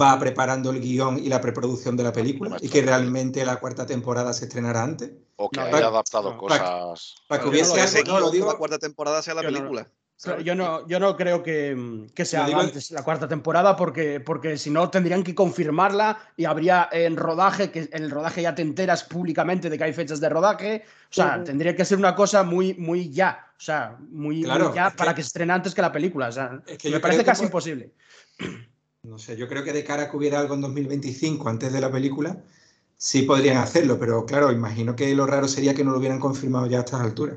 va 0.00 0.18
preparando 0.18 0.70
el 0.70 0.80
guion 0.80 1.18
y 1.18 1.28
la 1.28 1.40
preproducción 1.40 1.96
de 1.96 2.02
la 2.02 2.12
película 2.12 2.56
y 2.60 2.68
que 2.68 2.82
realmente 2.82 3.44
la 3.44 3.56
cuarta 3.60 3.86
temporada 3.86 4.32
se 4.32 4.44
estrenará 4.44 4.82
antes. 4.82 5.12
O 5.36 5.48
que 5.48 5.60
no, 5.60 5.66
haya 5.66 5.86
adaptado 5.86 6.32
no, 6.32 6.38
cosas. 6.38 6.58
Para, 6.58 6.94
para 7.28 7.42
que 7.42 7.48
hubiese 7.48 8.04
no, 8.04 8.20
lo 8.20 8.30
digo, 8.30 8.46
la 8.46 8.58
cuarta 8.58 8.78
temporada 8.78 9.22
sea 9.22 9.34
la 9.34 9.42
película. 9.42 9.90
Yo 10.42 10.54
no, 10.54 10.88
yo 10.88 10.98
no 10.98 11.14
creo 11.14 11.42
que, 11.42 12.06
que 12.14 12.24
sea 12.24 12.46
antes 12.46 12.90
la 12.90 13.02
cuarta 13.02 13.28
temporada 13.28 13.76
porque, 13.76 14.18
porque 14.18 14.56
si 14.56 14.70
no 14.70 14.88
tendrían 14.88 15.22
que 15.22 15.34
confirmarla 15.34 16.18
y 16.38 16.46
habría 16.46 16.88
en 16.90 17.16
rodaje, 17.16 17.70
que 17.70 17.80
en 17.92 18.02
el 18.02 18.10
rodaje 18.10 18.40
ya 18.40 18.54
te 18.54 18.62
enteras 18.62 19.04
públicamente 19.04 19.68
de 19.68 19.76
que 19.76 19.84
hay 19.84 19.92
fechas 19.92 20.18
de 20.18 20.30
rodaje. 20.30 20.84
O 21.10 21.14
sea, 21.14 21.44
tendría 21.44 21.76
que 21.76 21.84
ser 21.84 21.98
una 21.98 22.14
cosa 22.14 22.44
muy, 22.44 22.72
muy 22.74 23.10
ya. 23.10 23.46
O 23.58 23.60
sea, 23.60 23.96
muy, 24.10 24.42
ya 24.42 24.90
para 24.96 25.14
que... 25.14 25.22
se 25.22 25.28
estrene 25.28 25.52
antes 25.52 25.74
que 25.74 25.82
la 25.82 25.92
película. 25.92 26.28
O 26.28 26.32
sea, 26.32 26.62
me 26.84 27.00
parece 27.00 27.22
casi 27.24 27.44
imposible. 27.44 27.92
No 29.02 29.18
sé, 29.18 29.36
yo 29.36 29.48
creo 29.48 29.62
que 29.62 29.72
de 29.72 29.84
cara 29.84 30.04
a 30.04 30.10
que 30.10 30.16
hubiera 30.16 30.40
algo 30.40 30.54
en 30.54 30.62
2025 30.62 31.48
antes 31.48 31.72
de 31.72 31.80
la 31.80 31.92
película, 31.92 32.42
sí 32.96 33.22
podrían 33.22 33.58
hacerlo, 33.58 33.98
pero 33.98 34.24
claro, 34.24 34.50
imagino 34.50 34.96
que 34.96 35.14
lo 35.14 35.26
raro 35.26 35.46
sería 35.46 35.74
que 35.74 35.84
no 35.84 35.92
lo 35.92 35.98
hubieran 35.98 36.18
confirmado 36.18 36.66
ya 36.66 36.78
a 36.78 36.80
estas 36.80 37.02
alturas. 37.02 37.36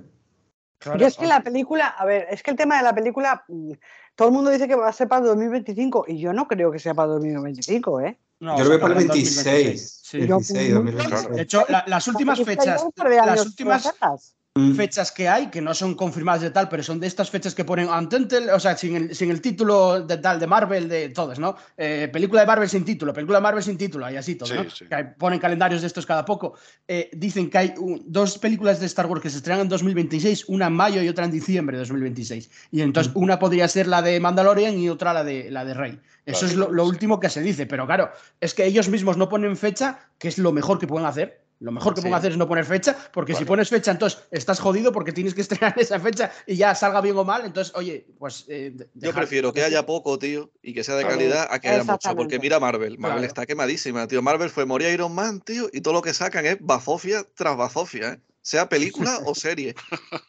Yo 0.98 1.08
es 1.08 1.18
que 1.18 1.28
la 1.28 1.42
película, 1.42 1.88
a 1.88 2.06
ver, 2.06 2.28
es 2.30 2.42
que 2.42 2.52
el 2.52 2.58
tema 2.58 2.78
de 2.78 2.84
la 2.84 2.96
película, 2.96 3.44
mm, 3.48 3.74
todo 4.16 4.30
el 4.30 4.34
mundo 4.34 4.50
dice 4.50 4.68
que 4.68 4.76
va 4.76 4.88
a 4.88 4.94
ser 4.94 5.08
para 5.08 5.26
2025 5.26 6.06
y 6.08 6.20
yo 6.20 6.32
no 6.32 6.48
creo 6.48 6.72
que 6.72 6.80
sea 6.80 6.94
para 6.94 7.10
2025, 7.10 8.02
¿eh? 8.02 8.18
yo 8.40 8.64
lo 8.64 8.70
veo 8.70 8.80
para 8.80 8.94
el 8.94 9.08
26. 9.08 10.00
Sí. 10.02 10.20
26 10.20 10.74
2026. 10.74 11.36
De 11.36 11.42
hecho, 11.42 11.66
las 11.86 12.08
últimas 12.08 12.42
fechas, 12.42 12.82
las 12.96 13.46
últimas, 13.46 13.94
Mm. 14.60 14.76
fechas 14.76 15.12
que 15.12 15.28
hay, 15.28 15.47
que 15.47 15.62
no 15.62 15.74
son 15.74 15.95
confirmadas 15.95 16.41
de 16.41 16.51
tal, 16.51 16.70
pero 16.70 16.84
son 16.84 16.99
de 16.99 17.07
estas 17.07 17.30
fechas 17.30 17.55
que 17.55 17.66
ponen 17.66 17.89
Untentel, 17.89 18.49
o 18.49 18.60
sea, 18.60 18.76
sin 18.78 18.95
el, 18.95 19.16
sin 19.16 19.32
el 19.32 19.41
título 19.41 20.01
de 20.01 20.18
tal, 20.18 20.39
de 20.39 20.47
Marvel, 20.47 20.89
de 20.89 21.10
todas, 21.10 21.39
¿no? 21.39 21.55
Eh, 21.78 22.10
película 22.12 22.41
de 22.41 22.47
Marvel 22.47 22.70
sin 22.70 22.84
título, 22.84 23.14
película 23.14 23.39
de 23.39 23.43
Marvel 23.43 23.64
sin 23.64 23.78
título, 23.78 24.10
y 24.10 24.18
así 24.18 24.36
todo, 24.36 24.53
¿no? 24.53 24.64
Que 24.64 25.03
ponen 25.18 25.39
calendarios 25.39 25.82
de 25.82 25.88
estos 25.88 26.05
cada 26.05 26.26
poco. 26.26 26.55
Eh, 26.88 27.10
dicen 27.14 27.49
que 27.49 27.57
hay 27.57 27.74
dos 28.05 28.38
películas 28.38 28.80
de 28.80 28.86
Star 28.86 29.05
Wars 29.05 29.22
que 29.22 29.30
se 29.30 29.38
estrenan 29.38 29.62
en 29.62 29.70
2026, 29.70 30.45
una 30.49 30.68
en 30.68 30.74
mayo 30.74 31.01
y 31.01 31.10
otra 31.10 31.26
en 31.26 31.32
diciembre 31.32 31.78
de 31.78 31.82
2026. 31.82 32.49
Y 32.72 32.82
entonces 32.82 33.14
mm. 33.14 33.18
una 33.18 33.39
podría 33.39 33.68
ser 33.68 33.88
la 33.88 34.01
de 34.01 34.20
Mandalorian 34.20 34.78
y 34.78 34.89
otra 34.89 35.14
la 35.14 35.24
de, 35.24 35.49
la 35.49 35.66
de 35.66 35.74
Rey. 35.74 35.99
Eso 36.26 36.45
es 36.45 36.55
lo, 36.55 36.72
lo 36.72 36.86
último 36.86 37.20
que 37.20 37.30
se 37.30 37.41
dice, 37.41 37.66
pero 37.66 37.88
claro, 37.88 38.12
es 38.39 38.53
que 38.53 38.66
ellos 38.66 38.88
mismos 38.88 39.18
no 39.18 39.30
ponen 39.30 39.57
fecha, 39.57 39.99
que 40.20 40.28
es 40.28 40.38
lo 40.38 40.51
mejor 40.51 40.78
que 40.78 40.86
pueden 40.86 41.07
hacer 41.07 41.41
lo 41.60 41.72
mejor 41.74 41.93
que 41.93 42.01
puedo 42.01 42.16
hacer 42.16 42.32
es 42.32 42.38
no 42.38 42.47
poner 42.47 42.66
fecha, 42.66 42.95
porque 43.12 43.36
si 43.36 43.43
pones 43.43 43.70
fecha, 43.70 43.91
entonces 43.91 44.24
estás 44.32 44.60
jodido 44.60 44.91
porque 44.91 45.12
tienes 45.12 45.34
que 45.34 45.41
estrenar 45.49 45.74
esa 45.78 45.99
fecha 45.99 46.32
y 46.47 46.55
ya 46.55 46.74
salga 46.74 47.01
bien 47.01 47.18
o 47.18 47.24
mal. 47.24 47.45
Entonces, 47.45 47.74
oye, 47.76 48.07
pues. 48.18 48.45
Eh, 48.47 48.74
Yo 48.93 49.14
prefiero 49.14 49.51
que 49.51 49.64
haya 49.64 49.86
poco, 49.86 50.18
tío, 50.18 50.51
y 50.62 50.74
que 50.74 50.84
sea 50.84 50.95
de 50.95 51.05
calidad 51.05 51.47
a 51.51 51.60
que 51.60 51.70
haya 51.70 51.84
mucho. 51.84 52.16
Porque 52.16 52.39
mira 52.39 52.60
Marvel. 52.60 52.97
Marvel 52.97 53.26
está 53.26 53.45
quemadísima, 53.45 54.07
tío. 54.07 54.22
Marvel 54.22 54.49
fue 54.49 54.66
morir 54.66 54.93
Iron 54.93 55.14
Man, 55.14 55.41
tío, 55.41 55.70
y 55.74 55.82
todo 55.82 55.93
lo 55.93 56.01
que 56.01 56.14
sacan 56.14 56.45
es 56.45 56.57
bazofia 56.62 57.26
tras 57.36 57.57
bazofia, 57.57 58.14
¿eh? 58.14 58.20
sea 58.41 58.70
película 58.70 59.20
o 59.26 59.36
serie. 59.36 59.76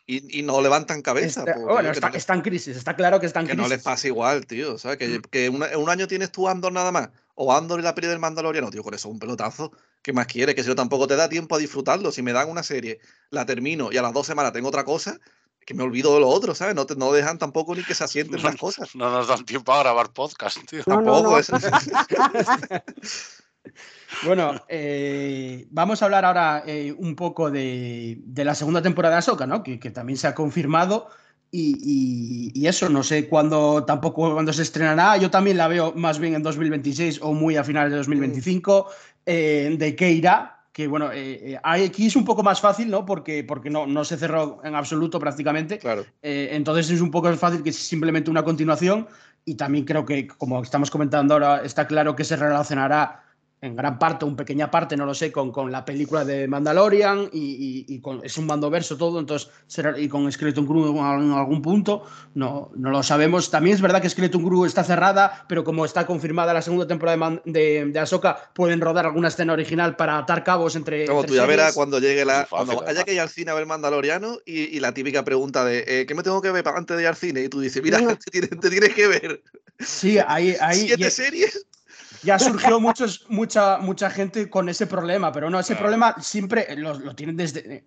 Y, 0.07 0.43
no 0.43 0.61
levantan 0.61 1.01
cabeza. 1.01 1.45
bueno, 1.57 1.91
está, 1.91 2.35
en 2.35 2.41
crisis, 2.41 2.77
está 2.77 2.97
claro 2.97 3.21
que 3.21 3.27
está 3.27 3.41
en 3.41 3.47
crisis. 3.47 3.57
Que 3.57 3.63
no 3.63 3.69
les 3.69 3.83
pasa 3.83 4.09
igual, 4.09 4.47
tío. 4.47 4.79
¿sabes? 4.79 4.99
Que, 4.99 5.21
que 5.31 5.49
un 5.49 5.89
año 5.89 6.09
tienes 6.09 6.33
tú 6.33 6.49
Andor 6.49 6.73
nada 6.73 6.91
más, 6.91 7.11
o 7.43 7.55
Andor 7.55 7.81
y 7.81 7.83
la 7.83 7.95
peli 7.95 8.07
del 8.07 8.19
Mandaloriano, 8.19 8.71
tío, 8.71 8.83
con 8.83 8.93
eso 8.93 9.09
un 9.09 9.19
pelotazo. 9.19 9.73
¿Qué 10.03 10.13
más 10.13 10.27
quieres? 10.27 10.55
Que 10.55 10.63
si 10.63 10.69
no 10.69 10.75
tampoco 10.75 11.07
te 11.07 11.17
da 11.17 11.27
tiempo 11.27 11.55
a 11.55 11.59
disfrutarlo. 11.59 12.13
Si 12.13 12.21
me 12.21 12.35
dan 12.35 12.51
una 12.51 12.63
serie, 12.63 13.01
la 13.31 13.47
termino 13.47 13.91
y 13.91 13.97
a 13.97 14.03
las 14.03 14.13
dos 14.13 14.27
semanas 14.27 14.53
tengo 14.53 14.69
otra 14.69 14.85
cosa, 14.85 15.19
que 15.65 15.73
me 15.73 15.83
olvido 15.83 16.13
de 16.13 16.21
lo 16.21 16.29
otro, 16.29 16.55
¿sabes? 16.55 16.75
No, 16.75 16.85
te, 16.85 16.97
no 16.97 17.11
dejan 17.13 17.39
tampoco 17.39 17.75
ni 17.75 17.83
que 17.83 17.95
se 17.95 18.05
asienten 18.05 18.43
las 18.43 18.57
cosas. 18.61 18.95
No 18.95 19.11
nos 19.11 19.27
dan 19.27 19.47
tiempo 19.47 19.73
a 19.73 19.79
grabar 19.79 20.13
podcast, 20.13 20.59
tío. 20.69 20.85
tampoco. 20.85 21.41
bueno, 24.27 24.61
eh, 24.69 25.67
vamos 25.71 26.03
a 26.03 26.05
hablar 26.05 26.27
ahora 26.27 26.63
eh, 26.67 26.93
un 26.93 27.17
poco 27.17 27.51
de, 27.51 28.21
la 28.37 28.55
segunda 28.55 28.83
temporada 28.83 29.17
de 29.17 29.23
Soca, 29.23 29.47
¿no? 29.47 29.63
Que, 29.63 29.79
también 29.79 30.19
se 30.19 30.27
ha 30.27 30.35
confirmado. 30.35 31.09
Y, 31.53 32.67
eso, 32.67 32.89
no 32.89 33.03
sé 33.03 33.29
cuándo, 33.29 33.85
tampoco 33.85 34.33
cuándo 34.33 34.53
se 34.53 34.63
estrenará. 34.63 35.17
Yo 35.17 35.31
también 35.31 35.57
la 35.57 35.67
veo 35.67 35.93
más 35.97 36.19
bien 36.19 36.35
en 36.35 36.43
2026 36.43 37.21
o 37.23 37.33
muy 37.33 37.57
a 37.57 37.65
finales 37.65 37.91
de 37.91 37.99
2025. 37.99 38.87
Eh, 39.27 39.75
de 39.79 39.97
qué 39.97 40.11
irá, 40.13 40.65
que 40.73 40.87
bueno, 40.87 41.13
eh, 41.13 41.53
eh, 41.53 41.61
aquí 41.63 42.07
es 42.07 42.17
un 42.17 42.25
poco 42.25 42.43
más 42.43 42.61
fácil, 42.61 42.91
¿no? 42.91 43.05
Porque, 43.05 43.45
porque 43.45 43.71
no, 43.71 43.87
no 43.87 44.05
se 44.05 44.17
cerró 44.17 44.61
en 44.65 44.75
absoluto 44.75 45.19
prácticamente. 45.19 45.79
Claro. 45.79 46.05
entonces 46.23 46.91
es 46.91 47.01
un 47.01 47.11
poco 47.11 47.29
más 47.29 47.39
fácil 47.39 47.63
que 47.63 47.71
es 47.71 47.77
simplemente 47.77 48.31
una 48.31 48.45
continuación. 48.45 49.09
Y 49.45 49.55
también 49.55 49.85
creo 49.85 50.05
que, 50.05 50.27
como 50.27 50.63
estamos 50.63 50.91
comentando 50.91 51.35
ahora, 51.35 51.63
está 51.65 51.87
claro 51.87 52.15
que 52.15 52.25
se 52.25 52.37
relacionará 52.37 53.25
en 53.63 53.77
gran 53.77 53.99
parte, 53.99 54.25
un 54.25 54.37
pequeña 54.37 54.71
parte, 54.71 54.97
no 54.97 55.05
lo 55.05 55.13
sé, 55.13 55.31
con, 55.31 55.53
con 55.53 55.71
la 55.71 55.85
película 55.85 56.25
de 56.25 56.49
Mandalorian 56.49 57.29
y, 57.31 58.01
con, 58.01 58.25
es 58.25 58.39
un 58.39 58.47
mandoverso 58.47 58.97
todo, 58.97 59.21
entonces, 59.21 59.51
y 59.99 60.09
con 60.09 60.31
Skeleton 60.33 60.67
Crew 60.67 60.99
en 60.99 61.33
algún 61.33 61.61
punto, 61.61 62.05
no, 62.35 62.71
no 62.75 62.91
lo 62.91 63.03
sabemos. 63.03 63.51
También 63.51 63.75
es 63.75 63.83
verdad 63.83 64.01
que 64.01 64.09
Skeleton 64.09 64.43
Crew 64.43 64.65
está 64.65 64.83
cerrada, 64.83 65.45
pero 65.47 65.63
como 65.63 65.85
está 65.85 66.07
confirmada 66.07 66.55
la 66.55 66.63
segunda 66.63 66.87
temporada 66.87 67.41
de, 67.45 67.85
de, 67.85 67.99
Ahsoka, 67.99 68.51
pueden 68.55 68.81
rodar 68.81 69.05
alguna 69.05 69.29
escena 69.29 69.53
original 69.53 69.95
para 69.95 70.17
atar 70.17 70.43
cabos 70.43 70.75
entre. 70.77 71.07
Como 71.07 71.25
tú 71.25 71.35
ya 71.35 71.45
verás 71.45 71.75
cuando 71.75 71.99
llegue 71.99 72.25
la. 72.25 72.47
cuando 72.49 72.87
haya 72.87 73.05
que 73.05 73.13
ir 73.13 73.21
al 73.21 73.29
cine 73.29 73.51
a 73.51 73.55
ver 73.55 73.67
Mandaloriano 73.67 74.39
y, 74.47 74.81
la 74.81 74.95
típica 74.95 75.23
pregunta 75.25 75.63
de 75.63 75.85
eh, 75.87 76.07
¿qué 76.07 76.15
me 76.15 76.23
tengo 76.23 76.41
que 76.41 76.51
ver 76.51 76.67
antes 76.69 76.97
de 76.97 77.03
ir 77.03 77.09
al 77.09 77.17
cine? 77.17 77.43
Y 77.43 77.49
tú 77.51 77.61
dices, 77.61 77.83
mira, 77.83 77.99
te, 78.31 78.71
tienes, 78.71 78.95
que 78.95 79.07
ver. 79.07 79.43
Sí, 79.79 80.19
ahí. 80.27 80.57
ahí 80.61 80.87
Siete 80.87 81.11
series 81.11 81.67
ya 82.23 82.39
surgió 82.39 82.81
muchos, 82.81 83.27
mucha, 83.29 83.79
mucha 83.79 84.11
gente 84.11 84.49
con 84.51 84.69
ese 84.69 84.87
problema, 84.87 85.33
pero 85.33 85.51
no, 85.51 85.61
ese 85.61 85.77
problema 85.77 86.17
siempre 86.21 86.77
lo, 86.77 86.99
lo 86.99 87.15
tienen 87.15 87.37
desde. 87.37 87.77
Eh, 87.77 87.85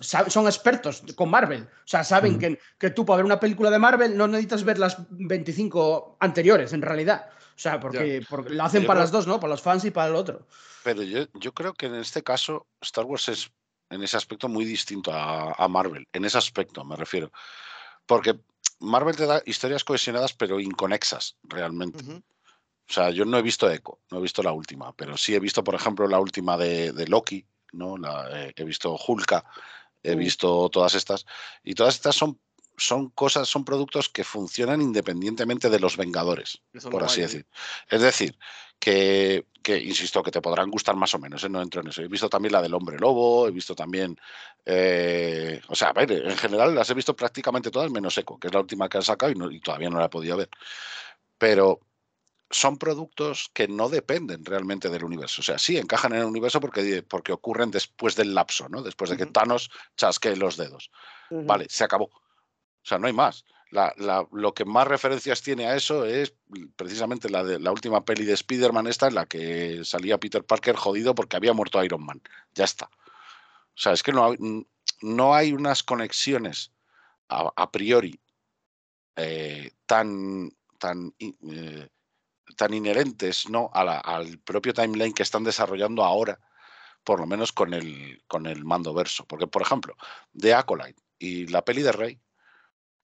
son 0.00 0.46
expertos 0.46 1.02
con 1.14 1.30
Marvel. 1.30 1.62
O 1.62 1.86
sea, 1.86 2.04
saben 2.04 2.38
que, 2.38 2.58
que, 2.78 2.90
tú 2.90 3.04
para 3.04 3.18
ver 3.18 3.26
una 3.26 3.40
película 3.40 3.70
de 3.70 3.78
Marvel 3.78 4.16
no 4.16 4.26
necesitas 4.26 4.64
ver 4.64 4.78
las 4.78 4.96
25 5.10 6.18
anteriores, 6.20 6.72
en 6.72 6.82
realidad. 6.82 7.26
O 7.56 7.58
sea, 7.58 7.78
porque, 7.78 8.24
lo 8.48 8.64
hacen 8.64 8.84
para 8.84 9.00
las 9.00 9.12
dos, 9.12 9.26
¿no? 9.26 9.38
Para 9.38 9.52
los 9.52 9.62
fans 9.62 9.84
y 9.84 9.90
para 9.90 10.08
el 10.08 10.16
otro. 10.16 10.46
Pero 10.82 11.02
yo, 11.02 11.26
yo 11.34 11.52
creo 11.52 11.72
que 11.72 11.86
en 11.86 11.94
este 11.94 12.22
caso 12.22 12.66
Star 12.80 13.04
Wars 13.04 13.28
es 13.28 13.50
en 13.90 14.02
ese 14.02 14.16
aspecto 14.16 14.48
muy 14.48 14.64
distinto 14.64 15.12
a, 15.12 15.68
Marvel. 15.68 16.06
En 16.12 16.24
ese 16.24 16.38
aspecto 16.38 16.84
me 16.84 16.96
refiero. 16.96 17.30
Porque 18.06 18.38
Marvel 18.80 19.16
te 19.16 19.26
da 19.26 19.42
historias 19.46 19.84
cohesionadas 19.84 20.32
pero 20.34 20.58
inconexas 20.60 21.36
realmente. 21.44 22.02
O 22.88 22.92
sea, 22.92 23.10
yo 23.10 23.24
no 23.24 23.38
he 23.38 23.42
visto 23.42 23.70
Echo, 23.70 23.98
no 24.10 24.18
he 24.18 24.22
visto 24.22 24.42
la 24.42 24.52
última, 24.52 24.94
pero 24.94 25.16
sí 25.16 25.34
he 25.34 25.40
visto, 25.40 25.64
por 25.64 25.74
ejemplo, 25.74 26.06
la 26.06 26.20
última 26.20 26.56
de, 26.56 27.06
Loki, 27.08 27.46
¿no? 27.72 27.96
La, 27.96 28.28
eh, 28.46 28.52
he 28.54 28.64
visto 28.64 28.96
Hulka, 28.96 29.44
he 30.02 30.14
visto 30.14 30.68
todas 30.68 30.94
estas, 30.94 31.24
y 31.62 31.74
todas 31.74 31.94
estas 31.94 32.14
son, 32.14 32.38
son 32.76 33.08
cosas, 33.10 33.48
son 33.48 33.64
productos 33.64 34.10
que 34.10 34.22
funcionan 34.22 34.82
independientemente 34.82 35.70
de 35.70 35.80
los 35.80 35.96
Vengadores, 35.96 36.60
por 36.90 37.02
así 37.02 37.22
decir. 37.22 37.46
Es 37.88 38.02
decir, 38.02 38.36
que, 38.78 39.46
que, 39.62 39.78
insisto, 39.78 40.22
que 40.22 40.30
te 40.30 40.42
podrán 40.42 40.70
gustar 40.70 40.94
más 40.94 41.14
o 41.14 41.18
menos, 41.18 41.42
¿eh? 41.42 41.48
no 41.48 41.62
entro 41.62 41.80
en 41.80 41.88
eso. 41.88 42.02
He 42.02 42.08
visto 42.08 42.28
también 42.28 42.52
la 42.52 42.60
del 42.60 42.74
Hombre 42.74 42.98
Lobo, 42.98 43.48
he 43.48 43.50
visto 43.50 43.74
también, 43.74 44.14
eh, 44.66 45.58
o 45.68 45.74
sea, 45.74 45.88
a 45.88 45.92
ver, 45.94 46.12
en 46.12 46.36
general 46.36 46.74
las 46.74 46.90
he 46.90 46.94
visto 46.94 47.16
prácticamente 47.16 47.70
todas 47.70 47.90
menos 47.90 48.18
Echo, 48.18 48.36
que 48.38 48.48
es 48.48 48.52
la 48.52 48.60
última 48.60 48.90
que 48.90 48.98
han 48.98 49.04
sacado 49.04 49.32
y, 49.32 49.56
y 49.56 49.60
todavía 49.60 49.88
no 49.88 49.98
la 49.98 50.06
he 50.06 50.10
podido 50.10 50.36
ver. 50.36 50.50
Pero 51.38 51.80
son 52.50 52.78
productos 52.78 53.50
que 53.52 53.68
no 53.68 53.88
dependen 53.88 54.44
realmente 54.44 54.88
del 54.88 55.04
universo. 55.04 55.40
O 55.40 55.44
sea, 55.44 55.58
sí 55.58 55.76
encajan 55.76 56.12
en 56.12 56.20
el 56.20 56.26
universo 56.26 56.60
porque, 56.60 57.02
porque 57.02 57.32
ocurren 57.32 57.70
después 57.70 58.16
del 58.16 58.34
lapso, 58.34 58.68
¿no? 58.68 58.82
Después 58.82 59.10
de 59.10 59.16
que 59.16 59.26
Thanos 59.26 59.70
chasque 59.96 60.36
los 60.36 60.56
dedos. 60.56 60.90
Vale, 61.30 61.66
se 61.68 61.84
acabó. 61.84 62.04
O 62.04 62.86
sea, 62.86 62.98
no 62.98 63.06
hay 63.06 63.12
más. 63.12 63.44
lo 64.32 64.54
que 64.54 64.64
más 64.64 64.86
referencias 64.86 65.42
tiene 65.42 65.66
a 65.66 65.74
eso 65.74 66.04
es 66.04 66.34
precisamente 66.76 67.30
la, 67.30 67.42
de, 67.42 67.58
la 67.58 67.72
última 67.72 68.04
peli 68.04 68.24
de 68.24 68.34
Spider-Man 68.34 68.86
esta 68.86 69.08
en 69.08 69.14
la 69.14 69.26
que 69.26 69.84
salía 69.84 70.18
Peter 70.18 70.44
Parker 70.44 70.76
jodido 70.76 71.14
porque 71.14 71.36
había 71.36 71.54
muerto 71.54 71.82
Iron 71.82 72.04
Man. 72.04 72.22
Ya 72.54 72.64
está. 72.64 72.86
O 72.86 73.76
sea, 73.76 73.92
es 73.92 74.02
que 74.02 74.12
no, 74.12 74.34
no 75.02 75.34
hay 75.34 75.52
unas 75.52 75.82
conexiones 75.82 76.70
a, 77.28 77.70
priori 77.70 78.20
eh, 79.16 79.72
tan, 79.86 80.52
tan 80.78 81.12
eh, 81.18 81.88
tan 82.56 82.74
inherentes 82.74 83.48
¿no? 83.48 83.70
al 83.72 84.38
propio 84.38 84.72
timeline 84.72 85.12
que 85.12 85.22
están 85.22 85.44
desarrollando 85.44 86.04
ahora, 86.04 86.38
por 87.02 87.20
lo 87.20 87.26
menos 87.26 87.52
con 87.52 87.74
el, 87.74 88.22
con 88.26 88.46
el 88.46 88.64
mando 88.64 88.94
verso. 88.94 89.24
Porque, 89.26 89.46
por 89.46 89.62
ejemplo, 89.62 89.94
The 90.38 90.54
Acolyte 90.54 91.02
y 91.18 91.46
la 91.46 91.64
peli 91.64 91.82
de 91.82 91.92
Rey 91.92 92.20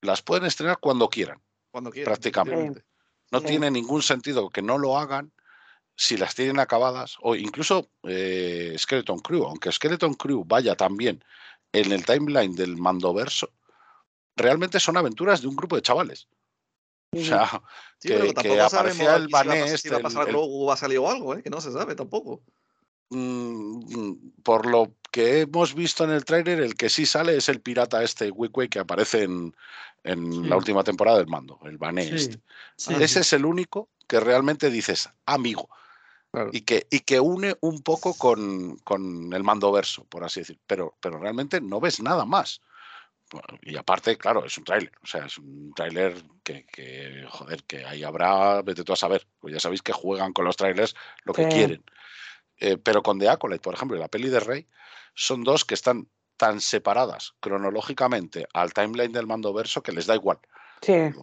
las 0.01 0.23
pueden 0.23 0.47
estrenar 0.47 0.79
cuando 0.81 1.09
quieran. 1.09 1.41
Cuando 1.71 1.91
quieran. 1.91 2.13
Prácticamente. 2.13 2.85
No 3.31 3.41
tiene 3.41 3.71
ningún 3.71 4.03
sentido 4.03 4.51
que 4.51 4.63
no 4.63 4.79
lo 4.79 4.99
hagan 4.99 5.33
si 6.01 6.17
las 6.17 6.35
tienen 6.35 6.59
acabadas, 6.59 7.19
o 7.21 7.35
incluso 7.35 7.91
eh, 8.05 8.75
Skeleton 8.79 9.19
Crew, 9.19 9.45
aunque 9.45 9.71
Skeleton 9.71 10.15
Crew 10.15 10.45
vaya 10.47 10.75
también 10.75 11.23
en 11.73 11.93
el 11.93 12.07
timeline 12.07 12.55
del 12.55 12.79
mando 12.79 13.13
verso, 13.13 13.53
realmente 14.35 14.81
son 14.81 14.97
aventuras 14.97 15.43
de 15.43 15.49
un 15.49 15.57
grupo 15.57 15.77
de 15.77 15.83
chavales. 15.83 16.27
O 17.13 17.25
sea, 17.25 17.63
que, 18.01 18.33
que 18.35 18.61
aparecía 18.61 19.17
el 19.17 19.29
banés. 19.29 19.81
Si 19.81 19.89
va 19.89 19.99
a 19.99 20.01
pasar 20.01 20.31
luego 20.31 20.67
va 20.67 20.75
a 20.75 20.77
salir 20.77 21.01
algo, 21.05 21.35
¿eh? 21.35 21.43
que 21.43 21.51
no 21.51 21.61
se 21.61 21.73
sabe 21.73 21.95
tampoco. 21.95 22.43
mm, 23.11 24.15
por 24.43 24.67
lo 24.67 24.95
que 25.11 25.41
hemos 25.41 25.75
visto 25.75 26.05
en 26.05 26.11
el 26.11 26.25
tráiler, 26.25 26.61
el 26.61 26.77
que 26.77 26.89
sí 26.89 27.05
sale 27.05 27.37
es 27.37 27.49
el 27.49 27.61
pirata 27.61 28.03
este, 28.05 28.31
Wickway, 28.31 28.69
que 28.69 28.79
aparece 28.79 29.25
en, 29.25 29.55
en 30.05 30.49
la 30.49 30.57
última 30.57 30.85
temporada 30.85 31.19
del 31.19 31.27
mando, 31.27 31.59
el 31.65 31.79
Bané 31.79 32.15
este. 32.15 32.41
Ese 32.77 33.21
es 33.21 33.33
el 33.33 33.45
único 33.45 33.89
que 34.07 34.21
realmente 34.21 34.71
dices 34.71 35.09
amigo. 35.27 35.69
Y, 36.53 36.61
que, 36.61 36.87
y 36.91 37.01
que 37.01 37.19
une 37.19 37.57
un 37.61 37.83
poco 37.83 38.15
con, 38.15 38.77
con, 38.85 39.33
el 39.33 39.43
mando 39.43 39.73
verso, 39.73 40.05
por 40.05 40.23
así 40.23 40.41
decir. 40.41 40.61
Pero, 40.65 40.95
pero 41.01 41.19
realmente 41.19 41.61
no 41.61 41.81
ves 41.81 42.01
nada 42.01 42.25
más. 42.25 42.61
Y 43.63 43.77
aparte, 43.77 44.17
claro, 44.17 44.45
es 44.45 44.57
un 44.59 44.65
tráiler. 44.65 44.93
O 45.03 45.07
sea, 45.07 45.27
es 45.27 45.39
un 45.39 45.73
tráiler 45.75 46.23
que, 46.43 46.67
que, 46.67 47.25
joder, 47.29 47.63
que 47.65 47.85
ahí 47.85 48.03
habrá, 48.03 48.63
vete 48.63 48.85
tú 48.85 48.93
a 48.93 48.97
saber. 48.97 49.27
Pues 49.39 49.55
ya 49.55 49.61
sabéis 49.61 49.83
que 49.83 49.93
juegan 49.93 50.33
con 50.33 50.45
los 50.45 50.57
trailers 50.57 50.95
lo 51.25 51.33
que 51.33 51.49
quieren. 51.49 51.85
Eh, 52.59 52.77
pero 52.77 53.03
con 53.03 53.19
The 53.19 53.29
Acolyte, 53.29 53.63
por 53.63 53.75
ejemplo, 53.75 53.97
y 53.97 54.01
la 54.01 54.09
peli 54.09 54.29
de 54.29 54.41
Rey, 54.41 54.67
son 55.15 55.45
dos 55.45 55.65
que 55.65 55.75
están 55.75 56.09
tan 56.37 56.61
separadas 56.61 57.35
cronológicamente 57.41 58.47
al 58.53 58.73
timeline 58.73 59.13
del 59.13 59.27
mando 59.27 59.53
verso 59.53 59.83
que 59.83 59.93
les 59.93 60.07
da 60.07 60.15
igual. 60.15 60.39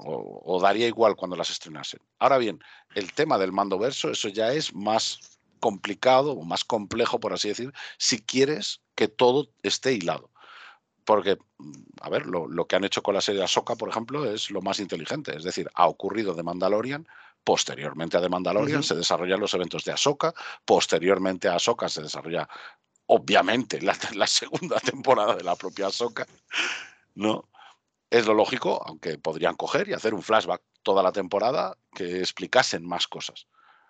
O, 0.05 0.59
daría 0.61 0.87
igual 0.87 1.15
cuando 1.15 1.35
las 1.35 1.49
estrenasen. 1.49 1.99
Ahora 2.19 2.37
bien, 2.37 2.59
el 2.93 3.11
tema 3.13 3.39
del 3.39 3.51
mando 3.51 3.79
verso, 3.79 4.11
eso 4.11 4.29
ya 4.29 4.53
es 4.53 4.73
más 4.73 5.39
complicado 5.59 6.33
o 6.33 6.43
más 6.43 6.63
complejo, 6.63 7.19
por 7.19 7.33
así 7.33 7.49
decir, 7.49 7.73
si 7.97 8.21
quieres 8.21 8.81
que 8.93 9.07
todo 9.07 9.49
esté 9.63 9.93
hilado. 9.93 10.29
Porque, 11.07 11.37
mm, 11.57 11.71
a 12.01 12.09
ver, 12.09 12.25
lo, 12.25 12.67
que 12.67 12.75
han 12.75 12.83
hecho 12.83 13.01
con 13.01 13.13
la 13.13 13.21
serie 13.21 13.41
Ahsoka, 13.41 13.77
por 13.77 13.87
ejemplo, 13.87 14.29
es 14.29 14.51
lo 14.51 14.61
más 14.61 14.81
inteligente. 14.81 15.37
Es 15.37 15.45
decir, 15.45 15.69
ha 15.73 15.87
ocurrido 15.87 16.33
de 16.33 16.43
Mandalorian, 16.43 17.07
posteriormente 17.45 18.17
a 18.17 18.21
The 18.21 18.27
Mandalorian 18.27 18.83
se 18.83 18.93
desarrollan 18.93 19.39
los 19.39 19.53
eventos 19.53 19.85
de 19.85 19.93
Ahsoka, 19.93 20.33
posteriormente 20.65 21.47
a 21.47 21.55
Ahsoka 21.55 21.87
se 21.87 22.01
desarrolla, 22.01 22.49
obviamente, 23.05 23.81
la, 23.81 23.95
la 24.15 24.27
segunda 24.27 24.81
temporada 24.81 25.35
de 25.35 25.45
la 25.45 25.55
propia 25.55 25.87
Ahsoka, 25.87 26.27
¿no? 27.15 27.47
es 28.09 28.25
lo 28.25 28.33
lógico, 28.33 28.81
aunque 28.85 29.17
podrían 29.17 29.55
coger 29.55 29.87
y 29.87 29.93
hacer 29.93 30.13
un 30.13 30.23
flashback 30.23 30.61
toda 30.83 31.03
la 31.03 31.13
temporada 31.13 31.77
que 31.93 32.19
explicasen 32.19 32.85
más 32.85 33.07
cosas. 33.07 33.47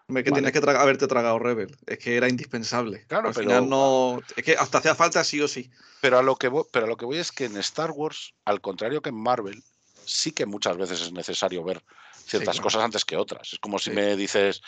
Hombre, 0.09 0.23
que 0.23 0.31
tienes 0.31 0.53
que 0.53 0.59
haberte 0.59 1.07
tragado 1.07 1.37
Rebel. 1.37 1.75
Es 1.85 1.99
que 1.99 2.15
era 2.15 2.29
indispensable. 2.29 3.05
Claro, 3.07 3.27
Al 3.27 3.33
pero. 3.33 3.49
Final 3.49 3.69
no... 3.69 4.21
Es 4.37 4.43
que 4.43 4.53
hasta 4.53 4.77
hacía 4.77 4.95
falta 4.95 5.23
sí 5.23 5.41
o 5.41 5.49
sí. 5.49 5.69
Pero 5.99 6.17
a, 6.17 6.23
lo 6.23 6.37
que 6.37 6.47
voy, 6.47 6.63
pero 6.71 6.85
a 6.85 6.89
lo 6.89 6.95
que 6.95 7.05
voy 7.05 7.17
es 7.17 7.31
que 7.31 7.45
en 7.45 7.57
Star 7.57 7.91
Wars, 7.91 8.33
al 8.45 8.61
contrario 8.61 9.01
que 9.01 9.09
en 9.09 9.21
Marvel, 9.21 9.61
sí 10.05 10.31
que 10.31 10.45
muchas 10.45 10.77
veces 10.77 11.01
es 11.01 11.11
necesario 11.11 11.61
ver 11.63 11.83
ciertas 12.13 12.61
cosas 12.61 12.83
antes 12.83 13.03
que 13.03 13.17
otras. 13.17 13.53
Es 13.53 13.59
como 13.59 13.79
si 13.79 13.91
me 13.91 14.15
dices, 14.15 14.61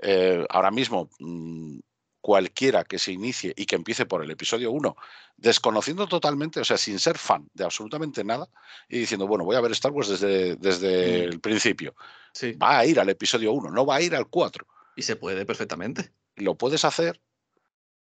eh, 0.00 0.46
ahora 0.48 0.70
mismo, 0.70 1.10
mm, 1.18 1.78
cualquiera 2.20 2.84
que 2.84 2.98
se 2.98 3.12
inicie 3.12 3.52
y 3.56 3.66
que 3.66 3.76
empiece 3.76 4.06
por 4.06 4.22
el 4.22 4.30
episodio 4.30 4.70
1, 4.70 4.96
desconociendo 5.36 6.06
totalmente, 6.06 6.60
o 6.60 6.64
sea, 6.64 6.78
sin 6.78 6.98
ser 6.98 7.18
fan 7.18 7.48
de 7.52 7.64
absolutamente 7.64 8.24
nada, 8.24 8.48
y 8.88 9.00
diciendo, 9.00 9.26
bueno, 9.26 9.44
voy 9.44 9.56
a 9.56 9.60
ver 9.60 9.72
Star 9.72 9.92
Wars 9.92 10.08
desde, 10.08 10.56
desde 10.56 11.26
mm. 11.26 11.32
el 11.32 11.40
principio. 11.40 11.94
Va 12.62 12.78
a 12.78 12.86
ir 12.86 12.98
al 12.98 13.08
episodio 13.08 13.52
1, 13.52 13.70
no 13.70 13.84
va 13.84 13.96
a 13.96 14.00
ir 14.00 14.14
al 14.14 14.28
4. 14.28 14.66
Y 14.96 15.02
se 15.02 15.16
puede 15.16 15.44
perfectamente. 15.46 16.12
Lo 16.36 16.56
puedes 16.56 16.84
hacer 16.84 17.20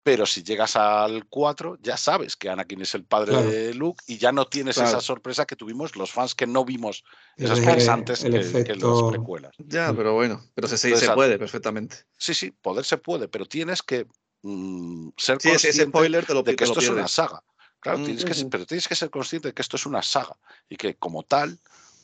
pero 0.03 0.25
si 0.25 0.43
llegas 0.43 0.75
al 0.75 1.25
4 1.27 1.77
ya 1.81 1.95
sabes 1.95 2.35
que 2.35 2.49
Anakin 2.49 2.81
es 2.81 2.95
el 2.95 3.03
padre 3.03 3.43
de 3.43 3.73
Luke 3.73 4.03
y 4.07 4.17
ya 4.17 4.31
no 4.31 4.47
tienes 4.47 4.77
esa 4.77 4.99
sorpresa 4.99 5.45
que 5.45 5.55
tuvimos 5.55 5.95
los 5.95 6.11
fans 6.11 6.33
que 6.33 6.47
no 6.47 6.65
vimos 6.65 7.03
esas 7.37 7.59
cosas 7.59 7.87
antes 7.87 8.23
que, 8.23 8.63
que, 8.63 8.75
las 8.75 9.03
precuelas. 9.09 9.55
Ya, 9.59 9.93
pero 9.93 10.13
bueno, 10.13 10.43
pero 10.55 10.67
se, 10.67 10.77
se 10.77 11.11
puede 11.11 11.37
perfectamente. 11.37 11.97
Sí, 12.17 12.33
sí, 12.33 12.51
poder 12.51 12.83
se 12.83 12.97
puede, 12.97 13.27
pero 13.27 13.45
tienes 13.45 13.83
que 13.83 14.07
mm, 14.41 15.09
ser 15.17 15.37
consciente 15.37 15.69
ese 15.69 15.83
spoiler 15.85 16.25
te 16.25 16.33
lo, 16.33 16.41
de 16.41 16.55
que 16.55 16.63
esto 16.63 16.79
es 16.79 16.89
una 16.89 17.07
saga. 17.07 17.43
Claro, 17.79 17.99
mm, 17.99 18.05
tienes 18.05 18.25
que, 18.25 18.45
pero 18.45 18.65
tienes 18.65 18.87
que 18.87 18.95
ser 18.95 19.11
consciente 19.11 19.49
de 19.49 19.53
que 19.53 19.61
esto 19.61 19.75
es 19.75 19.85
una 19.85 20.01
saga 20.01 20.35
y 20.67 20.77
que 20.77 20.95
como 20.95 21.23
tal, 21.23 21.59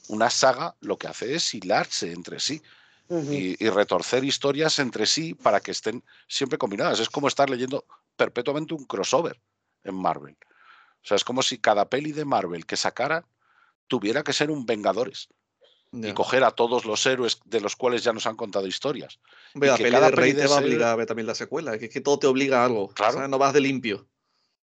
una 0.07 0.29
saga 0.29 0.75
lo 0.81 0.97
que 0.97 1.07
hace 1.07 1.33
es 1.33 1.53
hilarse 1.53 2.11
entre 2.11 2.39
sí 2.39 2.61
y, 3.09 3.55
retorcer 3.69 4.23
historias 4.23 4.79
entre 4.79 5.05
sí 5.05 5.33
para 5.33 5.59
que 5.59 5.71
estén 5.71 6.03
siempre 6.27 6.57
combinadas. 6.57 6.99
Es 6.99 7.09
como 7.09 7.27
estar 7.27 7.49
leyendo 7.49 7.85
perpetuamente 8.15 8.73
un 8.73 8.85
crossover 8.85 9.39
en 9.83 9.95
Marvel. 9.95 10.37
O 11.03 11.07
sea, 11.07 11.15
es 11.15 11.23
como 11.23 11.41
si 11.41 11.57
cada 11.57 11.89
peli 11.89 12.11
de 12.11 12.25
Marvel 12.25 12.65
que 12.65 12.75
sacara 12.75 13.25
tuviera 13.87 14.23
que 14.23 14.33
ser 14.33 14.51
un 14.51 14.65
Vengadores. 14.65 15.29
Y 15.93 16.11
coger 16.11 16.43
a 16.43 16.51
todos 16.51 16.83
los 16.83 17.05
héroes 17.05 17.39
de 17.45 17.61
los 17.61 17.77
cuales 17.77 18.03
ya 18.03 18.11
nos 18.11 18.27
han 18.27 18.35
contado 18.35 18.67
historias. 18.67 19.19
la 19.53 19.77
peli 19.77 19.91
de 19.91 20.11
Rey 20.11 20.33
te 20.33 20.45
va 20.45 20.57
a 20.57 20.59
obligar 20.59 20.89
a 20.89 20.95
ver 20.97 21.07
también 21.07 21.25
la 21.25 21.33
secuela, 21.33 21.79
que 21.79 21.85
es 21.85 21.91
que 21.91 22.01
todo 22.01 22.19
te 22.19 22.27
obliga 22.27 22.61
a 22.61 22.65
algo. 22.65 22.89
Claro. 22.89 23.25
no 23.27 23.37
vas 23.37 23.53
de 23.53 23.61
limpio. 23.61 24.05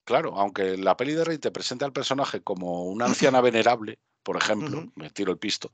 Claro, 0.05 0.35
aunque 0.37 0.79
la 0.79 0.97
peli 0.97 1.13
de 1.13 1.25
Rey 1.25 1.39
te 1.39 1.51
presenta 1.51 1.85
al 1.85 1.93
personaje 1.93 2.41
como 2.41 2.85
una 2.85 3.05
anciana 3.05 3.41
venerable, 3.43 3.99
por 4.23 4.37
ejemplo, 4.37 4.91
me 4.95 5.11
tiro 5.11 5.33
el 5.33 5.39
pisto, 5.39 5.73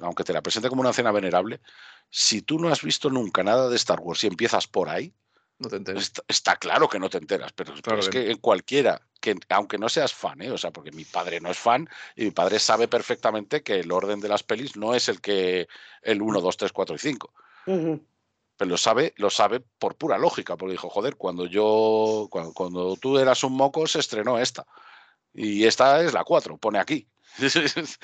aunque 0.00 0.24
te 0.24 0.32
la 0.32 0.42
presente 0.42 0.68
como 0.68 0.80
una 0.80 0.92
cena 0.92 1.12
venerable, 1.12 1.60
si 2.08 2.42
tú 2.42 2.58
no 2.58 2.68
has 2.68 2.82
visto 2.82 3.10
nunca 3.10 3.42
nada 3.42 3.68
de 3.68 3.76
Star 3.76 4.00
Wars 4.00 4.24
y 4.24 4.26
empiezas 4.26 4.66
por 4.66 4.88
ahí, 4.88 5.14
no 5.60 5.68
te 5.68 5.76
enteras. 5.76 6.12
Está, 6.26 6.56
claro 6.56 6.88
que 6.88 6.98
no 6.98 7.10
te 7.10 7.18
enteras, 7.18 7.52
pero, 7.52 7.74
es 7.98 8.08
que 8.08 8.30
en 8.30 8.38
cualquiera, 8.38 9.02
que 9.20 9.36
aunque 9.50 9.76
no 9.76 9.90
seas 9.90 10.12
fan, 10.14 10.40
¿eh? 10.40 10.50
o 10.50 10.56
sea, 10.56 10.70
porque 10.70 10.90
mi 10.90 11.04
padre 11.04 11.38
no 11.38 11.50
es 11.50 11.58
fan 11.58 11.88
y 12.16 12.24
mi 12.24 12.30
padre 12.30 12.58
sabe 12.58 12.88
perfectamente 12.88 13.62
que 13.62 13.80
el 13.80 13.92
orden 13.92 14.20
de 14.20 14.28
las 14.28 14.42
pelis 14.42 14.76
no 14.76 14.94
es 14.94 15.08
el 15.10 15.20
que 15.20 15.68
el 16.02 16.22
1, 16.22 16.40
2, 16.40 16.56
3, 16.56 16.72
4 16.72 16.96
y 16.96 16.98
5. 16.98 17.32
Pero 18.56 18.70
lo 18.70 18.76
sabe, 18.78 19.12
lo 19.16 19.28
sabe 19.28 19.60
por 19.60 19.96
pura 19.96 20.16
lógica, 20.16 20.56
porque 20.56 20.72
dijo, 20.72 20.88
joder, 20.88 21.16
cuando 21.16 21.44
yo, 21.44 22.28
cuando, 22.30 22.52
cuando 22.54 22.96
tú 22.96 23.18
eras 23.18 23.44
un 23.44 23.52
moco, 23.52 23.86
se 23.86 24.00
estrenó 24.00 24.38
esta. 24.38 24.66
Y 25.34 25.64
esta 25.64 26.02
es 26.02 26.14
la 26.14 26.24
4, 26.24 26.56
pone 26.56 26.78
aquí. 26.78 27.06
Es, 27.40 27.98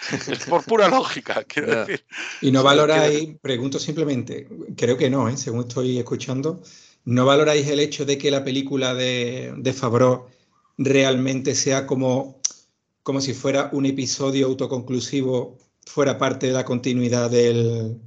por 0.48 0.64
pura 0.64 0.88
lógica, 0.88 1.44
quiero 1.44 1.84
decir. 1.84 2.04
Y 2.40 2.50
no 2.50 2.62
valoráis, 2.62 3.36
pregunto 3.40 3.78
simplemente, 3.78 4.48
creo 4.76 4.96
que 4.96 5.10
no, 5.10 5.28
¿eh? 5.28 5.36
según 5.36 5.60
estoy 5.60 5.98
escuchando, 5.98 6.62
¿no 7.04 7.26
valoráis 7.26 7.66
el 7.68 7.80
hecho 7.80 8.04
de 8.04 8.18
que 8.18 8.30
la 8.30 8.44
película 8.44 8.94
de, 8.94 9.52
de 9.56 9.72
Favreau 9.72 10.26
realmente 10.78 11.54
sea 11.54 11.86
como, 11.86 12.40
como 13.02 13.20
si 13.20 13.34
fuera 13.34 13.70
un 13.72 13.86
episodio 13.86 14.46
autoconclusivo, 14.46 15.58
fuera 15.86 16.18
parte 16.18 16.46
de 16.46 16.52
la 16.52 16.64
continuidad 16.64 17.30
del... 17.30 18.00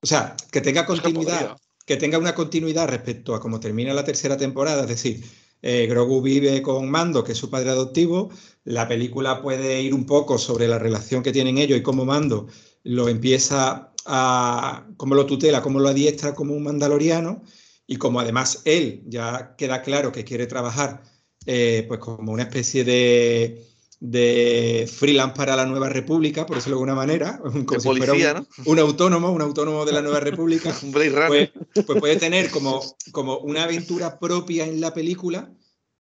O 0.00 0.06
sea, 0.06 0.36
que 0.52 0.60
tenga 0.60 0.86
continuidad, 0.86 1.56
que 1.84 1.96
tenga 1.96 2.18
una 2.18 2.34
continuidad 2.34 2.88
respecto 2.88 3.34
a 3.34 3.40
cómo 3.40 3.58
termina 3.58 3.92
la 3.92 4.04
tercera 4.04 4.36
temporada, 4.36 4.82
es 4.82 4.88
decir, 4.88 5.24
eh, 5.60 5.86
Grogu 5.86 6.22
vive 6.22 6.62
con 6.62 6.88
Mando, 6.88 7.24
que 7.24 7.32
es 7.32 7.38
su 7.38 7.50
padre 7.50 7.70
adoptivo. 7.70 8.30
La 8.68 8.86
película 8.86 9.40
puede 9.40 9.80
ir 9.80 9.94
un 9.94 10.04
poco 10.04 10.36
sobre 10.36 10.68
la 10.68 10.78
relación 10.78 11.22
que 11.22 11.32
tienen 11.32 11.56
ellos 11.56 11.78
y 11.78 11.82
cómo 11.82 12.04
Mando 12.04 12.48
lo 12.84 13.08
empieza 13.08 13.94
a, 14.04 14.86
cómo 14.98 15.14
lo 15.14 15.24
tutela, 15.24 15.62
cómo 15.62 15.80
lo 15.80 15.88
adiestra 15.88 16.34
como 16.34 16.52
un 16.52 16.64
mandaloriano 16.64 17.42
y 17.86 17.96
como 17.96 18.20
además 18.20 18.60
él 18.66 19.04
ya 19.06 19.54
queda 19.56 19.80
claro 19.80 20.12
que 20.12 20.24
quiere 20.24 20.46
trabajar 20.46 21.02
eh, 21.46 21.86
pues 21.88 21.98
como 21.98 22.30
una 22.30 22.42
especie 22.42 22.84
de, 22.84 23.66
de 24.00 24.86
freelance 24.92 25.34
para 25.34 25.56
la 25.56 25.64
Nueva 25.64 25.88
República, 25.88 26.44
por 26.44 26.56
decirlo 26.56 26.76
de 26.76 26.82
alguna 26.82 26.94
manera, 26.94 27.40
como 27.64 27.80
si 27.80 27.88
fuera 27.88 28.44
un, 28.66 28.78
autónomo, 28.78 29.30
un 29.30 29.40
autónomo 29.40 29.86
de 29.86 29.92
la 29.92 30.02
Nueva 30.02 30.20
República, 30.20 30.76
pues, 30.92 31.50
pues, 31.86 31.98
puede 31.98 32.16
tener 32.16 32.50
como, 32.50 32.82
como 33.12 33.38
una 33.38 33.62
aventura 33.62 34.18
propia 34.18 34.66
en 34.66 34.82
la 34.82 34.92
película, 34.92 35.50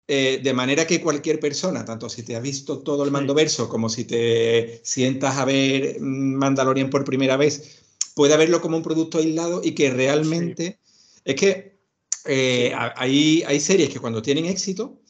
eh, 0.07 0.39
de 0.43 0.53
manera 0.53 0.85
que 0.85 1.01
cualquier 1.01 1.39
persona, 1.39 1.83
tanto 1.83 2.09
si 2.09 2.21
te 2.21 2.35
ha 2.35 2.39
visto 2.39 2.79
todo 2.79 3.03
el 3.03 3.11
mando 3.11 3.33
verso 3.33 3.67
como 3.67 3.89
si 3.89 4.05
te 4.05 4.79
sientas 4.83 5.37
a 5.37 5.45
ver 5.45 5.99
Mandalorian 5.99 6.91
por 6.91 7.03
primera 7.03 7.37
vez, 7.37 7.83
pueda 8.13 8.37
verlo 8.37 8.61
como 8.61 8.77
un 8.77 8.83
producto 8.83 9.17
aislado 9.17 9.61
y 9.63 9.73
que 9.73 9.89
realmente 9.89 10.79
es 11.23 11.35
que 11.35 11.79
eh, 12.25 12.71
hay, 12.95 13.43
hay 13.47 13.59
series 13.59 13.89
que 13.89 13.99
cuando 13.99 14.21
tienen 14.21 14.45
éxito, 14.45 15.01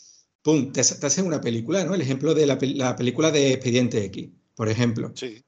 ¡pum!, 0.42 0.72
te, 0.72 0.82
hacen 0.82 1.26
una 1.26 1.42
película, 1.42 1.84
¿no? 1.84 1.94
El 1.94 2.02
ejemplo 2.02 2.34
de 2.34 2.46
la, 2.46 2.58
película 2.58 3.32
de 3.32 3.52
Expediente 3.52 4.04
X, 4.06 4.30
por 4.56 4.70
ejemplo. 4.70 5.12
Sí. 5.16 5.44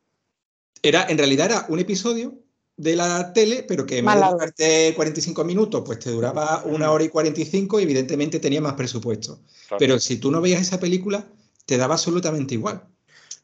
Era, 0.82 1.08
en 1.08 1.18
realidad 1.18 1.48
era 1.48 1.66
un 1.70 1.80
episodio 1.80 2.38
de 2.78 2.96
la 2.96 3.34
tele, 3.34 3.66
pero 3.68 3.86
que 3.86 3.98
en 3.98 4.06
vez 4.06 4.56
de 4.56 4.94
45 4.96 5.44
minutos, 5.44 5.84
pues 5.86 6.00
te 6.00 6.12
duraba 6.12 6.64
una 6.64 6.92
hora 6.92 7.04
y 7.04 7.10
45 7.10 7.80
y 7.80 7.84
evidentemente 7.84 8.40
tenía 8.40 8.62
más 8.62 8.74
presupuesto. 8.74 9.40
Pero 9.80 10.00
si 10.00 10.18
tú 10.18 10.32
no 10.32 10.40
veías 10.42 10.62
esa 10.62 10.80
película, 10.80 11.26
te 11.66 11.78
daba 11.78 11.96
absolutamente 11.96 12.54
igual. 12.54 12.84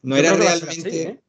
No 0.02 0.16
era 0.16 0.34
realmente... 0.34 1.02
¿eh? 1.02 1.20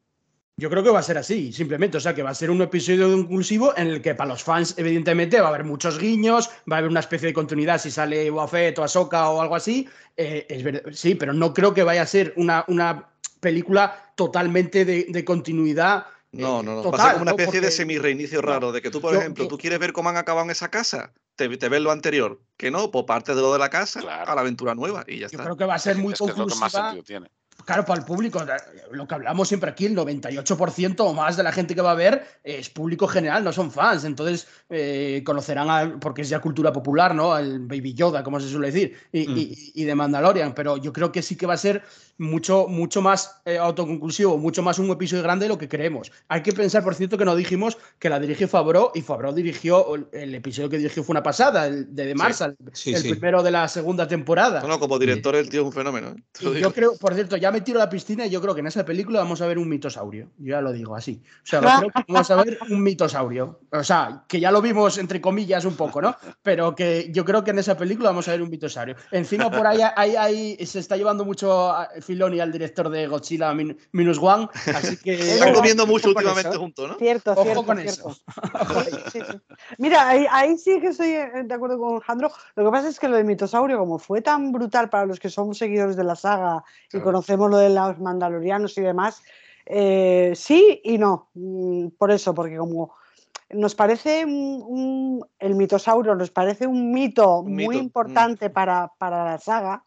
Yo 0.57 0.69
creo 0.69 0.83
que 0.83 0.89
va 0.89 0.99
a 0.99 1.03
ser 1.03 1.17
así, 1.17 1.51
simplemente. 1.51 1.97
O 1.97 1.99
sea, 1.99 2.15
que 2.15 2.23
va 2.23 2.29
a 2.29 2.35
ser 2.35 2.49
un 2.49 2.61
episodio 2.61 3.09
de 3.09 3.17
inclusivo 3.17 3.73
en 3.75 3.87
el 3.87 4.01
que 4.01 4.15
para 4.15 4.29
los 4.29 4.43
fans, 4.43 4.73
evidentemente, 4.77 5.41
va 5.41 5.47
a 5.47 5.49
haber 5.49 5.65
muchos 5.65 5.99
guiños, 5.99 6.49
va 6.71 6.77
a 6.77 6.79
haber 6.79 6.91
una 6.91 7.01
especie 7.01 7.27
de 7.27 7.33
continuidad 7.33 7.81
si 7.81 7.91
sale 7.91 8.29
Boafet 8.29 8.79
o 8.79 8.83
Ahsoka 8.83 9.29
o 9.31 9.41
algo 9.41 9.55
así. 9.55 9.89
Eh, 10.15 10.45
es 10.47 10.97
sí, 10.97 11.15
pero 11.15 11.33
no 11.33 11.53
creo 11.53 11.73
que 11.73 11.83
vaya 11.83 12.03
a 12.03 12.07
ser 12.07 12.33
una, 12.37 12.63
una 12.69 13.09
película 13.41 14.13
totalmente 14.15 14.85
de, 14.85 15.25
continuidad 15.25 16.05
No, 16.41 16.63
no, 16.63 16.75
no. 16.75 16.81
total, 16.81 16.99
Va 16.99 17.03
a 17.03 17.07
ser 17.07 17.13
como 17.13 17.21
una 17.23 17.31
¿no? 17.31 17.37
especie 17.37 17.61
de 17.61 17.71
semi-reinicio 17.71 18.41
no, 18.41 18.47
raro, 18.47 18.71
de 18.71 18.81
que 18.81 18.89
tú, 18.91 18.99
por 19.01 19.13
yo- 19.13 19.19
ejemplo, 19.19 19.43
yo- 19.45 19.47
tú 19.49 19.57
quieres 19.57 19.79
ver 19.79 19.93
cómo 19.93 20.09
han 20.09 20.17
acabado 20.17 20.45
en 20.45 20.51
esa 20.51 20.69
casa, 20.69 21.13
te, 21.35 21.49
te 21.57 21.69
ves 21.69 21.81
lo 21.81 21.91
anterior. 21.91 22.39
Que 22.57 22.71
no, 22.71 22.91
pues 22.91 23.05
parte 23.05 23.35
de 23.35 23.41
lo 23.41 23.51
de 23.53 23.59
la 23.59 23.69
casa 23.69 24.01
Claro. 24.01 24.31
a 24.31 24.35
la 24.35 24.41
aventura 24.41 24.75
nueva 24.75 25.03
y 25.07 25.15
ya 25.15 25.19
Yo 25.21 25.25
está. 25.27 25.43
creo 25.43 25.57
que 25.57 25.65
va 25.65 25.75
a 25.75 25.79
ser 25.79 25.97
muy 25.97 26.13
es 26.13 26.19
que 26.19 26.25
es 26.25 26.37
lo 26.37 26.45
que 26.47 26.55
más 26.55 26.71
conclusiva. 26.73 26.83
sentido 26.91 27.03
tiene. 27.03 27.31
Claro, 27.63 27.85
para 27.85 28.01
el 28.01 28.05
público, 28.05 28.43
lo 28.91 29.07
que 29.07 29.15
hablamos 29.15 29.47
siempre 29.47 29.69
aquí, 29.71 29.85
el 29.85 29.95
98% 29.95 30.99
o 31.05 31.13
más 31.13 31.37
de 31.37 31.43
la 31.43 31.51
gente 31.53 31.73
que 31.73 31.81
va 31.81 31.91
a 31.91 31.95
ver 31.95 32.25
es 32.43 32.69
público 32.69 33.07
general, 33.07 33.43
no 33.45 33.53
son 33.53 33.71
fans. 33.71 34.03
Entonces 34.03 34.45
eh, 34.69 35.23
conocerán, 35.25 35.69
al, 35.69 35.97
porque 35.99 36.21
es 36.23 36.29
ya 36.29 36.39
cultura 36.41 36.73
popular, 36.73 37.15
¿no? 37.15 37.35
El 37.37 37.59
Baby 37.61 37.93
Yoda, 37.93 38.23
como 38.23 38.39
se 38.41 38.49
suele 38.49 38.71
decir, 38.71 38.97
y, 39.11 39.27
Mm. 39.27 39.37
y- 39.37 39.71
y 39.73 39.83
de 39.85 39.95
Mandalorian. 39.95 40.53
Pero 40.53 40.77
yo 40.77 40.91
creo 40.91 41.11
que 41.13 41.21
sí 41.21 41.35
que 41.37 41.45
va 41.45 41.53
a 41.53 41.57
ser 41.57 41.81
mucho, 42.17 42.67
mucho 42.67 43.01
más 43.01 43.41
eh, 43.45 43.57
autoconclusivo, 43.57 44.37
mucho 44.37 44.63
más 44.63 44.79
un 44.79 44.89
episodio 44.89 45.23
grande 45.23 45.45
de 45.45 45.49
lo 45.49 45.57
que 45.57 45.67
creemos. 45.67 46.11
Hay 46.27 46.41
que 46.41 46.53
pensar, 46.53 46.83
por 46.83 46.95
cierto, 46.95 47.17
que 47.17 47.25
no 47.25 47.35
dijimos 47.35 47.77
que 47.99 48.09
la 48.09 48.19
dirigió 48.19 48.47
Favreau 48.47 48.91
y 48.93 49.01
Favreau 49.01 49.33
dirigió, 49.33 49.95
el, 49.95 50.07
el 50.11 50.35
episodio 50.35 50.69
que 50.69 50.77
dirigió 50.77 51.03
fue 51.03 51.13
una 51.13 51.23
pasada, 51.23 51.67
el 51.67 51.93
de 51.95 52.13
The 52.13 52.55
Sí, 52.73 52.93
el 52.93 53.01
sí. 53.01 53.09
primero 53.09 53.43
de 53.43 53.51
la 53.51 53.67
segunda 53.67 54.07
temporada. 54.07 54.61
No, 54.61 54.67
no, 54.67 54.79
como 54.79 54.97
director 54.99 55.35
el 55.35 55.49
tío 55.49 55.61
es 55.61 55.65
un 55.65 55.73
fenómeno. 55.73 56.09
¿eh? 56.09 56.23
Digo. 56.39 56.53
yo 56.53 56.73
creo, 56.73 56.95
por 56.97 57.13
cierto, 57.13 57.37
ya 57.37 57.51
me 57.51 57.61
tiro 57.61 57.79
a 57.79 57.85
la 57.85 57.89
piscina 57.89 58.25
y 58.25 58.29
yo 58.29 58.41
creo 58.41 58.53
que 58.53 58.61
en 58.61 58.67
esa 58.67 58.85
película 58.85 59.19
vamos 59.19 59.41
a 59.41 59.47
ver 59.47 59.57
un 59.57 59.69
mitosaurio. 59.69 60.29
Yo 60.37 60.51
ya 60.51 60.61
lo 60.61 60.71
digo 60.71 60.95
así. 60.95 61.21
O 61.43 61.45
sea, 61.45 61.61
lo 61.61 61.69
creo 61.79 61.91
que 62.05 62.13
vamos 62.13 62.31
a 62.31 62.43
ver 62.43 62.59
un 62.69 62.81
mitosaurio. 62.81 63.59
O 63.71 63.83
sea, 63.83 64.23
que 64.27 64.39
ya 64.39 64.51
lo 64.51 64.61
vimos 64.61 64.97
entre 64.97 65.21
comillas 65.21 65.65
un 65.65 65.75
poco, 65.75 66.01
¿no? 66.01 66.15
Pero 66.41 66.75
que 66.75 67.09
yo 67.11 67.25
creo 67.25 67.43
que 67.43 67.51
en 67.51 67.59
esa 67.59 67.77
película 67.77 68.09
vamos 68.09 68.27
a 68.27 68.31
ver 68.31 68.41
un 68.41 68.49
mitosaurio. 68.49 68.95
Encima 69.11 69.49
por 69.51 69.67
ahí, 69.67 69.79
ahí, 69.95 70.15
ahí 70.15 70.65
se 70.65 70.79
está 70.79 70.97
llevando 70.97 71.25
mucho 71.25 71.71
a 71.71 71.89
Filoni 72.05 72.39
al 72.39 72.51
director 72.51 72.89
de 72.89 73.07
Godzilla 73.07 73.53
Min- 73.53 73.77
Minus 73.91 74.19
One, 74.21 74.47
así 74.73 74.97
que 74.97 75.13
Están 75.39 75.53
comiendo 75.53 75.85
mucho 75.87 76.09
últimamente 76.09 76.49
eso, 76.49 76.57
¿eh? 76.57 76.59
juntos, 76.59 76.89
¿no? 76.89 76.95
Cierto, 76.97 77.31
Ojo 77.31 77.43
cierto, 77.43 77.65
con 77.65 77.77
cierto. 77.79 78.09
eso. 78.09 78.21
Sí, 79.11 79.19
sí. 79.31 79.37
Mira, 79.77 80.07
ahí, 80.07 80.25
ahí 80.31 80.57
sí 80.57 80.79
que 80.79 80.87
estoy 80.87 81.09
eh, 81.09 81.31
de 81.45 81.53
acuerdo 81.53 81.77
con 81.79 81.95
Alejandro. 81.95 82.31
Lo 82.55 82.65
que 82.65 82.71
pasa 82.71 82.87
es 82.89 82.99
que 82.99 83.07
lo 83.07 83.17
de 83.17 83.23
mitosaurio, 83.23 83.77
como 83.77 83.97
fue 83.99 84.21
tan 84.21 84.51
brutal 84.51 84.89
para 84.89 85.05
los 85.05 85.19
que 85.19 85.29
somos 85.29 85.57
seguidores 85.57 85.95
de 85.95 86.03
la 86.03 86.15
saga 86.15 86.63
y 86.87 86.89
Claro. 86.91 87.05
conocemos 87.05 87.49
lo 87.49 87.57
de 87.57 87.69
los 87.69 87.99
mandalorianos 87.99 88.77
y 88.77 88.81
demás, 88.81 89.21
eh, 89.65 90.33
sí 90.35 90.81
y 90.83 90.97
no. 90.97 91.29
Mm, 91.33 91.87
Por 91.97 92.11
eso, 92.11 92.33
porque 92.35 92.57
como 92.57 92.93
nos 93.51 93.75
parece 93.75 94.25
un, 94.25 94.63
un- 94.67 95.25
el 95.39 95.55
mitosaurio, 95.55 96.15
nos 96.15 96.31
parece 96.31 96.65
un 96.67 96.91
mito 96.91 97.39
Un 97.39 97.53
muy 97.53 97.67
mito, 97.67 97.71
mm. 97.79 97.83
importante 97.83 98.49
para, 98.49 98.91
para 98.97 99.23
la 99.23 99.37
saga. 99.37 99.83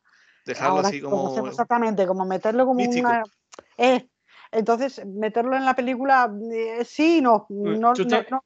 Dejarlo 0.49 0.77
Ahora 0.77 0.89
así 0.89 1.01
como. 1.01 1.47
exactamente, 1.47 2.07
como 2.07 2.25
meterlo 2.25 2.65
como 2.65 2.75
místico. 2.81 3.09
una. 3.09 3.23
Eh, 3.77 4.09
entonces, 4.51 5.05
meterlo 5.05 5.55
en 5.57 5.67
la 5.67 5.75
película, 5.77 6.33
eh, 6.51 6.83
sí 6.83 7.19
y 7.19 7.21
no. 7.21 7.47
no, 7.51 7.93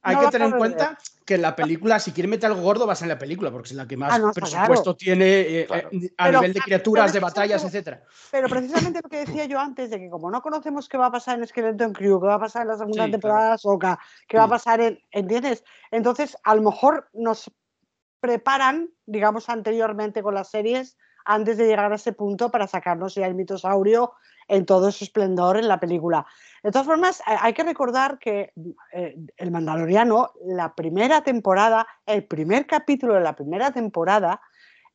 hay 0.02 0.16
no 0.16 0.20
que 0.20 0.28
tener 0.32 0.48
en 0.48 0.56
cuenta 0.58 0.98
que 1.24 1.36
en 1.36 1.42
la 1.42 1.54
película, 1.54 2.00
si 2.00 2.10
quiere 2.10 2.26
meter 2.26 2.50
algo 2.50 2.60
gordo, 2.62 2.88
va 2.88 2.94
a 2.94 2.96
ser 2.96 3.04
en 3.04 3.10
la 3.10 3.18
película, 3.20 3.52
porque 3.52 3.68
es 3.68 3.76
la 3.76 3.86
que 3.86 3.96
más 3.96 4.12
Ah, 4.20 4.32
presupuesto 4.34 4.82
claro. 4.82 4.96
tiene 4.96 5.40
eh, 5.60 5.66
Claro. 5.68 5.88
a 6.18 6.24
Pero- 6.24 6.38
nivel 6.40 6.52
de 6.54 6.60
criaturas, 6.60 7.12
de 7.12 7.20
batallas, 7.20 7.62
etcétera. 7.64 8.02
Pero 8.32 8.48
precisamente 8.48 8.98
lo 9.00 9.08
que 9.08 9.18
decía 9.18 9.44
yo 9.44 9.60
antes, 9.60 9.90
de 9.90 10.00
que 10.00 10.10
como 10.10 10.28
no 10.28 10.42
conocemos 10.42 10.88
qué 10.88 10.98
va 10.98 11.06
a 11.06 11.12
pasar 11.12 11.38
en 11.38 11.46
Skeleton 11.46 11.92
Crew, 11.92 12.20
qué 12.20 12.26
va 12.26 12.34
a 12.34 12.40
pasar 12.40 12.62
en 12.62 12.68
la 12.68 12.78
segunda 12.78 13.04
Sí, 13.04 13.10
temporada 13.12 13.46
de 13.46 13.52
Ahsoka, 13.52 14.00
qué 14.26 14.36
va 14.38 14.42
a 14.42 14.46
Mm. 14.48 14.50
pasar 14.50 14.80
en. 14.80 14.98
¿Entiendes? 15.12 15.62
Entonces, 15.92 16.36
a 16.42 16.56
lo 16.56 16.62
mejor 16.62 17.08
nos 17.12 17.48
preparan, 18.18 18.88
digamos, 19.06 19.48
anteriormente 19.48 20.20
con 20.22 20.34
las 20.34 20.48
series, 20.50 20.96
antes 21.24 21.56
de 21.56 21.66
llegar 21.66 21.92
a 21.92 21.96
ese 21.96 22.12
punto 22.12 22.50
para 22.50 22.66
sacarnos 22.66 23.14
ya 23.14 23.26
el 23.26 23.34
mitosaurio 23.34 24.12
en 24.48 24.66
todo 24.66 24.90
su 24.90 25.04
esplendor 25.04 25.56
en 25.56 25.68
la 25.68 25.78
película. 25.78 26.26
De 26.62 26.70
todas 26.72 26.86
formas, 26.86 27.22
hay- 27.26 27.38
hay 27.40 27.52
que 27.52 27.62
recordar 27.62 28.18
que 28.18 28.52
eh, 28.92 29.16
El 29.36 29.50
Mandaloriano, 29.50 30.32
la 30.44 30.74
primera 30.74 31.22
temporada, 31.22 31.86
el 32.06 32.24
primer 32.24 32.66
capítulo 32.66 33.14
de 33.14 33.20
la 33.20 33.34
primera 33.36 33.70
temporada, 33.72 34.40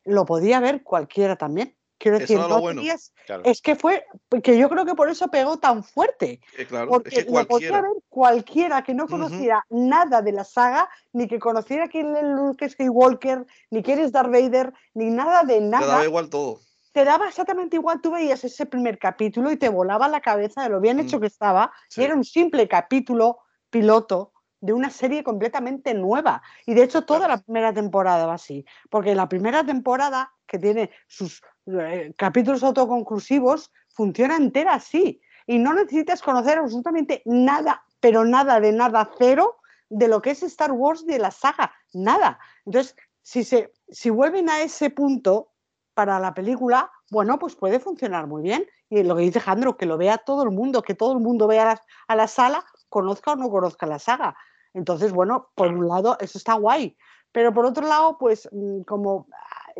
lo 0.04 0.24
podía 0.26 0.60
ver 0.60 0.82
cualquiera 0.82 1.36
también. 1.36 1.74
Quiero 1.98 2.18
decir, 2.20 2.38
no 2.38 2.60
bueno. 2.60 2.80
Claro. 3.26 3.42
es 3.44 3.60
que 3.60 3.74
fue, 3.74 4.06
que 4.42 4.56
yo 4.56 4.68
creo 4.68 4.84
que 4.86 4.94
por 4.94 5.08
eso 5.10 5.28
pegó 5.28 5.56
tan 5.58 5.82
fuerte, 5.82 6.40
Eh, 6.56 6.64
claro, 6.66 6.88
porque 6.90 7.08
es 7.08 7.14
que 7.16 7.22
lo 7.24 7.30
podía 7.32 7.46
cualquiera. 7.46 7.82
ver 7.82 7.90
cualquiera 8.08 8.82
que 8.82 8.94
no 8.94 9.08
conociera 9.08 9.66
nada 9.68 10.22
de 10.22 10.32
la 10.32 10.44
saga, 10.44 10.88
ni 11.12 11.26
que 11.26 11.38
conociera 11.40 11.88
quién 11.88 12.14
es 12.14 12.22
Luke 12.22 12.68
Skywalker, 12.68 13.44
ni 13.70 13.82
quién 13.82 13.98
es 13.98 14.12
Darth 14.12 14.30
Vader, 14.30 14.72
ni 14.94 15.10
nada 15.10 15.42
de 15.42 15.54
Te 15.54 15.60
nada. 15.60 15.86
daba 15.86 16.04
igual 16.04 16.30
todo. 16.30 16.60
Te 16.92 17.04
daba 17.04 17.28
exactamente 17.28 17.76
igual, 17.76 18.00
tú 18.00 18.12
veías 18.12 18.42
ese 18.44 18.64
primer 18.64 18.98
capítulo 18.98 19.50
y 19.50 19.56
te 19.56 19.68
volaba 19.68 20.08
la 20.08 20.20
cabeza 20.20 20.62
de 20.62 20.68
lo 20.70 20.80
bien 20.80 21.00
hecho 21.00 21.20
que 21.20 21.26
estaba, 21.26 21.72
sí. 21.88 22.00
y 22.00 22.04
era 22.04 22.14
un 22.14 22.24
simple 22.24 22.66
capítulo 22.68 23.38
piloto 23.70 24.32
de 24.60 24.72
una 24.72 24.90
serie 24.90 25.22
completamente 25.22 25.94
nueva. 25.94 26.42
Y 26.66 26.74
de 26.74 26.82
hecho 26.82 27.02
toda 27.02 27.20
Claro. 27.20 27.34
la 27.34 27.42
primera 27.42 27.72
temporada 27.72 28.26
va 28.26 28.34
así, 28.34 28.64
porque 28.90 29.14
la 29.14 29.28
primera 29.28 29.62
temporada, 29.64 30.32
que 30.46 30.58
tiene 30.58 30.90
sus 31.06 31.42
eh, 31.68 32.14
capítulos 32.16 32.62
autoconclusivos, 32.62 33.72
funciona 33.88 34.36
entera 34.36 34.74
así. 34.74 35.20
Y 35.46 35.58
no 35.58 35.74
necesitas 35.74 36.22
conocer 36.22 36.58
absolutamente 36.58 37.22
nada, 37.24 37.84
pero 38.00 38.24
nada 38.24 38.60
de 38.60 38.72
nada, 38.72 39.10
cero, 39.18 39.56
de 39.88 40.08
lo 40.08 40.20
que 40.20 40.30
es 40.30 40.42
Star 40.42 40.72
Wars 40.72 41.06
de 41.06 41.18
la 41.18 41.30
saga, 41.30 41.72
nada. 41.92 42.38
Entonces, 42.66 42.94
si, 43.22 43.44
se, 43.44 43.72
si 43.88 44.10
vuelven 44.10 44.50
a 44.50 44.60
ese 44.60 44.90
punto 44.90 45.52
para 45.94 46.18
la 46.20 46.34
película, 46.34 46.90
bueno, 47.10 47.38
pues 47.38 47.56
puede 47.56 47.80
funcionar 47.80 48.26
muy 48.26 48.42
bien. 48.42 48.66
Y 48.90 49.02
lo 49.02 49.16
que 49.16 49.22
dice 49.22 49.40
Jandro, 49.40 49.76
que 49.76 49.86
lo 49.86 49.98
vea 49.98 50.18
todo 50.18 50.42
el 50.42 50.50
mundo, 50.50 50.82
que 50.82 50.94
todo 50.94 51.12
el 51.12 51.20
mundo 51.20 51.46
vea 51.46 51.62
a 51.62 51.74
la, 51.74 51.82
a 52.08 52.16
la 52.16 52.28
sala, 52.28 52.64
conozca 52.88 53.32
o 53.32 53.36
no 53.36 53.50
conozca 53.50 53.86
la 53.86 53.98
saga. 53.98 54.36
Entonces, 54.74 55.12
bueno, 55.12 55.50
por 55.54 55.68
un 55.68 55.88
lado, 55.88 56.16
eso 56.20 56.38
está 56.38 56.54
guay. 56.54 56.96
Pero 57.32 57.52
por 57.52 57.66
otro 57.66 57.86
lado, 57.86 58.16
pues 58.18 58.48
mm, 58.52 58.82
como 58.82 59.26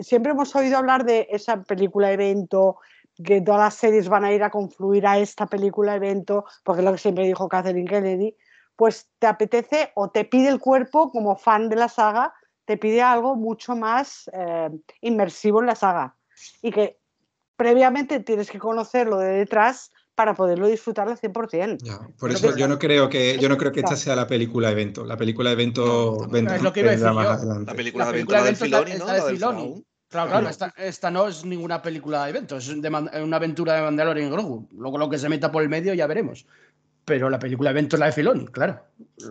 siempre 0.01 0.33
hemos 0.33 0.55
oído 0.57 0.79
hablar 0.79 1.05
de 1.05 1.27
esa 1.31 1.63
película 1.63 2.13
evento, 2.13 2.77
que 3.23 3.41
todas 3.41 3.61
las 3.61 3.75
series 3.75 4.09
van 4.09 4.25
a 4.25 4.33
ir 4.33 4.43
a 4.43 4.51
confluir 4.51 5.07
a 5.07 5.19
esta 5.19 5.47
película 5.47 5.95
evento, 5.97 6.45
porque 6.65 6.81
es 6.81 6.85
lo 6.85 6.93
que 6.93 6.99
siempre 6.99 7.25
dijo 7.27 7.49
Catherine 7.49 7.89
Kennedy, 7.89 8.37
pues 8.77 9.09
te 9.19 9.27
apetece 9.27 9.91
o 9.97 10.11
te 10.11 10.25
pide 10.25 10.49
el 10.49 10.61
cuerpo 10.61 11.11
como 11.11 11.37
fan 11.37 11.69
de 11.69 11.77
la 11.77 11.89
saga, 11.89 12.33
te 12.65 12.77
pide 12.77 13.03
algo 13.03 13.35
mucho 13.35 13.75
más 13.75 14.31
eh, 14.33 14.71
inmersivo 15.01 15.61
en 15.61 15.67
la 15.67 15.75
saga 15.75 16.15
y 16.63 16.71
que 16.71 16.99
previamente 17.57 18.21
tienes 18.21 18.51
que 18.51 18.59
conocerlo 18.59 19.19
de 19.19 19.31
detrás 19.31 19.91
para 20.15 20.35
poderlo 20.35 20.67
disfrutar 20.69 21.09
al 21.09 21.17
100%. 21.17 21.79
Ya, 21.81 21.99
por 22.19 22.31
eso 22.31 22.57
yo 22.57 22.67
no 22.69 22.79
creo 22.79 23.09
que 23.09 23.39
yo 23.39 23.49
no 23.49 23.57
creo 23.57 23.73
que 23.73 23.81
esta 23.81 23.97
sea 23.97 24.17
la 24.17 24.27
película 24.27 24.71
evento. 24.71 25.05
La 25.05 25.17
película 25.17 25.51
evento 25.53 25.85
No, 26.21 26.27
no, 26.27 26.33
vendrá, 26.33 26.57
es 26.57 26.63
lo 26.63 26.73
que 26.73 26.81
iba 26.81 26.89
a 26.89 26.93
vendrá 26.93 27.11
decir 27.11 27.17
más 27.17 27.27
yo. 27.29 27.33
adelante. 27.35 27.71
La 27.71 27.77
película 27.77 28.05
La 28.05 28.11
de 28.11 28.13
película 28.15 28.39
de 28.39 28.49
evento 28.49 28.67
la- 28.67 28.79
Filoni, 28.79 28.99
¿no? 28.99 29.07
la 29.07 29.15
de 29.15 29.23
Filoni. 29.33 29.87
Claro, 30.09 30.31
claro, 30.31 30.49
esta, 30.49 30.73
esta 30.79 31.11
no 31.11 31.29
es 31.29 31.45
ninguna 31.45 31.83
película 31.83 32.25
de 32.25 32.31
eventos, 32.31 32.67
es 32.67 32.81
de 32.81 32.89
una 32.89 33.37
aventura 33.37 33.75
de 33.75 33.83
Mandalorian 33.83 34.29
y 34.29 34.31
Grogu. 34.31 34.67
Luego 34.73 34.97
lo 34.97 35.11
que 35.11 35.19
se 35.19 35.29
meta 35.29 35.53
por 35.53 35.63
el 35.63 35.69
medio 35.69 35.93
ya 35.93 36.07
veremos. 36.07 36.47
Pero 37.05 37.29
la 37.29 37.39
película 37.39 37.71
de 37.71 37.79
evento 37.79 37.97
es 37.97 38.01
la 38.01 38.07
de 38.07 38.13
Filoni, 38.13 38.47
claro. 38.47 38.85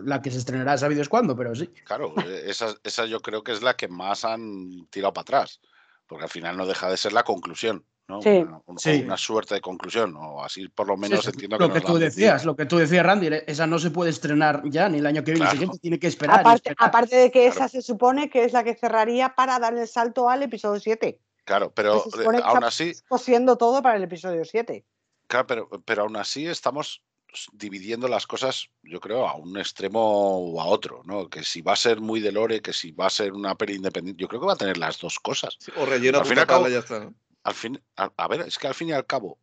La 0.04 0.22
que 0.22 0.30
se 0.30 0.38
estrenará 0.38 0.78
sabidos 0.78 1.08
cuándo, 1.08 1.36
pero 1.36 1.54
sí. 1.54 1.68
Claro, 1.84 2.14
eh, 2.26 2.44
esa, 2.46 2.74
esa 2.84 3.06
yo 3.06 3.20
creo 3.20 3.42
que 3.42 3.52
es 3.52 3.62
la 3.62 3.74
que 3.74 3.88
más 3.88 4.24
han 4.24 4.86
tirado 4.90 5.12
para 5.12 5.22
atrás, 5.22 5.60
porque 6.06 6.24
al 6.24 6.30
final 6.30 6.56
no 6.56 6.66
deja 6.66 6.88
de 6.88 6.96
ser 6.96 7.12
la 7.12 7.24
conclusión, 7.24 7.84
¿no? 8.08 8.22
Sí. 8.22 8.28
Una, 8.38 8.60
un- 8.66 8.78
Sí. 8.78 9.02
una 9.04 9.16
suerte 9.18 9.54
de 9.54 9.60
conclusión, 9.60 10.16
o 10.16 10.42
así 10.42 10.66
por 10.68 10.86
lo 10.88 10.96
menos 10.96 11.20
sí, 11.24 11.30
entiendo 11.30 11.58
lo 11.58 11.72
que, 11.72 11.80
tú 11.82 11.98
decías, 11.98 12.44
lo 12.44 12.56
que 12.56 12.64
tú 12.64 12.78
decías, 12.78 13.04
Randy, 13.04 13.28
esa 13.46 13.66
no 13.66 13.78
se 13.78 13.90
puede 13.90 14.10
estrenar 14.10 14.62
ya 14.64 14.88
ni 14.88 14.98
el 14.98 15.06
año 15.06 15.22
que 15.22 15.32
viene, 15.32 15.44
el 15.44 15.50
Claro. 15.50 15.52
siguiente 15.52 15.78
tiene 15.78 15.98
que 15.98 16.06
esperar. 16.06 16.40
Aparte, 16.40 16.70
esperar. 16.70 16.88
aparte 16.88 17.16
de 17.16 17.30
que 17.30 17.40
Claro. 17.50 17.54
esa 17.54 17.68
se 17.68 17.82
supone 17.82 18.30
que 18.30 18.44
es 18.44 18.52
la 18.54 18.64
que 18.64 18.74
cerraría 18.74 19.34
para 19.34 19.58
dar 19.58 19.76
el 19.76 19.86
salto 19.86 20.30
al 20.30 20.42
episodio 20.42 20.80
7. 20.80 21.20
Claro, 21.44 21.70
pero 21.74 22.00
se 22.02 22.08
eh, 22.08 22.12
supone 22.12 22.38
que 22.38 22.44
aún 22.44 22.64
así, 22.64 22.92
cosiendo 23.08 23.56
todo 23.56 23.82
para 23.82 23.96
el 23.96 24.02
episodio 24.04 24.44
7. 24.44 24.84
claro, 25.26 25.46
pero, 25.46 25.68
pero 25.84 26.02
aún 26.02 26.16
así 26.16 26.46
estamos 26.46 27.02
dividiendo 27.52 28.08
las 28.08 28.26
cosas, 28.26 28.70
yo 28.82 29.00
creo, 29.00 29.28
a 29.28 29.34
un 29.36 29.58
extremo 29.58 30.00
o 30.00 30.60
a 30.62 30.64
otro, 30.64 31.02
¿no? 31.04 31.28
Que 31.28 31.44
si 31.44 31.60
va 31.60 31.74
a 31.74 31.76
ser 31.76 32.00
muy 32.00 32.20
de 32.20 32.32
lore, 32.32 32.62
que 32.62 32.72
si 32.72 32.92
va 32.92 33.06
a 33.06 33.10
ser 33.10 33.34
una 33.34 33.54
peli 33.54 33.74
independiente, 33.74 34.22
yo 34.22 34.28
creo 34.28 34.40
que 34.40 34.46
va 34.46 34.54
a 34.54 34.56
tener 34.56 34.78
las 34.78 34.98
dos 34.98 35.18
cosas. 35.20 35.56
Sí, 35.60 35.70
o 35.76 35.84
relleno 35.84 36.18
Al 36.18 36.22
a 36.22 36.24
fin 36.24 36.32
y 36.32 36.36
punta 36.36 36.40
al 36.40 36.46
cabo- 36.46 36.62
pala 36.62 36.70
y 36.70 36.72
ya 36.72 36.78
está, 36.78 37.00
¿no? 37.00 37.14
Al 37.48 37.54
fin, 37.54 37.82
a, 37.96 38.12
a 38.16 38.28
ver, 38.28 38.42
es 38.42 38.58
que 38.58 38.66
al 38.68 38.74
fin 38.74 38.88
y 38.88 38.92
al 38.92 39.06
cabo, 39.06 39.32
o 39.32 39.40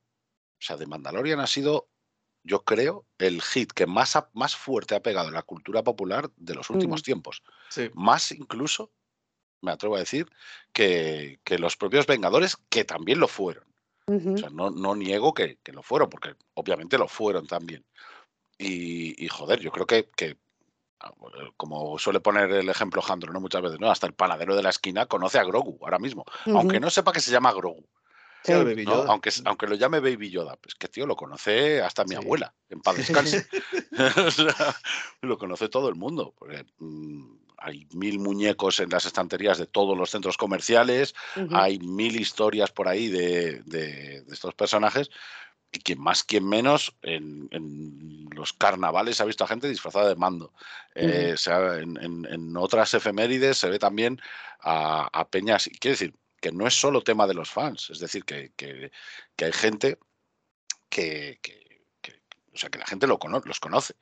sea, 0.60 0.78
de 0.78 0.86
Mandalorian 0.88 1.40
ha 1.40 1.48
sido, 1.48 1.88
yo 2.44 2.64
creo, 2.64 3.06
el 3.18 3.42
hit 3.42 3.72
que 3.74 3.86
más, 3.88 4.16
ha- 4.16 4.30
más 4.34 4.56
fuerte 4.56 4.96
ha 4.96 5.02
pegado 5.02 5.28
en 5.28 5.34
la 5.34 5.42
cultura 5.44 5.84
popular 5.84 6.30
de 6.38 6.56
los 6.56 6.70
últimos 6.70 7.04
tiempos. 7.04 7.44
Sí. 7.70 7.90
Más 7.94 8.32
incluso, 8.32 8.92
me 9.62 9.72
atrevo 9.72 9.96
a 9.96 10.00
decir, 10.00 10.30
que, 10.72 11.40
que 11.44 11.58
los 11.58 11.76
propios 11.78 12.06
Vengadores, 12.08 12.58
que 12.70 12.86
también 12.86 13.20
lo 13.20 13.28
fueron. 13.28 13.66
Ujú. 14.08 14.36
O 14.36 14.38
sea, 14.38 14.50
no, 14.52 14.70
no 14.70 14.94
niego 14.96 15.34
que, 15.34 15.58
que 15.64 15.72
lo 15.74 15.82
fueron, 15.82 16.10
porque 16.10 16.36
obviamente 16.54 16.98
lo 16.98 17.08
fueron 17.08 17.48
también. 17.48 17.84
Y, 18.58 19.24
y, 19.24 19.28
joder, 19.28 19.60
yo 19.60 19.72
creo 19.72 19.86
que, 19.88 20.10
que, 20.16 20.38
ah, 21.00 21.12
como 21.58 21.98
suele 21.98 22.20
poner 22.20 22.52
el 22.52 22.70
ejemplo 22.70 23.02
Jandro, 23.02 23.34
¿no? 23.34 23.40
Muchas 23.42 23.62
veces, 23.64 23.80
¿no? 23.80 23.90
Hasta 23.90 24.08
el 24.08 24.14
panadero 24.14 24.56
de 24.56 24.64
la 24.64 24.70
esquina 24.70 25.08
conoce 25.08 25.40
a 25.40 25.44
Grogu 25.44 25.80
ahora 25.82 26.00
mismo, 26.00 26.24
aunque 26.46 26.80
no 26.80 26.90
sepa 26.90 27.12
que 27.12 27.20
se 27.20 27.32
llama 27.32 27.52
Grogu. 27.52 27.86
Sí, 28.46 28.54
Baby 28.54 28.86
¿no? 28.86 28.92
Yoda. 28.96 29.12
Aunque, 29.12 29.32
aunque 29.46 29.68
lo 29.68 29.76
llame 29.76 30.00
Baby 30.00 30.30
Yoda, 30.30 30.56
pues 30.58 30.76
que 30.76 30.88
tío, 30.88 31.06
lo 31.06 31.16
conoce 31.16 31.82
hasta 31.82 32.04
mi 32.04 32.12
Sí. 32.12 32.16
abuela, 32.18 32.54
en 32.70 32.82
paz 32.82 32.98
descanse. 32.98 33.48
Lo 35.22 35.38
conoce 35.38 35.70
todo 35.70 35.90
el 35.90 35.96
mundo. 35.96 36.34
Porque, 36.38 36.66
mm, 36.80 37.36
hay 37.58 37.88
mil 37.94 38.20
muñecos 38.20 38.80
en 38.80 38.90
las 38.90 39.06
estanterías 39.06 39.58
de 39.58 39.66
todos 39.66 39.98
los 39.98 40.12
centros 40.12 40.38
comerciales, 40.38 41.16
Ujú. 41.36 41.56
hay 41.56 41.80
mil 41.80 42.20
historias 42.20 42.72
por 42.72 42.88
ahí 42.88 43.08
de, 43.08 43.62
de- 43.66 44.22
de 44.22 44.34
estos 44.34 44.54
personajes. 44.54 45.10
Y 45.72 45.80
quien 45.80 46.00
más, 46.00 46.24
quien 46.24 46.48
menos, 46.48 46.96
en, 47.02 47.48
en 47.52 48.30
los 48.32 48.54
carnavales 48.54 49.20
ha 49.20 49.26
visto 49.26 49.44
a 49.44 49.48
gente 49.48 49.68
disfrazada 49.68 50.08
de 50.08 50.16
mando. 50.16 50.54
Eh, 50.94 51.32
o 51.34 51.38
sea, 51.38 51.80
en, 51.80 51.98
en- 52.02 52.26
en 52.30 52.56
otras 52.56 52.94
efemérides 52.94 53.58
se 53.58 53.70
ve 53.70 53.80
también 53.80 54.22
a, 54.62 55.10
a 55.12 55.28
peñas. 55.28 55.68
Y 55.68 55.72
quiere 55.72 55.94
decir 55.94 56.14
que 56.46 56.52
no 56.52 56.68
es 56.68 56.80
solo 56.80 57.02
tema 57.02 57.26
de 57.26 57.34
los 57.34 57.50
fans, 57.50 57.90
es 57.90 57.98
decir, 57.98 58.24
que, 58.24 58.52
que- 58.56 58.92
que 59.36 59.46
hay 59.46 59.52
gente 59.52 59.98
que, 60.88 61.40
o 62.54 62.56
sea, 62.58 62.70
que 62.70 62.78
la 62.78 62.86
gente 62.86 63.08
lo 63.08 63.18
cono- 63.18 63.42
los 63.46 63.60
conoce 63.60 63.96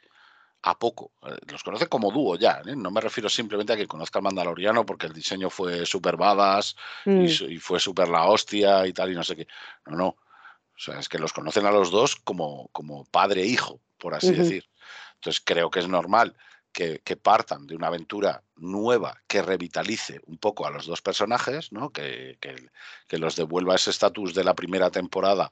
a 0.64 0.78
poco. 0.78 1.14
eh, 1.26 1.38
Los 1.49 1.64
conoce 1.64 1.88
como 1.88 2.11
dúo 2.11 2.36
ya. 2.38 2.61
¿eh? 2.65 2.76
No 2.76 2.91
me 2.91 2.99
refiero 2.99 3.30
simplemente 3.30 3.72
a 3.72 3.78
que 3.78 3.88
conozca 3.88 4.20
al 4.20 4.24
Mandaloriano 4.24 4.86
porque 4.86 5.07
el 5.07 5.14
diseño 5.14 5.49
fue 5.49 5.86
súper 5.86 6.18
badass 6.18 6.76
Mm. 7.06 7.26
y, 7.49 7.57
fue 7.60 7.80
súper 7.80 8.10
la 8.10 8.26
hostia 8.26 8.86
y 8.88 8.91
tal 8.91 9.10
y 9.14 9.15
no 9.15 9.24
sé 9.24 9.38
qué. 9.38 9.48
No, 9.86 9.95
no. 9.95 10.07
O 10.07 10.78
sea, 10.78 10.99
es 10.99 11.07
que 11.07 11.20
los 11.20 11.32
conocen 11.32 11.65
a 11.65 11.72
los 11.72 11.91
dos 11.91 12.18
como, 12.18 12.68
como 12.74 13.06
padre 13.06 13.44
e 13.44 13.45
hijo, 13.45 13.80
por 13.98 14.15
así 14.15 14.32
decir. 14.34 14.70
Entonces 15.15 15.41
creo 15.45 15.70
que 15.72 15.80
es 15.80 15.88
normal 15.88 16.36
que, 16.74 17.00
partan 17.18 17.68
de 17.68 17.76
una 17.76 17.88
aventura 17.88 18.44
nueva 18.58 19.22
que 19.28 19.41
revitalice 19.41 20.20
un 20.26 20.38
poco 20.38 20.66
a 20.66 20.72
los 20.72 20.86
dos 20.88 21.02
personajes, 21.02 21.72
¿no? 21.72 21.91
que, 21.91 22.38
que- 22.41 22.70
que 23.08 23.18
los 23.18 23.36
devuelva 23.36 23.76
ese 23.76 23.91
estatus 23.91 24.34
de 24.34 24.44
la 24.44 24.56
primera 24.56 24.90
temporada 24.91 25.52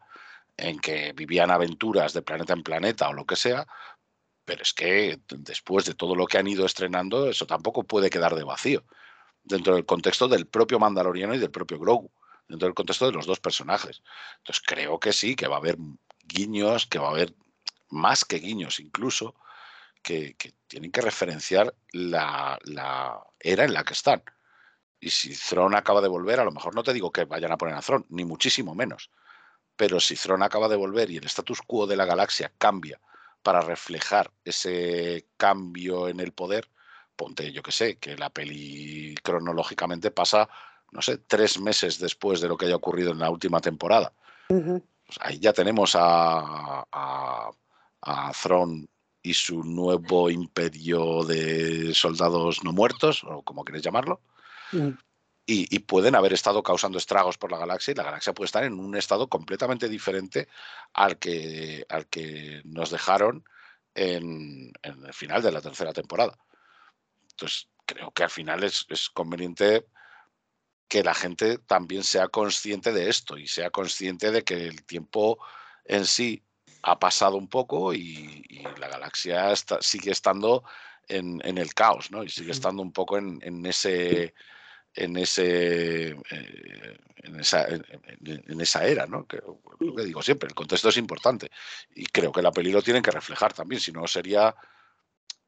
en 0.57 0.79
que 0.79 1.13
vivían 1.13 1.51
aventuras 1.51 2.13
de 2.13 2.21
planeta 2.23 2.53
en 2.53 2.63
planeta 2.63 3.09
o 3.09 3.13
lo 3.13 3.25
que 3.25 3.35
sea, 3.35 3.67
pero 4.45 4.63
es 4.63 4.73
que 4.73 5.19
después 5.29 5.85
de 5.85 5.93
todo 5.93 6.15
lo 6.15 6.25
que 6.27 6.37
han 6.37 6.47
ido 6.47 6.65
estrenando, 6.65 7.29
eso 7.29 7.45
tampoco 7.45 7.83
puede 7.83 8.09
quedar 8.09 8.35
de 8.35 8.43
vacío 8.43 8.83
dentro 9.43 9.75
del 9.75 9.85
contexto 9.85 10.27
del 10.27 10.47
propio 10.47 10.79
Mandaloriano 10.79 11.33
y 11.35 11.39
del 11.39 11.51
propio 11.51 11.79
Grogu, 11.79 12.11
dentro 12.47 12.67
del 12.67 12.75
contexto 12.75 13.05
de 13.07 13.13
los 13.13 13.25
dos 13.25 13.39
personajes. 13.39 14.03
Entonces 14.39 14.63
creo 14.65 14.99
que 14.99 15.13
sí, 15.13 15.35
que 15.35 15.47
va 15.47 15.55
a 15.55 15.59
haber 15.59 15.77
guiños, 16.25 16.85
que 16.87 16.99
va 16.99 17.07
a 17.07 17.11
haber 17.11 17.33
más 17.89 18.25
que 18.25 18.37
guiños 18.37 18.79
incluso, 18.79 19.35
que, 20.01 20.35
que 20.35 20.53
tienen 20.67 20.91
que 20.91 21.01
referenciar 21.01 21.73
la, 21.91 22.57
la 22.63 23.21
era 23.39 23.65
en 23.65 23.73
la 23.73 23.83
que 23.83 23.93
están. 23.93 24.23
Y 24.99 25.09
si 25.09 25.35
Thrawn 25.35 25.75
acaba 25.75 26.01
de 26.01 26.07
volver, 26.07 26.39
a 26.39 26.43
lo 26.43 26.51
mejor 26.51 26.75
no 26.75 26.83
te 26.83 26.93
digo 26.93 27.11
que 27.11 27.25
vayan 27.25 27.51
a 27.51 27.57
poner 27.57 27.75
a 27.75 27.81
Thrawn, 27.81 28.05
ni 28.09 28.23
muchísimo 28.23 28.75
menos. 28.75 29.09
Pero 29.75 29.99
si 29.99 30.15
Thrawn 30.15 30.43
acaba 30.43 30.67
de 30.67 30.75
volver 30.75 31.09
y 31.09 31.17
el 31.17 31.25
status 31.25 31.61
quo 31.61 31.87
de 31.87 31.95
la 31.95 32.05
galaxia 32.05 32.51
cambia 32.57 32.99
para 33.41 33.61
reflejar 33.61 34.31
ese 34.45 35.27
cambio 35.37 36.07
en 36.07 36.19
el 36.19 36.33
poder, 36.33 36.69
ponte, 37.15 37.51
yo 37.51 37.63
que 37.63 37.71
sé, 37.71 37.97
que 37.97 38.15
la 38.15 38.29
peli 38.29 39.15
cronológicamente 39.23 40.11
pasa, 40.11 40.47
no 40.91 41.01
sé, 41.01 41.17
tres 41.17 41.59
meses 41.59 41.97
después 41.97 42.39
de 42.41 42.47
lo 42.47 42.57
que 42.57 42.67
haya 42.67 42.75
ocurrido 42.75 43.11
en 43.11 43.19
la 43.19 43.31
última 43.31 43.59
temporada. 43.59 44.13
Pues 44.47 45.17
ahí 45.19 45.39
ya 45.39 45.53
tenemos 45.53 45.95
a, 45.95 46.85
a, 46.91 47.49
a 48.01 48.31
Thrawn 48.33 48.87
y 49.23 49.33
su 49.33 49.63
nuevo 49.63 50.29
imperio 50.29 51.23
de 51.23 51.93
soldados 51.93 52.63
no 52.63 52.73
muertos, 52.73 53.23
o 53.23 53.43
como 53.43 53.63
queréis 53.63 53.83
llamarlo, 53.83 54.21
Mm. 54.71 54.91
y, 55.45 55.75
y 55.75 55.79
pueden 55.79 56.15
haber 56.15 56.33
estado 56.33 56.63
causando 56.63 56.97
estragos 56.97 57.37
por 57.37 57.51
la 57.51 57.57
galaxia 57.57 57.91
y 57.91 57.95
la 57.95 58.03
galaxia 58.03 58.33
puede 58.33 58.45
estar 58.45 58.63
en 58.63 58.79
un 58.79 58.95
estado 58.95 59.27
completamente 59.27 59.89
diferente 59.89 60.47
al 60.93 61.17
que, 61.19 61.85
al 61.89 62.07
que 62.07 62.61
nos 62.63 62.89
dejaron 62.89 63.43
en, 63.93 64.71
en 64.81 65.05
el 65.05 65.13
final 65.13 65.41
de 65.41 65.51
la 65.51 65.61
tercera 65.61 65.91
temporada. 65.91 66.37
Entonces, 67.31 67.67
creo 67.85 68.11
que 68.11 68.23
al 68.23 68.29
final 68.29 68.63
es, 68.63 68.85
es 68.89 69.09
conveniente 69.09 69.85
que 70.87 71.03
la 71.03 71.13
gente 71.13 71.57
también 71.57 72.03
sea 72.03 72.27
consciente 72.27 72.93
de 72.93 73.09
esto 73.09 73.37
y 73.37 73.47
sea 73.47 73.71
consciente 73.71 74.31
de 74.31 74.43
que 74.43 74.67
el 74.67 74.85
tiempo 74.85 75.37
en 75.85 76.05
sí 76.05 76.43
ha 76.83 76.99
pasado 76.99 77.37
un 77.37 77.47
poco 77.47 77.93
y, 77.93 78.43
y 78.49 78.63
la 78.79 78.87
galaxia 78.87 79.51
está- 79.51 79.81
sigue 79.81 80.11
estando 80.11 80.63
en, 81.07 81.41
en 81.43 81.57
el 81.57 81.73
caos, 81.73 82.11
¿no? 82.11 82.23
Y 82.23 82.29
sigue 82.29 82.51
estando 82.51 82.81
un 82.81 82.91
poco 82.91 83.17
en, 83.17 83.39
en 83.41 83.65
ese 83.65 84.33
en 84.93 85.15
ese 85.17 86.09
eh, 86.09 86.97
en 87.23 87.39
esa, 87.39 87.67
en, 87.67 87.83
era, 88.83 89.05
¿no? 89.05 89.25
Que, 89.25 89.41
lo 89.79 89.95
que 89.95 90.03
digo 90.03 90.21
siempre, 90.21 90.47
el 90.47 90.55
contexto 90.55 90.89
es 90.89 90.97
importante 90.97 91.51
y 91.95 92.05
creo 92.05 92.31
que 92.31 92.41
la 92.41 92.51
peli 92.51 92.71
lo 92.71 92.81
tienen 92.81 93.03
que 93.03 93.11
reflejar 93.11 93.53
también, 93.53 93.79
si 93.79 93.91
no 93.91 94.07
sería, 94.07 94.53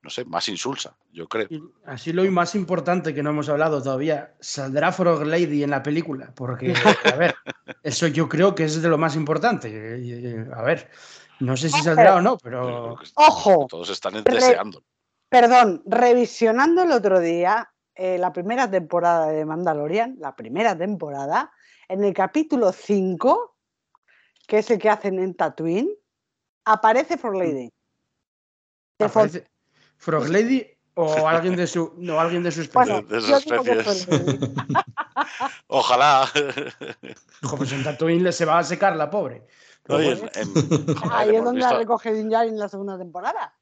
no 0.02 0.10
sé, 0.10 0.24
más 0.26 0.48
insulsa, 0.50 0.96
yo 1.12 1.28
creo. 1.28 1.48
Y 1.50 1.62
Así 1.86 2.14
lo 2.14 2.24
más 2.32 2.56
importante 2.56 3.14
que 3.14 3.24
no 3.24 3.32
hemos 3.32 3.50
hablado 3.50 3.82
todavía, 3.82 4.34
¿saldrá 4.40 4.92
Frog 4.92 5.26
Lady 5.26 5.64
en 5.64 5.72
la 5.72 5.84
película? 5.84 6.32
Porque, 6.36 6.74
a 7.06 7.16
ver, 7.16 7.36
eso 7.84 8.08
yo 8.08 8.30
creo 8.30 8.54
que 8.56 8.66
es 8.66 8.82
de 8.82 8.90
lo 8.90 8.98
más 8.98 9.16
importante. 9.16 9.70
Eh, 9.70 10.00
eh, 10.02 10.46
A 10.56 10.62
ver, 10.62 10.90
no 11.44 11.58
sé 11.58 11.70
si 11.70 11.82
saldrá 11.82 12.16
o 12.16 12.22
no, 12.22 12.38
pero 12.38 12.98
Ojo. 13.16 13.68
Todos 13.70 13.90
están 13.90 14.14
Re- 14.14 14.24
deseando. 14.24 14.84
Perdón, 15.30 15.84
revisionando 15.86 16.84
el 16.84 16.92
otro 16.92 17.20
día 17.20 17.70
eh, 17.96 18.18
la 18.18 18.32
primera 18.32 18.70
temporada 18.70 19.28
de 19.28 19.46
Mandalorian, 19.46 20.16
la 20.20 20.36
primera 20.36 20.78
temporada, 20.78 21.52
en 21.88 22.04
el 22.04 22.14
capítulo 22.14 22.72
5, 22.72 23.56
que 24.48 24.60
es 24.60 24.72
el 24.72 24.80
que 24.80 24.90
hacen 24.90 25.20
en 25.20 25.36
Tatooine, 25.36 25.90
aparece 26.66 27.18
For 27.18 27.36
Lady. 27.36 27.70
Fo- 29.00 29.06
aparece 29.06 29.46
Frog 29.98 30.30
Lady 30.30 30.66
o 30.96 31.28
alguien 31.28 31.56
de 31.56 31.66
su, 31.68 31.94
no, 31.98 32.20
alguien 32.20 32.44
de 32.44 32.52
su 32.52 32.62
especie. 32.62 32.94
Bueno, 32.94 33.08
de 33.08 33.18
especies. 33.18 34.08
Lady. 34.08 34.54
Ojalá. 35.68 36.30
Hijo, 37.42 37.58
pues 37.58 37.72
en 37.72 37.84
Tatooine 37.84 38.24
le 38.24 38.32
se 38.32 38.46
va 38.46 38.60
a 38.60 38.64
secar 38.64 38.96
la 38.96 39.10
pobre. 39.10 39.46
En- 39.88 40.30
en- 40.36 40.96
Ahí 41.12 41.36
es 41.36 41.44
donde 41.44 41.60
la 41.62 41.68
visto- 41.68 41.78
recoge 41.80 42.14
Din 42.14 42.30
Djarin 42.30 42.54
en 42.54 42.60
la 42.60 42.70
segunda 42.70 42.98
temporada. 42.98 43.54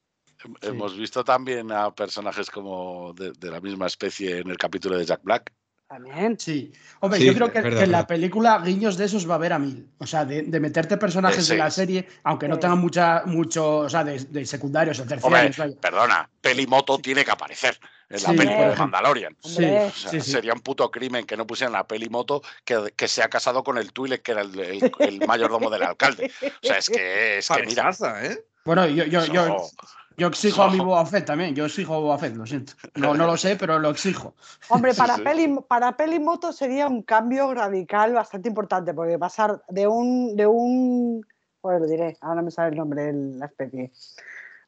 Hem- 0.43 0.55
Hemos 0.61 0.95
visto 0.97 1.23
también 1.23 1.71
a 1.71 1.93
personajes 1.93 2.49
como 2.49 3.13
de, 3.13 3.31
de 3.31 3.51
la 3.51 3.59
misma 3.61 3.87
especie 3.87 4.39
en 4.39 4.49
el 4.49 4.57
capítulo 4.57 4.97
de 4.97 5.05
Jack 5.05 5.21
Black. 5.23 5.51
También. 5.87 6.39
Sí. 6.39 6.71
Hombre, 7.01 7.19
Sí, 7.19 7.25
yo 7.25 7.33
creo 7.33 7.51
que, 7.51 7.57
es 7.57 7.63
verdad, 7.65 7.79
que 7.79 7.83
en 7.83 7.91
la 7.91 8.07
película 8.07 8.61
guiños 8.63 8.95
de 8.97 9.05
esos 9.05 9.27
va 9.29 9.33
a 9.33 9.35
haber 9.35 9.51
a 9.53 9.59
mil. 9.59 9.89
O 9.97 10.07
sea, 10.07 10.23
de, 10.23 10.43
de 10.43 10.59
meterte 10.61 10.95
personajes 10.97 11.45
de 11.49 11.57
la 11.57 11.69
serie, 11.69 12.07
aunque 12.23 12.47
no 12.47 12.57
tengan 12.57 12.79
mucha, 12.79 13.23
mucho, 13.25 13.79
o 13.79 13.89
sea, 13.89 14.03
de, 14.05 14.17
de 14.19 14.45
secundarios 14.45 14.99
o 15.01 15.03
terciarios. 15.03 15.75
perdona, 15.81 16.29
Pelimoto 16.39 16.97
tiene 16.99 17.25
que 17.25 17.31
aparecer 17.31 17.77
en 18.13 18.23
la 18.23 18.29
Sí, 18.29 18.37
película 18.37 18.69
de 18.69 18.75
Mandalorian. 18.75 19.35
Sí, 19.41 19.63
Hombre. 19.63 19.85
O 19.87 19.91
sea, 19.91 20.11
sí, 20.11 20.21
sí. 20.21 20.31
Sería 20.31 20.53
un 20.53 20.61
puto 20.61 20.89
crimen 20.91 21.25
que 21.25 21.37
no 21.37 21.47
pusieran 21.47 21.73
la 21.73 21.87
Pelimoto 21.87 22.41
que, 22.65 22.93
que 22.95 23.07
se 23.07 23.23
ha 23.23 23.29
casado 23.29 23.63
con 23.63 23.77
el 23.77 23.93
Twi'lek, 23.93 24.21
que 24.21 24.31
era 24.33 24.41
el, 24.41 24.59
el- 24.59 24.91
el 24.99 25.27
mayordomo 25.27 25.69
del 25.69 25.83
alcalde. 25.83 26.31
O 26.41 26.67
sea, 26.67 26.77
es 26.77 26.89
que, 26.89 27.37
es 27.39 27.47
que 27.49 27.63
mira, 27.65 27.91
¿eh? 28.23 28.45
Bueno, 28.63 28.85
yo, 28.87 29.05
yo, 29.05 29.25
yo, 29.25 30.27
exijo 30.27 30.61
a 30.63 30.69
mi. 30.69 30.77
Boba 30.79 31.05
Fett 31.05 31.25
también. 31.25 31.55
Yo 31.55 31.65
exijo 31.65 31.95
a 31.95 31.99
Boba 31.99 32.17
Fett, 32.17 32.35
lo 32.35 32.45
siento. 32.45 32.73
No, 32.95 33.15
no 33.15 33.25
lo 33.25 33.37
sé, 33.37 33.55
pero 33.55 33.79
lo 33.79 33.89
exijo. 33.89 34.35
Hombre, 34.69 34.93
para, 34.93 35.15
sí. 35.15 35.21
Peli, 35.23 35.55
para 35.67 35.97
Pelimoto 35.97 36.53
sería 36.53 36.87
un 36.87 37.01
cambio 37.01 37.53
radical 37.53 38.13
bastante 38.13 38.49
importante, 38.49 38.93
porque 38.93 39.17
pasar 39.17 39.63
de 39.69 39.87
un. 39.87 40.35
De 40.35 40.45
un 40.45 41.25
pues 41.61 41.79
lo 41.79 41.85
diré, 41.87 42.17
ahora 42.21 42.41
me 42.41 42.49
sale 42.49 42.69
el 42.69 42.75
nombre 42.75 43.03
de 43.03 43.13
la 43.37 43.45
especie. 43.45 43.91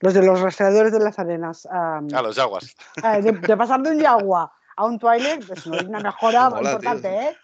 Los 0.03 0.13
de 0.13 0.21
los 0.21 0.41
rastreadores 0.41 0.91
de 0.91 0.99
las 0.99 1.17
arenas. 1.17 1.65
am, 1.71 2.09
a 2.13 2.21
los 2.21 2.35
yaguas. 2.35 2.75
eh, 3.01 3.21
de, 3.21 3.31
de 3.31 3.55
pasar 3.57 3.81
de 3.81 3.91
un 3.91 3.99
Yagua 3.99 4.51
a 4.75 4.85
un 4.85 4.99
Twilight, 4.99 5.45
pues 5.47 5.65
no 5.65 5.77
es 5.77 5.83
una 5.83 6.01
mejora 6.01 6.49
Mola, 6.49 6.71
importante. 6.71 7.07
¿eh? 7.07 7.37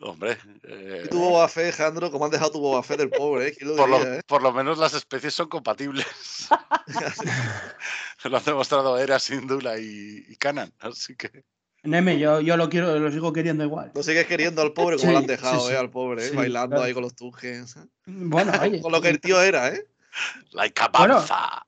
Hombre, 0.00 0.36
eh, 0.64 1.02
Y 1.04 1.08
tu 1.08 1.20
Boba 1.20 1.46
Fett, 1.46 1.64
Alejandro, 1.66 2.10
¿cómo 2.10 2.24
han 2.24 2.30
dejado 2.32 2.50
tu 2.50 2.58
Boba 2.60 2.82
Fett 2.82 2.98
del 2.98 3.10
pobre, 3.10 3.48
eh? 3.48 3.54
¿Quién 3.56 3.70
lo 3.70 3.76
por, 3.76 3.88
lo, 3.88 3.98
diría, 3.98 4.14
eh? 4.16 4.22
por 4.26 4.42
lo 4.42 4.50
menos 4.52 4.78
las 4.78 4.94
especies 4.94 5.34
son 5.34 5.48
compatibles. 5.48 6.06
lo 8.24 8.36
han 8.38 8.44
demostrado 8.44 8.98
Era, 8.98 9.18
Sindula 9.18 9.78
y, 9.78 10.24
y 10.28 10.36
Kanan. 10.36 10.72
Así 10.80 11.14
que. 11.16 11.44
Neme, 11.82 12.18
yo, 12.18 12.40
yo 12.40 12.56
lo 12.56 12.68
quiero, 12.68 12.98
lo 12.98 13.10
sigo 13.12 13.32
queriendo 13.32 13.62
igual. 13.64 13.92
Lo 13.94 14.02
sigues 14.02 14.26
queriendo 14.26 14.62
al 14.62 14.72
pobre 14.72 14.96
como 14.96 15.08
Sí, 15.08 15.12
lo 15.12 15.18
han 15.18 15.26
dejado, 15.26 15.60
sí, 15.60 15.68
sí. 15.68 15.72
¿eh? 15.74 15.76
Al 15.76 15.90
pobre, 15.90 16.26
¿eh? 16.26 16.30
Bailando 16.34 16.76
claro. 16.76 16.84
ahí 16.86 16.92
con 16.94 17.02
los 17.02 17.14
tujes. 17.14 17.76
¿eh? 17.76 17.80
Bueno, 18.06 18.52
oye, 18.60 18.80
Con 18.82 18.90
lo 18.92 19.00
que 19.00 19.08
el 19.10 19.20
tío 19.20 19.40
era, 19.40 19.68
¿eh? 19.68 19.86
Like 20.52 20.82
a 20.82 20.88
Bueno. 20.88 21.24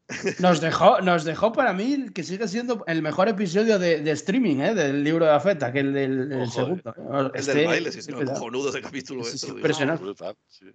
nos 0.40 0.60
dejó, 0.60 1.00
nos 1.00 1.24
dejó 1.24 1.52
para 1.52 1.72
mí 1.72 2.06
que 2.14 2.22
sigue 2.24 2.48
siendo 2.48 2.84
el 2.86 3.00
mejor 3.02 3.28
episodio 3.28 3.78
de, 3.78 4.00
de 4.00 4.10
streaming, 4.12 4.56
¿eh? 4.60 4.74
Del 4.74 5.04
libro 5.04 5.24
de 5.26 5.32
Afeta, 5.32 5.72
que 5.72 5.80
el 5.80 5.92
del 5.92 6.32
el 6.32 6.50
segundo. 6.50 6.94
El 6.96 7.30
Este- 7.34 7.54
del 7.54 7.66
baile, 7.66 7.92
sí, 7.92 8.02
sí, 8.02 8.10
este- 8.12 8.24
cojonudo 8.26 8.70
ese 8.70 8.80
capítulo. 8.82 9.24
Sí, 9.24 9.30
eh, 9.30 9.38
lo 9.40 9.46
digo. 9.46 9.58
impresionante. 9.58 10.02
Brutal, 10.02 10.36
sí. 10.48 10.66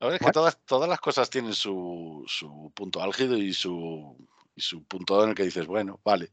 A 0.00 0.06
ver, 0.06 0.14
es 0.14 0.18
que 0.18 0.24
Bueno. 0.24 0.32
todas, 0.32 0.58
todas 0.66 0.88
las 0.88 1.00
cosas 1.00 1.30
tienen 1.30 1.54
su, 1.54 2.24
su 2.26 2.72
punto 2.74 3.02
álgido 3.02 3.36
y 3.36 3.52
su, 3.52 4.16
y 4.56 4.60
su 4.60 4.82
punto 4.84 5.22
en 5.22 5.30
el 5.30 5.34
que 5.34 5.44
dices, 5.44 5.66
bueno, 5.66 6.00
vale, 6.04 6.30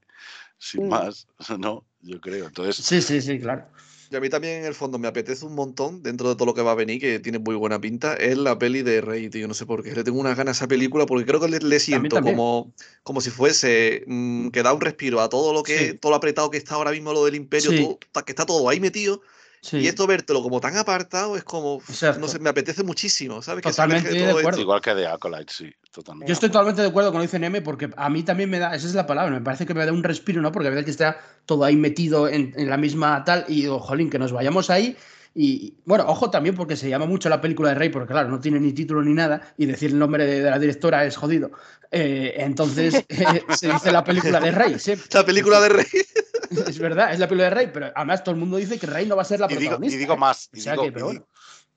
sin 0.57 0.85
Mm. 0.85 0.89
más, 0.89 1.27
no, 1.59 1.85
yo 2.01 2.19
creo. 2.19 2.47
Entonces, 2.47 2.77
Sí, 2.77 3.01
sí, 3.01 3.21
sí, 3.21 3.39
claro. 3.39 3.67
Y 4.11 4.15
a 4.17 4.19
mí 4.19 4.27
también 4.27 4.59
en 4.59 4.65
el 4.65 4.75
fondo 4.75 4.99
me 4.99 5.07
apetece 5.07 5.45
un 5.45 5.55
montón, 5.55 6.03
dentro 6.03 6.27
de 6.27 6.35
todo 6.35 6.45
lo 6.45 6.53
que 6.53 6.61
va 6.61 6.73
a 6.73 6.75
venir, 6.75 6.99
que 6.99 7.19
tiene 7.19 7.39
muy 7.39 7.55
buena 7.55 7.79
pinta, 7.79 8.13
es 8.15 8.37
la 8.37 8.59
peli 8.59 8.81
de 8.81 8.99
Rey, 8.99 9.29
tío. 9.29 9.47
No 9.47 9.53
sé 9.53 9.65
por 9.65 9.83
qué. 9.83 9.93
Le 9.95 10.03
tengo 10.03 10.19
unas 10.19 10.35
ganas 10.35 10.57
a 10.57 10.65
esa 10.65 10.67
película 10.67 11.05
porque 11.05 11.25
creo 11.25 11.39
que 11.39 11.47
le, 11.47 11.59
le 11.59 11.79
siento 11.79 12.15
también. 12.17 12.35
como, 12.35 12.73
como 13.03 13.21
si 13.21 13.29
fuese 13.29 14.03
mm, 14.07 14.49
que 14.49 14.63
da 14.63 14.73
un 14.73 14.81
respiro 14.81 15.21
a 15.21 15.29
todo 15.29 15.53
lo 15.53 15.63
que, 15.63 15.77
Sí. 15.91 15.93
todo 15.97 16.09
lo 16.09 16.17
apretado 16.17 16.51
que 16.51 16.57
está 16.57 16.75
ahora 16.75 16.91
mismo 16.91 17.13
lo 17.13 17.23
del 17.23 17.35
imperio, 17.35 17.71
Sí. 17.71 17.83
todo- 17.85 17.99
ta- 18.11 18.23
que 18.23 18.33
está 18.33 18.45
todo 18.45 18.67
ahí 18.67 18.81
metido. 18.81 19.21
Sí. 19.61 19.77
Y 19.77 19.87
esto 19.87 20.07
vértelo 20.07 20.41
como 20.41 20.59
tan 20.59 20.75
apartado 20.75 21.37
es 21.37 21.43
como, 21.43 21.81
Exacto. 21.87 22.19
no 22.19 22.27
sé, 22.27 22.39
me 22.39 22.49
apetece 22.49 22.83
muchísimo, 22.83 23.43
¿sabes? 23.43 23.63
Totalmente 23.63 24.09
de 24.09 24.19
todo 24.21 24.29
acuerdo. 24.29 24.49
esto. 24.49 24.61
Igual 24.61 24.81
que 24.81 24.95
de 24.95 25.05
Acolyte, 25.07 25.53
sí, 25.53 25.71
totalmente. 25.91 26.27
Yo 26.29 26.33
estoy 26.33 26.49
totalmente 26.49 26.81
de 26.81 26.87
acuerdo 26.87 27.11
con 27.11 27.19
lo 27.19 27.21
que 27.21 27.27
dice 27.27 27.37
Neme 27.37 27.61
porque 27.61 27.91
a 27.95 28.09
mí 28.09 28.23
también 28.23 28.49
me 28.49 28.57
da, 28.57 28.75
esa 28.75 28.87
es 28.87 28.95
la 28.95 29.05
palabra, 29.05 29.31
me 29.31 29.41
parece 29.41 29.67
que 29.67 29.75
me 29.75 29.85
da 29.85 29.91
un 29.91 30.03
respiro, 30.03 30.41
¿no? 30.41 30.51
Porque 30.51 30.67
a 30.67 30.71
veces 30.71 30.85
que 30.85 30.91
está 30.91 31.21
todo 31.45 31.63
ahí 31.63 31.75
metido 31.75 32.27
en, 32.27 32.53
en 32.57 32.69
la 32.69 32.77
misma 32.77 33.23
tal 33.23 33.45
y 33.47 33.61
digo, 33.61 33.79
jolín, 33.79 34.09
que 34.09 34.17
nos 34.17 34.31
vayamos 34.31 34.71
ahí. 34.71 34.97
Y 35.33 35.75
bueno, 35.85 36.05
ojo 36.07 36.29
también 36.29 36.55
porque 36.55 36.75
se 36.75 36.89
llama 36.89 37.05
mucho 37.05 37.29
la 37.29 37.39
película 37.39 37.69
de 37.69 37.75
Rey, 37.75 37.89
porque 37.89 38.11
claro, 38.11 38.29
no 38.29 38.39
tiene 38.41 38.59
ni 38.59 38.73
título 38.73 39.01
ni 39.01 39.13
nada, 39.13 39.53
y 39.57 39.65
decir 39.65 39.91
el 39.91 39.99
nombre 39.99 40.25
de, 40.25 40.41
de 40.41 40.49
la 40.49 40.59
directora 40.59 41.05
es 41.05 41.15
jodido. 41.15 41.51
Eh, 41.89 42.33
entonces 42.37 42.95
eh, 43.09 43.41
se 43.57 43.71
dice 43.71 43.91
la 43.91 44.03
película 44.03 44.39
de 44.41 44.51
Rey, 44.51 44.77
sí, 44.79 44.93
La 45.13 45.25
película 45.25 45.61
de 45.61 45.69
Rey. 45.69 45.85
es 46.67 46.79
verdad, 46.79 47.13
es 47.13 47.19
la 47.19 47.27
película 47.29 47.49
de 47.49 47.55
Rey, 47.55 47.69
pero 47.73 47.91
además 47.95 48.23
todo 48.23 48.35
el 48.35 48.41
mundo 48.41 48.57
dice 48.57 48.77
que 48.77 48.87
Rey 48.87 49.05
no 49.05 49.15
va 49.15 49.21
a 49.21 49.25
ser 49.25 49.39
la 49.39 49.45
Y 49.45 49.55
digo, 49.55 49.61
protagonista. 49.61 49.95
y 49.95 49.99
digo 49.99 50.13
¿eh? 50.13 50.17
más, 50.17 50.49
O 50.53 50.57
y 50.57 50.61
sea 50.61 50.73
digo, 50.73 50.83
que, 50.83 50.91
pero 50.91 51.05
y 51.05 51.11
di- 51.13 51.17
bueno. 51.19 51.27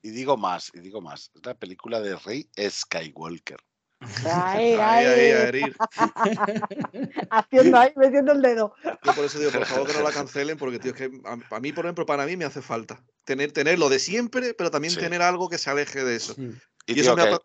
y 0.02 0.10
digo 0.10 0.36
más, 0.36 0.70
y 0.74 0.80
digo 0.80 1.00
más. 1.00 1.30
Es 1.34 1.46
la 1.46 1.54
película 1.54 2.00
de 2.00 2.16
Rey 2.16 2.48
Skywalker. 2.58 3.58
Ahí, 4.00 4.10
Ahí, 4.24 4.74
ahí, 4.74 5.06
ahí, 5.06 5.30
a 5.30 5.48
herir. 5.48 5.76
haciendo 7.30 7.78
ahí, 7.78 7.92
metiendo 7.96 8.32
el 8.32 8.42
dedo. 8.42 8.74
Yo 9.02 9.14
por 9.14 9.24
eso 9.24 9.38
digo, 9.38 9.50
por 9.52 9.64
favor, 9.66 9.86
que 9.86 9.92
no 9.94 10.02
la 10.02 10.12
cancelen, 10.12 10.58
porque, 10.58 10.78
tío, 10.78 10.92
es 10.92 10.96
que 10.96 11.10
a, 11.24 11.56
a 11.56 11.60
mí, 11.60 11.72
por 11.72 11.84
ejemplo, 11.86 12.04
para 12.06 12.26
mí 12.26 12.36
me 12.36 12.44
hace 12.44 12.60
falta 12.62 13.02
tener, 13.24 13.52
tener 13.52 13.78
lo 13.78 13.88
de 13.88 13.98
siempre, 13.98 14.54
pero 14.54 14.70
también 14.70 14.92
Sí. 14.92 15.00
tener 15.00 15.22
algo 15.22 15.48
que 15.48 15.58
se 15.58 15.70
aleje 15.70 16.04
de 16.04 16.16
eso. 16.16 16.34
Sí. 16.34 16.50
Y, 16.86 16.98
Y 16.98 17.00
eso 17.00 17.16
me 17.16 17.38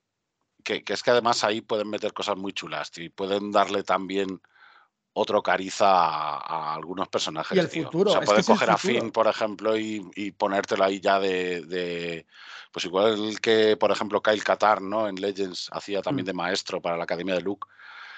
que 0.63 0.83
es 0.85 1.03
que 1.03 1.11
además 1.11 1.43
ahí 1.43 1.61
pueden 1.61 1.89
meter 1.89 2.13
cosas 2.13 2.35
muy 2.37 2.51
chulas, 2.53 2.91
tío, 2.91 3.05
y 3.05 3.09
pueden 3.09 3.51
darle 3.51 3.83
también 3.83 4.41
otro 5.13 5.41
cariza 5.41 5.85
a, 5.89 6.37
a 6.37 6.73
algunos 6.75 7.07
personajes. 7.09 7.55
Y 7.55 7.59
el 7.59 7.69
tío. 7.69 7.85
futuro, 7.85 8.11
O 8.11 8.13
sea, 8.13 8.21
es 8.21 8.25
que 8.25 8.25
pueden 8.27 8.39
es 8.41 8.49
el 8.49 8.53
coger 8.55 8.69
a. 8.71 8.77
Finn, 8.77 9.11
por 9.11 9.27
ejemplo, 9.27 9.77
y, 9.77 10.05
y 10.15 10.31
ponértelo 10.31 10.83
ahí 10.83 10.99
ya 10.99 11.19
de, 11.19 11.61
de- 11.61 12.25
Pues 12.71 12.85
igual 12.85 13.39
que, 13.41 13.75
por 13.77 13.91
ejemplo, 13.91 14.21
Kyle 14.21 14.43
Katarn, 14.43 14.89
¿no? 14.89 15.07
En 15.07 15.15
Legends 15.15 15.69
hacía 15.73 16.01
también 16.01 16.25
Mm. 16.25 16.27
de 16.27 16.33
maestro 16.33 16.81
para 16.81 16.95
la 16.97 17.03
Academia 17.03 17.33
de 17.35 17.41
Luke. 17.41 17.67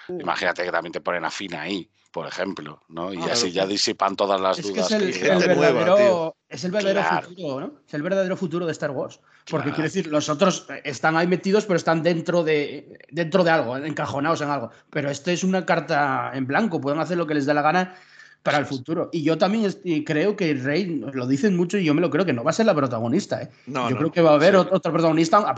Imagínate 0.10 0.64
que 0.64 0.72
también 0.72 0.92
te 0.92 1.00
ponen 1.02 1.24
a 1.24 1.32
Finn 1.32 1.56
ahí, 1.56 1.90
por 2.12 2.28
ejemplo, 2.28 2.82
¿no? 2.90 3.14
Y 3.14 3.18
Ah, 3.18 3.30
así 3.32 3.52
ya 3.52 3.66
disipan 3.66 4.16
todas 4.16 4.40
las 4.40 4.60
Es 4.60 4.66
que 4.66 4.72
dudas. 4.74 4.92
es 4.92 4.92
el, 4.92 5.02
que 5.02 5.08
el 5.08 5.14
gente 5.14 5.44
quedan. 5.46 5.58
nueva, 5.58 5.72
verdadero, 5.80 6.36
es 6.50 6.64
el 6.66 6.72
verdadero 6.72 7.02
Claro. 7.02 7.28
futuro, 7.30 7.60
¿no? 7.62 7.74
Es 7.88 7.94
el 7.94 8.02
verdadero 8.04 8.38
futuro 8.38 8.66
de 8.66 8.72
Star 8.74 8.92
Wars. 8.92 9.20
Porque 9.50 9.66
Claro. 9.66 9.76
quiero 9.76 9.84
decir, 9.88 10.08
los 10.08 10.28
otros 10.30 10.68
están 10.84 11.16
ahí 11.18 11.26
metidos, 11.28 11.66
pero 11.66 11.78
están 11.78 12.04
dentro 12.04 12.44
de, 12.44 13.00
dentro 13.10 13.44
de 13.44 13.50
algo, 13.52 13.78
encajonados 13.78 14.42
en 14.42 14.50
algo. 14.50 14.72
Pero 14.90 15.10
este 15.10 15.34
es 15.34 15.44
una 15.44 15.66
carta 15.66 16.32
en 16.34 16.46
blanco, 16.46 16.80
pueden 16.82 17.00
hacer 17.00 17.18
lo 17.18 17.26
que 17.26 17.34
les 17.34 17.46
dé 17.46 17.54
la 17.54 17.62
gana 17.62 17.96
para 18.44 18.58
el 18.58 18.66
futuro. 18.66 19.10
Y 19.14 19.24
yo 19.24 19.38
también 19.38 19.72
creo 20.06 20.36
que 20.36 20.54
Rey, 20.56 21.00
lo 21.14 21.28
dicen 21.28 21.56
mucho 21.56 21.78
y 21.78 21.86
yo 21.86 21.94
me 21.94 22.02
lo 22.02 22.10
creo, 22.10 22.26
que 22.26 22.34
no 22.34 22.44
va 22.44 22.50
a 22.50 22.54
ser 22.54 22.66
la 22.66 22.74
protagonista. 22.76 23.42
¿eh? 23.42 23.50
No, 23.68 23.84
yo 23.88 23.92
no, 23.92 23.98
creo 24.00 24.12
que 24.12 24.22
va 24.22 24.32
a 24.32 24.34
haber 24.34 24.54
sí. 24.56 24.60
ot- 24.60 24.70
otro 24.72 24.92
protagonista. 24.92 25.54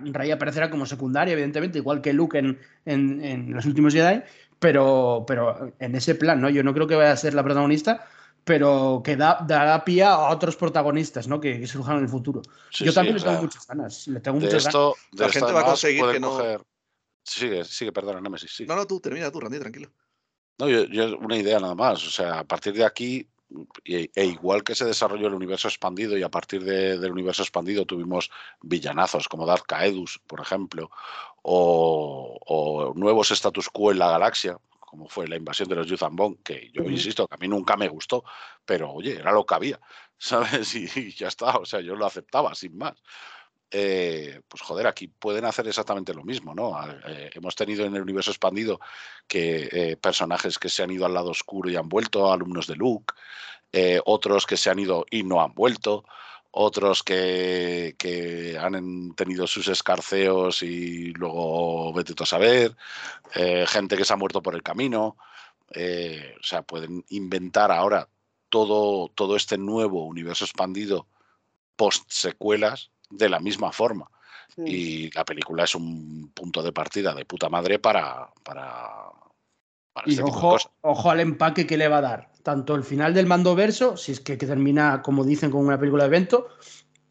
Rey 0.00 0.30
aparecerá 0.30 0.70
como 0.70 0.86
secundaria, 0.86 1.32
evidentemente, 1.32 1.78
igual 1.78 2.00
que 2.00 2.12
Luke 2.12 2.38
en, 2.38 2.58
en- 2.86 3.22
en 3.24 3.52
los 3.52 3.66
últimos 3.66 3.92
Jedi. 3.92 4.22
Pero, 4.60 5.24
pero 5.26 5.72
en 5.80 5.94
ese 5.96 6.14
plan, 6.14 6.40
¿no? 6.40 6.48
Yo 6.50 6.62
no 6.62 6.72
creo 6.74 6.86
que 6.86 6.94
vaya 6.94 7.12
a 7.12 7.16
ser 7.16 7.34
la 7.34 7.42
protagonista, 7.42 8.06
pero 8.44 9.00
que 9.04 9.16
da, 9.16 9.44
dará 9.46 9.84
pie 9.84 10.04
a 10.04 10.18
otros 10.30 10.54
protagonistas, 10.56 11.26
¿no? 11.28 11.40
Que, 11.40 11.58
que 11.58 11.66
surjan 11.66 11.96
en 11.96 12.04
el 12.04 12.08
futuro. 12.08 12.42
Sí, 12.70 12.84
yo 12.84 12.92
también 12.92 13.16
le 13.16 13.20
tengo 13.22 13.32
sea, 13.34 13.42
muchas 13.42 13.66
ganas. 13.66 14.06
Le 14.06 14.20
tengo 14.20 14.38
De 14.38 14.44
muchas 14.46 14.64
ganas. 14.64 14.66
esto, 14.66 14.94
de 15.12 15.24
La 15.26 15.32
gente 15.32 15.52
va 15.52 15.60
a 15.60 15.64
conseguir 15.64 16.04
que 16.12 16.20
no- 16.20 16.38
coger- 16.38 16.62
Sigue, 17.22 17.64
sigue, 17.64 17.92
perdona, 17.92 18.20
Nemesis, 18.20 18.50
sigue. 18.54 18.66
No, 18.68 18.76
no, 18.76 18.86
tú, 18.86 18.98
termina 19.00 19.30
tú, 19.30 19.40
Randy, 19.40 19.58
tranquilo. 19.58 19.90
No, 20.58 20.68
yo, 20.68 20.84
yo 20.84 21.16
una 21.18 21.36
idea 21.36 21.60
nada 21.60 21.74
más. 21.74 22.04
O 22.06 22.10
sea, 22.10 22.40
a 22.40 22.44
partir 22.44 22.72
de 22.72 22.84
aquí, 22.84 23.28
e 23.84 24.24
igual 24.24 24.62
que 24.62 24.74
se 24.74 24.84
desarrolló 24.84 25.26
el 25.28 25.34
universo 25.34 25.68
expandido 25.68 26.16
y 26.16 26.22
a 26.22 26.30
partir 26.30 26.64
de- 26.64 26.98
del 26.98 27.12
universo 27.12 27.42
expandido 27.42 27.84
tuvimos 27.86 28.30
villanazos 28.62 29.28
como 29.28 29.46
Darth 29.46 29.64
Caedus, 29.66 30.20
por 30.26 30.40
ejemplo, 30.40 30.90
o, 31.42 32.38
o 32.46 32.94
nuevos 32.94 33.30
status 33.30 33.68
quo 33.70 33.92
en 33.92 33.98
la 33.98 34.10
galaxia, 34.10 34.58
como 34.78 35.08
fue 35.08 35.28
la 35.28 35.36
invasión 35.36 35.68
de 35.68 35.76
los 35.76 35.86
Yuzambon, 35.86 36.36
que 36.36 36.70
yo 36.72 36.82
insisto 36.84 37.26
que 37.28 37.34
a 37.34 37.38
mí 37.38 37.48
nunca 37.48 37.76
me 37.76 37.88
gustó, 37.88 38.24
pero 38.64 38.92
oye, 38.92 39.16
era 39.18 39.32
lo 39.32 39.44
que 39.46 39.54
había, 39.54 39.80
¿sabes? 40.18 40.74
Y, 40.74 40.86
y 40.94 41.12
ya 41.12 41.28
está, 41.28 41.56
o 41.58 41.64
sea, 41.64 41.80
yo 41.80 41.94
lo 41.96 42.06
aceptaba 42.06 42.54
sin 42.54 42.76
más. 42.76 43.02
Eh, 43.72 44.40
pues 44.48 44.62
joder, 44.62 44.88
aquí 44.88 45.06
pueden 45.06 45.44
hacer 45.44 45.68
exactamente 45.68 46.12
lo 46.12 46.24
mismo, 46.24 46.54
¿no? 46.54 46.76
Eh, 47.06 47.30
hemos 47.34 47.54
tenido 47.54 47.84
en 47.84 47.94
el 47.94 48.02
universo 48.02 48.32
expandido 48.32 48.80
que 49.28 49.68
eh, 49.70 49.96
personajes 49.96 50.58
que 50.58 50.68
se 50.68 50.82
han 50.82 50.90
ido 50.90 51.06
al 51.06 51.14
lado 51.14 51.30
oscuro 51.30 51.70
y 51.70 51.76
han 51.76 51.88
vuelto, 51.88 52.32
alumnos 52.32 52.66
de 52.66 52.74
Luke, 52.74 53.14
otros 54.04 54.46
que 54.46 54.56
se 54.56 54.70
han 54.70 54.80
ido 54.80 55.06
y 55.08 55.22
no 55.22 55.40
han 55.40 55.54
vuelto, 55.54 56.04
otros 56.50 57.04
que, 57.04 57.94
que 57.96 58.58
han 58.58 58.74
en- 58.74 59.14
tenido 59.14 59.46
sus 59.46 59.68
escarceos 59.68 60.64
y 60.64 61.12
luego 61.12 61.92
vete 61.92 62.14
tú 62.14 62.24
a 62.24 62.26
saber, 62.26 62.76
gente 63.68 63.96
que 63.96 64.04
se 64.04 64.12
ha 64.12 64.16
muerto 64.16 64.42
por 64.42 64.56
el 64.56 64.64
camino, 64.64 65.16
o 65.68 66.42
sea, 66.42 66.62
pueden 66.62 67.04
inventar 67.10 67.70
ahora 67.70 68.08
todo, 68.48 69.08
todo 69.14 69.36
este 69.36 69.56
nuevo 69.56 70.04
universo 70.04 70.44
expandido 70.44 71.06
post 71.76 72.10
secuelas 72.10 72.90
de 73.10 73.28
la 73.28 73.40
misma 73.40 73.72
forma. 73.72 74.10
Y 74.56 75.10
la 75.12 75.24
película 75.24 75.64
es 75.64 75.74
un 75.74 76.32
punto 76.34 76.62
de 76.62 76.72
partida 76.72 77.14
de 77.14 77.24
puta 77.24 77.48
madre 77.48 77.78
para, 77.78 78.28
para, 78.42 79.10
para 79.92 80.06
Y 80.08 80.12
este 80.12 80.22
tipo 80.24 80.36
de 80.36 80.38
ojo, 80.38 80.50
cosas. 80.50 80.72
ojo 80.82 81.10
al 81.10 81.20
empaque 81.20 81.66
que 81.66 81.76
le 81.76 81.88
va 81.88 81.98
a 81.98 82.02
dar. 82.02 82.30
Tanto 82.42 82.74
el 82.74 82.82
final 82.82 83.14
del 83.14 83.26
mando 83.26 83.54
verso, 83.54 83.96
si 83.96 84.12
es 84.12 84.20
que, 84.20 84.36
que 84.36 84.46
termina, 84.46 85.02
como 85.02 85.24
dicen, 85.24 85.50
con 85.50 85.64
una 85.64 85.78
película 85.78 86.04
de 86.04 86.08
evento, 86.08 86.48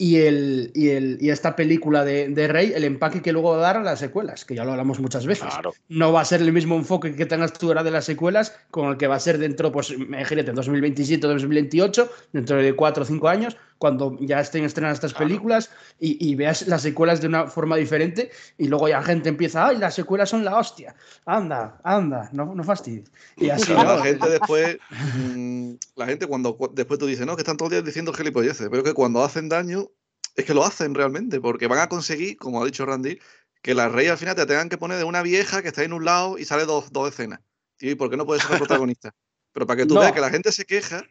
y, 0.01 0.17
el, 0.17 0.71
y, 0.75 0.89
el, 0.89 1.17
y 1.19 1.29
esta 1.29 1.55
película 1.57 2.05
de, 2.05 2.29
de 2.29 2.47
Rey, 2.47 2.71
el 2.73 2.85
empaque 2.85 3.21
que 3.21 3.33
luego 3.33 3.51
va 3.51 3.57
a 3.57 3.59
dar 3.59 3.77
a 3.77 3.83
las 3.83 3.99
secuelas, 3.99 4.45
que 4.45 4.55
ya 4.55 4.63
lo 4.63 4.71
hablamos 4.71 4.99
muchas 4.99 5.25
veces. 5.25 5.49
Claro, 5.49 5.73
No 5.89 6.13
va 6.13 6.21
a 6.21 6.25
ser 6.25 6.41
el 6.41 6.53
mismo 6.53 6.75
enfoque 6.75 7.15
que 7.15 7.25
tengas 7.25 7.51
tú 7.53 7.67
ahora 7.67 7.83
de 7.83 7.91
las 7.91 8.05
secuelas 8.05 8.57
con 8.71 8.89
el 8.89 8.97
que 8.97 9.07
va 9.07 9.15
a 9.15 9.19
ser 9.19 9.37
dentro, 9.37 9.71
pues, 9.73 9.91
imagínate, 9.91 10.51
en 10.51 10.55
2027 10.55 11.27
o 11.27 11.29
2028, 11.31 12.09
dentro 12.31 12.57
de 12.57 12.73
4 12.75 13.03
o 13.03 13.05
5 13.05 13.27
años, 13.27 13.57
cuando 13.79 14.15
ya 14.19 14.39
estén 14.41 14.63
estrenadas 14.65 14.97
estas 14.97 15.13
Claro. 15.13 15.25
películas 15.27 15.71
y, 15.99 16.29
y 16.29 16.35
veas 16.35 16.67
las 16.67 16.83
secuelas 16.83 17.21
de 17.21 17.27
una 17.27 17.47
forma 17.47 17.75
diferente 17.77 18.29
y 18.57 18.67
luego 18.67 18.87
ya 18.87 19.01
gente 19.01 19.29
empieza, 19.29 19.65
ay, 19.65 19.77
las 19.77 19.95
secuelas 19.95 20.29
son 20.29 20.45
la 20.45 20.57
hostia. 20.57 20.93
Anda, 21.25 21.81
anda, 21.83 22.29
no, 22.33 22.53
no 22.53 22.63
fastidies. 22.63 23.11
Y 23.37 23.49
así, 23.49 23.65
Claro, 23.65 23.89
¿no? 23.89 23.95
la 23.95 24.03
gente 24.03 24.29
después, 24.29 24.77
mm, 24.89 25.73
la 25.95 26.05
gente 26.05 26.27
cuando 26.27 26.55
cu- 26.55 26.71
después 26.73 26.99
tú 26.99 27.07
dices, 27.07 27.25
no, 27.25 27.35
que 27.35 27.41
están 27.41 27.57
todos 27.57 27.71
los 27.71 27.77
días 27.77 27.85
diciendo 27.85 28.13
gilipolleces, 28.13 28.67
pero 28.69 28.83
que 28.83 28.93
cuando 28.93 29.23
hacen 29.23 29.49
daño, 29.49 29.87
es 30.35 30.45
que 30.45 30.53
lo 30.53 30.63
hacen 30.63 30.93
realmente, 30.93 31.41
porque 31.41 31.67
van 31.67 31.79
a 31.79 31.89
conseguir, 31.89 32.37
como 32.37 32.61
ha 32.61 32.65
dicho 32.65 32.85
Randy, 32.85 33.17
que 33.61 33.73
las 33.73 33.91
reyes 33.91 34.11
al 34.11 34.17
final 34.17 34.35
te 34.35 34.45
tengan 34.45 34.69
que 34.69 34.77
poner 34.77 34.97
de 34.97 35.03
una 35.05 35.21
vieja 35.21 35.61
que 35.61 35.69
está 35.69 35.83
en 35.83 35.93
un 35.93 36.05
lado 36.05 36.37
y 36.37 36.45
sale 36.45 36.65
dos, 36.65 36.91
dos 36.91 37.09
escenas. 37.09 37.39
Tío, 37.77 37.91
¿y 37.91 37.95
por 37.95 38.09
qué 38.09 38.17
no 38.17 38.25
puede 38.25 38.39
ser 38.41 38.51
la 38.51 38.57
protagonista? 38.59 39.13
Pero 39.53 39.65
para 39.65 39.77
que 39.77 39.85
tú 39.85 39.95
No. 39.95 40.01
veas 40.01 40.11
que 40.13 40.21
la 40.21 40.29
gente 40.29 40.51
se 40.51 40.65
queja, 40.65 41.03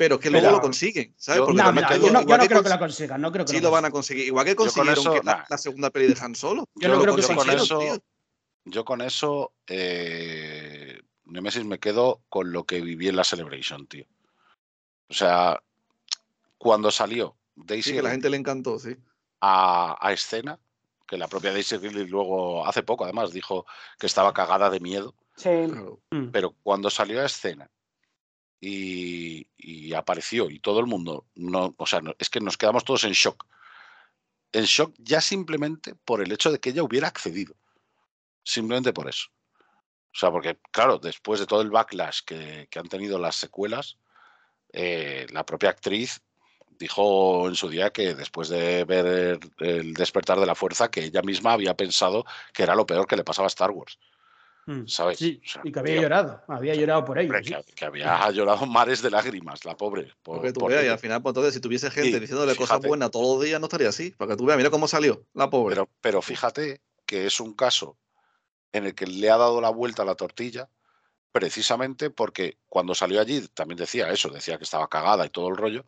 pero 0.00 0.18
que 0.18 0.30
luego 0.30 0.46
Pero- 0.46 0.56
lo 0.56 0.62
consiguen, 0.62 1.12
¿sabes? 1.18 1.40
yo- 1.40 1.44
Porque 1.44 1.58
No, 1.62 1.64
yo 1.74 1.80
yo 2.38 2.48
creo 2.48 2.62
que 2.62 2.68
la 2.70 2.78
consigan, 2.78 3.20
no 3.20 3.30
creo 3.30 3.44
que 3.44 3.50
Sí 3.50 3.56
la 3.58 3.64
lo 3.64 3.70
van 3.70 3.84
a 3.84 3.90
consigan. 3.90 3.92
conseguir. 3.92 4.26
Igual 4.28 4.46
que 4.46 4.56
con 4.56 4.66
consiguieron 4.68 4.98
eso, 5.02 5.12
que 5.12 5.20
la, 5.26 5.36
nah. 5.36 5.44
la 5.50 5.58
segunda 5.58 5.90
peli 5.90 6.06
de 6.14 6.18
Han 6.22 6.34
Solo. 6.34 6.64
Yo 6.74 6.88
no 6.88 6.94
lo 6.94 7.02
creo 7.02 7.16
que 7.16 7.34
con 7.34 7.50
eso, 7.50 7.78
tío. 7.80 7.98
yo 8.64 8.84
con 8.86 9.02
eso, 9.02 9.52
eh, 9.66 11.02
Nemesis 11.26 11.66
me 11.66 11.78
quedo 11.78 12.22
con 12.30 12.50
lo 12.50 12.64
que 12.64 12.80
viví 12.80 13.08
en 13.08 13.16
la 13.16 13.24
Celebration, 13.24 13.86
tío. 13.88 14.06
O 15.10 15.12
sea, 15.12 15.62
cuando 16.56 16.90
salió 16.90 17.36
Daisy 17.54 17.90
Sí, 17.90 17.92
que 17.92 17.98
a 18.00 18.04
la 18.04 18.10
gente 18.12 18.30
le 18.30 18.38
encantó, 18.38 18.78
sí. 18.78 18.96
a, 19.42 19.98
a 20.00 20.12
escena, 20.14 20.58
que 21.06 21.18
la 21.18 21.28
propia 21.28 21.52
Daisy 21.52 21.76
Ridley 21.76 22.06
luego, 22.06 22.66
hace 22.66 22.82
poco 22.82 23.04
además, 23.04 23.32
dijo 23.32 23.66
que 23.98 24.06
estaba 24.06 24.32
cagada 24.32 24.70
de 24.70 24.80
miedo, 24.80 25.14
Sí. 25.36 25.50
Pero 26.32 26.54
cuando 26.62 26.88
salió 26.88 27.20
a 27.20 27.26
escena 27.26 27.70
y, 28.60 29.92
apareció 29.94 30.50
y 30.50 30.60
todo 30.60 30.80
el 30.80 30.86
mundo, 30.86 31.26
no, 31.34 31.74
o 31.76 31.86
sea, 31.86 32.00
es 32.18 32.30
que 32.30 32.40
nos 32.40 32.56
quedamos 32.56 32.84
todos 32.84 33.04
en 33.04 33.12
shock. 33.12 33.46
En 34.52 34.64
shock 34.64 34.94
ya 34.98 35.20
simplemente 35.20 35.94
por 35.94 36.22
el 36.22 36.32
hecho 36.32 36.52
de 36.52 36.58
que 36.58 36.70
ella 36.70 36.82
hubiera 36.82 37.08
accedido. 37.08 37.54
Simplemente 38.44 38.92
por 38.92 39.08
eso. 39.08 39.28
O 40.12 40.18
sea, 40.18 40.30
porque 40.30 40.58
claro, 40.72 40.98
después 40.98 41.40
de 41.40 41.46
todo 41.46 41.62
el 41.62 41.70
backlash 41.70 42.20
que, 42.24 42.68
que 42.70 42.78
han 42.78 42.88
tenido 42.88 43.18
las 43.18 43.36
secuelas, 43.36 43.98
eh, 44.72 45.26
la 45.30 45.44
propia 45.44 45.70
actriz 45.70 46.20
dijo 46.78 47.46
en 47.48 47.54
su 47.54 47.68
día 47.68 47.90
que 47.90 48.14
después 48.14 48.48
de 48.48 48.84
ver 48.84 49.38
el 49.58 49.94
despertar 49.94 50.40
de 50.40 50.46
la 50.46 50.54
fuerza, 50.54 50.90
que 50.90 51.04
ella 51.04 51.22
misma 51.22 51.52
había 51.52 51.76
pensado 51.76 52.24
que 52.54 52.62
era 52.62 52.74
lo 52.74 52.86
peor 52.86 53.06
que 53.06 53.16
le 53.16 53.24
pasaba 53.24 53.46
a 53.46 53.48
Star 53.48 53.70
Wars. 53.70 53.98
Mm. 54.70 54.86
¿Sabes? 54.86 55.18
Sí, 55.18 55.40
O 55.44 55.48
sea, 55.48 55.62
y 55.64 55.72
que 55.72 55.78
había 55.80 55.94
tío, 55.94 56.02
llorado, 56.02 56.42
había 56.46 56.74
llorado 56.76 57.04
por 57.04 57.18
ello. 57.18 57.34
hombre, 57.34 57.44
sí. 57.44 57.54
que, 57.66 57.72
que 57.74 57.84
había 57.84 58.30
llorado 58.30 58.66
mares 58.66 59.02
de 59.02 59.10
lágrimas, 59.10 59.64
la 59.64 59.76
pobre. 59.76 60.12
por- 60.22 60.36
Porque 60.36 60.52
tú 60.52 60.60
por 60.60 60.70
veas, 60.70 60.84
y 60.84 60.88
al 60.88 60.98
final, 60.98 61.20
pues 61.22 61.32
entonces, 61.32 61.54
si 61.54 61.60
tuviese 61.60 61.90
gente 61.90 62.16
Y 62.16 62.20
diciéndole 62.20 62.52
cosas 62.54 62.76
fíjate. 62.76 62.88
buenas 62.88 63.10
todos 63.10 63.36
los 63.38 63.44
días, 63.44 63.58
no 63.60 63.66
estaría 63.66 63.88
así. 63.88 64.10
Para 64.12 64.30
que 64.32 64.36
tú 64.36 64.44
veas, 64.46 64.56
mira 64.58 64.70
cómo 64.70 64.86
salió 64.86 65.26
la 65.34 65.50
pobre. 65.50 65.74
Pero, 65.74 65.88
pero 66.00 66.22
fíjate 66.22 66.80
que 67.04 67.26
es 67.26 67.40
un 67.40 67.54
caso 67.54 67.96
en 68.72 68.86
el 68.86 68.94
que 68.94 69.06
le 69.06 69.28
ha 69.30 69.36
dado 69.36 69.60
la 69.60 69.70
vuelta 69.70 70.02
a 70.02 70.04
la 70.06 70.14
tortilla, 70.14 70.70
precisamente 71.32 72.10
porque 72.10 72.58
cuando 72.68 72.94
salió 72.94 73.20
allí 73.20 73.46
también 73.54 73.78
decía 73.78 74.10
eso, 74.10 74.28
decía 74.30 74.56
que 74.58 74.64
estaba 74.64 74.88
cagada 74.88 75.26
y 75.26 75.30
todo 75.30 75.48
el 75.48 75.56
rollo, 75.56 75.86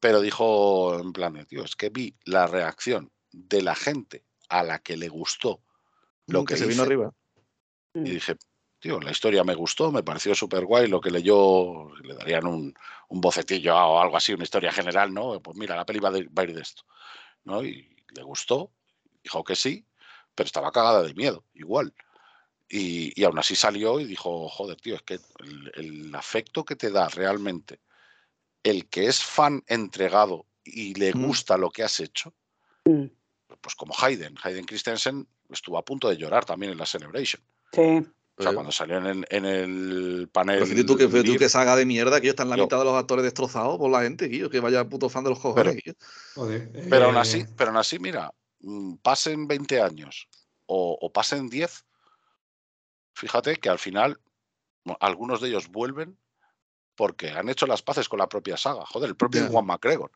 pero 0.00 0.20
dijo 0.20 0.98
en 0.98 1.12
plan, 1.12 1.44
tío, 1.46 1.64
es 1.64 1.76
que 1.76 1.90
vi 1.90 2.16
la 2.24 2.46
reacción 2.46 3.10
de 3.32 3.62
la 3.62 3.74
gente 3.74 4.24
a 4.48 4.62
la 4.64 4.80
que 4.80 4.96
le 4.96 5.08
gustó 5.08 5.60
lo 6.26 6.42
Mm, 6.42 6.44
que, 6.46 6.56
se 6.56 6.66
vino 6.66 6.82
hice, 6.82 6.88
y 7.94 8.10
dije, 8.10 8.36
tío, 8.78 9.00
la 9.00 9.10
historia 9.10 9.44
me 9.44 9.54
gustó, 9.54 9.90
me 9.92 10.02
pareció 10.02 10.34
súper 10.34 10.64
guay, 10.64 10.86
lo 10.88 11.00
que 11.00 11.10
leyó, 11.10 11.94
le 12.02 12.14
darían 12.14 12.46
un, 12.46 12.74
un 13.08 13.20
bocetillo 13.20 13.74
o 13.76 14.00
algo 14.00 14.16
así, 14.16 14.32
una 14.32 14.44
historia 14.44 14.72
general, 14.72 15.12
¿no? 15.12 15.40
Pues 15.40 15.56
mira, 15.56 15.76
la 15.76 15.84
peli 15.84 15.98
va, 16.00 16.10
de- 16.10 16.28
va 16.28 16.42
a 16.42 16.44
ir 16.46 16.54
de 16.54 16.62
esto, 16.62 16.82
¿no? 17.44 17.62
Y 17.64 17.96
le 18.14 18.22
gustó, 18.22 18.72
dijo 19.22 19.44
que 19.44 19.56
sí, 19.56 19.84
pero 20.34 20.46
estaba 20.46 20.72
cagada 20.72 21.02
de 21.02 21.14
miedo, 21.14 21.44
igual. 21.54 21.92
Y, 22.68 23.12
y 23.20 23.24
aún 23.24 23.38
así 23.38 23.56
salió 23.56 23.98
y 24.00 24.04
dijo, 24.04 24.48
joder, 24.48 24.80
tío, 24.80 24.94
es 24.94 25.02
que 25.02 25.14
el, 25.40 25.72
el 25.74 26.14
afecto 26.14 26.64
que 26.64 26.76
te 26.76 26.90
da 26.90 27.08
realmente 27.08 27.80
el 28.62 28.88
que 28.88 29.06
es 29.06 29.22
fan 29.24 29.62
entregado 29.66 30.46
y 30.64 30.94
le 30.94 31.12
Mm. 31.14 31.26
gusta 31.26 31.56
lo 31.56 31.70
que 31.70 31.82
has 31.82 31.98
hecho, 32.00 32.32
Mm, 32.86 33.06
pues 33.60 33.74
como 33.74 33.94
Hayden, 33.98 34.36
Hayden 34.42 34.64
Christensen 34.64 35.26
estuvo 35.50 35.76
a 35.76 35.84
punto 35.84 36.08
de 36.08 36.16
llorar 36.16 36.44
también 36.44 36.72
en 36.72 36.78
la 36.78 36.86
Celebration. 36.86 37.42
Sí. 37.72 37.80
O 37.80 38.42
sea, 38.42 38.52
Pero- 38.52 38.54
cuando 38.54 38.72
salió 38.72 38.96
en 38.98 39.06
el, 39.06 39.26
en 39.28 39.44
el 39.44 40.28
panel. 40.32 40.64
Pero 40.66 40.86
tú 40.86 40.96
que, 40.96 41.08
fíjate 41.08 41.24
tú 41.32 41.36
que 41.38 41.48
saga 41.50 41.76
de 41.76 41.84
mierda, 41.84 42.20
que 42.20 42.26
ellos 42.26 42.32
están 42.34 42.48
la 42.48 42.56
Yo- 42.56 42.62
mitad 42.64 42.78
de 42.78 42.84
los 42.86 42.94
actores 42.94 43.22
destrozados 43.22 43.76
por 43.76 43.90
la 43.90 44.02
gente, 44.02 44.28
tío, 44.28 44.48
que 44.48 44.60
vaya 44.60 44.88
puto 44.88 45.08
fan 45.10 45.24
de 45.24 45.30
los 45.30 45.38
cojones. 45.40 45.76
Pero- 46.34 46.48
Pero 46.88 47.04
aún 47.06 47.16
eh, 47.16 47.20
así, 47.20 47.44
pero 47.56 47.68
aún 47.70 47.76
así, 47.76 47.98
mira, 47.98 48.32
mm, 48.60 48.94
pasen 49.02 49.46
20 49.46 49.82
años 49.82 50.26
o, 50.66 50.96
o 51.00 51.12
pasen 51.12 51.50
10, 51.50 51.84
fíjate 53.14 53.56
que 53.56 53.68
al 53.68 53.78
final 53.78 54.18
algunos 55.00 55.40
de 55.42 55.48
ellos 55.48 55.68
vuelven 55.68 56.16
porque 56.94 57.30
han 57.30 57.48
hecho 57.48 57.66
las 57.66 57.82
paces 57.82 58.08
con 58.08 58.18
la 58.18 58.28
propia 58.28 58.56
saga. 58.56 58.84
Joder, 58.86 59.10
el 59.10 59.16
propio. 59.16 59.46
Juan 59.48 59.66
McGregor 59.66 60.10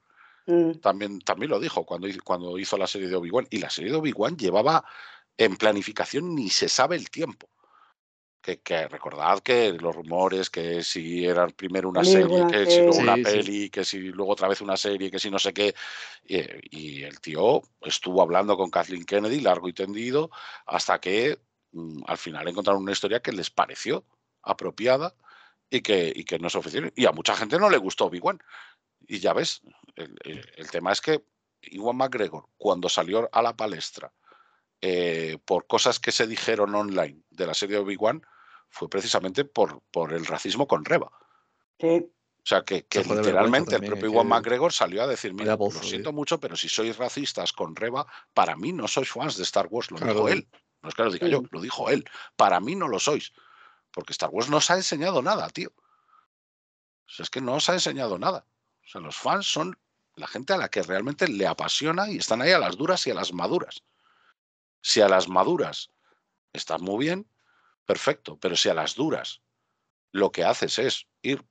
Mm, 0.46 0.72
también, 0.82 1.20
también 1.20 1.50
lo 1.50 1.58
dijo 1.58 1.86
cuando, 1.86 2.06
cuando 2.22 2.58
hizo 2.58 2.76
la 2.76 2.86
serie 2.86 3.08
de 3.08 3.16
Obi-Wan. 3.16 3.46
Y 3.48 3.58
la 3.60 3.70
serie 3.70 3.90
de 3.90 3.96
Obi-Wan 3.96 4.36
llevaba 4.36 4.84
en 5.38 5.56
planificación 5.56 6.34
ni 6.34 6.50
se 6.50 6.68
sabe 6.68 6.96
el 6.96 7.10
tiempo. 7.10 7.48
Que, 8.42 8.60
que 8.60 8.88
recordad 8.88 9.40
que 9.40 9.72
los 9.72 9.96
rumores, 9.96 10.50
que 10.50 10.82
si 10.82 11.24
era 11.24 11.46
primero 11.48 11.88
una 11.88 12.04
serie, 12.04 12.44
que 12.44 12.66
si 12.66 12.82
luego 12.82 12.98
sí. 12.98 13.04
una 13.04 13.16
Sí, 13.16 13.22
peli, 13.22 13.70
que 13.70 13.84
si 13.86 13.98
luego 14.00 14.32
otra 14.32 14.48
vez 14.48 14.60
una 14.60 14.76
serie, 14.76 15.10
que 15.10 15.18
si 15.18 15.30
no 15.30 15.38
sé 15.38 15.54
qué. 15.54 15.74
Y, 16.24 16.40
y 17.00 17.02
el 17.04 17.20
tío 17.20 17.62
estuvo 17.80 18.20
hablando 18.20 18.56
con 18.58 18.70
Kathleen 18.70 19.06
Kennedy 19.06 19.40
largo 19.40 19.66
y 19.68 19.72
tendido 19.72 20.30
hasta 20.66 21.00
que 21.00 21.38
mm, 21.72 22.02
al 22.06 22.18
final 22.18 22.46
encontraron 22.48 22.82
una 22.82 22.92
historia 22.92 23.20
que 23.22 23.32
les 23.32 23.48
pareció 23.50 24.04
apropiada 24.42 25.14
y 25.70 25.80
que, 25.80 26.12
y 26.14 26.24
que 26.24 26.38
nos 26.38 26.54
ofrecieron. 26.54 26.92
Y 26.96 27.06
a 27.06 27.12
mucha 27.12 27.34
gente 27.36 27.58
no 27.58 27.70
le 27.70 27.78
gustó 27.78 28.06
Obi-Wan. 28.06 28.38
Y 29.06 29.20
ya 29.20 29.32
ves, 29.32 29.62
el, 29.96 30.14
el- 30.24 30.52
el 30.56 30.70
tema 30.70 30.92
es 30.92 31.00
que 31.00 31.24
Iwan 31.62 31.96
McGregor, 31.96 32.48
cuando 32.58 32.88
salió 32.90 33.28
a 33.32 33.42
la 33.42 33.56
palestra 33.56 34.12
eh, 34.86 35.38
por 35.46 35.66
cosas 35.66 35.98
que 35.98 36.12
se 36.12 36.26
dijeron 36.26 36.74
online 36.74 37.22
de 37.30 37.46
la 37.46 37.54
serie 37.54 37.76
de 37.76 37.82
Obi-Wan, 37.82 38.20
fue 38.68 38.88
precisamente 38.90 39.46
por, 39.46 39.80
por 39.90 40.12
el 40.12 40.26
racismo 40.26 40.66
con 40.66 40.84
Reba. 40.84 41.10
sí. 41.80 42.10
O 42.36 42.46
sea, 42.46 42.62
que, 42.62 42.84
Se 42.90 43.02
literalmente 43.04 43.74
el 43.76 43.80
propio 43.86 44.04
Iwan 44.10 44.26
que- 44.26 44.34
McGregor 44.34 44.70
salió 44.70 45.02
a 45.02 45.06
decir, 45.06 45.32
mira, 45.32 45.56
lo 45.56 45.70
siento 45.70 46.12
mucho, 46.12 46.38
pero 46.38 46.56
si 46.56 46.68
sois 46.68 46.94
racistas 46.98 47.54
con 47.54 47.74
Reba, 47.74 48.06
para 48.34 48.54
mí 48.54 48.70
no 48.70 48.86
sois 48.86 49.08
fans 49.10 49.38
de 49.38 49.44
Star 49.44 49.66
Wars. 49.70 49.90
Lo 49.90 49.96
Claro. 49.96 50.12
dijo 50.12 50.28
él. 50.28 50.46
No 50.82 50.90
es 50.90 50.94
que 50.94 51.04
lo 51.04 51.10
diga 51.10 51.26
yo, 51.28 51.42
lo 51.50 51.62
dijo 51.62 51.88
él. 51.88 52.04
Para 52.36 52.60
mí 52.60 52.74
no 52.76 52.86
lo 52.86 52.98
sois. 53.00 53.32
Porque 53.90 54.12
Star 54.12 54.28
Wars 54.28 54.50
no 54.50 54.58
os 54.58 54.70
ha 54.70 54.74
enseñado 54.76 55.22
nada, 55.22 55.48
tío. 55.48 55.70
O 57.08 57.10
sea, 57.10 57.22
es 57.22 57.30
que 57.30 57.40
no 57.40 57.54
os 57.54 57.70
ha 57.70 57.72
enseñado 57.72 58.18
nada. 58.18 58.44
O 58.84 58.88
sea, 58.88 59.00
los 59.00 59.16
fans 59.16 59.46
son 59.50 59.78
la 60.16 60.26
gente 60.26 60.52
a 60.52 60.58
la 60.58 60.68
que 60.68 60.82
realmente 60.82 61.26
le 61.28 61.46
apasiona 61.46 62.10
y 62.10 62.18
están 62.18 62.42
ahí 62.42 62.52
a 62.52 62.58
las 62.58 62.76
duras 62.76 63.06
y 63.06 63.10
a 63.10 63.14
las 63.14 63.32
maduras. 63.32 63.82
Si 64.90 65.00
a 65.00 65.08
las 65.08 65.28
maduras 65.28 65.90
están 66.52 66.82
muy 66.82 67.06
bien, 67.06 67.28
perfecto. 67.86 68.38
Pero 68.40 68.56
si 68.56 68.68
a 68.70 68.74
las 68.74 68.94
duras 68.94 69.42
lo 70.12 70.32
que 70.32 70.44
haces 70.44 70.78
es 70.78 71.06
ir 71.22 71.44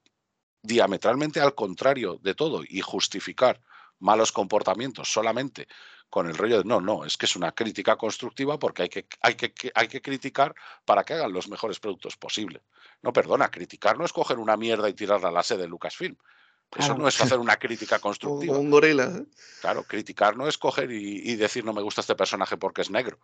diametralmente 0.64 1.41
al 1.41 1.55
contrario 1.55 2.19
de 2.22 2.35
todo 2.35 2.64
y 2.68 2.81
justificar 2.81 3.61
malos 3.99 4.31
comportamientos 4.31 5.11
solamente 5.11 5.68
con 6.10 6.27
el 6.27 6.38
rollo 6.38 6.60
de 6.60 6.65
no, 6.65 6.81
no, 6.81 7.05
es 7.05 7.18
que 7.18 7.26
es 7.27 7.35
una 7.35 7.53
crítica 7.53 7.97
constructiva 7.97 8.60
porque 8.60 8.84
hay 8.84 8.89
que, 8.89 9.07
hay 9.22 9.35
que- 9.35 9.72
hay 9.76 9.88
que 9.89 10.01
criticar 10.01 10.55
para 10.85 11.03
que 11.03 11.14
hagan 11.15 11.34
los 11.34 11.49
mejores 11.49 11.80
productos 11.80 12.18
posibles. 12.18 12.64
No, 13.01 13.14
perdona, 13.14 13.51
criticar 13.51 13.97
no 13.97 14.05
es 14.05 14.14
coger 14.14 14.39
una 14.39 14.57
mierda 14.57 14.89
y 14.89 14.93
tirarla 14.93 15.30
a 15.30 15.31
la 15.31 15.43
sede 15.43 15.64
de 15.64 15.69
Lucasfilm. 15.69 16.18
Eso 16.78 16.95
no 16.98 17.08
es 17.08 17.20
hacer 17.22 17.40
una 17.40 17.58
crítica 17.58 18.00
constructiva. 18.00 18.58
un 18.58 18.70
gorila. 18.70 19.04
¿eh? 19.06 19.26
Claro, 19.62 19.84
criticar 19.84 20.36
no 20.38 20.48
es 20.48 20.58
coger 20.58 20.91
y, 20.91 21.22
y 21.32 21.36
decir 21.36 21.64
no 21.66 21.74
me 21.74 21.82
gusta 21.82 22.02
este 22.02 22.16
personaje 22.16 22.58
porque 22.58 22.82
es 22.82 22.90
negro. 22.90 23.18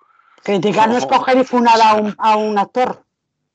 Criticar 0.44 0.88
no 0.90 0.98
es 0.98 1.06
coger 1.06 1.38
y 1.38 1.44
funar 1.44 1.80
a 1.82 1.96
un, 1.96 2.16
a 2.18 2.38
un 2.38 2.58
actor. 2.58 3.04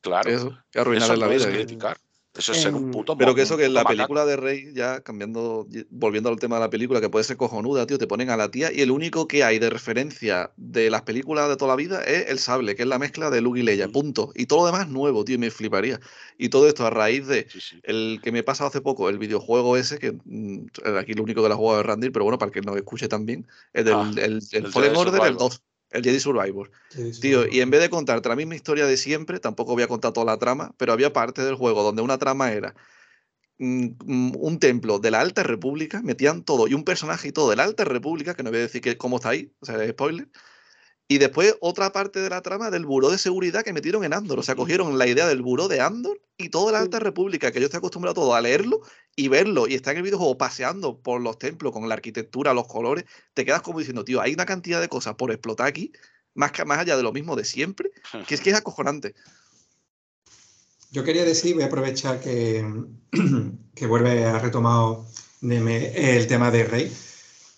Claro, 0.00 0.30
Eso, 0.30 0.58
que 0.70 0.80
arruinar 0.80 1.04
eso 1.10 1.16
la 1.16 1.26
no 1.26 1.32
es 1.32 1.42
tío. 1.42 1.52
criticar. 1.52 1.96
Eso 2.36 2.52
es 2.52 2.62
ser 2.62 2.74
un 2.74 2.84
Em, 2.84 2.90
puto 2.90 3.16
Pero 3.16 3.34
que 3.34 3.42
eso 3.42 3.56
que 3.56 3.64
en 3.66 3.74
la 3.74 3.84
película 3.84 4.24
de 4.26 4.36
Rey, 4.36 4.72
ya 4.74 5.00
cambiando, 5.02 5.68
volviendo 5.90 6.28
al 6.28 6.38
tema 6.38 6.56
de 6.56 6.62
la 6.62 6.70
película, 6.70 7.00
que 7.00 7.08
puede 7.08 7.24
ser 7.24 7.36
cojonuda, 7.36 7.86
tío, 7.86 7.96
te 7.98 8.06
ponen 8.06 8.30
a 8.30 8.36
la 8.36 8.50
tía 8.50 8.72
y 8.72 8.80
el 8.80 8.90
único 8.90 9.28
que 9.28 9.44
hay 9.44 9.58
de 9.58 9.70
referencia 9.70 10.52
de 10.56 10.90
las 10.90 11.02
películas 11.02 11.48
de 11.48 11.56
toda 11.56 11.70
la 11.70 11.76
vida 11.76 12.02
es 12.02 12.28
el 12.28 12.38
sable, 12.40 12.74
que 12.74 12.82
es 12.82 12.88
la 12.88 12.98
mezcla 12.98 13.30
de 13.30 13.40
Luke 13.40 13.60
y 13.60 13.62
Leia, 13.62 13.88
punto. 13.88 14.32
Y 14.34 14.46
todo 14.46 14.60
lo 14.60 14.66
demás 14.66 14.88
nuevo, 14.88 15.24
tío, 15.24 15.38
me 15.38 15.50
fliparía. 15.50 16.00
Y 16.38 16.48
todo 16.48 16.66
esto 16.68 16.86
a 16.86 16.90
raíz 16.90 17.26
de 17.26 17.46
Sí, 17.48 17.60
sí. 17.60 17.80
el 17.84 18.20
que 18.22 18.32
me 18.32 18.40
he 18.40 18.42
pasado 18.42 18.68
hace 18.68 18.80
poco, 18.80 19.08
el 19.08 19.18
videojuego 19.18 19.76
ese, 19.76 19.98
que 19.98 20.12
mm, 20.24 20.66
aquí 20.98 21.14
lo 21.14 21.22
único 21.22 21.42
que 21.42 21.48
la 21.48 21.56
jugado 21.56 21.80
es 21.80 21.86
Randir, 21.86 22.12
pero 22.12 22.24
bueno, 22.24 22.38
para 22.38 22.48
el 22.48 22.54
que 22.54 22.60
no 22.62 22.76
escuche 22.76 23.08
también, 23.08 23.46
es 23.72 23.84
del 23.84 23.94
Ah, 23.94 24.10
el, 24.16 24.42
el 24.52 24.64
el 24.64 24.72
Fallen 24.72 24.96
Order, 24.96 25.22
el 25.22 25.36
Survivor. 25.36 25.38
2, 25.38 25.62
el 25.94 26.02
Jedi 26.02 26.20
Survivor. 26.20 26.70
sí, 26.90 27.14
sí, 27.14 27.20
Tío, 27.20 27.44
sí. 27.44 27.50
y 27.52 27.60
en 27.60 27.70
vez 27.70 27.80
de 27.80 27.88
contarte 27.88 28.28
la 28.28 28.36
misma 28.36 28.56
historia 28.56 28.86
de 28.86 28.96
siempre, 28.96 29.40
tampoco 29.40 29.74
voy 29.74 29.84
a 29.84 29.88
contar 29.88 30.12
toda 30.12 30.26
la 30.26 30.38
trama, 30.38 30.74
pero 30.76 30.92
había 30.92 31.12
parte 31.12 31.42
del 31.42 31.54
juego 31.54 31.82
donde 31.82 32.02
una 32.02 32.18
trama 32.18 32.52
era 32.52 32.74
mm, 33.58 34.36
un 34.36 34.58
templo 34.58 34.98
de 34.98 35.10
la 35.10 35.20
Alta 35.20 35.42
República, 35.42 36.02
metían 36.02 36.44
todo, 36.44 36.68
y 36.68 36.74
un 36.74 36.84
personaje 36.84 37.28
y 37.28 37.32
todo 37.32 37.50
de 37.50 37.56
la 37.56 37.64
Alta 37.64 37.84
República, 37.84 38.34
que 38.34 38.42
no 38.42 38.50
voy 38.50 38.58
a 38.58 38.62
decir 38.62 38.80
que, 38.80 38.96
cómo 38.96 39.16
está 39.16 39.30
ahí, 39.30 39.52
o 39.60 39.66
sea, 39.66 39.88
spoiler. 39.88 40.28
Y 41.06 41.18
después 41.18 41.54
otra 41.60 41.92
parte 41.92 42.20
de 42.20 42.30
la 42.30 42.40
trama 42.40 42.70
del 42.70 42.86
buró 42.86 43.10
de 43.10 43.18
seguridad 43.18 43.62
que 43.62 43.74
metieron 43.74 44.04
en 44.04 44.14
Andor. 44.14 44.38
O 44.38 44.42
sea, 44.42 44.54
cogieron 44.54 44.96
la 44.96 45.06
idea 45.06 45.26
del 45.26 45.42
buró 45.42 45.68
de 45.68 45.80
Andor 45.80 46.20
y 46.38 46.48
toda 46.48 46.72
la 46.72 46.78
Alta 46.78 46.98
República, 46.98 47.52
que 47.52 47.60
yo 47.60 47.66
estoy 47.66 47.78
acostumbrado 47.78 48.14
todo 48.14 48.34
a 48.34 48.40
leerlo 48.40 48.80
y 49.14 49.28
verlo. 49.28 49.68
Y 49.68 49.74
está 49.74 49.90
en 49.90 49.98
el 49.98 50.02
videojuego 50.02 50.38
paseando 50.38 50.98
por 50.98 51.20
los 51.20 51.38
templos 51.38 51.72
con 51.72 51.88
la 51.88 51.94
arquitectura, 51.94 52.54
los 52.54 52.66
colores. 52.66 53.04
Te 53.34 53.44
quedas 53.44 53.60
como 53.60 53.80
diciendo, 53.80 54.04
tío, 54.04 54.22
hay 54.22 54.32
una 54.32 54.46
cantidad 54.46 54.80
de 54.80 54.88
cosas 54.88 55.14
por 55.16 55.30
explotar 55.30 55.66
aquí, 55.66 55.92
más, 56.32 56.52
que, 56.52 56.64
más 56.64 56.78
allá 56.78 56.96
de 56.96 57.02
lo 57.02 57.12
mismo 57.12 57.36
de 57.36 57.44
siempre, 57.44 57.90
que 58.26 58.34
es 58.34 58.40
que 58.40 58.50
es 58.50 58.56
acojonante. 58.56 59.14
Yo 60.90 61.04
quería 61.04 61.24
decir, 61.24 61.54
voy 61.54 61.64
a 61.64 61.66
aprovechar 61.66 62.20
que, 62.20 62.64
que 63.74 63.86
vuelve 63.86 64.24
a 64.24 64.38
retomado 64.38 65.04
Neme 65.42 66.16
el 66.16 66.26
tema 66.26 66.50
de 66.50 66.64
Rey. 66.64 66.92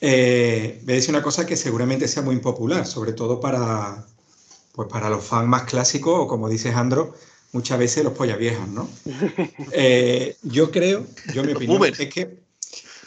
Eh, 0.00 0.80
voy 0.84 0.92
a 0.92 0.96
decir 0.96 1.10
una 1.10 1.22
cosa 1.22 1.46
que 1.46 1.56
seguramente 1.56 2.08
sea 2.08 2.22
muy 2.22 2.34
impopular, 2.34 2.86
sobre 2.86 3.12
todo 3.12 3.40
para, 3.40 4.06
pues 4.72 4.88
para 4.88 5.08
los 5.08 5.24
fans 5.24 5.48
más 5.48 5.62
clásicos 5.64 6.14
o 6.16 6.28
como 6.28 6.48
dice 6.48 6.70
Andro, 6.70 7.14
muchas 7.52 7.78
veces 7.78 8.04
los 8.04 8.12
pollas 8.12 8.38
viejas, 8.38 8.68
¿no? 8.68 8.88
Eh, 9.72 10.36
yo 10.42 10.70
creo, 10.70 11.06
yo 11.34 11.42
mi 11.42 11.52
opinión 11.52 11.84
es 11.84 12.12
que, 12.12 12.42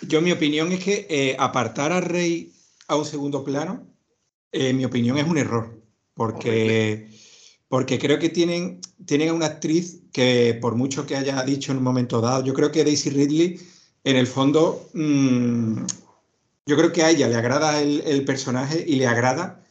yo 0.01 0.21
mi 0.21 0.31
opinión 0.31 0.71
es 0.71 0.83
que 0.83 1.07
eh, 1.09 1.35
apartar 1.39 1.91
a 1.91 2.01
Rey 2.01 2.51
a 2.87 2.95
un 2.95 3.05
segundo 3.05 3.43
plano, 3.43 3.87
eh, 4.51 4.73
mi 4.73 4.85
opinión 4.85 5.17
es 5.17 5.27
un 5.27 5.37
error, 5.37 5.79
porque, 6.15 7.11
porque 7.67 7.99
creo 7.99 8.17
que 8.17 8.29
tienen, 8.29 8.81
tienen 9.05 9.29
a 9.29 9.33
una 9.33 9.45
actriz 9.45 10.01
que 10.11 10.57
por 10.59 10.75
mucho 10.75 11.05
que 11.05 11.15
haya 11.15 11.43
dicho 11.43 11.71
en 11.71 11.77
un 11.77 11.83
momento 11.83 12.19
dado, 12.19 12.43
yo 12.43 12.53
creo 12.53 12.71
que 12.71 12.83
Daisy 12.83 13.11
Ridley, 13.11 13.59
en 14.03 14.15
el 14.15 14.25
fondo, 14.25 14.89
mm, 14.93 15.83
yo 16.69 16.77
creo 16.77 16.91
que 16.91 17.01
a 17.01 17.09
ella 17.09 17.27
le 17.27 17.35
agrada 17.35 17.81
el, 17.81 18.03
el 18.05 18.23
personaje 18.23 18.83
y 18.87 18.97
le 18.97 19.07
agrada 19.07 19.63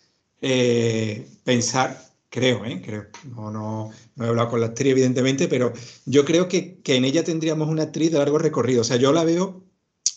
eh, 0.42 1.28
pensar, 1.44 1.96
creo, 2.28 2.64
¿eh? 2.64 2.82
creo, 2.84 3.06
no, 3.36 3.52
no, 3.52 3.92
no 4.16 4.24
he 4.24 4.28
hablado 4.28 4.48
con 4.48 4.60
la 4.60 4.66
actriz 4.66 4.90
evidentemente, 4.90 5.46
pero 5.46 5.72
yo 6.06 6.24
creo 6.24 6.48
que, 6.48 6.80
que 6.82 6.96
en 6.96 7.04
ella 7.04 7.22
tendríamos 7.22 7.68
una 7.68 7.84
actriz 7.84 8.10
de 8.10 8.18
largo 8.18 8.38
recorrido, 8.38 8.80
o 8.80 8.84
sea, 8.84 8.96
yo 8.96 9.12
la 9.12 9.22
veo 9.22 9.62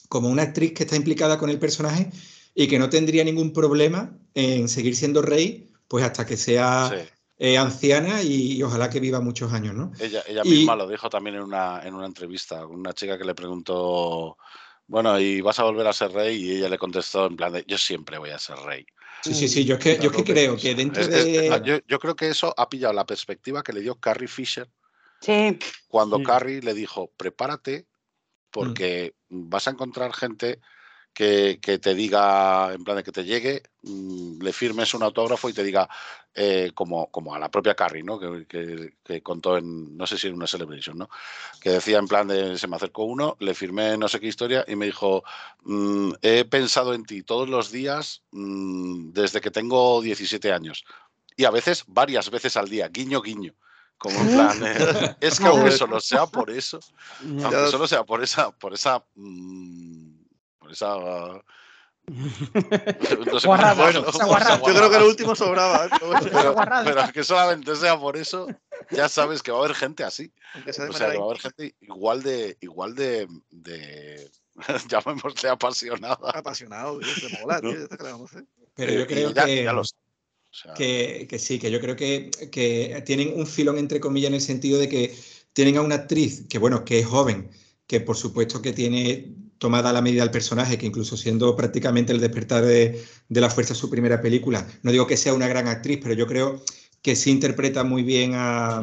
como 0.10 0.28
una 0.30 0.42
actriz 0.42 0.74
que 0.74 0.84
está 0.84 0.96
implicada 0.96 1.38
con 1.38 1.52
el 1.52 1.60
personaje 1.60 2.10
y 2.56 2.68
que 2.68 2.80
no 2.80 2.90
tendría 2.90 3.24
ningún 3.24 3.54
problema 3.54 4.18
en 4.34 4.68
seguir 4.68 4.96
siendo 4.96 5.22
rey, 5.22 5.70
pues 5.88 6.04
hasta 6.04 6.26
que 6.26 6.36
sea 6.36 6.90
Sí. 6.90 7.08
eh, 7.38 7.58
anciana 7.60 8.24
y, 8.24 8.64
ojalá 8.64 8.90
que 8.90 9.00
viva 9.00 9.20
muchos 9.22 9.54
años, 9.54 9.76
¿no? 9.76 9.92
Ella, 10.00 10.24
ella 10.28 10.44
misma 10.44 10.76
lo 10.76 10.88
dijo 10.88 11.12
también 11.12 11.36
en 11.36 11.44
una, 11.44 11.82
en 11.84 11.94
una 11.94 12.08
entrevista 12.08 12.64
con 12.64 12.80
una 12.80 12.94
chica 12.94 13.20
que 13.20 13.26
le 13.26 13.36
preguntó, 13.36 14.38
bueno, 14.92 15.18
¿y 15.22 15.40
vas 15.40 15.58
a 15.58 15.64
volver 15.64 15.88
a 15.88 15.94
ser 15.94 16.12
rey? 16.12 16.36
Y 16.36 16.58
ella 16.58 16.68
le 16.68 16.78
contestó 16.78 17.26
en 17.26 17.38
plan 17.38 17.54
de, 17.54 17.64
yo 17.66 17.78
siempre 17.78 18.18
voy 18.18 18.32
a 18.32 18.38
ser 18.38 18.58
rey. 18.58 18.86
Sí, 19.24 19.34
sí, 19.34 19.48
sí, 19.48 19.64
yo 19.64 19.76
es 19.76 19.80
que, 19.82 19.98
yo 19.98 20.12
que 20.12 20.26
creo 20.26 20.58
que 20.58 20.76
dentro 20.76 21.08
de... 21.08 21.82
yo, 21.88 22.00
creo 22.00 22.14
que 22.18 22.28
eso 22.28 22.54
ha 22.58 22.68
pillado 22.68 22.94
la 22.94 23.06
perspectiva 23.06 23.64
que 23.64 23.72
le 23.72 23.80
dio 23.80 23.96
Carrie 23.96 24.28
Fisher 24.28 24.70
sí. 25.22 25.58
cuando 25.88 26.22
Carrie 26.22 26.62
le 26.62 26.74
dijo, 26.74 27.10
prepárate 27.16 27.80
mm. 27.80 28.52
porque 28.52 29.16
vas 29.30 29.70
a 29.70 29.72
encontrar 29.72 30.12
gente 30.12 30.60
que, 31.14 31.80
te 31.82 31.94
diga, 31.94 32.74
en 32.74 32.84
plan 32.84 32.98
de 32.98 33.04
que 33.04 33.12
te 33.12 33.24
llegue, 33.24 33.64
mm, 33.84 34.42
le 34.42 34.54
firmes 34.54 34.94
un 34.94 35.04
autógrafo 35.04 35.50
y 35.50 35.54
te 35.54 35.64
diga, 35.64 35.90
eh, 36.34 36.72
como, 36.74 37.12
como 37.12 37.36
a 37.36 37.40
la 37.40 37.52
propia 37.52 37.76
Carrie, 37.76 38.04
¿no? 38.04 38.20
Que, 38.20 38.94
contó 39.22 39.58
en, 39.58 39.98
no 39.98 40.08
sé 40.08 40.18
si 40.18 40.28
en 40.28 40.36
una 40.36 40.48
celebration, 40.48 40.98
¿no? 40.98 41.10
Que 41.60 41.72
decía 41.72 41.98
en 41.98 42.08
plan 42.08 42.28
de, 42.28 42.58
se 42.58 42.68
me 42.68 42.78
acercó 42.78 43.04
uno, 43.04 43.36
le 43.40 43.54
firmé 43.54 43.98
no 43.98 44.08
sé 44.08 44.20
qué 44.20 44.28
historia 44.28 44.64
y 44.68 44.76
me 44.76 44.86
dijo, 44.86 45.24
mm, 45.64 46.14
he 46.22 46.46
pensado 46.46 46.94
en 46.94 47.04
ti 47.04 47.24
todos 47.24 47.50
los 47.50 47.72
días 47.72 48.24
mm, 48.32 49.12
desde 49.12 49.42
que 49.42 49.52
tengo 49.52 50.02
17 50.02 50.54
años. 50.54 50.86
Y 51.36 51.46
a 51.46 51.52
veces, 51.52 51.84
varias 51.88 52.30
veces 52.30 52.56
al 52.58 52.70
día, 52.70 52.88
guiño, 52.88 53.22
guiño 53.22 53.54
como 54.02 54.20
en 54.20 54.30
plan, 54.30 55.16
es 55.22 55.40
que 55.40 55.46
aunque 55.46 55.70
solo 55.72 56.00
sea 56.00 56.26
por 56.26 56.50
eso, 56.50 56.80
aunque 57.22 57.68
solo 57.70 57.88
sea 57.88 58.04
por 58.04 58.24
esa, 58.24 58.50
por 58.50 58.74
esa 58.74 59.06
esa. 60.72 60.96
bueno, 60.96 61.44
yo 63.46 64.74
creo 64.74 64.90
que 64.90 64.98
el 64.98 65.04
último 65.04 65.36
sobraba. 65.36 65.86
¿eh? 65.86 65.90
Pero, 66.84 67.02
es 67.02 67.12
que 67.12 67.24
solamente 67.24 67.76
sea 67.76 68.00
por 68.00 68.18
eso, 68.18 68.48
ya 68.90 69.08
sabes 69.10 69.42
que 69.42 69.52
va 69.52 69.60
a 69.60 69.66
haber 69.66 69.76
gente 69.76 70.04
así. 70.04 70.32
O 70.68 70.74
sea, 70.74 70.88
que 70.88 71.18
va 71.18 71.24
a 71.24 71.28
haber 71.28 71.40
gente 71.40 71.76
igual 71.82 72.24
de. 72.24 72.58
Igual 72.62 72.96
de, 72.96 73.28
de 73.50 74.30
llamémosle 74.90 75.50
apasionada. 75.50 76.32
Apasionado, 76.34 77.00
mola, 77.42 77.62
Pero 78.76 78.94
yo 78.94 79.08
creo 79.08 79.34
que, 79.34 81.28
que, 81.30 81.40
sí, 81.40 81.60
que 81.60 81.72
yo 81.72 81.80
creo 81.80 81.96
que, 81.96 82.30
que 82.52 83.02
tienen 83.06 83.40
un 83.40 83.48
filón 83.48 83.78
entre 83.78 84.00
comillas 84.00 84.30
en 84.30 84.36
el 84.36 84.42
sentido 84.42 84.80
de 84.80 84.90
que 84.90 85.16
tienen 85.54 85.78
a 85.78 85.82
una 85.82 85.96
actriz 85.96 86.46
que, 86.50 86.58
bueno, 86.58 86.84
que 86.84 87.00
es 87.00 87.06
joven, 87.06 87.50
que 87.88 88.02
por 88.02 88.18
supuesto 88.18 88.62
que 88.62 88.74
tiene 88.74 89.34
tomada 89.62 89.94
la 89.94 90.02
medida 90.02 90.24
del 90.24 90.32
personaje, 90.32 90.80
que 90.80 90.88
incluso 90.88 91.16
siendo 91.16 91.56
prácticamente 91.56 92.12
el 92.12 92.20
despertar 92.20 92.66
de, 92.66 93.00
la 93.30 93.48
fuerza 93.48 93.76
su 93.76 93.92
primera 93.92 94.20
película, 94.20 94.68
no 94.82 94.92
digo 94.92 95.06
que 95.06 95.18
sea 95.18 95.36
una 95.36 95.48
gran 95.48 95.68
actriz, 95.68 96.00
pero 96.02 96.16
yo 96.16 96.26
creo 96.26 96.64
que 97.04 97.16
sí 97.16 97.30
interpreta 97.30 97.84
muy 97.84 98.02
bien 98.02 98.32
a, 98.34 98.82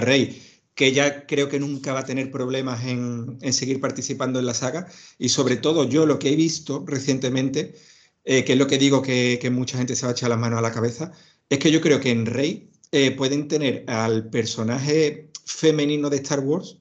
Rey, 0.00 0.42
que 0.74 0.86
ella 0.86 1.26
creo 1.26 1.50
que 1.50 1.60
nunca 1.60 1.92
va 1.92 2.00
a 2.00 2.04
tener 2.06 2.30
problemas 2.30 2.86
en, 2.86 3.36
seguir 3.52 3.80
participando 3.80 4.38
en 4.38 4.46
la 4.46 4.54
saga. 4.54 4.88
Y 5.18 5.28
sobre 5.28 5.56
todo 5.56 5.86
yo 5.86 6.06
lo 6.06 6.18
que 6.18 6.32
he 6.32 6.36
visto 6.36 6.82
recientemente, 6.86 7.74
eh, 8.24 8.44
que 8.44 8.54
es 8.54 8.58
lo 8.58 8.66
que 8.66 8.78
digo 8.78 9.02
que, 9.02 9.50
mucha 9.52 9.76
gente 9.76 9.94
se 9.94 10.06
va 10.06 10.12
a 10.12 10.14
echar 10.14 10.30
las 10.30 10.38
manos 10.38 10.58
a 10.58 10.62
la 10.62 10.72
cabeza, 10.72 11.12
es 11.50 11.58
que 11.58 11.70
yo 11.70 11.82
creo 11.82 12.00
que 12.00 12.10
en 12.10 12.24
Rey 12.24 12.70
eh, 12.92 13.10
pueden 13.10 13.46
tener 13.46 13.84
al 13.88 14.30
personaje 14.30 15.28
femenino 15.44 16.08
de 16.08 16.16
Star 16.16 16.40
Wars, 16.40 16.78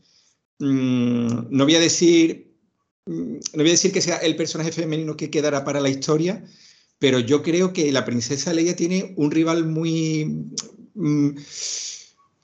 mm, 0.60 1.48
no 1.50 1.66
voy 1.66 1.76
a 1.76 1.82
decir 1.82 2.53
no 3.06 3.40
voy 3.54 3.68
a 3.68 3.72
decir 3.72 3.92
que 3.92 4.02
sea 4.02 4.18
el 4.18 4.36
personaje 4.36 4.72
femenino 4.72 5.18
que 5.18 5.30
quedará 5.30 5.64
para 5.64 5.82
la 5.82 5.90
historia, 5.90 6.44
pero 7.00 7.20
yo 7.20 7.44
creo 7.44 7.74
que 7.74 7.92
la 7.92 8.06
princesa 8.06 8.54
Leia 8.54 8.76
tiene 8.76 9.14
un 9.18 9.32
rival 9.32 9.66
muy, 9.66 10.48
mm, 10.94 11.30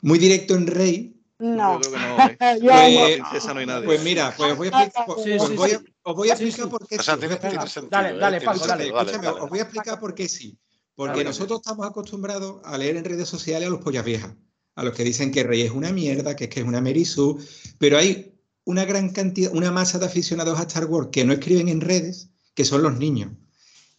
muy 0.01 0.19
directo 0.19 0.55
en 0.55 0.67
Rey. 0.67 1.15
No, 1.39 1.81
yo 1.81 1.91
creo 1.91 1.93
que 1.93 1.97
no. 1.97 2.17
¿eh? 2.29 2.37
pues, 2.37 3.13
princesa 3.13 3.53
no 3.53 3.59
hay 3.61 3.65
nadie. 3.65 3.85
Pues 3.85 4.03
mira, 4.03 4.33
pues 4.35 4.51
os 4.51 4.57
voy 4.57 4.67
a 4.67 4.83
explicar, 4.83 5.23
sí, 5.23 5.31
os, 5.31 5.55
voy, 5.55 5.77
os 6.03 6.15
voy 6.15 6.29
a 6.29 6.33
explicar 6.33 6.69
por 6.69 6.87
qué 6.87 6.97
sí. 6.99 7.81
Dale, 7.89 8.17
dale, 8.17 8.41
Paco, 8.41 8.67
dale. 8.67 8.87
Escúchame, 8.87 9.27
os 9.29 9.49
voy 9.49 9.59
a 9.59 9.63
explicar 9.63 9.99
por 9.99 10.13
qué 10.13 10.27
sí. 10.27 10.57
Porque 10.93 11.23
nosotros 11.23 11.61
estamos 11.61 11.87
acostumbrados 11.87 12.59
a 12.65 12.77
leer 12.77 12.97
en 12.97 13.05
redes 13.05 13.29
sociales 13.29 13.69
a 13.69 13.71
los 13.71 13.79
pollas 13.79 14.03
viejas, 14.03 14.33
a 14.75 14.83
los 14.83 14.93
que 14.93 15.05
dicen 15.05 15.31
que 15.31 15.43
Rey 15.43 15.61
es 15.61 15.71
una 15.71 15.93
mierda, 15.93 16.35
que 16.35 16.45
es 16.45 16.49
que 16.49 16.59
es 16.59 16.65
una 16.65 16.81
Merisú, 16.81 17.39
pero 17.77 17.97
hay 17.97 18.38
una 18.69 18.85
gran 18.85 19.09
cantidad, 19.09 19.51
una 19.51 19.71
masa 19.71 19.97
de 19.97 20.05
aficionados 20.05 20.59
a 20.59 20.63
Star 20.63 20.85
Wars 20.85 21.09
que 21.11 21.25
no 21.25 21.33
escriben 21.33 21.69
en 21.69 21.81
redes, 21.81 22.29
que 22.53 22.63
son 22.63 22.83
los 22.83 22.99
niños. 22.99 23.31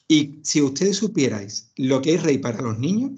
Y 0.06 0.38
si 0.44 0.62
ustedes 0.62 0.96
supierais 0.96 1.72
lo 1.74 2.00
que 2.00 2.14
es 2.14 2.22
Rey 2.22 2.38
para 2.38 2.62
los 2.62 2.78
niños, 2.78 3.10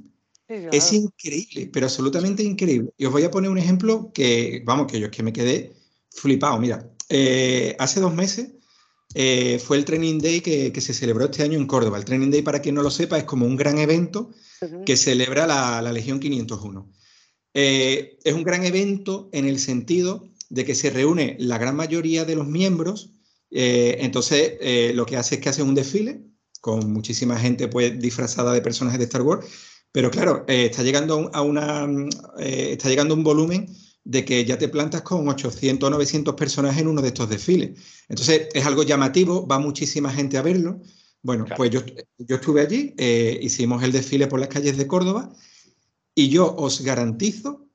es 0.48 0.92
increíble, 0.94 1.68
pero 1.70 1.86
absolutamente 1.86 2.42
increíble. 2.42 2.90
Y 2.96 3.04
os 3.04 3.12
voy 3.12 3.24
a 3.24 3.30
poner 3.30 3.50
un 3.50 3.58
ejemplo 3.58 4.10
que, 4.14 4.62
vamos, 4.64 4.86
que 4.86 4.98
yo 4.98 5.06
es 5.06 5.12
que 5.12 5.22
me 5.22 5.32
quedé 5.32 5.74
flipado. 6.10 6.58
Mira, 6.58 6.90
eh, 7.10 7.76
hace 7.78 8.00
dos 8.00 8.14
meses 8.14 8.52
eh, 9.14 9.58
fue 9.62 9.76
el 9.76 9.84
Training 9.84 10.20
Day 10.20 10.40
que, 10.40 10.80
se 10.80 10.94
celebró 10.94 11.26
este 11.26 11.42
año 11.42 11.58
en 11.58 11.66
Córdoba. 11.66 11.98
El 11.98 12.06
Training 12.06 12.30
Day, 12.30 12.40
para 12.40 12.62
quien 12.62 12.74
no 12.74 12.82
lo 12.82 12.90
sepa, 12.90 13.18
es 13.18 13.24
como 13.24 13.44
un 13.44 13.56
gran 13.56 13.78
evento 13.78 14.30
que 14.86 14.96
celebra 14.96 15.46
la, 15.46 15.92
Legión 15.92 16.18
501. 16.18 16.90
Eh, 17.54 18.18
es 18.24 18.32
un 18.32 18.42
gran 18.42 18.64
evento 18.64 19.28
en 19.32 19.46
el 19.46 19.58
sentido 19.58 20.31
de 20.52 20.66
que 20.66 20.74
se 20.74 20.90
reúne 20.90 21.34
la 21.40 21.56
gran 21.56 21.74
mayoría 21.74 22.26
de 22.26 22.36
los 22.36 22.46
miembros. 22.46 23.10
Eh, 23.50 23.96
entonces, 24.00 24.52
eh, 24.60 24.92
lo 24.94 25.06
que 25.06 25.16
hace 25.16 25.36
es 25.36 25.40
que 25.40 25.48
hace 25.48 25.62
un 25.62 25.74
desfile 25.74 26.20
con 26.60 26.92
muchísima 26.92 27.38
gente 27.38 27.68
pues, 27.68 27.98
disfrazada 27.98 28.52
de 28.52 28.60
personajes 28.60 28.98
de 28.98 29.06
Star 29.06 29.22
Wars. 29.22 29.46
Pero 29.92 30.10
claro, 30.10 30.44
eh, 30.48 30.66
está, 30.66 30.82
llegando 30.82 31.30
a 31.32 31.40
una, 31.40 31.88
está 32.38 32.90
llegando 32.90 33.14
un 33.14 33.24
volumen 33.24 33.74
de 34.04 34.26
que 34.26 34.44
ya 34.44 34.58
te 34.58 34.68
plantas 34.68 35.00
con 35.00 35.26
800 35.26 35.86
o 35.86 35.90
900 35.90 36.34
personajes 36.34 36.82
en 36.82 36.88
uno 36.88 37.00
de 37.00 37.08
estos 37.08 37.30
desfiles. 37.30 37.80
Entonces, 38.10 38.48
es 38.52 38.66
algo 38.66 38.82
llamativo, 38.82 39.46
va 39.46 39.58
muchísima 39.58 40.12
gente 40.12 40.36
a 40.36 40.42
verlo. 40.42 40.82
Bueno, 41.22 41.46
pues 41.56 41.70
yo, 41.70 41.80
yo, 42.18 42.36
estuve 42.36 42.60
allí, 42.60 42.94
hicimos 43.40 43.82
el 43.82 43.92
desfile 43.92 44.26
por 44.26 44.40
las 44.40 44.48
calles 44.48 44.76
de 44.76 44.86
Córdoba 44.86 45.32
y 46.14 46.28
yo 46.28 46.54
os 46.54 46.82
garantizo 46.82 47.71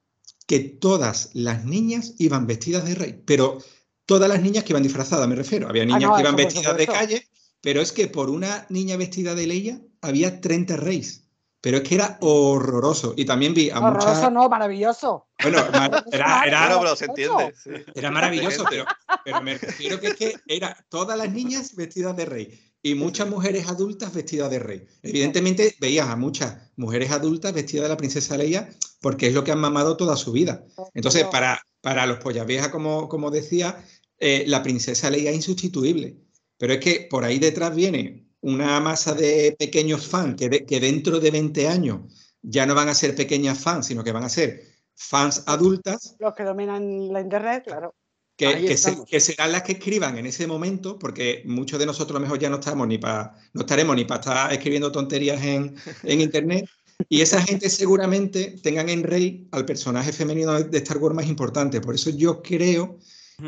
que 0.48 0.60
todas 0.60 1.30
las 1.34 1.66
niñas 1.66 2.16
iban 2.18 2.48
vestidas 2.48 2.86
de 2.86 2.96
rey, 2.96 3.22
pero 3.26 3.60
todas 4.06 4.30
las 4.30 4.42
niñas 4.42 4.64
que 4.64 4.72
iban 4.72 4.82
disfrazadas, 4.82 5.28
me 5.28 5.36
refiero. 5.36 5.68
Había 5.70 5.84
ah, 5.84 5.86
niñas 5.86 6.12
que 6.16 6.22
iban 6.22 6.36
vestidas 6.36 6.78
de 6.78 6.88
calle, 6.88 7.28
pero 7.62 7.82
es 7.82 7.92
que 7.92 8.08
por 8.08 8.30
una 8.30 8.66
niña 8.70 8.98
vestida 8.98 9.36
de 9.36 9.46
Leia 9.46 9.82
había 10.02 10.42
30 10.42 10.78
reyes. 10.78 11.26
Pero 11.60 11.78
es 11.78 11.84
que 11.84 11.96
era 11.96 12.18
horroroso. 12.22 13.14
Y 13.18 13.26
también 13.26 13.54
vi 13.54 13.70
a 13.70 13.80
horroroso 13.80 14.32
no, 14.32 14.48
maravilloso. 14.48 15.28
Bueno, 15.42 15.60
era, 16.12 16.44
era, 16.46 16.96
se 16.96 17.06
entiende. 17.06 17.54
Era 17.94 18.12
maravilloso, 18.12 18.64
pero, 18.70 18.86
pero 19.26 19.42
me 19.42 19.58
refiero 19.58 20.00
que 20.00 20.08
es 20.08 20.16
que 20.16 20.36
era 20.48 20.78
todas 20.88 21.18
las 21.18 21.30
niñas 21.30 21.76
vestidas 21.76 22.16
de 22.16 22.26
rey 22.26 22.67
y 22.82 22.96
muchas 22.96 23.28
mujeres 23.28 23.68
adultas 23.68 24.14
vestidas 24.14 24.50
de 24.50 24.60
rey. 24.60 24.88
Evidentemente 25.02 25.76
veías 25.80 26.08
a 26.08 26.16
muchas 26.16 26.58
mujeres 26.76 27.12
adultas 27.12 27.54
vestidas 27.54 27.84
de 27.84 27.90
la 27.90 27.98
princesa 27.98 28.38
Leia 28.38 28.70
porque 29.02 29.28
es 29.28 29.34
lo 29.34 29.44
que 29.44 29.52
han 29.52 29.60
mamado 29.60 29.98
toda 29.98 30.16
su 30.16 30.32
vida. 30.32 30.66
Entonces, 30.94 31.26
para, 31.26 31.62
para 31.82 32.06
los 32.06 32.20
pollas 32.20 32.46
viejas, 32.46 32.70
como, 32.70 33.10
como 33.10 33.32
decía, 33.32 33.84
eh, 34.20 34.44
la 34.48 34.64
princesa 34.64 35.10
Leia 35.10 35.32
es 35.32 35.38
insustituible. 35.38 36.18
Pero 36.58 36.74
es 36.74 36.80
que 36.80 37.08
por 37.10 37.24
ahí 37.24 37.40
detrás 37.40 37.76
viene 37.76 38.28
una 38.42 38.80
masa 38.80 39.14
de 39.14 39.56
pequeños 39.58 40.08
fans 40.08 40.36
que, 40.36 40.66
que 40.66 40.80
dentro 40.80 41.20
de 41.20 41.32
20 41.32 41.68
años 41.68 42.02
ya 42.42 42.66
no 42.66 42.76
van 42.76 42.90
a 42.90 42.94
ser 42.94 43.16
pequeñas 43.16 43.60
fans, 43.60 43.88
sino 43.88 44.04
que 44.04 44.12
van 44.12 44.24
a 44.24 44.30
ser 44.30 44.64
fans 44.96 45.44
adultas. 45.46 46.16
Los 46.20 46.34
que 46.34 46.44
dominan 46.44 47.12
la 47.12 47.22
internet, 47.22 47.64
claro 47.66 47.94
que, 48.38 49.20
serán 49.20 49.52
las 49.52 49.64
que 49.64 49.74
escriban 49.74 50.18
en 50.18 50.28
ese 50.28 50.46
momento, 50.46 51.00
porque 51.00 51.42
muchos 51.46 51.80
de 51.80 51.88
nosotros 51.88 52.16
a 52.16 52.20
lo 52.20 52.26
mejor 52.26 52.40
ya 52.40 52.50
no 52.50 52.58
estamos 52.58 52.88
ni 52.88 53.00
para, 53.00 53.34
no 53.54 53.62
estaremos 53.62 53.96
ni 53.96 54.06
para 54.06 54.20
estar 54.20 54.54
escribiendo 54.54 54.92
tonterías 54.92 55.44
en, 55.44 55.76
internet. 56.04 56.70
Y 57.10 57.22
esa 57.22 57.42
gente 57.42 57.70
seguramente 57.70 58.56
tengan 58.62 58.90
en 58.90 59.04
Rey 59.04 59.48
al 59.52 59.66
personaje 59.66 60.14
femenino 60.14 60.62
de 60.62 60.78
Star 60.78 60.98
Wars 60.98 61.16
más 61.16 61.28
importante. 61.28 61.82
Por 61.82 61.96
eso 61.96 62.12
yo 62.12 62.42
creo 62.42 63.00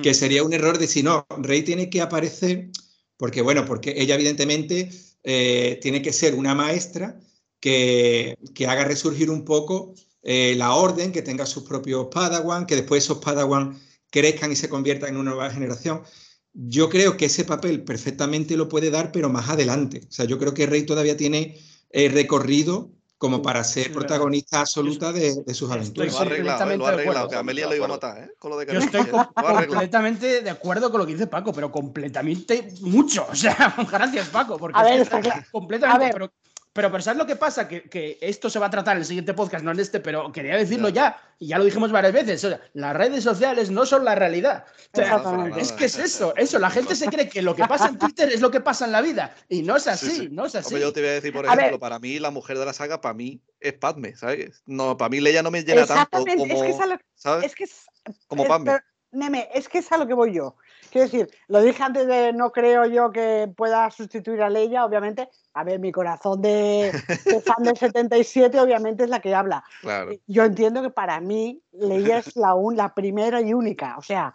que 0.03 0.13
sería 0.13 0.43
un 0.43 0.53
error 0.53 0.77
decir, 0.77 1.03
no, 1.03 1.25
Rey 1.37 1.63
tiene 1.63 1.89
que 1.89 2.01
aparecer, 2.01 2.69
porque 3.17 3.41
bueno, 3.41 3.65
porque 3.65 3.93
ella 3.95 4.15
evidentemente 4.15 4.89
eh, 5.23 5.79
tiene 5.81 6.01
que 6.01 6.13
ser 6.13 6.35
una 6.35 6.55
maestra 6.55 7.19
que, 7.59 8.37
haga 8.67 8.85
resurgir 8.85 9.29
un 9.29 9.45
poco 9.45 9.93
eh, 10.23 10.55
la 10.57 10.73
orden, 10.73 11.11
que 11.11 11.21
tenga 11.21 11.45
sus 11.45 11.63
propios 11.63 12.07
Padawan, 12.11 12.65
que 12.65 12.75
después 12.75 13.03
esos 13.03 13.19
Padawan 13.19 13.79
crezcan 14.09 14.51
y 14.51 14.55
se 14.55 14.69
conviertan 14.69 15.09
en 15.09 15.17
una 15.17 15.31
nueva 15.31 15.49
generación. 15.49 16.01
Yo 16.53 16.89
creo 16.89 17.15
que 17.17 17.25
ese 17.25 17.45
papel 17.45 17.83
perfectamente 17.83 18.57
lo 18.57 18.69
puede 18.69 18.89
dar, 18.89 19.11
pero 19.11 19.29
más 19.29 19.49
adelante. 19.49 20.01
O 20.07 20.11
sea, 20.11 20.25
yo 20.25 20.39
creo 20.39 20.53
que 20.53 20.65
Rey 20.65 20.83
todavía 20.83 21.15
tiene 21.15 21.59
eh, 21.91 22.09
recorrido 22.09 22.91
como 23.19 23.41
para 23.41 23.65
ser 23.65 23.91
protagonista 23.91 24.61
absoluta 24.61 25.11
de, 25.11 25.43
sus 25.53 25.69
aventuras. 25.69 26.15
Ha 26.15 26.21
arreglado, 26.21 26.77
lo 26.77 26.85
ha 26.85 26.89
arreglado, 26.89 27.27
que 27.27 27.35
Amelia 27.35 27.67
lo 27.67 27.75
iba 27.75 27.85
a 27.85 27.89
matar, 27.89 28.17
¿eh? 28.17 28.31
Con 28.39 28.51
lo 28.51 28.57
de 28.57 28.65
Yo 28.73 28.79
estoy 28.79 29.05
completamente 29.07 30.41
de 30.41 30.49
acuerdo 30.49 30.89
con 30.89 31.01
lo 31.01 31.05
que 31.05 31.11
dice 31.13 31.27
Paco, 31.27 31.51
pero 31.51 31.69
completamente 31.69 32.73
mucho. 32.81 33.27
O 33.31 33.35
sea, 33.35 33.75
gracias 33.91 34.29
Paco, 34.29 34.57
porque 34.57 34.79
a 34.79 34.83
ver, 34.83 35.01
está 35.01 35.21
completamente. 35.51 35.95
A 35.95 35.99
ver. 35.99 36.13
pero, 36.13 36.31
pero 36.73 37.01
¿sabes 37.01 37.17
lo 37.17 37.25
que 37.25 37.35
pasa? 37.35 37.67
Que, 37.67 37.83
que, 37.83 38.17
esto 38.21 38.49
se 38.49 38.59
va 38.59 38.67
a 38.67 38.69
tratar 38.69 38.95
en 38.95 39.01
el 39.01 39.05
siguiente 39.05 39.33
podcast, 39.33 39.63
no 39.63 39.71
en 39.71 39.79
este, 39.79 39.99
pero 39.99 40.31
quería 40.31 40.55
decirlo 40.55 40.89
ya, 40.89 41.19
y 41.39 41.47
ya 41.47 41.57
lo 41.57 41.65
dijimos 41.65 41.91
varias 41.91 42.13
veces. 42.13 42.43
O 42.43 42.49
sea, 42.49 42.61
las 42.73 42.95
redes 42.95 43.23
sociales 43.23 43.71
no 43.71 43.85
son 43.85 44.05
la 44.05 44.13
realidad. 44.13 44.65
O 44.93 44.97
sea, 44.97 45.51
es 45.57 45.71
que 45.71 45.85
es 45.85 45.97
eso, 45.97 46.35
eso. 46.35 46.59
La 46.59 46.69
gente 46.69 46.95
se 46.95 47.07
cree 47.07 47.27
que 47.27 47.41
lo 47.41 47.55
que 47.55 47.65
pasa 47.65 47.87
en 47.87 47.97
Twitter 47.97 48.29
es 48.31 48.41
lo 48.41 48.51
que 48.51 48.61
pasa 48.61 48.85
en 48.85 48.91
la 48.91 49.01
vida. 49.01 49.35
Y 49.49 49.63
no 49.63 49.77
es 49.77 49.87
así, 49.87 50.09
sí, 50.09 50.15
sí. 50.17 50.29
no 50.31 50.45
es 50.45 50.55
así. 50.55 50.67
Hombre, 50.67 50.81
yo 50.81 50.93
te 50.93 51.01
voy 51.01 51.09
a 51.09 51.13
decir, 51.13 51.33
por 51.33 51.45
ejemplo, 51.45 51.79
para 51.79 51.97
mí, 51.97 52.19
la 52.19 52.29
mujer 52.29 52.59
de 52.59 52.65
la 52.65 52.73
saga, 52.73 53.01
para 53.01 53.15
mí, 53.15 53.41
es 53.59 53.73
Padme, 53.73 54.15
¿sabes? 54.15 54.61
No, 54.65 54.95
para 54.95 55.09
mí 55.09 55.19
Leia 55.19 55.41
no 55.41 55.51
me 55.51 55.63
llena 55.63 55.87
tanto 55.87 56.23
como, 56.23 56.45
es 56.45 56.61
que 56.61 56.69
es 56.69 56.87
lo, 56.87 56.97
¿sabes? 57.15 57.45
Es 57.45 57.55
que 57.55 57.63
es, 57.63 57.85
como 58.27 58.45
Padme. 58.45 58.71
Pero, 58.71 58.83
Neme, 59.11 59.49
es 59.53 59.67
que 59.67 59.79
es 59.79 59.91
a 59.91 59.97
lo 59.97 60.05
que 60.05 60.13
voy 60.13 60.33
yo. 60.33 60.55
Quiero 60.89 61.05
decir, 61.05 61.29
lo 61.47 61.61
dije 61.61 61.83
antes 61.83 62.07
de 62.07 62.33
no 62.33 62.51
creo 62.51 62.85
yo 62.85 63.11
que 63.11 63.51
pueda 63.55 63.89
sustituir 63.91 64.41
a 64.41 64.49
Leia, 64.49 64.85
obviamente. 64.85 65.29
A 65.53 65.63
ver, 65.63 65.79
mi 65.79 65.91
corazón 65.91 66.41
de, 66.41 66.91
de 67.25 67.41
fan 67.45 67.63
del 67.63 67.77
77 67.77 68.59
obviamente 68.59 69.03
es 69.03 69.09
la 69.09 69.19
que 69.19 69.33
habla. 69.35 69.63
Claro. 69.81 70.11
Yo 70.27 70.43
entiendo 70.43 70.81
que 70.81 70.89
para 70.89 71.19
mí 71.19 71.61
Leia 71.71 72.19
es 72.19 72.35
la, 72.35 72.55
un, 72.55 72.75
la 72.75 72.93
primera 72.93 73.41
y 73.41 73.53
única. 73.53 73.97
O 73.97 74.01
sea, 74.01 74.33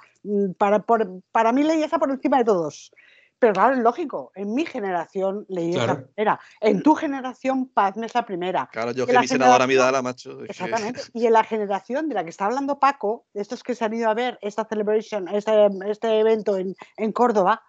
para, 0.58 0.80
por, 0.80 1.22
para 1.32 1.52
mí 1.52 1.62
Leia 1.62 1.84
está 1.84 1.98
por 1.98 2.10
encima 2.10 2.38
de 2.38 2.44
todos. 2.44 2.92
Pero 3.38 3.52
claro, 3.52 3.74
es 3.74 3.80
lógico. 3.80 4.32
En 4.34 4.54
mi 4.54 4.64
generación 4.64 5.44
leí 5.48 5.72
claro. 5.72 5.94
la 5.94 6.06
primera. 6.06 6.40
En 6.60 6.82
tu 6.82 6.94
generación, 6.94 7.68
Padme 7.68 8.06
es 8.06 8.14
la 8.14 8.24
primera. 8.24 8.68
Claro, 8.72 8.92
yo 8.92 9.06
que 9.06 9.18
mi 9.18 9.28
senadora 9.28 9.66
Midala, 9.66 10.02
macho. 10.02 10.42
Exactamente. 10.44 11.02
Y 11.12 11.26
en 11.26 11.32
la 11.32 11.44
generación 11.44 12.08
de 12.08 12.14
la 12.14 12.24
que 12.24 12.30
está 12.30 12.46
hablando 12.46 12.78
Paco, 12.78 13.26
de 13.34 13.42
estos 13.42 13.62
que 13.62 13.74
se 13.74 13.84
han 13.84 13.94
ido 13.94 14.08
a 14.08 14.14
ver 14.14 14.38
esta 14.40 14.64
celebration, 14.64 15.28
este, 15.28 15.68
este 15.86 16.20
evento 16.20 16.56
en, 16.56 16.74
en 16.96 17.12
Córdoba, 17.12 17.62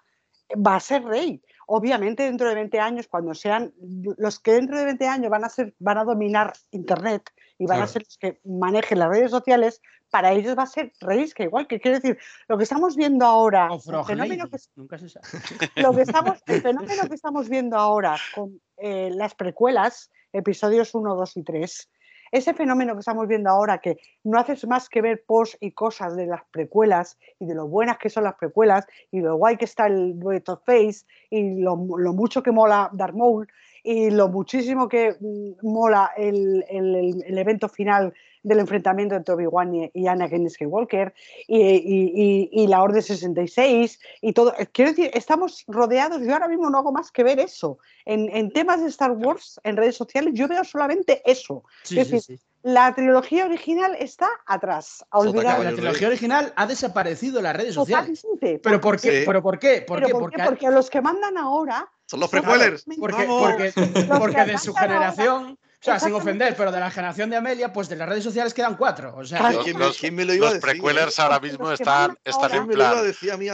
va 0.56 0.76
a 0.76 0.80
ser 0.80 1.04
rey. 1.04 1.42
Obviamente, 1.68 2.24
dentro 2.24 2.48
de 2.48 2.56
20 2.56 2.80
años, 2.80 3.08
cuando 3.08 3.34
sean 3.34 3.74
los 4.18 4.40
que 4.40 4.54
dentro 4.54 4.78
de 4.78 4.86
20 4.86 5.08
años 5.08 5.32
van 5.32 5.44
a, 5.44 5.50
ser, 5.50 5.74
van 5.80 5.98
a 5.98 6.04
dominar 6.04 6.54
Internet 6.72 7.32
y 7.58 7.66
van 7.66 7.78
claro. 7.78 7.84
a 7.84 7.88
ser 7.88 8.04
los 8.04 8.18
que 8.18 8.40
manejen 8.44 9.00
las 9.00 9.10
redes 9.10 9.32
sociales, 9.32 9.82
para 10.10 10.32
ellos 10.32 10.58
va 10.58 10.64
a 10.64 10.68
ser 10.68 10.92
que 11.36 11.44
igual, 11.44 11.68
que 11.68 11.80
quiero 11.80 12.00
decir, 12.00 12.18
lo 12.48 12.58
que 12.58 12.64
estamos 12.64 12.96
viendo 12.96 13.26
ahora, 13.26 13.70
el 13.74 14.06
fenómeno 14.06 14.50
que, 14.50 14.58
Nunca 14.76 14.98
se 14.98 15.10
sabe. 15.10 15.26
Lo 15.76 15.94
que 15.94 16.02
estamos, 16.02 16.42
el 16.48 16.62
fenómeno 16.62 17.08
que 17.08 17.16
estamos 17.16 17.50
viendo 17.50 17.78
ahora 17.78 18.16
con 18.34 18.62
eh, 18.78 19.10
las 19.14 19.36
precuelas, 19.36 20.12
episodios 20.32 20.94
1, 20.94 21.16
2 21.16 21.38
y 21.38 21.44
3, 21.44 21.90
ese 22.32 22.54
fenómeno 22.54 22.94
que 22.94 23.00
estamos 23.00 23.28
viendo 23.28 23.50
ahora, 23.50 23.78
que 23.80 23.98
no 24.24 24.40
haces 24.40 24.66
más 24.68 24.90
que 24.90 25.02
ver 25.02 25.24
posts 25.26 25.58
y 25.62 25.72
cosas 25.72 26.16
de 26.16 26.26
las 26.26 26.42
precuelas 26.52 27.18
y 27.40 27.46
de 27.46 27.56
lo 27.56 27.68
buenas 27.68 27.98
que 27.98 28.10
son 28.10 28.24
las 28.24 28.36
precuelas 28.36 28.86
y 29.12 29.22
lo 29.22 29.38
guay 29.38 29.58
que 29.58 29.66
está 29.66 29.88
el 29.88 30.20
dueto 30.20 30.54
of 30.54 30.66
Face 30.66 31.06
y 31.30 31.62
lo, 31.62 31.78
lo 31.98 32.14
mucho 32.14 32.44
que 32.44 32.52
mola 32.52 32.90
Darth 32.94 33.16
Maul 33.16 33.48
y 33.86 34.10
lo 34.10 34.30
muchísimo 34.30 34.90
que 34.90 35.16
mola 35.62 36.12
el, 36.18 36.66
el, 36.68 37.24
el 37.24 37.38
evento 37.38 37.70
final 37.70 38.14
del 38.46 38.60
enfrentamiento 38.60 39.16
entre 39.16 39.34
Obi-Wan 39.34 39.74
y, 39.74 39.92
y 39.94 40.08
Anakin 40.08 40.50
Skywalker 40.50 41.14
y, 41.48 41.60
y, 41.60 42.50
y, 42.52 42.68
la 42.68 42.84
Orden 42.84 43.02
66 43.02 44.00
y 44.22 44.34
todo. 44.34 44.54
Quiero 44.72 44.92
decir, 44.92 45.10
estamos 45.14 45.64
rodeados, 45.68 46.22
yo 46.22 46.34
ahora 46.34 46.48
mismo 46.48 46.70
no 46.70 46.78
hago 46.78 46.92
más 46.92 47.12
que 47.12 47.24
ver 47.24 47.40
eso. 47.40 47.80
En, 48.06 48.30
en 48.36 48.52
temas 48.52 48.82
de 48.82 48.88
Star 48.90 49.12
Wars, 49.12 49.60
en 49.64 49.78
redes 49.78 49.96
sociales, 49.96 50.34
yo 50.36 50.48
veo 50.48 50.64
solamente 50.64 51.24
eso. 51.26 51.64
Sí, 51.84 52.00
es 52.00 52.08
sí, 52.08 52.14
decir, 52.14 52.38
sí. 52.38 52.46
la 52.62 52.94
trilogía 52.94 53.46
original 53.46 53.96
está 54.00 54.30
atrás, 54.46 55.04
a 55.10 55.20
olvidar. 55.20 55.64
La 55.64 55.74
trilogía 55.74 56.08
original 56.08 56.54
ha 56.56 56.68
desaparecido 56.68 57.40
en 57.40 57.46
las 57.46 57.56
redes 57.56 57.74
sociales. 57.74 58.22
Totalmente. 58.22 58.60
¿Pero 58.60 58.80
por 58.80 59.02
qué? 59.02 59.20
Sí. 59.20 59.24
¿Pero 59.26 59.42
por 59.42 59.58
qué? 59.58 59.82
¿Por 59.82 59.98
¿Pero 59.98 60.08
qué? 60.08 60.14
por 60.14 60.22
Porque, 60.22 60.38
qué? 60.38 60.44
Porque 60.44 60.70
los 60.70 60.92
que 60.92 61.02
mandan 61.02 61.36
ahora 61.40 61.90
Son 62.08 62.20
los 62.20 62.30
precuelers. 62.30 62.86
porque, 63.00 63.74
porque, 64.18 64.46
de 64.46 64.58
su 64.58 64.74
generación, 64.74 65.58
o 65.62 65.84
sea, 65.86 66.00
sin 66.00 66.14
ofender, 66.14 66.56
pero 66.56 66.72
de 66.72 66.80
la 66.80 66.90
generación 66.90 67.30
de 67.30 67.36
Amelia, 67.36 67.72
pues 67.74 67.90
de 67.90 67.96
las 67.96 68.08
redes 68.10 68.24
sociales 68.24 68.54
quedan 68.54 68.76
cuatro. 68.76 69.16
O 69.18 69.24
sea. 69.26 69.52
Los, 69.52 69.64
¿Quién 69.64 69.78
los- 69.80 69.98
quién 69.98 70.16
me 70.16 70.26
lo 70.26 70.34
iba 70.34 70.48
a 70.48 70.54
los 70.54 70.62
decir, 70.62 70.80
prequelers 70.82 71.18
eh? 71.18 71.22
ahora 71.22 71.40
mismo 71.40 71.72
están, 71.72 72.18
están 72.24 72.44
ahora- 72.44 72.56
en 72.58 72.68
¿Quién 72.68 72.68
me 72.68 72.76
lo 72.76 72.84
iba 72.84 73.00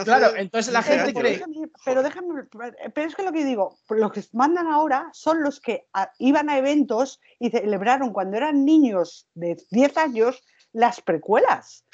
a 0.00 0.04
plan. 0.04 0.04
Claro, 0.04 0.36
entonces 0.36 0.72
la 0.72 0.82
Pero 0.82 1.04
gente 1.04 1.20
cree. 1.20 1.38
déjame- 1.38 1.70
pero 1.84 2.02
déjame, 2.02 2.42
pero 2.94 3.08
es 3.08 3.14
que 3.14 3.22
lo 3.22 3.32
que 3.32 3.44
digo, 3.44 3.78
los 3.90 4.12
que 4.12 4.24
mandan 4.32 4.66
ahora 4.68 5.08
son 5.12 5.42
los 5.42 5.60
que 5.60 5.86
a- 5.92 6.10
iban 6.18 6.48
a 6.48 6.56
eventos 6.58 7.20
y 7.38 7.50
celebraron 7.50 8.12
cuando 8.12 8.36
eran 8.38 8.64
niños 8.64 9.28
de 9.34 9.56
10 9.70 9.96
años 9.98 10.42
las 10.72 11.00
precuelas. 11.02 11.84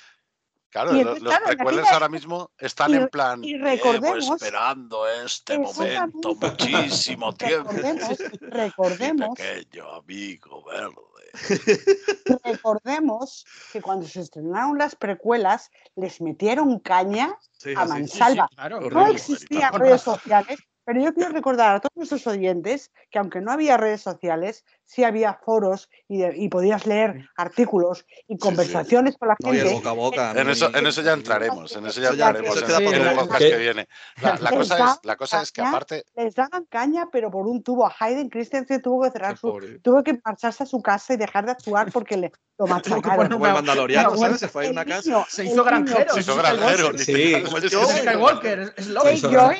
Claro, 0.70 0.90
Y 0.90 0.94
lo- 0.96 0.98
entonces, 1.16 1.22
los 1.22 1.34
claro, 1.38 1.46
aquella 1.80 1.90
ahora 1.94 2.08
mismo 2.10 2.50
están 2.58 2.90
y- 2.92 2.96
en 2.96 3.08
plan. 3.08 3.42
y 3.42 3.54
"Llevo 3.54 3.64
recordemos- 3.64 4.30
esperando 4.42 5.08
este 5.08 5.58
momento 5.58 6.34
muchísimo 6.34 7.32
tiempo. 7.36 7.70
Recordemos, 7.72 8.18
recordemos, 8.40 9.28
pequeño 9.38 9.88
amigo 9.94 10.64
verde. 10.64 11.02
recordemos 12.44 13.44
que 13.72 13.80
cuando 13.82 14.06
se 14.06 14.20
estrenaron 14.20 14.78
las 14.78 14.94
precuelas 14.96 15.70
les 15.96 16.20
metieron 16.20 16.78
caña 16.80 17.36
Sí, 17.52 17.74
a 17.76 17.84
mansalva. 17.84 18.44
Sí, 18.44 18.50
sí, 18.50 18.56
claro. 18.56 18.80
No 18.80 18.86
Horrible. 18.86 19.12
existían 19.14 19.72
redes 19.74 20.02
sociales, 20.02 20.58
pero 20.84 21.02
yo 21.02 21.12
quiero 21.14 21.30
recordar 21.32 21.76
a 21.76 21.80
todos 21.80 21.92
nuestros 21.96 22.26
oyentes 22.26 22.92
que 23.10 23.18
aunque 23.18 23.40
no 23.40 23.52
había 23.52 23.76
redes 23.76 24.00
sociales, 24.02 24.64
sí 24.90 25.04
había 25.04 25.34
foros 25.44 25.90
y, 26.08 26.18
de- 26.18 26.34
y 26.36 26.48
podías 26.48 26.86
leer 26.86 27.28
artículos 27.36 28.06
y 28.26 28.38
conversaciones 28.38 29.16
con 29.18 29.28
la 29.28 29.36
No, 29.38 29.52
y 29.52 29.58
el 29.58 29.62
gente. 29.68 29.74
boca 29.74 29.90
a 29.90 29.92
boca. 29.92 30.30
En 30.34 30.46
¿no? 30.46 30.52
eso, 30.52 30.70
Y- 30.74 30.78
en 30.78 30.86
eso 30.86 31.02
ya 31.02 31.12
entraremos, 31.12 31.76
en 31.76 31.86
eso 31.86 32.00
ya 32.00 32.08
eso 32.08 32.16
queda 32.16 32.80
para 32.80 33.14
podcast 33.14 33.38
que 33.38 33.56
viene. 33.58 33.88
La, 34.22 34.36
la 34.40 34.50
Les 34.50 34.58
cosa 34.58 34.74
es, 34.74 34.80
da 34.80 35.00
la 35.02 35.16
cosa 35.16 35.42
es 35.42 35.52
que 35.52 35.60
caña. 35.60 35.68
aparte, 35.70 36.04
Les 36.16 36.34
daban 36.34 36.64
caña, 36.70 37.08
pero 37.12 37.30
por 37.30 37.46
un 37.46 37.62
tubo. 37.62 37.86
A 37.86 37.94
Hayden 38.00 38.30
Christensen 38.30 38.80
tuvo 38.80 39.02
que 39.04 39.10
cerrar 39.10 39.36
su, 39.36 39.58
tuvo 39.82 40.02
que 40.02 40.18
marcharse 40.24 40.62
a 40.62 40.66
su 40.66 40.80
casa 40.80 41.12
y 41.14 41.16
dejar 41.18 41.44
de 41.44 41.52
actuar 41.52 41.92
porque 41.92 42.16
le 42.16 42.32
lo 42.58 42.66
machacaron. 43.12 43.28
Como 43.28 43.46
el 43.46 43.52
mandaloriano, 43.52 44.16
¿sabes? 44.16 44.40
Se 44.40 44.48
fue 44.48 44.68
a 44.68 44.70
una 44.70 44.84
casa. 44.86 45.26
Se 45.28 45.44
hizo 45.44 45.62
granjero. 45.62 46.14
se 46.14 46.20
hizo 46.20 46.32
Sí, 46.32 46.38
granjero. 46.38 46.98
Sí. 46.98 47.98
Skywalker. 47.98 48.74
Es- 48.76 48.86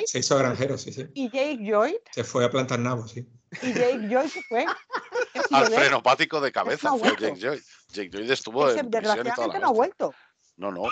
se 0.09 0.19
hizo 0.19 0.37
granjero, 0.37 0.77
sí, 0.77 0.91
sí. 0.91 1.05
Y 1.13 1.25
Jake 1.29 1.57
Lloyd, 1.61 1.95
Se 2.11 2.23
fue 2.23 2.43
a 2.45 2.49
plantar 2.49 2.79
nabos, 2.79 3.11
sí. 3.11 3.27
Y 3.61 3.73
Jake 3.73 4.29
se 4.29 4.41
fue. 4.43 4.65
Al 5.51 5.67
frenopático 5.67 6.39
de 6.41 6.51
cabeza 6.51 6.89
No 6.89 6.97
fue. 6.97 7.09
Jake 7.11 7.39
Joy. 7.39 7.63
Jake 7.91 8.09
Joy 8.11 8.31
estuvo 8.31 8.69
ese 8.69 8.79
en 8.79 8.89
prisión 8.89 9.01
y 9.01 9.01
toda 9.05 9.15
la 9.15 9.23
desgraciadamente 9.23 9.59
no 9.59 9.67
ha 9.67 9.71
vuelto. 9.73 10.13
No, 10.57 10.71
no. 10.71 10.83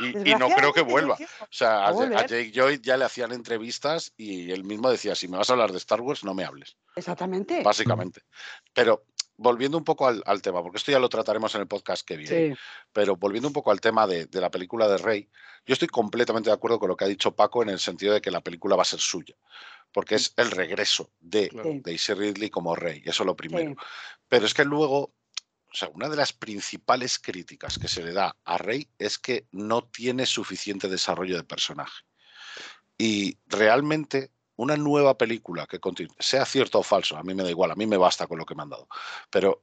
Y, 0.00 0.30
y 0.30 0.34
no 0.34 0.48
creo 0.48 0.72
que 0.72 0.80
vuelva. 0.80 1.14
O 1.14 1.46
sea, 1.50 1.86
a, 1.86 2.26
Jake 2.26 2.50
Joy 2.52 2.80
ya 2.82 2.96
le 2.96 3.04
hacían 3.04 3.30
entrevistas 3.32 4.12
y 4.16 4.50
él 4.50 4.64
mismo 4.64 4.90
decía, 4.90 5.14
si 5.14 5.28
me 5.28 5.36
vas 5.36 5.50
a 5.50 5.52
hablar 5.52 5.70
de 5.70 5.78
Star 5.78 6.00
Wars, 6.00 6.24
no 6.24 6.34
me 6.34 6.44
hables, 6.44 6.76
Exactamente. 6.96 7.62
básicamente. 7.62 8.22
Pero 8.72 9.04
volviendo 9.36 9.78
un 9.78 9.84
poco 9.84 10.08
al, 10.08 10.22
al 10.26 10.42
tema, 10.42 10.62
porque 10.62 10.78
esto 10.78 10.90
ya 10.90 10.98
lo 10.98 11.08
trataremos 11.08 11.54
en 11.54 11.60
el 11.60 11.66
podcast 11.68 12.04
que 12.06 12.16
viene, 12.16 12.54
Sí. 12.54 12.60
pero 12.92 13.16
volviendo 13.16 13.48
un 13.48 13.54
poco 13.54 13.70
al 13.70 13.80
tema 13.80 14.06
de, 14.06 14.26
de 14.26 14.40
la 14.40 14.50
película 14.50 14.88
de 14.88 14.98
Rey, 14.98 15.28
yo 15.66 15.72
estoy 15.72 15.88
completamente 15.88 16.50
de 16.50 16.54
acuerdo 16.54 16.78
con 16.78 16.88
lo 16.88 16.96
que 16.96 17.04
ha 17.04 17.08
dicho 17.08 17.34
Paco 17.34 17.62
en 17.62 17.68
el 17.68 17.78
sentido 17.78 18.14
de 18.14 18.20
que 18.20 18.30
la 18.30 18.40
película 18.40 18.76
va 18.76 18.82
a 18.82 18.86
ser 18.86 19.00
suya, 19.00 19.34
porque 19.94 20.16
es 20.16 20.34
el 20.36 20.50
regreso 20.50 21.12
de. 21.20 21.48
Sí. 21.50 21.80
Daisy 21.84 22.14
Ridley 22.14 22.50
como 22.50 22.74
Rey, 22.74 23.00
eso 23.06 23.22
es 23.22 23.26
lo 23.26 23.36
primero. 23.36 23.70
Sí. 23.70 23.76
Pero 24.28 24.44
es 24.44 24.52
que 24.52 24.64
luego, 24.64 24.98
o 24.98 25.72
sea, 25.72 25.88
una 25.88 26.08
de 26.08 26.16
las 26.16 26.32
principales 26.32 27.20
críticas 27.20 27.78
que 27.78 27.86
se 27.86 28.02
le 28.02 28.12
da 28.12 28.36
a 28.44 28.58
Rey 28.58 28.88
es 28.98 29.18
que 29.18 29.46
no 29.52 29.84
tiene 29.84 30.26
suficiente 30.26 30.88
desarrollo 30.88 31.36
de 31.36 31.44
personaje. 31.44 32.02
Y 32.98 33.38
realmente 33.46 34.32
una 34.56 34.76
nueva 34.76 35.16
película 35.16 35.66
que 35.66 35.78
continúe, 35.78 36.14
sea 36.18 36.44
cierto 36.44 36.80
o 36.80 36.82
falso, 36.82 37.16
a 37.16 37.22
mí 37.22 37.32
me 37.32 37.44
da 37.44 37.50
igual, 37.50 37.70
a 37.70 37.76
mí 37.76 37.86
me 37.86 37.96
basta 37.96 38.26
con 38.26 38.38
lo 38.38 38.44
que 38.44 38.56
me 38.56 38.62
han 38.62 38.70
dado. 38.70 38.88
Pero 39.30 39.62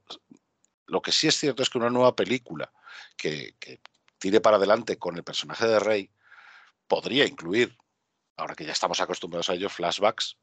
lo 0.86 1.02
que 1.02 1.12
sí 1.12 1.28
es 1.28 1.38
cierto 1.38 1.62
es 1.62 1.68
que 1.68 1.78
una 1.78 1.90
nueva 1.90 2.16
película 2.16 2.72
que, 3.18 3.54
que 3.60 3.80
tire 4.18 4.40
para 4.40 4.56
adelante 4.56 4.96
con 4.96 5.14
el 5.16 5.24
personaje 5.24 5.66
de 5.66 5.78
Rey 5.78 6.10
podría 6.88 7.26
incluir, 7.26 7.76
ahora 8.36 8.54
que 8.54 8.64
ya 8.64 8.72
estamos 8.72 9.00
acostumbrados 9.00 9.48
a 9.50 9.54
ellos, 9.54 9.72
flashbacks 9.72 10.38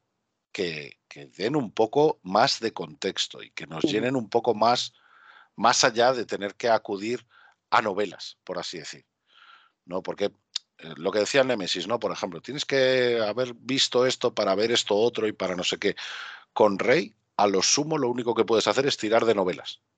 que, 0.52 1.00
que 1.08 1.28
den 1.28 1.56
un 1.56 1.72
poco 1.72 2.20
más 2.24 2.60
de 2.60 2.74
contexto 2.74 3.44
y 3.44 3.52
que 3.52 3.68
nos 3.68 3.84
llenen 3.84 4.16
un 4.16 4.30
poco 4.30 4.54
más, 4.56 4.94
más 5.56 5.84
allá 5.84 6.14
de 6.14 6.26
tener 6.26 6.56
que 6.56 6.70
acudir 6.70 7.28
a 7.70 7.82
novelas, 7.82 8.38
por 8.44 8.58
así 8.58 8.80
decir. 8.80 9.06
¿No? 9.86 10.02
Porque 10.04 10.26
eh, 10.80 10.94
lo 10.98 11.12
que 11.12 11.20
decía 11.20 11.44
Nemesis, 11.44 11.88
¿no? 11.88 12.00
Por 12.00 12.12
ejemplo, 12.12 12.42
tienes 12.42 12.66
que 12.66 13.20
haber 13.22 13.54
visto 13.56 14.06
esto 14.06 14.34
para 14.34 14.56
ver 14.56 14.72
esto 14.72 14.96
otro 14.96 15.28
y 15.28 15.32
para 15.34 15.56
no 15.56 15.64
sé 15.64 15.78
qué. 15.78 15.96
Con 16.54 16.80
Rey, 16.80 17.16
a 17.38 17.48
lo 17.48 17.62
sumo, 17.62 17.98
lo 17.98 18.10
único 18.10 18.34
que 18.36 18.46
puedes 18.46 18.68
hacer 18.68 18.86
es 18.88 18.98
tirar 18.98 19.26
de 19.26 19.36
novelas. 19.36 19.82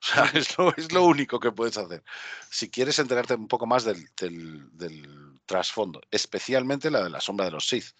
O 0.00 0.06
sea, 0.06 0.24
es 0.34 0.58
lo, 0.58 0.74
es 0.76 0.92
lo 0.92 1.04
único 1.04 1.40
que 1.40 1.50
puedes 1.52 1.78
hacer. 1.78 2.04
Si 2.50 2.68
quieres 2.70 2.98
enterarte 2.98 3.34
un 3.34 3.48
poco 3.48 3.66
más 3.66 3.84
del, 3.84 4.06
del- 4.16 4.68
del 4.76 5.33
trasfondo, 5.46 6.00
especialmente 6.10 6.90
la 6.90 7.02
de 7.02 7.10
la 7.10 7.20
sombra 7.20 7.46
de 7.46 7.52
los 7.52 7.66
Sith, 7.68 7.94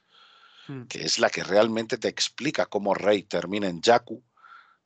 Mm. 0.67 0.85
que 0.85 1.05
es 1.05 1.19
la 1.19 1.29
que 1.29 1.45
realmente 1.45 1.99
te 1.99 2.09
explica 2.09 2.65
cómo 2.67 2.95
Rey 2.95 3.23
termina 3.25 3.69
en 3.69 3.83
Jakku 3.83 4.23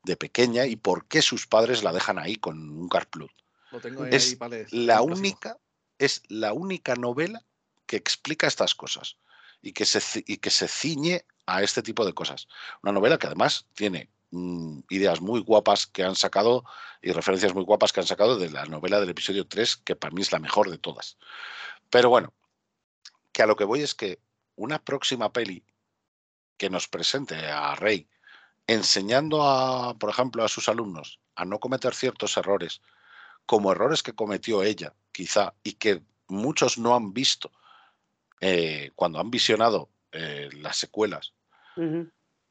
de 0.03 0.17
pequeña 0.17 0.67
y 0.67 0.75
por 0.75 1.07
qué 1.07 1.23
sus 1.23 1.47
padres 1.47 1.85
la 1.85 1.93
dejan 1.93 2.19
ahí 2.19 2.35
con 2.37 2.59
un 2.71 2.89
Carplut. 2.89 3.31
Lo 3.71 3.81
tengo 3.81 4.03
ahí, 4.03 4.11
Es 4.13 4.31
ahí, 4.31 4.35
vale, 4.37 4.67
La 4.73 4.97
próximo. 4.97 5.17
única, 5.17 5.57
es 5.99 6.23
la 6.29 6.53
única 6.53 6.97
novela 6.97 7.45
que 7.87 7.97
explica 7.97 8.49
estas 8.49 8.75
cosas 8.75 9.19
y 9.63 9.73
que, 9.73 9.85
se, 9.85 10.01
ci- 10.01 10.25
y 10.27 10.39
que 10.39 10.51
se 10.51 10.67
ciñe 10.67 11.25
a 11.47 11.63
este 11.63 11.81
tipo 11.83 12.05
de 12.05 12.13
cosas. 12.13 12.49
Una 12.83 12.93
novela 12.93 13.19
que 13.19 13.27
además 13.29 13.67
tiene 13.75 14.11
mm, 14.31 14.81
ideas 14.91 15.21
muy 15.21 15.41
guapas 15.41 15.87
que 15.87 16.03
han 16.03 16.17
sacado 16.17 16.65
y 17.03 17.13
referencias 17.13 17.55
muy 17.55 17.63
guapas 17.65 17.93
que 17.93 18.01
han 18.01 18.07
sacado 18.07 18.37
de 18.37 18.51
la 18.51 18.65
novela 18.67 18.99
del 19.01 19.11
episodio 19.11 19.47
3, 19.47 19.77
que 19.77 19.95
para 19.95 20.13
mí 20.13 20.23
es 20.23 20.33
la 20.33 20.39
mejor 20.41 20.71
de 20.71 20.79
todas. 20.79 21.19
Pero 21.91 22.11
bueno, 22.11 22.35
que 23.39 23.45
a 23.45 23.47
lo 23.47 23.55
que 23.55 23.63
voy 23.63 23.83
es 23.83 23.95
que 23.95 24.19
una 24.57 24.81
próxima 24.81 25.33
peli 25.33 25.65
que 26.57 26.69
nos 26.69 26.89
presente 26.89 27.37
a 27.37 27.77
Rey 27.77 28.09
enseñando 28.67 29.45
a, 29.45 29.97
por 29.97 30.11
ejemplo, 30.11 30.43
a 30.43 30.49
sus 30.49 30.69
alumnos 30.69 31.21
a 31.37 31.45
no 31.45 31.61
cometer 31.61 31.95
ciertos 31.95 32.37
errores, 32.37 32.83
como 33.47 33.71
errores 33.71 34.03
que 34.03 34.17
cometió 34.17 34.65
ella, 34.65 34.93
quizá, 35.13 35.55
y 35.63 35.75
que 35.75 36.03
muchos 36.27 36.79
no 36.79 36.97
han 36.97 37.13
visto 37.13 37.53
eh, 38.41 38.91
cuando 38.97 39.21
han 39.21 39.31
visionado 39.31 39.89
eh, 40.11 40.49
las 40.55 40.77
secuelas, 40.77 41.33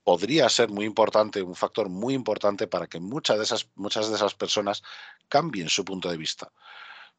podría 0.06 0.48
ser 0.48 0.70
muy 0.70 0.86
importante, 0.86 1.42
un 1.42 1.56
factor 1.56 1.90
muy 1.90 2.14
importante 2.14 2.66
para 2.68 2.88
que 2.88 3.02
muchas 3.02 3.36
de 3.36 3.44
esas, 3.44 3.70
muchas 3.76 4.08
de 4.08 4.16
esas 4.16 4.36
personas 4.36 4.84
cambien 5.28 5.68
su 5.68 5.84
punto 5.84 6.10
de 6.10 6.16
vista. 6.16 6.50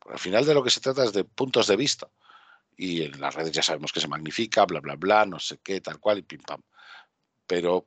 al 0.08 0.18
final 0.18 0.46
de 0.46 0.54
lo 0.54 0.64
que 0.64 0.70
se 0.70 0.80
trata 0.80 1.04
es 1.04 1.12
de 1.12 1.24
puntos 1.24 1.66
de 1.66 1.76
vista. 1.76 2.08
Y 2.78 3.02
en 3.02 3.20
las 3.20 3.34
redes 3.34 3.50
ya 3.52 3.62
sabemos 3.62 3.92
que 3.92 4.00
se 4.00 4.06
magnifica, 4.06 4.64
bla, 4.64 4.80
bla, 4.80 4.94
bla, 4.94 5.26
no 5.26 5.40
sé 5.40 5.58
qué, 5.58 5.80
tal 5.80 5.98
cual 5.98 6.18
y 6.18 6.22
pim 6.22 6.40
pam. 6.40 6.62
Pero 7.44 7.84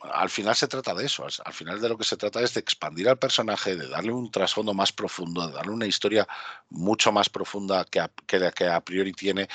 al 0.00 0.28
final 0.28 0.56
se 0.56 0.66
trata 0.66 0.94
de 0.94 1.06
eso. 1.06 1.24
Al 1.44 1.52
final 1.52 1.80
de 1.80 1.88
lo 1.88 1.96
que 1.96 2.04
se 2.04 2.16
trata 2.16 2.40
es 2.40 2.52
de 2.52 2.60
expandir 2.60 3.08
al 3.08 3.18
personaje, 3.18 3.76
de 3.76 3.88
darle 3.88 4.12
un 4.12 4.30
trasfondo 4.30 4.74
más 4.74 4.92
profundo, 4.92 5.46
de 5.46 5.54
darle 5.54 5.72
una 5.72 5.86
historia 5.86 6.26
mucho 6.68 7.12
más 7.12 7.28
profunda 7.28 7.84
que, 7.84 8.04
que 8.26 8.40
la 8.40 8.50
que 8.50 8.66
a 8.66 8.80
priori 8.80 9.12
tiene. 9.12 9.48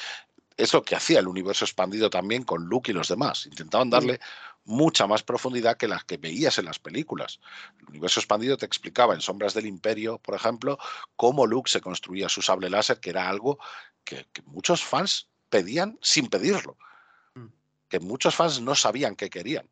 Es 0.55 0.73
lo 0.73 0.83
que 0.83 0.95
hacía 0.95 1.19
el 1.19 1.27
universo 1.27 1.65
expandido 1.65 2.09
también 2.09 2.43
con 2.43 2.65
Luke 2.65 2.91
y 2.91 2.93
los 2.93 3.09
demás. 3.09 3.45
Intentaban 3.47 3.89
darle 3.89 4.21
mucha 4.63 5.07
más 5.07 5.23
profundidad 5.23 5.77
que 5.77 5.87
las 5.87 6.03
que 6.03 6.17
veías 6.17 6.57
en 6.59 6.65
las 6.65 6.79
películas. 6.79 7.39
El 7.79 7.89
universo 7.89 8.19
expandido 8.19 8.57
te 8.57 8.65
explicaba 8.65 9.13
en 9.13 9.21
Sombras 9.21 9.53
del 9.53 9.65
Imperio, 9.65 10.19
por 10.19 10.35
ejemplo, 10.35 10.77
cómo 11.15 11.47
Luke 11.47 11.69
se 11.69 11.81
construía 11.81 12.29
su 12.29 12.41
sable 12.41 12.69
láser, 12.69 12.99
que 12.99 13.09
era 13.09 13.27
algo 13.27 13.59
que, 14.03 14.27
que 14.33 14.41
muchos 14.43 14.83
fans 14.83 15.29
pedían 15.49 15.97
sin 16.01 16.29
pedirlo. 16.29 16.77
Mm. 17.35 17.47
Que 17.89 17.99
muchos 17.99 18.35
fans 18.35 18.61
no 18.61 18.75
sabían 18.75 19.15
qué 19.15 19.29
querían. 19.29 19.69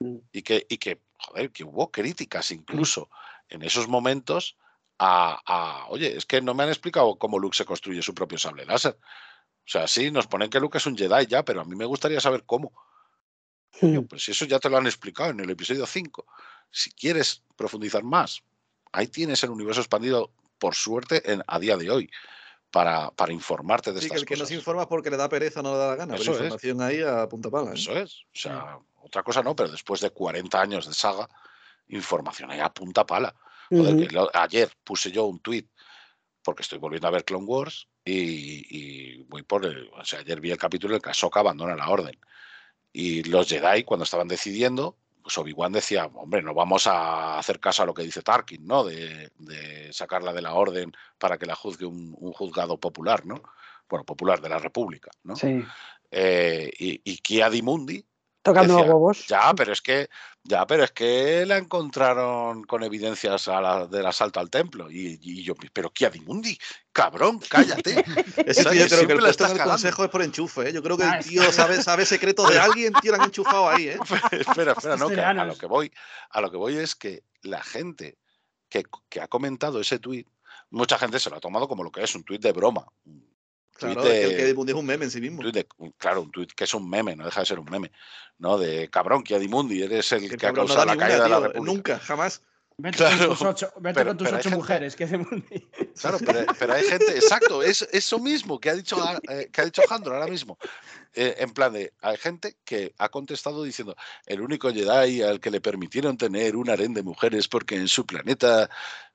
Mm. 0.00 0.18
Y 0.32 0.42
que, 0.42 0.66
y 0.68 0.78
que, 0.78 1.00
joder, 1.18 1.50
que 1.50 1.64
hubo 1.64 1.90
críticas 1.90 2.50
incluso 2.50 3.08
en 3.48 3.62
esos 3.62 3.88
momentos 3.88 4.56
a, 4.98 5.86
oye, 5.88 6.16
es 6.16 6.24
que 6.24 6.40
no 6.40 6.54
me 6.54 6.62
han 6.62 6.70
explicado 6.70 7.16
cómo 7.16 7.38
Luke 7.38 7.56
se 7.56 7.64
construye 7.64 8.02
su 8.02 8.14
propio 8.14 8.38
sable 8.38 8.64
láser. 8.64 8.98
O 9.66 9.68
sea, 9.68 9.86
sí, 9.86 10.10
nos 10.10 10.26
ponen 10.26 10.48
que 10.48 10.60
Luke 10.60 10.78
es 10.78 10.86
un 10.86 10.96
Jedi 10.96 11.26
ya, 11.26 11.44
pero 11.44 11.60
a 11.60 11.64
mí 11.64 11.74
me 11.76 11.84
gustaría 11.84 12.20
saber 12.20 12.44
cómo. 12.44 12.72
Pues 14.08 14.24
si 14.24 14.30
eso 14.30 14.46
ya 14.46 14.58
te 14.58 14.70
lo 14.70 14.78
han 14.78 14.86
explicado 14.86 15.30
en 15.30 15.40
el 15.40 15.50
episodio 15.50 15.86
5. 15.86 16.24
Si 16.70 16.90
quieres 16.92 17.42
profundizar 17.56 18.02
más, 18.02 18.42
ahí 18.92 19.06
tienes 19.08 19.42
el 19.42 19.50
universo 19.50 19.80
expandido, 19.80 20.32
por 20.58 20.74
suerte, 20.74 21.30
en, 21.30 21.42
a 21.46 21.58
día 21.58 21.76
de 21.76 21.90
hoy. 21.90 22.10
Para, 22.76 23.10
para, 23.10 23.32
informarte 23.32 23.90
de 23.92 24.00
sí, 24.00 24.06
estas 24.06 24.18
que 24.18 24.34
el 24.34 24.38
que 24.38 24.42
no 24.42 24.46
se 24.46 24.54
informa 24.54 24.86
porque 24.86 25.08
le 25.08 25.16
da 25.16 25.30
pereza 25.30 25.62
no 25.62 25.72
le 25.72 25.78
da 25.78 25.88
la 25.88 25.96
gana. 25.96 26.16
Eso 26.16 26.32
información 26.32 26.82
ahí 26.82 27.00
a 27.00 27.26
punta 27.26 27.48
pala. 27.48 27.70
¿eh? 27.70 27.74
Eso 27.74 27.96
es. 27.96 28.24
O 28.24 28.38
sea, 28.38 28.78
otra 29.00 29.22
cosa 29.22 29.42
no, 29.42 29.56
pero 29.56 29.70
después 29.70 30.02
de 30.02 30.10
40 30.10 30.60
años 30.60 30.86
de 30.86 30.92
saga, 30.92 31.26
información 31.88 32.50
ahí 32.50 32.60
a 32.60 32.68
punta 32.68 33.06
pala. 33.06 33.34
ayer 34.34 34.70
puse 34.84 35.10
yo 35.10 35.24
un 35.24 35.40
tweet 35.40 35.66
porque 36.42 36.62
estoy 36.62 36.78
volviendo 36.78 37.08
a 37.08 37.12
ver 37.12 37.24
Clone 37.24 37.46
Wars 37.46 37.88
y, 38.04 39.22
voy 39.24 39.42
por 39.42 39.64
el, 39.64 39.90
o 39.94 40.04
sea, 40.04 40.20
ayer 40.20 40.38
vi 40.38 40.50
el 40.50 40.58
capítulo 40.58 40.92
en 40.92 40.96
el 40.96 41.02
que 41.02 41.10
Ahsoka 41.10 41.40
abandona 41.40 41.76
la 41.76 41.88
orden. 41.88 42.20
Y 42.92 43.22
los 43.24 43.48
Jedi, 43.48 43.84
cuando 43.84 44.04
estaban 44.04 44.28
decidiendo, 44.28 44.98
pues 45.26 45.38
Obi-Wan 45.38 45.72
decía, 45.72 46.06
hombre, 46.14 46.40
no 46.40 46.54
vamos 46.54 46.86
a 46.86 47.36
hacer 47.36 47.58
caso 47.58 47.82
a 47.82 47.86
lo 47.86 47.92
que 47.92 48.04
dice 48.04 48.22
Tarkin, 48.22 48.64
¿no? 48.64 48.84
De, 48.84 49.28
sacarla 49.90 50.32
de 50.32 50.40
la 50.40 50.54
orden 50.54 50.92
para 51.18 51.36
que 51.36 51.46
la 51.46 51.56
juzgue 51.56 51.84
un, 51.84 52.14
juzgado 52.32 52.78
popular, 52.78 53.26
¿no? 53.26 53.42
Bueno, 53.88 54.04
popular 54.04 54.40
de 54.40 54.48
la 54.50 54.60
República, 54.60 55.10
¿no? 55.24 55.34
Sí. 55.34 55.64
Eh, 56.12 56.70
y, 56.78 57.00
y 57.02 57.16
Kia 57.18 57.50
Dimundi 57.50 58.06
Tocando 58.46 58.78
huevos. 58.78 59.26
Ya, 59.26 59.52
pero 59.54 59.72
es 59.72 59.80
que, 59.80 60.08
ya, 60.44 60.66
pero 60.66 60.84
es 60.84 60.92
que 60.92 61.44
la 61.46 61.56
encontraron 61.56 62.62
con 62.62 62.84
evidencias 62.84 63.50
del 63.90 64.06
asalto 64.06 64.38
al 64.38 64.50
templo. 64.50 64.88
Y, 64.88 65.42
yo, 65.42 65.54
pero 65.72 65.90
¿qué 65.90 66.06
Adimundi? 66.06 66.56
Cabrón, 66.92 67.40
cállate. 67.48 68.04
Tío, 68.04 68.72
yo 68.72 68.86
creo 68.86 69.06
que 69.06 69.12
el 69.12 69.50
en 69.50 69.50
el 69.50 69.64
consejo 69.64 70.04
es 70.04 70.10
por 70.10 70.22
enchufe, 70.22 70.68
¿eh? 70.68 70.72
Yo 70.72 70.82
creo 70.82 70.96
que 70.96 71.04
el 71.04 71.24
tío 71.24 71.50
sabe, 71.50 71.82
sabe 71.82 72.06
secretos 72.06 72.48
de 72.48 72.58
alguien, 72.60 72.92
tío, 73.02 73.12
lo 73.12 73.20
han 73.20 73.24
enchufado 73.24 73.68
ahí, 73.68 73.88
¿eh? 73.88 73.98
espera, 74.30 74.72
espera, 74.72 74.96
no, 74.96 75.08
que 75.08 75.20
a 75.20 75.34
lo 75.34 75.56
que 75.58 75.66
voy, 75.66 75.92
a 76.30 76.40
lo 76.40 76.50
que 76.50 76.56
voy 76.56 76.76
es 76.76 76.94
que 76.94 77.24
la 77.42 77.62
gente 77.62 78.16
que, 78.68 78.84
que 79.08 79.20
ha 79.20 79.28
comentado 79.28 79.80
ese 79.80 79.98
tuit, 79.98 80.28
mucha 80.70 80.98
gente 80.98 81.18
se 81.18 81.30
lo 81.30 81.36
ha 81.36 81.40
tomado 81.40 81.66
como 81.68 81.82
lo 81.82 81.90
que 81.90 82.04
es 82.04 82.14
un 82.14 82.24
tuit 82.24 82.40
de 82.40 82.52
broma, 82.52 82.86
Claro, 83.78 84.02
el 84.02 84.36
que 84.36 84.50
es 84.50 84.74
un 84.74 84.86
meme 84.86 85.04
en 85.04 85.10
sí 85.10 85.20
mismo. 85.20 85.42
claro, 85.98 86.22
un 86.22 86.30
tweet 86.30 86.48
que 86.56 86.64
es 86.64 86.74
un 86.74 86.88
meme, 86.88 87.14
no 87.16 87.24
deja 87.24 87.40
de 87.40 87.46
ser 87.46 87.58
un 87.58 87.66
meme. 87.66 87.90
¿No? 88.38 88.58
De 88.58 88.88
cabrón, 88.90 89.22
que 89.22 89.34
Adimundi, 89.34 89.82
eres 89.82 90.12
el, 90.12 90.36
que 90.36 90.46
ha 90.46 90.52
causado 90.52 90.84
la 90.84 90.96
caída 90.96 91.24
de 91.24 91.28
la 91.28 91.40
República. 91.40 91.72
Nunca, 91.72 91.98
jamás. 91.98 92.42
Vete 92.78 93.02
con 93.02 93.28
tus 93.28 93.42
ocho, 93.42 93.72
vete 93.80 94.04
con 94.04 94.16
tus 94.18 94.30
ocho 94.30 94.50
mujeres, 94.50 94.94
que 94.94 95.04
Adimundi. 95.04 95.66
Claro, 95.98 96.18
pero, 96.58 96.74
hay 96.74 96.84
gente, 96.84 97.12
exacto, 97.12 97.62
es 97.62 97.80
eso 97.90 98.18
mismo 98.18 98.60
que 98.60 98.68
ha 98.68 98.74
dicho, 98.74 98.98
eh, 99.30 99.48
que 99.50 99.60
ha 99.62 99.64
dicho 99.64 99.80
Jandro 99.88 100.14
ahora 100.14 100.26
mismo. 100.26 100.58
Eh, 101.14 101.36
en 101.38 101.50
plan 101.52 101.72
de, 101.72 101.94
hay 102.02 102.18
gente 102.18 102.56
que 102.66 102.94
ha 102.98 103.08
contestado 103.08 103.62
diciendo, 103.62 103.96
el 104.26 104.42
único 104.42 104.70
Jedi 104.70 105.22
al 105.22 105.40
que 105.40 105.50
le 105.50 105.62
permitieron 105.62 106.18
tener 106.18 106.54
un 106.54 106.68
harén 106.68 106.92
de 106.92 107.02
mujeres 107.02 107.48
porque 107.48 107.76
en 107.76 107.88
su 107.88 108.04
planeta, 108.04 108.68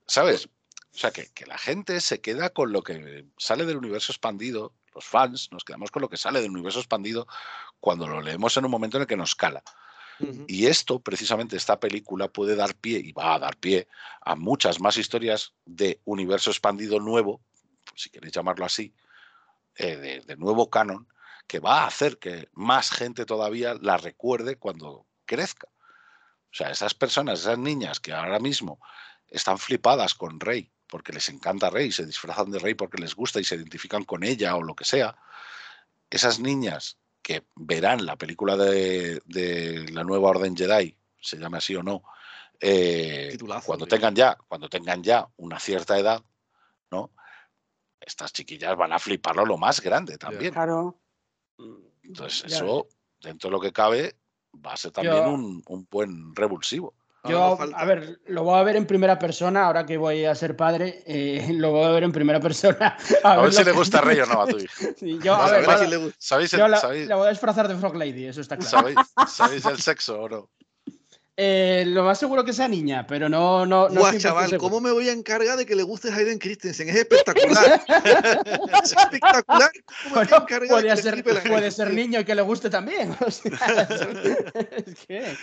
¿sabes? 0.06 0.48
O 0.94 0.98
sea, 0.98 1.10
que, 1.10 1.30
la 1.46 1.56
gente 1.56 2.00
se 2.00 2.20
queda 2.20 2.50
con 2.50 2.72
lo 2.72 2.82
que 2.82 3.26
sale 3.38 3.64
del 3.64 3.78
universo 3.78 4.12
expandido, 4.12 4.74
los 4.94 5.04
fans 5.04 5.48
nos 5.50 5.64
quedamos 5.64 5.90
con 5.90 6.02
lo 6.02 6.08
que 6.08 6.18
sale 6.18 6.42
del 6.42 6.50
universo 6.50 6.80
expandido 6.80 7.26
cuando 7.80 8.06
lo 8.06 8.20
leemos 8.20 8.56
en 8.56 8.66
un 8.66 8.70
momento 8.70 8.98
en 8.98 9.02
el 9.02 9.06
que 9.06 9.16
nos 9.16 9.34
cala. 9.34 9.62
Y 10.46 10.66
esto, 10.66 11.00
precisamente, 11.00 11.56
esta 11.56 11.80
película 11.80 12.28
puede 12.28 12.54
dar 12.54 12.76
pie, 12.76 13.00
y 13.00 13.10
va 13.10 13.34
a 13.34 13.38
dar 13.40 13.56
pie, 13.56 13.88
a 14.20 14.36
muchas 14.36 14.78
más 14.78 14.96
historias 14.96 15.52
de 15.64 16.00
universo 16.04 16.50
expandido 16.50 17.00
nuevo, 17.00 17.40
si 17.96 18.08
queréis 18.08 18.32
llamarlo 18.32 18.64
así, 18.64 18.94
eh, 19.74 19.96
de, 19.96 20.20
de, 20.20 20.36
nuevo 20.36 20.70
canon, 20.70 21.08
que 21.48 21.58
va 21.58 21.82
a 21.82 21.86
hacer 21.88 22.18
que 22.18 22.48
más 22.52 22.92
gente 22.92 23.24
todavía 23.24 23.74
la 23.80 23.96
recuerde 23.96 24.56
cuando 24.56 25.06
crezca. 25.24 25.66
O 26.52 26.54
sea, 26.54 26.70
esas 26.70 26.94
personas, 26.94 27.40
esas 27.40 27.58
niñas 27.58 27.98
que 27.98 28.12
ahora 28.12 28.38
mismo 28.38 28.78
están 29.26 29.58
flipadas 29.58 30.14
con 30.14 30.38
Rey, 30.38 30.70
porque 30.92 31.14
les 31.14 31.26
encanta 31.30 31.70
Rey, 31.70 31.90
se 31.90 32.04
disfrazan 32.04 32.50
de 32.50 32.58
Rey 32.58 32.74
porque 32.74 33.00
les 33.00 33.14
gusta 33.14 33.40
y 33.40 33.44
se 33.44 33.56
identifican 33.56 34.04
con 34.04 34.22
ella 34.22 34.56
o 34.56 34.62
lo 34.62 34.74
que 34.74 34.84
sea, 34.84 35.16
esas 36.10 36.38
niñas 36.38 36.98
que 37.22 37.46
verán 37.56 38.04
la 38.04 38.16
película 38.16 38.58
de, 38.58 39.22
la 39.90 40.04
nueva 40.04 40.28
Orden 40.28 40.54
Jedi, 40.54 40.94
se 41.18 41.38
llame 41.38 41.56
así 41.56 41.74
o 41.74 41.82
no, 41.82 42.02
eh, 42.60 43.38
cuando 43.64 43.86
tengan 43.86 44.14
ya, 44.14 44.36
cuando 44.46 44.68
tengan 44.68 45.02
ya 45.02 45.26
una 45.38 45.58
cierta 45.58 45.98
edad, 45.98 46.22
¿no? 46.90 47.10
Estas 47.98 48.34
chiquillas 48.34 48.76
van 48.76 48.92
a 48.92 48.98
fliparlo 48.98 49.46
lo 49.46 49.56
más 49.56 49.80
grande 49.80 50.18
también. 50.18 50.52
Claro. 50.52 51.00
Entonces, 52.02 52.52
eso, 52.52 52.86
dentro 53.18 53.48
de 53.48 53.52
lo 53.52 53.60
que 53.60 53.72
cabe, 53.72 54.14
va 54.54 54.74
a 54.74 54.76
ser 54.76 54.90
también 54.90 55.24
un, 55.24 55.62
un 55.66 55.88
buen 55.90 56.36
revulsivo. 56.36 56.94
Yo, 57.24 57.56
a 57.76 57.84
ver, 57.84 58.20
lo 58.26 58.42
voy 58.42 58.58
a 58.58 58.64
ver 58.64 58.74
en 58.74 58.84
primera 58.84 59.16
persona, 59.16 59.66
ahora 59.66 59.86
que 59.86 59.96
voy 59.96 60.24
a 60.24 60.34
ser 60.34 60.56
padre, 60.56 61.04
eh, 61.06 61.50
lo 61.54 61.70
voy 61.70 61.84
a 61.84 61.90
ver 61.90 62.02
en 62.02 62.12
primera 62.12 62.40
persona. 62.40 62.96
A, 63.22 63.36
ver, 63.36 63.52
si 63.52 63.62
le 63.62 63.72
gusta 63.72 64.00
Rey 64.00 64.18
o 64.20 64.26
no 64.26 64.42
a 64.42 64.46
tu 64.46 64.58
hijo. 64.58 64.72
yo, 65.22 65.34
a 65.34 65.50
ver, 65.50 65.64
¿sabéis, 66.18 66.52
la, 66.52 67.16
voy 67.16 67.26
a 67.26 67.30
disfrazar 67.30 67.68
de 67.68 67.76
Frog 67.76 67.94
Lady, 67.94 68.26
eso 68.26 68.40
está 68.40 68.56
claro. 68.56 68.88
¿Sabéis, 69.28 69.64
el 69.64 69.78
sexo 69.78 70.22
o 70.22 70.28
no? 70.28 70.50
Eh, 71.34 71.84
lo 71.86 72.04
más 72.04 72.18
seguro 72.18 72.44
que 72.44 72.52
sea 72.52 72.68
niña, 72.68 73.06
pero 73.06 73.26
no. 73.26 73.64
no, 73.64 73.88
no 73.88 74.00
Guau, 74.00 74.18
chaval, 74.18 74.58
¿cómo 74.58 74.80
me 74.80 74.92
voy 74.92 75.08
a 75.08 75.12
encargar 75.12 75.56
de 75.56 75.64
que 75.64 75.74
le 75.74 75.82
guste 75.82 76.12
Hayden 76.12 76.38
Christensen? 76.38 76.90
Es 76.90 76.96
espectacular. 76.96 77.82
es 78.84 78.92
espectacular. 78.92 79.70
Bueno, 80.12 80.46
puede, 80.46 80.96
ser, 80.98 81.24
puede 81.24 81.70
ser 81.70 81.94
niño 81.94 82.20
y 82.20 82.24
que 82.24 82.34
le 82.34 82.42
guste 82.42 82.68
también. 82.68 83.16
O 83.24 83.30
sea, 83.30 83.50
es 84.86 85.06
que. 85.06 85.36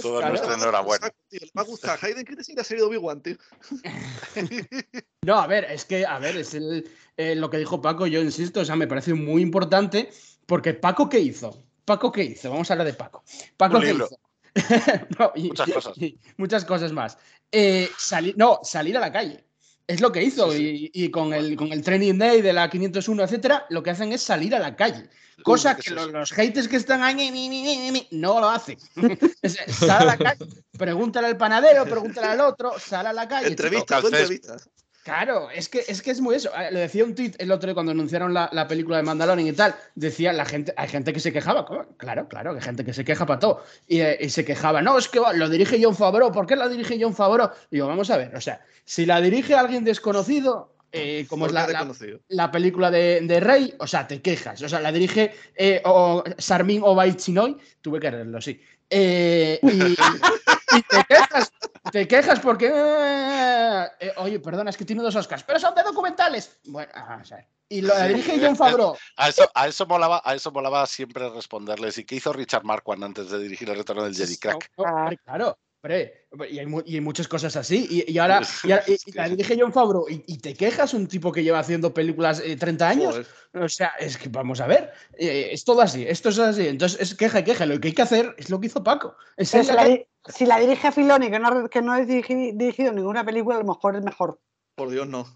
Toda 0.00 0.20
claro. 0.20 0.28
nuestra 0.28 0.54
enhorabuena. 0.54 1.10
le 1.30 1.50
va 1.56 1.62
a 1.62 1.64
gustar. 1.64 1.98
Hayden 2.00 2.24
Christensen 2.24 2.60
ha 2.60 2.64
sido 2.64 2.86
Obi-Wan, 2.86 3.20
tío. 3.20 3.36
no, 5.26 5.40
a 5.40 5.48
ver, 5.48 5.64
es 5.64 5.84
que, 5.84 6.06
a 6.06 6.20
ver, 6.20 6.36
es 6.36 6.54
el, 6.54 6.88
eh, 7.16 7.34
lo 7.34 7.50
que 7.50 7.58
dijo 7.58 7.82
Paco, 7.82 8.06
yo 8.06 8.20
insisto, 8.20 8.60
o 8.60 8.64
sea, 8.64 8.76
me 8.76 8.86
parece 8.86 9.14
muy 9.14 9.42
importante, 9.42 10.08
porque 10.46 10.72
Paco, 10.72 11.08
¿qué 11.08 11.18
hizo? 11.18 11.64
Paco, 11.84 12.12
¿qué 12.12 12.22
hizo? 12.22 12.48
Vamos 12.48 12.70
a 12.70 12.74
hablar 12.74 12.86
de 12.86 12.94
Paco. 12.94 13.24
Paco, 13.56 13.80
¿qué 13.80 13.90
hizo? 13.90 14.20
muchas 15.36 15.70
cosas. 15.74 15.96
muchas 16.36 16.64
cosas 16.64 16.92
más. 16.92 17.18
Eh, 17.50 17.90
salir, 17.98 18.36
no, 18.36 18.60
salir 18.62 18.96
a 18.96 19.00
la 19.00 19.12
calle. 19.12 19.44
Es 19.86 20.00
lo 20.00 20.12
que 20.12 20.22
hizo. 20.22 20.56
Y, 20.56 20.90
y 20.94 21.10
con, 21.10 21.34
el, 21.34 21.56
con 21.56 21.72
el 21.72 21.82
Training 21.82 22.18
Day 22.18 22.40
de 22.40 22.52
la 22.52 22.70
501, 22.70 23.24
etcétera, 23.24 23.66
lo 23.68 23.82
que 23.82 23.90
hacen 23.90 24.12
es 24.12 24.22
salir 24.22 24.54
a 24.54 24.58
la 24.58 24.76
calle. 24.76 25.10
Cosa 25.42 25.76
que 25.76 25.90
los, 25.90 26.10
los 26.12 26.30
haters 26.30 26.68
que 26.68 26.76
están 26.76 27.02
ahí 27.02 27.14
mi, 27.14 27.30
mi, 27.30 27.48
mi, 27.48 27.90
mi, 27.90 28.08
no 28.12 28.40
lo 28.40 28.48
hacen. 28.48 28.78
Sal 29.68 30.02
a 30.02 30.04
la 30.04 30.16
calle, 30.16 30.46
pregúntale 30.78 31.26
al 31.26 31.36
panadero, 31.36 31.84
pregúntale 31.84 32.28
al 32.28 32.40
otro, 32.40 32.78
sal 32.78 33.06
a 33.06 33.12
la 33.12 33.26
calle. 33.26 33.48
Entrevista, 33.48 33.96
Toca 33.96 34.00
tú 34.02 34.06
el 34.08 34.14
entrevista. 34.14 34.56
Claro, 35.04 35.50
es 35.50 35.68
que, 35.68 35.80
es 35.88 36.00
que 36.00 36.12
es 36.12 36.20
muy 36.20 36.36
eso. 36.36 36.50
Eh, 36.56 36.70
Lo 36.70 36.78
decía 36.78 37.02
un 37.04 37.14
tweet 37.16 37.32
el 37.38 37.50
otro 37.50 37.66
día 37.66 37.74
cuando 37.74 37.90
anunciaron 37.90 38.32
la, 38.32 38.48
la 38.52 38.68
película 38.68 38.98
de 38.98 39.02
Mandalorian 39.02 39.48
y 39.48 39.52
tal. 39.52 39.74
Decía 39.96 40.32
la 40.32 40.44
gente, 40.44 40.72
hay 40.76 40.88
gente 40.88 41.12
que 41.12 41.18
se 41.18 41.32
quejaba. 41.32 41.66
Claro, 41.96 42.28
claro, 42.28 42.52
hay 42.54 42.60
gente 42.60 42.84
que 42.84 42.92
se 42.94 43.04
queja 43.04 43.26
para 43.26 43.40
todo. 43.40 43.64
Y, 43.88 44.00
eh, 44.00 44.16
y 44.20 44.28
se 44.28 44.44
quejaba, 44.44 44.80
no, 44.80 44.96
es 44.96 45.08
que 45.08 45.20
lo 45.34 45.48
dirige 45.48 45.80
John 45.82 45.96
Favreau. 45.96 46.30
¿Por 46.30 46.46
qué 46.46 46.54
la 46.54 46.68
dirige 46.68 46.98
John 47.00 47.14
Favreau? 47.16 47.50
Digo, 47.70 47.88
vamos 47.88 48.10
a 48.10 48.16
ver, 48.16 48.34
o 48.36 48.40
sea, 48.40 48.60
si 48.84 49.04
la 49.04 49.20
dirige 49.20 49.54
alguien 49.56 49.82
desconocido, 49.82 50.72
eh, 50.92 51.26
como 51.28 51.46
es 51.46 51.52
la, 51.52 51.62
la- 52.28 52.50
película 52.52 52.90
de, 52.90 53.22
de 53.22 53.40
Rey, 53.40 53.74
o 53.78 53.86
sea, 53.86 54.06
te 54.06 54.20
quejas. 54.20 54.60
O 54.62 54.68
sea, 54.68 54.78
la 54.78 54.92
dirige 54.92 55.32
eh, 55.56 55.80
o 55.84 56.22
Sarmin 56.38 56.82
Obaichinoi, 56.84 57.56
tuve 57.80 57.98
que 57.98 58.10
leerlo, 58.10 58.40
sí. 58.42 58.60
Eh, 58.94 59.58
y, 59.62 59.92
y 60.76 60.82
te 60.82 61.04
quejas, 61.08 61.52
te 61.90 62.06
quejas 62.06 62.40
porque. 62.40 62.70
eh, 62.72 63.86
eh, 64.00 64.12
oye, 64.18 64.38
perdona, 64.38 64.68
es 64.68 64.76
que 64.76 64.84
tiene 64.84 65.02
dos 65.02 65.16
Oscars, 65.16 65.44
pero 65.44 65.58
son 65.58 65.74
de 65.74 65.82
documentales. 65.82 66.58
Bueno, 66.64 66.92
o 67.18 67.24
sea, 67.24 67.48
y 67.70 67.80
lo 67.80 67.98
dirige 68.06 68.38
John 68.38 68.54
Favreau. 68.54 68.94
A 69.16 69.30
eso, 69.30 69.50
a 69.54 69.66
eso 69.66 69.86
molaba, 69.86 70.20
a 70.22 70.34
eso 70.34 70.50
molaba 70.52 70.86
siempre 70.86 71.30
responderles. 71.30 71.96
¿Y 71.96 72.04
qué 72.04 72.16
hizo 72.16 72.34
Richard 72.34 72.64
Marquand 72.64 73.02
antes 73.02 73.30
de 73.30 73.38
dirigir 73.38 73.70
el 73.70 73.78
retorno 73.78 74.04
del 74.04 74.14
Jedi 74.14 74.36
Crack? 74.36 74.70
Claro, 75.24 75.58
hombre, 75.82 76.26
y 76.50 76.58
hay, 76.58 76.66
y 76.86 76.94
hay 76.94 77.00
muchas 77.00 77.26
cosas 77.28 77.56
así. 77.56 77.86
Y, 77.90 78.12
y 78.12 78.18
ahora, 78.18 78.40
y 78.64 78.70
ahora- 78.72 78.84
la 79.14 79.28
dirige 79.28 79.56
John 79.58 79.72
Favreau 79.72 80.08
y, 80.08 80.24
y 80.26 80.38
te 80.38 80.54
quejas 80.54 80.94
un 80.94 81.06
tipo 81.08 81.32
que 81.32 81.42
lleva 81.42 81.58
haciendo 81.58 81.92
películas 81.92 82.40
eh, 82.44 82.56
30 82.56 82.88
años. 82.88 83.14
Joder. 83.52 83.64
O 83.64 83.68
sea, 83.68 83.88
es 83.98 84.16
que 84.16 84.28
vamos 84.28 84.60
a 84.60 84.66
ver, 84.66 84.90
eh, 85.18 85.50
es 85.52 85.64
todo 85.64 85.82
así, 85.82 86.04
esto 86.06 86.28
es 86.30 86.38
así. 86.38 86.66
Entonces 86.68 87.00
es 87.00 87.14
queja 87.14 87.40
y 87.40 87.44
queja. 87.44 87.66
Lo 87.66 87.78
que 87.80 87.88
hay 87.88 87.94
que 87.94 88.02
hacer 88.02 88.34
es 88.38 88.48
lo 88.50 88.60
que 88.60 88.68
hizo 88.68 88.82
Paco. 88.82 89.16
Es 89.36 89.50
si, 89.50 89.58
a 89.58 89.62
la, 89.74 89.84
si 90.28 90.46
dirige 90.60 90.92
Filoni, 90.92 91.30
que 91.30 91.38
no, 91.38 91.48
ha- 91.48 91.68
que 91.68 91.82
no 91.82 91.92
ha 91.92 92.00
dirigi- 92.00 92.56
dirigido 92.56 92.92
ninguna 92.92 93.24
película, 93.24 93.56
a 93.56 93.60
lo 93.60 93.66
mejor 93.66 93.96
es 93.96 94.02
mejor. 94.04 94.40
Por 94.74 94.90
Dios, 94.90 95.06
no. 95.06 95.26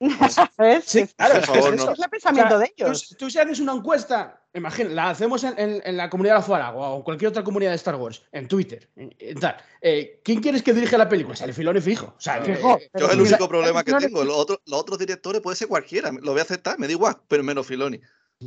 ¿Sabes? 0.30 0.84
Sí, 0.84 1.00
Es- 1.00 1.14
claro, 1.14 1.34
por 1.34 1.42
es 1.42 1.48
que 1.50 1.54
favor, 1.54 1.74
es 1.74 1.80
eso. 1.80 1.86
no. 1.86 1.92
es 1.92 1.98
el 1.98 2.10
pensamiento 2.10 2.54
O 2.54 2.58
sea, 2.58 2.58
de 2.58 2.72
ellos. 2.76 3.08
Tú, 3.08 3.14
tú 3.16 3.30
si 3.30 3.38
haces 3.38 3.58
una 3.58 3.72
encuesta, 3.72 4.40
imagina, 4.54 4.90
la 4.90 5.10
hacemos 5.10 5.42
en, 5.42 5.58
en- 5.58 5.82
en 5.84 5.96
la 5.96 6.08
comunidad 6.08 6.34
de 6.34 6.38
la 6.40 6.46
Fuaragua 6.46 6.90
o 6.90 6.96
en 6.98 7.02
cualquier 7.02 7.30
otra 7.30 7.42
comunidad 7.42 7.70
de 7.70 7.76
Star 7.76 7.96
Wars, 7.96 8.22
en 8.30 8.46
Twitter, 8.46 8.88
en, 8.94 9.12
en 9.18 9.40
tal. 9.40 9.56
eh, 9.80 10.20
¿Quién 10.24 10.40
quieres 10.40 10.62
que 10.62 10.72
dirija 10.72 10.96
la 10.96 11.08
película? 11.08 11.34
Sale 11.34 11.52
Filoni 11.52 11.80
fijo. 11.80 12.14
O 12.16 12.20
sea, 12.20 12.40
Claro. 12.40 12.52
eh, 12.52 12.56
Fijo, 12.56 12.78
eh, 12.78 12.90
Yo 13.00 13.06
es 13.06 13.12
el 13.14 13.20
único 13.20 13.48
problema 13.48 13.82
que 13.82 13.94
tengo. 13.94 14.22
Los 14.22 14.36
otros, 14.36 14.60
los 14.66 14.80
otros 14.80 14.98
directores 14.98 15.40
puede 15.42 15.56
ser 15.56 15.66
cualquiera. 15.66 16.12
Lo 16.12 16.30
voy 16.30 16.40
a 16.40 16.44
aceptar, 16.44 16.78
me 16.78 16.86
da 16.86 16.92
igual, 16.92 17.16
pero 17.26 17.42
menos 17.42 17.66
Filoni. 17.66 18.00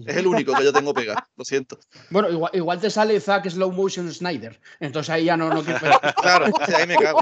Es 0.06 0.18
el 0.18 0.28
único 0.28 0.54
que 0.54 0.64
yo 0.64 0.72
tengo 0.74 0.94
pegado. 0.94 1.20
Lo 1.36 1.44
siento. 1.46 1.80
bueno, 2.10 2.30
igual, 2.30 2.52
igual 2.54 2.80
te 2.80 2.90
sale 2.90 3.20
Zack 3.20 3.50
Slow 3.50 3.72
Motion 3.72 4.14
Snyder. 4.14 4.60
Entonces 4.80 5.10
ahí 5.10 5.26
ya 5.26 5.36
no, 5.38 5.50
no 5.50 5.64
quiero. 5.64 5.80
Claro, 6.22 6.46
sí, 6.66 6.74
ahí 6.74 6.86
me 6.88 6.96
cago. 6.98 7.20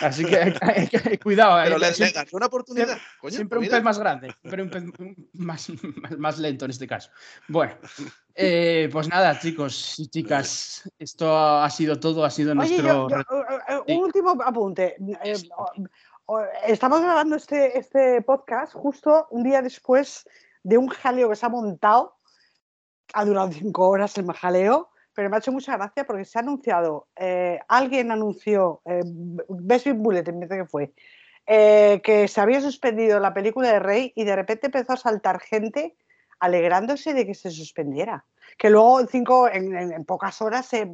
Así 0.00 0.24
que 0.24 0.36
hay, 0.36 0.54
hay- 0.60 0.88
hay- 1.04 1.18
cuidado. 1.18 1.60
Pero 1.64 1.76
eh, 1.76 1.80
le, 1.80 1.86
le 1.88 1.94
siempre, 1.94 2.24
una 2.32 2.46
oportunidad. 2.46 2.98
Coño, 3.20 3.34
siempre 3.34 3.58
un 3.58 3.64
mira. 3.64 3.76
pez 3.76 3.84
más 3.84 3.98
grande, 3.98 4.34
pero 4.42 4.62
un 4.62 4.70
pez 4.70 4.84
más, 5.34 5.68
más, 5.96 6.18
más 6.18 6.38
lento 6.38 6.64
en 6.64 6.70
este 6.70 6.86
caso. 6.86 7.10
Bueno, 7.48 7.74
eh, 8.34 8.88
pues 8.92 9.08
nada, 9.08 9.38
chicos 9.38 9.98
y 9.98 10.08
chicas, 10.08 10.88
esto 10.98 11.36
ha 11.36 11.68
sido 11.70 11.98
todo, 11.98 12.24
ha 12.24 12.30
sido 12.30 12.52
Oye, 12.52 12.56
nuestro. 12.58 12.86
yo- 12.86 13.08
yo, 13.08 13.16
re- 13.16 13.56
eh, 13.68 13.78
Sí. 13.86 13.92
un 13.94 14.04
último 14.04 14.36
apunte. 14.44 14.96
Estamos 16.66 17.00
grabando 17.00 17.36
este, 17.36 17.78
este 17.78 18.20
podcast 18.20 18.74
justo 18.74 19.26
un 19.30 19.44
día 19.44 19.62
después 19.62 20.28
de 20.62 20.76
un 20.76 20.88
jaleo 20.88 21.30
que 21.30 21.36
se 21.36 21.46
ha 21.46 21.48
montado. 21.48 22.16
Ha 23.14 23.24
durado 23.24 23.50
cinco 23.50 23.88
horas 23.88 24.18
el 24.18 24.30
jaleo, 24.32 24.90
pero 25.14 25.30
me 25.30 25.36
ha 25.36 25.38
hecho 25.38 25.52
mucha 25.52 25.78
gracia 25.78 26.06
porque 26.06 26.26
se 26.26 26.38
ha 26.38 26.42
anunciado, 26.42 27.06
eh, 27.16 27.58
alguien 27.66 28.10
anunció, 28.10 28.82
eh, 28.84 29.00
Best 29.48 29.86
Bullet, 29.94 30.24
me 30.32 30.46
parece 30.46 30.64
que 30.64 30.68
fue, 30.68 30.92
eh, 31.46 32.02
que 32.04 32.28
se 32.28 32.40
había 32.42 32.60
suspendido 32.60 33.18
la 33.18 33.32
película 33.32 33.72
de 33.72 33.78
Rey 33.78 34.12
y 34.14 34.24
de 34.24 34.36
repente 34.36 34.66
empezó 34.66 34.92
a 34.92 34.96
saltar 34.98 35.40
gente 35.40 35.96
alegrándose 36.40 37.14
de 37.14 37.24
que 37.26 37.34
se 37.34 37.50
suspendiera. 37.50 38.26
Que 38.58 38.68
luego 38.68 39.06
cinco, 39.06 39.48
en, 39.48 39.74
en- 39.74 39.92
en 39.92 40.04
pocas 40.04 40.42
horas 40.42 40.66
se, 40.66 40.86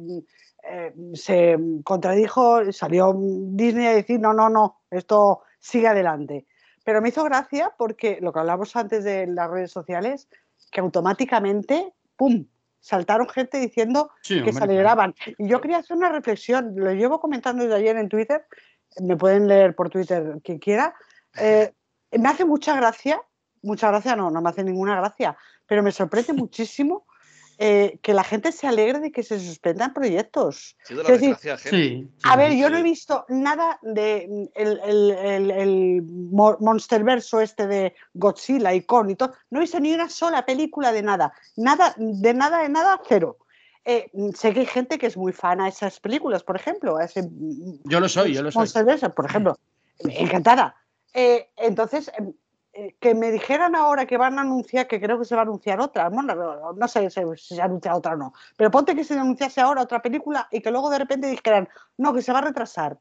eh, 0.67 0.93
se 1.13 1.57
contradijo, 1.83 2.71
salió 2.71 3.15
Disney 3.17 3.87
a 3.87 3.93
decir, 3.93 4.19
no, 4.19 4.33
no, 4.33 4.49
no, 4.49 4.81
esto 4.89 5.41
sigue 5.59 5.87
adelante. 5.87 6.47
Pero 6.83 7.01
me 7.01 7.09
hizo 7.09 7.23
gracia 7.23 7.73
porque 7.77 8.19
lo 8.21 8.31
que 8.31 8.39
hablamos 8.39 8.75
antes 8.75 9.03
de 9.03 9.27
las 9.27 9.49
redes 9.49 9.71
sociales, 9.71 10.27
que 10.71 10.81
automáticamente, 10.81 11.93
¡pum!, 12.15 12.45
saltaron 12.79 13.27
gente 13.27 13.59
diciendo 13.59 14.11
Sí, 14.21 14.43
que 14.43 14.53
se 14.53 14.63
alegraban. 14.63 15.15
Y 15.39 15.47
yo 15.47 15.59
quería 15.59 15.77
hacer 15.77 15.97
una 15.97 16.09
reflexión, 16.09 16.73
lo 16.75 16.93
llevo 16.93 17.19
comentando 17.19 17.63
desde 17.63 17.77
ayer 17.77 17.97
en 17.97 18.09
Twitter, 18.09 18.45
me 19.01 19.17
pueden 19.17 19.47
leer 19.47 19.75
por 19.75 19.89
Twitter 19.89 20.39
quien 20.43 20.59
quiera. 20.59 20.93
Eh, 21.39 21.73
me 22.11 22.29
hace 22.29 22.45
mucha 22.45 22.75
gracia, 22.75 23.21
mucha 23.63 23.87
gracia 23.89 24.15
no, 24.15 24.29
no 24.29 24.41
me 24.41 24.49
hace 24.49 24.63
ninguna 24.63 24.95
gracia, 24.95 25.35
pero 25.65 25.81
me 25.81 25.91
sorprende 25.91 26.33
muchísimo 26.33 27.05
eh, 27.57 27.99
que 28.01 28.13
la 28.13 28.23
gente 28.23 28.51
se 28.51 28.67
alegre 28.67 28.99
de 28.99 29.11
que 29.11 29.23
se 29.23 29.39
suspendan 29.39 29.93
proyectos. 29.93 30.75
Ha 30.83 30.85
sido 30.87 31.03
la 31.03 31.09
Es 31.09 31.21
decir. 31.21 31.37
Sí, 31.57 31.69
sí, 31.69 32.09
A 32.23 32.35
ver, 32.35 32.51
sí. 32.51 32.59
yo 32.59 32.69
no 32.69 32.77
he 32.77 32.83
visto 32.83 33.25
nada 33.29 33.79
de 33.81 34.27
mm, 34.29 34.43
el, 34.55 34.79
el, 34.83 35.11
el, 35.11 35.51
el 35.51 36.01
mo- 36.03 36.57
monsterverso 36.59 37.41
este 37.41 37.67
de 37.67 37.95
Godzilla 38.13 38.73
y 38.73 38.81
Kong 38.81 39.09
y 39.11 39.15
todo. 39.15 39.33
No 39.49 39.59
he 39.59 39.61
visto 39.61 39.79
ni 39.79 39.93
una 39.93 40.09
sola 40.09 40.45
película 40.45 40.91
de 40.91 41.01
nada. 41.01 41.33
Nada, 41.55 41.93
de 41.97 42.33
nada, 42.33 42.59
de 42.59 42.69
nada, 42.69 42.99
cero. 43.07 43.37
Eh, 43.85 44.09
mm, 44.13 44.31
sé 44.31 44.53
que 44.53 44.61
hay 44.61 44.65
gente 44.65 44.97
que 44.97 45.05
es 45.07 45.15
muy 45.15 45.31
fan 45.31 45.61
a 45.61 45.67
esas 45.67 45.99
películas, 45.99 46.43
por 46.43 46.55
ejemplo, 46.55 46.97
a 46.97 47.05
ese 47.05 47.23
mm, 47.23 47.81
Yo 47.85 47.99
lo 47.99 48.09
soy, 48.09 48.33
yo 48.33 48.41
lo 48.41 48.51
soy. 48.51 48.59
Monsterverse, 48.61 49.09
por 49.11 49.25
ejemplo. 49.27 49.57
Encantada. 49.99 50.75
Eh, 51.13 51.49
entonces, 51.55 52.11
em, 52.17 52.27
eh, 52.29 52.33
que 52.99 53.15
me 53.15 53.31
dijeran 53.31 53.75
ahora 53.75 54.05
que 54.05 54.17
van 54.17 54.37
a 54.37 54.41
anunciar, 54.41 54.87
que 54.87 54.99
creo 54.99 55.17
que 55.17 55.25
se 55.25 55.35
va 55.35 55.41
a 55.41 55.45
anunciar 55.45 55.79
otra, 55.79 56.09
bueno, 56.09 56.73
no, 56.73 56.87
sé 56.87 57.09
si 57.09 57.21
si 57.37 57.55
se 57.55 57.61
anuncia 57.61 57.95
otra 57.95 58.13
o 58.13 58.17
no, 58.17 58.33
pero 58.57 58.69
ponte 58.69 58.95
que 58.95 59.03
se 59.03 59.13
anunciase 59.13 59.61
ahora 59.61 59.81
otra 59.81 60.01
película 60.01 60.47
y 60.51 60.61
que 60.61 60.71
luego 60.71 60.89
de 60.89 60.99
repente 60.99 61.27
dijeran, 61.27 61.69
no, 61.97 62.13
que 62.13 62.21
se 62.21 62.33
va 62.33 62.39
a 62.39 62.43
retrasar. 62.43 62.99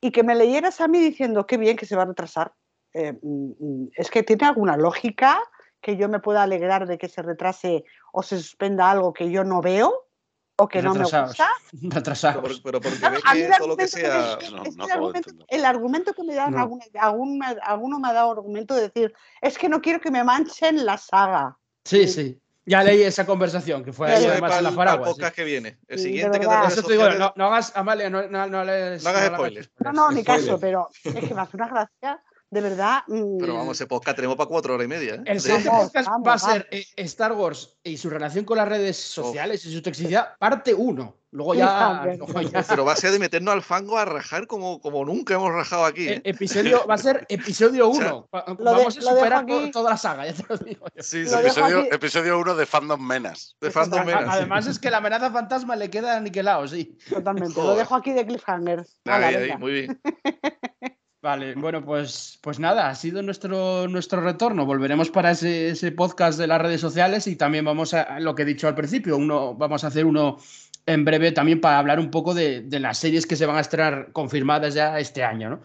Y 0.00 0.10
que 0.10 0.24
me 0.24 0.34
leyeras 0.34 0.80
a 0.80 0.88
mí 0.88 0.98
diciendo, 0.98 1.46
qué 1.46 1.56
bien 1.56 1.76
que 1.76 1.86
se 1.86 1.94
va 1.94 2.02
a 2.02 2.06
retrasar. 2.06 2.52
Eh, 2.92 3.12
mm, 3.22 3.52
mm, 3.60 3.90
es 3.94 4.10
que 4.10 4.24
tiene 4.24 4.46
alguna 4.46 4.76
lógica 4.76 5.40
que 5.80 5.96
yo 5.96 6.08
me 6.08 6.18
pueda 6.18 6.42
alegrar 6.42 6.86
de 6.86 6.98
que 6.98 7.08
se 7.08 7.22
retrase 7.22 7.84
o 8.12 8.22
se 8.22 8.38
suspenda 8.38 8.90
algo 8.90 9.12
que 9.12 9.30
yo 9.30 9.44
no 9.44 9.60
veo 9.60 10.08
o 10.56 10.68
que 10.68 10.82
no 10.82 10.92
me 10.94 11.00
Retrasados. 11.00 11.28
gusta. 11.30 11.48
Pero, 11.80 11.90
Retrasados. 11.94 12.42
por- 12.42 12.62
pero 12.62 12.80
porque 12.80 12.98
Claro, 12.98 13.16
mí 13.16 13.22
que 13.40 13.46
el 13.46 13.52
todo 13.56 13.68
lo 13.68 13.76
que 13.76 13.82
argumento 13.84 14.10
sea. 14.12 14.38
que 14.38 14.50
me- 14.50 14.56
No, 14.56 14.62
es 14.64 14.76
no 14.76 14.82
el, 14.84 14.88
de 14.88 14.92
argumento, 14.94 15.30
el 15.48 15.64
argumento 15.64 16.12
que 16.14 16.24
me 16.24 16.34
dan, 16.34 16.52
No. 16.52 16.60
algún- 16.60 16.82
algún 17.00 17.42
alguno 17.62 17.98
me 17.98 18.08
ha 18.08 18.12
dado 18.12 18.32
argumento 18.32 18.74
de 18.74 18.82
decir, 18.82 19.12
es 19.40 19.56
que 19.58 19.68
no 19.68 19.80
quiero 19.80 20.00
que 20.00 20.10
me 20.10 20.22
manchen 20.24 20.84
la 20.84 20.98
saga. 20.98 21.56
Sí, 21.84 22.06
sí. 22.06 22.38
Ya 22.64 22.84
leí 22.84 23.02
esa 23.02 23.26
conversación 23.26 23.82
que 23.84 23.92
fue 23.92 24.08
ahí 24.12 24.22
es 24.24 24.30
además 24.30 24.50
para 24.50 24.58
en 24.58 24.62
la 24.64 24.70
el, 24.70 24.76
para 24.76 24.90
el 24.92 24.96
Faragua. 25.00 25.28
sí. 25.30 25.34
que 25.34 25.42
viene. 25.44 25.78
El 25.88 25.98
Sí, 25.98 26.04
siguiente 26.04 26.38
que 26.38 26.46
redes 26.46 26.72
eso 26.74 26.82
te 26.86 26.92
digo, 26.92 27.10
no, 27.10 27.32
no 27.34 27.46
hagas, 27.46 27.72
Amalia, 27.76 28.08
no, 28.08 28.28
no, 28.28 28.46
no 28.46 28.62
les- 28.64 29.02
No 29.02 29.08
hagas 29.10 29.22
le 29.22 29.26
hagas 29.26 29.38
spoilers. 29.40 29.70
No, 29.80 29.92
no, 29.92 30.10
ni 30.12 30.22
Spoiler. 30.22 30.46
caso, 30.46 30.60
pero 30.60 30.88
es 31.02 31.12
que 31.28 31.34
me 31.34 31.40
hace 31.40 31.56
una 31.56 31.66
gracia, 31.66 32.22
de 32.52 32.60
verdad. 32.60 32.98
mm, 33.08 33.38
Pero 33.40 33.54
vamos, 33.54 33.76
ese 33.78 33.86
podcast 33.86 34.14
tenemos 34.14 34.36
para 34.36 34.46
cuatro 34.48 34.74
horas 34.74 34.84
y 34.84 34.88
media. 34.88 35.14
¿eh? 35.14 35.22
El 35.24 35.40
siguiente 35.40 35.68
Vamos, 35.70 35.84
podcast 35.86 36.06
vamos, 36.08 36.28
va 36.28 36.34
a 36.34 36.38
ser 36.38 36.52
vamos. 36.52 36.66
eh, 36.70 36.86
Star 36.96 37.32
Wars 37.32 37.76
y 37.82 37.96
su 37.96 38.10
relación 38.10 38.44
con 38.44 38.58
las 38.58 38.68
redes 38.68 38.96
sociales 38.98 39.64
y 39.64 39.72
su 39.72 39.80
toxicidad, 39.80 40.36
parte 40.38 40.74
1. 40.74 41.16
Luego 41.34 41.54
ya, 41.54 41.64
Cliffhanger. 42.02 42.18
luego 42.18 42.40
ya- 42.42 42.62
Pero 42.68 42.84
va 42.84 42.92
a 42.92 42.96
ser 42.96 43.10
de 43.10 43.18
meternos 43.18 43.54
al 43.54 43.62
fango 43.62 43.96
a 43.96 44.04
rajar 44.04 44.46
como, 44.46 44.82
como 44.82 45.02
nunca 45.06 45.32
hemos 45.32 45.50
rajado 45.50 45.86
aquí. 45.86 46.06
eh, 46.06 46.12
¿eh? 46.16 46.20
episodio, 46.24 46.86
va 46.86 46.92
a 46.92 46.98
ser 46.98 47.24
episodio 47.30 47.88
O 47.90 47.94
sea, 47.94 48.14
1. 48.16 48.28
Va- 48.34 48.44
de- 48.46 48.62
Vamos 48.62 48.98
a 48.98 49.00
superar 49.00 49.46
toda 49.72 49.90
la 49.92 49.96
saga, 49.96 50.26
ya 50.26 50.34
te 50.34 50.44
lo 50.46 50.58
digo. 50.58 50.84
yo. 50.94 51.02
Sí, 51.02 51.24
lo 51.24 51.38
Episodio, 51.40 51.78
aquí. 51.80 51.88
episodio 51.90 52.38
1 52.38 52.54
de 52.54 52.66
Fandom 52.66 53.00
Menas. 53.00 53.56
De 53.62 53.70
Phantom 53.70 54.00
A- 54.00 54.04
Menace. 54.04 54.26
Además 54.28 54.66
es 54.66 54.78
que 54.78 54.90
la 54.90 54.98
amenaza 54.98 55.30
fantasma 55.30 55.74
le 55.74 55.88
queda 55.88 56.18
aniquilado, 56.18 56.68
sí. 56.68 56.98
Totalmente, 57.08 57.58
lo 57.62 57.76
dejo 57.76 57.94
aquí 57.94 58.12
de 58.12 58.26
cliffhanger. 58.26 58.84
Ahí, 59.06 59.34
ahí, 59.34 59.56
muy 59.56 59.72
bien. 59.72 60.00
Vale, 61.22 61.54
bueno, 61.54 61.84
pues, 61.84 62.36
pues 62.42 62.58
nada, 62.58 62.88
ha 62.88 62.94
sido 62.96 63.22
nuestro, 63.22 63.86
nuestro 63.86 64.20
retorno. 64.22 64.66
Volveremos 64.66 65.08
para 65.08 65.30
ese, 65.30 65.68
ese 65.68 65.92
podcast 65.92 66.36
de 66.36 66.48
las 66.48 66.60
redes 66.60 66.80
sociales 66.80 67.28
y 67.28 67.36
también 67.36 67.64
vamos 67.64 67.94
a, 67.94 68.02
a 68.02 68.18
lo 68.18 68.34
que 68.34 68.42
he 68.42 68.44
dicho 68.44 68.66
al 68.66 68.74
principio, 68.74 69.16
uno, 69.16 69.54
vamos 69.54 69.84
a 69.84 69.86
hacer 69.86 70.04
uno 70.04 70.38
en 70.84 71.04
breve 71.04 71.30
también 71.30 71.60
para 71.60 71.78
hablar 71.78 72.00
un 72.00 72.10
poco 72.10 72.34
de, 72.34 72.62
de 72.62 72.80
las 72.80 72.98
series 72.98 73.24
que 73.24 73.36
se 73.36 73.46
van 73.46 73.56
a 73.56 73.60
estrenar 73.60 74.10
confirmadas 74.10 74.74
ya 74.74 74.98
este 74.98 75.22
año, 75.22 75.50
¿no? 75.50 75.60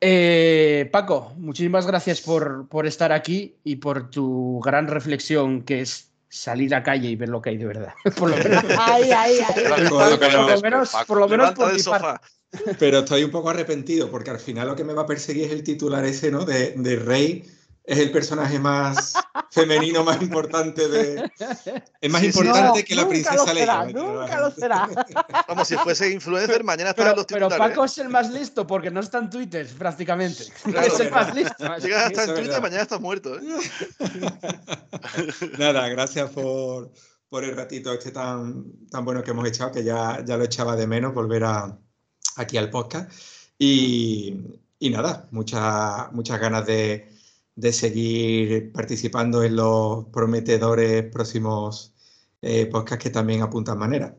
Eh, 0.00 0.88
Paco, 0.90 1.34
muchísimas 1.36 1.86
gracias 1.86 2.22
por, 2.22 2.66
por 2.68 2.86
estar 2.86 3.12
aquí 3.12 3.56
y 3.64 3.76
por 3.76 4.08
tu 4.08 4.60
gran 4.64 4.88
reflexión 4.88 5.62
que 5.62 5.82
es 5.82 6.10
salir 6.28 6.74
a 6.74 6.82
calle 6.82 7.08
y 7.08 7.16
ver 7.16 7.28
lo 7.28 7.42
que 7.42 7.50
hay 7.50 7.58
de 7.58 7.66
verdad. 7.66 7.92
por 8.18 8.30
lo 8.30 8.36
menos, 8.36 8.64
Ay, 8.78 9.10
ay, 9.10 9.38
ay. 9.46 9.54
Que 9.54 9.88
por 9.88 10.50
lo 10.50 10.60
menos, 10.60 10.96
por 11.06 11.18
lo 11.18 11.28
menos 11.28 11.52
por 11.52 11.68
del 11.68 11.76
mi 11.76 11.82
parte. 11.82 12.26
Pero 12.78 13.00
estoy 13.00 13.24
un 13.24 13.30
poco 13.30 13.50
arrepentido 13.50 14.10
porque 14.10 14.30
al 14.30 14.38
final 14.40 14.68
lo 14.68 14.76
que 14.76 14.84
me 14.84 14.94
va 14.94 15.02
a 15.02 15.06
perseguir 15.06 15.44
es 15.46 15.52
el 15.52 15.62
titular 15.62 16.04
ese, 16.04 16.30
¿no? 16.30 16.44
De, 16.44 16.72
de 16.76 16.96
Rey 16.96 17.44
es 17.84 17.98
el 17.98 18.10
personaje 18.10 18.58
más 18.58 19.12
femenino 19.52 20.02
más 20.02 20.20
importante 20.20 20.88
de. 20.88 21.30
Es 22.00 22.10
más 22.10 22.20
Sí, 22.20 22.26
importante 22.28 22.80
No, 22.80 22.84
que 22.84 22.94
la 22.96 23.02
nunca 23.02 23.10
princesa 23.10 23.36
lo 23.36 23.46
será, 23.46 23.84
Leia. 23.84 23.98
nunca 24.02 24.40
lo 24.40 24.50
será. 24.50 24.88
Como 25.46 25.64
si 25.64 25.76
fuese 25.76 26.10
influencer, 26.10 26.64
mañana 26.64 26.90
estarán 26.90 27.12
Pero, 27.12 27.16
los 27.22 27.26
pero 27.26 27.46
titulares. 27.48 27.74
Paco 27.74 27.84
es 27.84 27.98
el 27.98 28.08
más 28.08 28.30
listo 28.32 28.66
porque 28.66 28.90
no 28.90 28.98
está 29.00 29.18
en 29.18 29.30
Twitter 29.30 29.68
prácticamente. 29.78 30.44
Claro, 30.64 30.86
es 30.86 30.98
el 30.98 31.10
más 31.12 31.32
listo. 31.34 31.76
Llegas 31.78 32.06
hasta 32.06 32.24
en 32.24 32.34
Twitter, 32.34 32.60
mañana 32.60 32.82
estás 32.82 33.00
muerto. 33.00 33.36
¿eh? 33.38 33.42
Nada, 35.58 35.88
gracias 35.88 36.30
por, 36.30 36.90
por 37.28 37.44
el 37.44 37.54
ratito 37.56 37.92
este 37.92 38.10
tan, 38.10 38.64
tan 38.90 39.04
bueno 39.04 39.22
que 39.22 39.30
hemos 39.30 39.46
echado, 39.46 39.70
que 39.72 39.84
ya, 39.84 40.24
ya 40.24 40.36
lo 40.36 40.44
echaba 40.44 40.74
de 40.76 40.86
menos 40.88 41.14
volver 41.14 41.44
a, 41.44 41.78
aquí 42.36 42.56
al 42.56 42.70
podcast. 42.70 43.10
Y, 43.58 44.34
y 44.78 44.90
nada, 44.90 45.28
muchas, 45.30 46.12
muchas 46.12 46.38
ganas 46.40 46.66
de, 46.66 47.10
de 47.54 47.72
seguir 47.72 48.72
participando 48.72 49.42
en 49.42 49.56
los 49.56 50.04
prometedores 50.06 51.04
próximos 51.10 51.94
eh, 52.42 52.66
podcasts 52.66 53.02
que 53.02 53.10
también 53.10 53.42
apuntan 53.42 53.78
manera. 53.78 54.14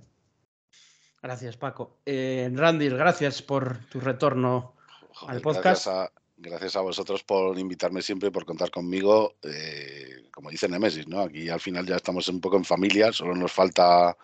Gracias, 1.22 1.58
Paco. 1.58 1.98
Eh, 2.06 2.50
Randy, 2.54 2.90
gracias 2.90 3.42
por 3.42 3.78
tu 3.90 4.00
retorno. 4.00 4.76
Joder, 5.14 5.36
al 5.36 5.42
podcast. 5.42 5.66
Gracias 5.66 5.88
a, 5.88 6.12
gracias 6.38 6.76
a 6.76 6.82
vosotros 6.82 7.24
por 7.24 7.58
invitarme 7.58 8.02
siempre, 8.02 8.32
por 8.32 8.46
contar 8.46 8.72
conmigo. 8.72 9.36
eh, 9.44 10.30
como 10.38 10.52
dice 10.52 10.70
Nemesis, 10.70 11.08
¿no? 11.08 11.22
Aquí 11.22 11.50
al 11.50 11.60
final 11.60 11.88
ya 11.88 11.96
estamos 11.96 12.28
un 12.28 12.40
poco 12.40 12.58
en 12.58 12.64
familia, 12.64 13.12
solo 13.12 13.34
nos 13.34 13.52
falta 13.52 14.16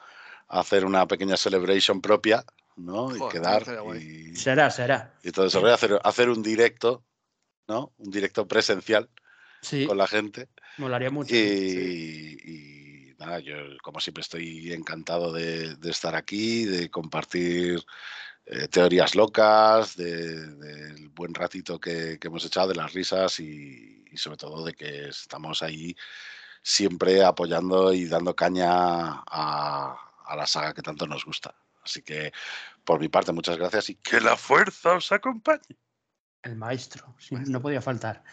hacer 0.48 0.86
una 0.86 1.07
pequeña 1.07 1.36
celebration 1.36 1.99
propia, 2.02 2.45
¿no? 2.76 3.16
Y 3.16 3.20
quedar. 3.30 3.64
Y, 4.02 4.36
Será, 4.36 4.70
será. 4.70 5.14
y 5.24 5.32
todo 5.32 5.45
eso. 5.45 5.62
Voy 5.62 5.70
a 5.72 5.76
hacer, 5.76 6.00
hacer 6.04 6.30
un 6.30 6.41
directo, 6.44 7.04
¿no? 7.68 7.94
Un 7.98 8.12
directo 8.12 8.48
presencial 8.48 9.10
Sí, 9.62 9.86
con 9.88 9.98
la 9.98 10.08
gente. 10.08 10.50
molaría 10.78 11.10
mucho. 11.10 11.34
Y, 11.34 12.38
y 12.44 13.16
nada, 13.18 13.40
yo 13.40 13.56
como 13.82 14.00
siempre 14.00 14.22
estoy 14.22 14.74
encantado 14.74 15.32
de, 15.32 15.76
de 15.76 15.90
estar 15.91 16.16
aquí, 16.16 16.66
de 16.66 16.90
compartir 16.90 17.84
eh, 18.45 18.68
teorías 18.68 19.16
locas, 19.16 19.95
de- 19.95 20.56
del 20.58 21.10
buen 21.10 21.34
ratito 21.34 21.80
que, 21.80 22.18
que 22.20 22.28
hemos 22.28 22.44
echado, 22.44 22.68
de 22.70 22.76
las 22.76 22.91
risas 22.91 23.40
y, 23.40 24.04
y 24.12 24.18
sobre 24.18 24.36
todo 24.38 24.66
de 24.66 24.74
que 24.74 25.08
estamos 25.08 25.64
ahí 25.64 25.95
siempre 26.62 27.24
apoyando 27.24 27.94
y 27.94 28.06
dando 28.06 28.36
caña 28.36 28.68
a, 28.70 29.98
a 30.26 30.36
la 30.36 30.45
saga 30.48 30.74
que 30.74 30.82
tanto 30.82 31.08
nos 31.08 31.24
gusta. 31.26 31.56
Así 31.84 32.01
que 32.01 32.31
por 32.84 32.99
mi 32.99 33.10
parte, 33.10 33.31
muchas 33.31 33.57
gracias 33.57 33.89
y 33.89 33.95
que 33.95 34.19
la 34.19 34.35
fuerza 34.35 34.93
os 34.93 35.11
acompañe. 35.11 35.77
El 36.41 36.57
maestro, 36.57 37.15
sí, 37.18 37.35
no 37.47 37.61
podía 37.61 37.81
faltar. 37.81 38.23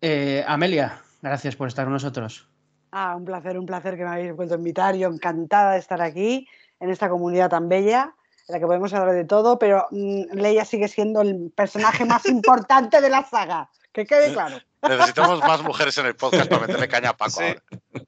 Eh, 0.00 0.44
Amelia, 0.46 1.00
gracias 1.22 1.54
por 1.54 1.68
estar 1.68 1.84
con 1.84 1.92
nosotros. 1.92 2.48
Ah, 2.90 3.14
un 3.14 3.24
placer, 3.24 3.56
un 3.56 3.66
placer 3.66 3.96
que 3.96 4.02
me 4.02 4.10
habéis 4.10 4.34
vuelto 4.34 4.54
a 4.54 4.58
invitar. 4.58 4.96
Yo 4.96 5.08
encantada 5.08 5.72
de 5.72 5.78
estar 5.78 6.02
aquí, 6.02 6.48
en 6.80 6.90
esta 6.90 7.08
comunidad 7.08 7.50
tan 7.50 7.68
bella, 7.68 8.16
en 8.48 8.54
la 8.54 8.58
que 8.58 8.66
podemos 8.66 8.92
hablar 8.92 9.14
de 9.14 9.24
todo, 9.24 9.60
pero 9.60 9.86
mm, 9.92 10.32
Leia 10.32 10.64
sigue 10.64 10.88
siendo 10.88 11.20
el 11.20 11.52
personaje 11.54 12.04
más 12.04 12.26
importante 12.28 13.00
de 13.00 13.10
la 13.10 13.24
saga. 13.24 13.70
Que 13.92 14.06
quede 14.06 14.32
claro. 14.32 14.58
Necesitamos 14.88 15.40
más 15.40 15.62
mujeres 15.62 15.96
en 15.98 16.06
el 16.06 16.16
podcast 16.16 16.48
para 16.48 16.66
meterle 16.66 16.88
caña 16.88 17.10
a 17.10 17.16
Paco. 17.16 17.40
Sí. 17.40 17.44
ahora. 17.44 17.62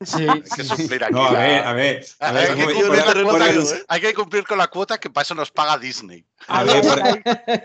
Sí, 0.05 0.27
Hay 0.29 0.43
que 0.43 0.65
suplir 0.65 1.05
aquí 1.05 1.13
No, 1.13 1.25
a 1.27 1.33
ver, 1.33 1.65
a 1.65 1.73
ver. 1.75 2.07
A 2.19 2.31
Hay 2.31 2.47
que 2.47 2.65
cumplir 2.65 2.87
por- 2.87 2.97
la 2.97 3.05
terreno 3.05 3.29
por 3.29 3.39
cuota- 3.39 3.53
alus- 3.53 3.85
hay 3.89 4.01
que 4.01 4.15
cumplir 4.15 4.45
con 4.45 4.59
la 4.59 4.67
cuota 4.69 4.99
que 4.99 5.11
para 5.11 5.23
eso 5.23 5.35
nos 5.35 5.51
paga 5.51 5.77
Disney. 5.79 6.25
a 6.49 6.65
ver, 6.65 6.83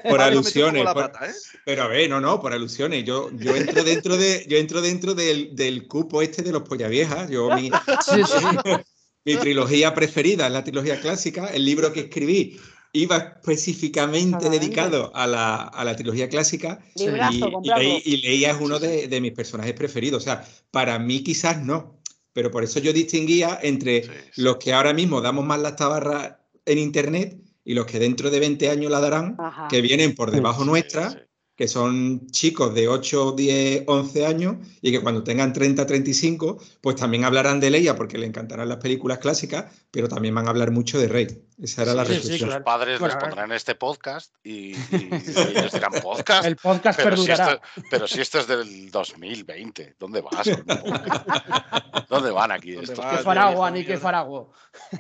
por- 0.08 0.22
alusiones. 0.22 0.84
por- 0.92 1.06
¿eh? 1.22 1.32
Pero 1.66 1.84
a 1.84 1.88
ver, 1.88 2.10
no, 2.10 2.20
no, 2.20 2.40
por 2.42 2.54
alusiones. 2.54 3.04
Yo, 3.06 3.30
yo 3.34 3.56
entro 3.56 3.84
dentro 3.84 4.18
de, 4.18 4.46
yo 4.48 4.58
entro 4.58 4.82
dentro 4.82 5.14
del, 5.14 5.56
del 5.56 5.88
cupo 5.88 6.22
este 6.22 6.42
de 6.42 6.52
los 6.52 6.64
polla 6.64 6.88
viejas. 6.88 7.30
Yo 7.30 7.50
mi, 7.56 7.70
Sí, 8.06 8.22
sí. 8.24 8.46
mi 9.26 9.36
trilogía 9.38 9.94
preferida 9.94 10.48
es 10.48 10.52
la 10.54 10.64
trilogía 10.64 11.00
clásica. 11.00 11.48
El 11.48 11.66
libro 11.66 11.92
que 11.94 12.02
escribí 12.02 12.60
iba 12.98 13.18
específicamente 13.18 14.50
dedicado 14.50 15.12
a 15.16 15.28
la, 15.28 15.56
a 15.56 15.84
la 15.84 15.96
trilogía 15.96 16.30
clásica. 16.30 16.80
Librazo, 16.96 17.62
y, 18.04 18.18
Leia 18.18 18.52
es 18.52 18.58
uno 18.60 18.80
de, 18.80 19.08
de 19.08 19.22
mis 19.22 19.34
personajes 19.34 19.74
preferidos. 19.74 20.24
O 20.24 20.26
sea, 20.26 20.46
para 20.72 20.98
mí 21.00 21.24
quizás 21.24 21.62
no, 21.64 22.00
pero 22.34 22.52
por 22.52 22.64
eso 22.64 22.80
yo 22.80 22.94
distinguía 22.94 23.60
entre 23.62 24.04
Sí, 24.04 24.10
sí. 24.34 24.42
los 24.42 24.58
que 24.58 24.74
ahora 24.74 24.94
mismo 24.94 25.22
damos 25.22 25.46
más 25.46 25.60
las 25.60 25.76
tabarras 25.76 26.36
en 26.66 26.78
internet 26.80 27.38
y 27.64 27.74
los 27.74 27.86
que 27.86 28.00
dentro 28.00 28.30
de 28.30 28.40
20 28.40 28.70
años 28.70 28.92
la 28.92 29.00
darán, 29.00 29.36
Ajá. 29.40 29.68
que 29.70 29.82
vienen 29.82 30.16
por 30.16 30.32
debajo 30.32 30.64
Sí, 30.64 30.70
nuestra, 30.70 31.10
sí. 31.12 31.18
Que 31.58 31.68
son 31.68 32.28
chicos 32.30 32.74
de 32.76 32.88
8, 32.88 33.32
10, 33.32 33.84
11 33.88 34.26
años 34.28 34.56
y 34.80 34.92
que 34.92 35.02
cuando 35.02 35.24
tengan 35.24 35.52
30, 35.54 35.86
35, 35.88 36.60
pues 36.82 36.96
también 36.96 37.26
hablarán 37.26 37.60
de 37.60 37.72
Leia 37.72 37.96
porque 37.96 38.18
le 38.20 38.28
encantarán 38.28 38.70
las 38.70 38.78
películas 38.78 39.18
clásicas, 39.18 39.66
pero 39.92 40.08
también 40.08 40.36
van 40.36 40.46
a 40.46 40.52
hablar 40.52 40.70
mucho 40.72 41.00
de 41.00 41.08
Rey. 41.08 41.28
Esa 41.60 41.82
era 41.82 41.96
la 41.96 42.06
Sí, 42.06 42.12
sí, 42.14 42.18
reflexión. 42.20 42.50
claro. 42.50 42.60
Los 42.60 42.66
padres 42.66 43.00
Bueno, 43.00 43.16
les 43.16 43.24
pondrán 43.24 43.52
este 43.52 43.74
podcast 43.74 44.34
y, 44.44 44.74
y 44.76 45.10
ellos 45.56 45.72
dirán 45.74 45.92
podcast. 46.04 46.46
El 46.46 46.56
podcast 46.58 47.00
pero, 47.02 47.18
si 47.18 47.26
perdurará. 47.26 47.54
esto, 47.54 47.84
pero 47.90 48.08
si 48.08 48.22
esto 48.22 48.40
es 48.40 48.48
del 48.48 48.92
2020, 48.92 49.96
¿dónde 50.00 50.22
vas? 50.22 50.48
¿Dónde 52.10 52.30
van 52.32 52.52
aquí 52.52 52.74
¿Dónde 52.74 52.92
estos? 52.92 53.04
vas? 53.04 53.14
Que 53.16 53.20
Ah, 53.22 53.24
faragua, 53.24 53.72
viejo, 53.72 53.76
ni 53.78 53.82
que 53.82 53.88
mierda. 53.94 54.02
farago. 54.04 54.52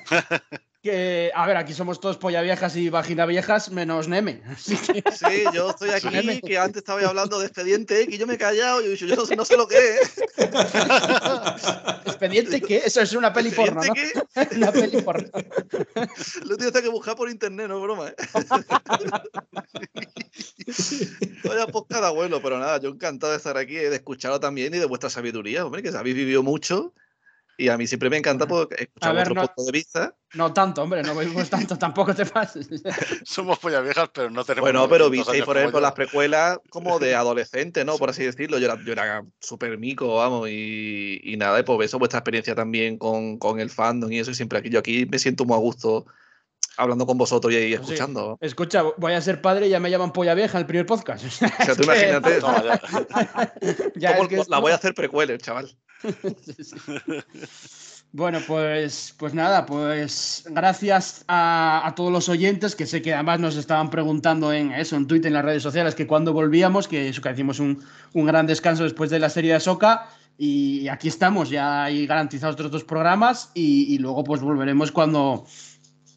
que, 0.89 1.31
a 1.35 1.45
ver, 1.45 1.57
aquí 1.57 1.73
somos 1.73 1.99
todos 1.99 2.17
polla 2.17 2.41
viejas 2.41 2.75
y 2.77 2.89
vagina 2.89 3.25
viejas, 3.25 3.71
menos 3.71 4.07
Neme. 4.07 4.41
Así 4.47 4.75
que, 4.77 5.03
Sí, 5.11 5.43
yo 5.53 5.69
estoy 5.71 5.89
aquí, 5.95 6.07
Neme. 6.09 6.41
que 6.41 6.57
antes 6.57 6.77
estaba 6.77 7.01
hablando 7.01 7.39
de 7.39 7.47
expediente 7.47 8.01
X, 8.03 8.15
y 8.15 8.17
yo 8.17 8.25
me 8.27 8.35
he 8.35 8.37
callado, 8.37 8.81
y 8.81 8.95
yo, 8.95 9.05
yo 9.07 9.15
no, 9.35 9.45
sé- 9.45 9.57
lo 9.57 9.67
que 9.67 9.77
es. 9.77 10.23
¿expediente 12.05 12.61
qué? 12.61 12.77
Eso 12.85 13.01
es 13.01 13.13
una 13.13 13.33
peli 13.33 13.51
porno, 13.51 13.81
¿no? 13.83 13.93
Una 14.55 14.71
peli 14.71 15.01
porno. 15.01 15.27
Lo 16.45 16.57
tienes 16.57 16.81
que 16.81 16.89
buscar 16.89 17.15
por 17.15 17.29
internet, 17.29 17.67
no 17.67 17.77
es 17.77 17.81
broma, 17.83 18.09
¿eh? 18.09 18.15
Vaya 21.43 21.67
podcast 21.67 22.01
de 22.01 22.07
abuelo, 22.07 22.41
pero 22.41 22.59
nada, 22.59 22.79
yo 22.79 22.89
encantado 22.89 23.31
de 23.33 23.37
estar 23.37 23.57
aquí, 23.57 23.75
de 23.75 23.95
escucharlo 23.95 24.39
también 24.39 24.73
y 24.73 24.79
de 24.79 24.85
vuestra 24.85 25.09
sabiduría, 25.09 25.65
hombre, 25.65 25.83
que 25.83 25.89
habéis 25.89 26.15
vivido 26.15 26.43
mucho. 26.43 26.93
Y 27.59 27.69
a 27.69 27.77
mí 27.77 27.87
siempre 27.87 28.09
me 28.09 28.17
encanta 28.17 28.45
Bueno. 28.45 28.67
porque 28.69 28.83
escuchar 28.83 29.15
ver, 29.15 29.23
otro 29.23 29.33
no- 29.35 29.41
punto 29.47 29.63
de 29.65 29.71
vista. 29.71 30.15
No 30.35 30.53
tanto, 30.53 30.83
hombre, 30.83 31.01
no 31.03 31.15
vivimos 31.15 31.49
tanto, 31.49 31.77
tampoco 31.77 32.13
te 32.13 32.25
pases. 32.25 32.69
Somos 33.25 33.57
pollas 33.59 33.83
viejas, 33.83 34.09
pero 34.13 34.29
no 34.29 34.43
tenemos. 34.43 34.65
Bueno, 34.69 34.87
pero 34.87 35.05
900 35.05 35.11
visteis, 35.11 35.43
por 35.45 35.57
ejemplo, 35.57 35.79
yo. 35.79 35.81
las 35.81 35.93
precuelas 35.93 36.59
como 36.69 36.99
de 36.99 37.15
adolescente, 37.15 37.83
¿no? 37.83 37.97
Por 37.97 38.09
así 38.11 38.23
decirlo. 38.23 38.59
Yo 38.59 38.65
era, 38.65 38.77
yo 38.83 38.91
era 38.93 39.25
súper 39.39 39.77
mico, 39.79 40.15
vamos, 40.15 40.49
y, 40.49 41.19
y 41.23 41.37
nada, 41.37 41.59
y 41.59 41.63
por 41.63 41.81
eso 41.83 41.97
vuestra 41.97 42.19
experiencia 42.19 42.53
también 42.55 42.97
con, 42.97 43.37
con 43.39 43.59
el 43.59 43.69
fandom 43.71 44.11
y 44.11 44.19
eso, 44.19 44.31
y 44.31 44.35
siempre 44.35 44.59
aquí, 44.59 44.69
yo 44.69 44.79
aquí 44.79 45.05
me 45.09 45.17
siento 45.17 45.45
muy 45.45 45.55
a 45.55 45.59
gusto 45.59 46.05
hablando 46.77 47.05
con 47.05 47.17
vosotros 47.17 47.51
y, 47.53 47.57
y 47.57 47.67
sí. 47.69 47.73
escuchando. 47.73 48.37
Escucha, 48.41 48.83
voy 48.97 49.13
a 49.13 49.21
ser 49.21 49.41
padre 49.41 49.67
y 49.67 49.69
ya 49.71 49.79
me 49.79 49.89
llaman 49.91 50.13
polla 50.13 50.33
vieja 50.33 50.57
en 50.57 50.61
el 50.61 50.67
primer 50.67 50.85
podcast. 50.85 51.25
O 51.27 51.29
sea, 51.29 51.53
O 51.59 51.65
sea, 51.65 51.75
tú 51.75 51.81
que- 51.81 51.85
imagínate, 51.85 52.39
Toma, 52.39 52.63
ya. 52.63 52.81
ya 53.95 54.11
cómo 54.17 54.29
es 54.29 54.45
que 54.45 54.49
la 54.49 54.59
voy 54.59 54.71
a 54.71 54.75
hacer 54.75 54.93
precueler, 54.93 55.41
chaval. 55.41 55.69
Sí, 56.45 56.63
sí. 56.63 56.75
Bueno, 58.13 58.39
pues, 58.47 59.13
pues 59.17 59.33
nada, 59.33 59.65
pues 59.65 60.45
gracias 60.49 61.25
a, 61.27 61.81
a 61.85 61.93
todos 61.93 62.11
los 62.11 62.29
oyentes 62.29 62.73
que 62.75 62.85
sé 62.85 63.01
que 63.01 63.13
además 63.13 63.39
nos 63.41 63.57
estaban 63.57 63.89
preguntando 63.89 64.53
en 64.53 64.71
eso, 64.71 64.95
en 64.95 65.07
Twitter, 65.07 65.27
en 65.27 65.33
las 65.33 65.43
redes 65.45 65.61
sociales, 65.61 65.93
que 65.93 66.07
cuando 66.07 66.31
volvíamos, 66.33 66.87
que 66.87 67.09
eso 67.09 67.21
que 67.21 67.31
hicimos 67.31 67.59
un, 67.59 67.83
un 68.13 68.25
gran 68.25 68.47
descanso 68.47 68.83
después 68.83 69.09
de 69.09 69.19
la 69.19 69.29
serie 69.29 69.53
de 69.53 69.59
Soca 69.59 70.07
y 70.37 70.87
aquí 70.87 71.09
estamos, 71.09 71.49
ya 71.49 71.83
hay 71.83 72.07
garantizados 72.07 72.53
otros 72.53 72.71
dos 72.71 72.83
programas 72.85 73.51
y, 73.53 73.93
y 73.93 73.97
luego 73.97 74.23
pues 74.23 74.39
volveremos 74.41 74.91
cuando, 74.91 75.45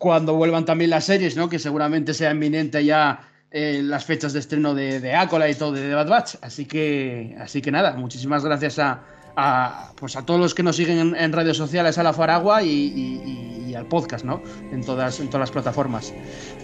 cuando 0.01 0.35
vuelvan 0.35 0.65
también 0.65 0.89
las 0.89 1.05
series, 1.05 1.37
¿no? 1.37 1.51
Que 1.51 1.59
seguramente 1.59 2.15
sea 2.15 2.31
inminente 2.31 2.83
ya 2.83 3.21
eh, 3.51 3.83
las 3.85 4.07
fechas 4.07 4.33
de 4.33 4.39
estreno 4.39 4.75
de, 4.75 4.99
de 4.99 5.15
Acola 5.15 5.47
y 5.51 5.55
todo 5.55 5.73
de 5.73 5.95
Bad 5.95 6.09
Batch. 6.09 6.37
Así 6.41 6.65
que, 6.65 7.37
así 7.39 7.61
que 7.61 7.71
nada, 7.71 7.93
muchísimas 7.93 8.43
gracias 8.43 8.79
a, 8.79 9.93
pues 9.97 10.17
a 10.17 10.25
todos 10.25 10.41
los 10.41 10.55
que 10.55 10.63
nos 10.63 10.77
siguen 10.77 10.99
en, 10.99 11.17
en 11.17 11.33
redes 11.33 11.59
sociales, 11.59 11.99
a 11.99 12.03
la 12.03 12.15
Faragua 12.15 12.63
y, 12.63 13.75
al 13.77 13.87
podcast, 13.87 14.25
¿no? 14.25 14.43
En 14.73 14.83
todas, 14.83 15.21
en 15.21 15.27
todas 15.29 15.41
las 15.41 15.51
plataformas. 15.51 16.15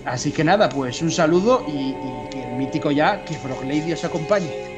Así 0.06 0.32
que 0.32 0.42
nada, 0.42 0.70
pues 0.70 1.02
un 1.02 1.10
saludo 1.10 1.62
y, 1.68 1.94
el 2.38 2.56
mítico 2.56 2.90
ya, 2.90 3.22
que 3.26 3.34
Frog 3.34 3.62
Lady 3.64 3.92
os 3.92 4.02
acompañe. 4.02 4.75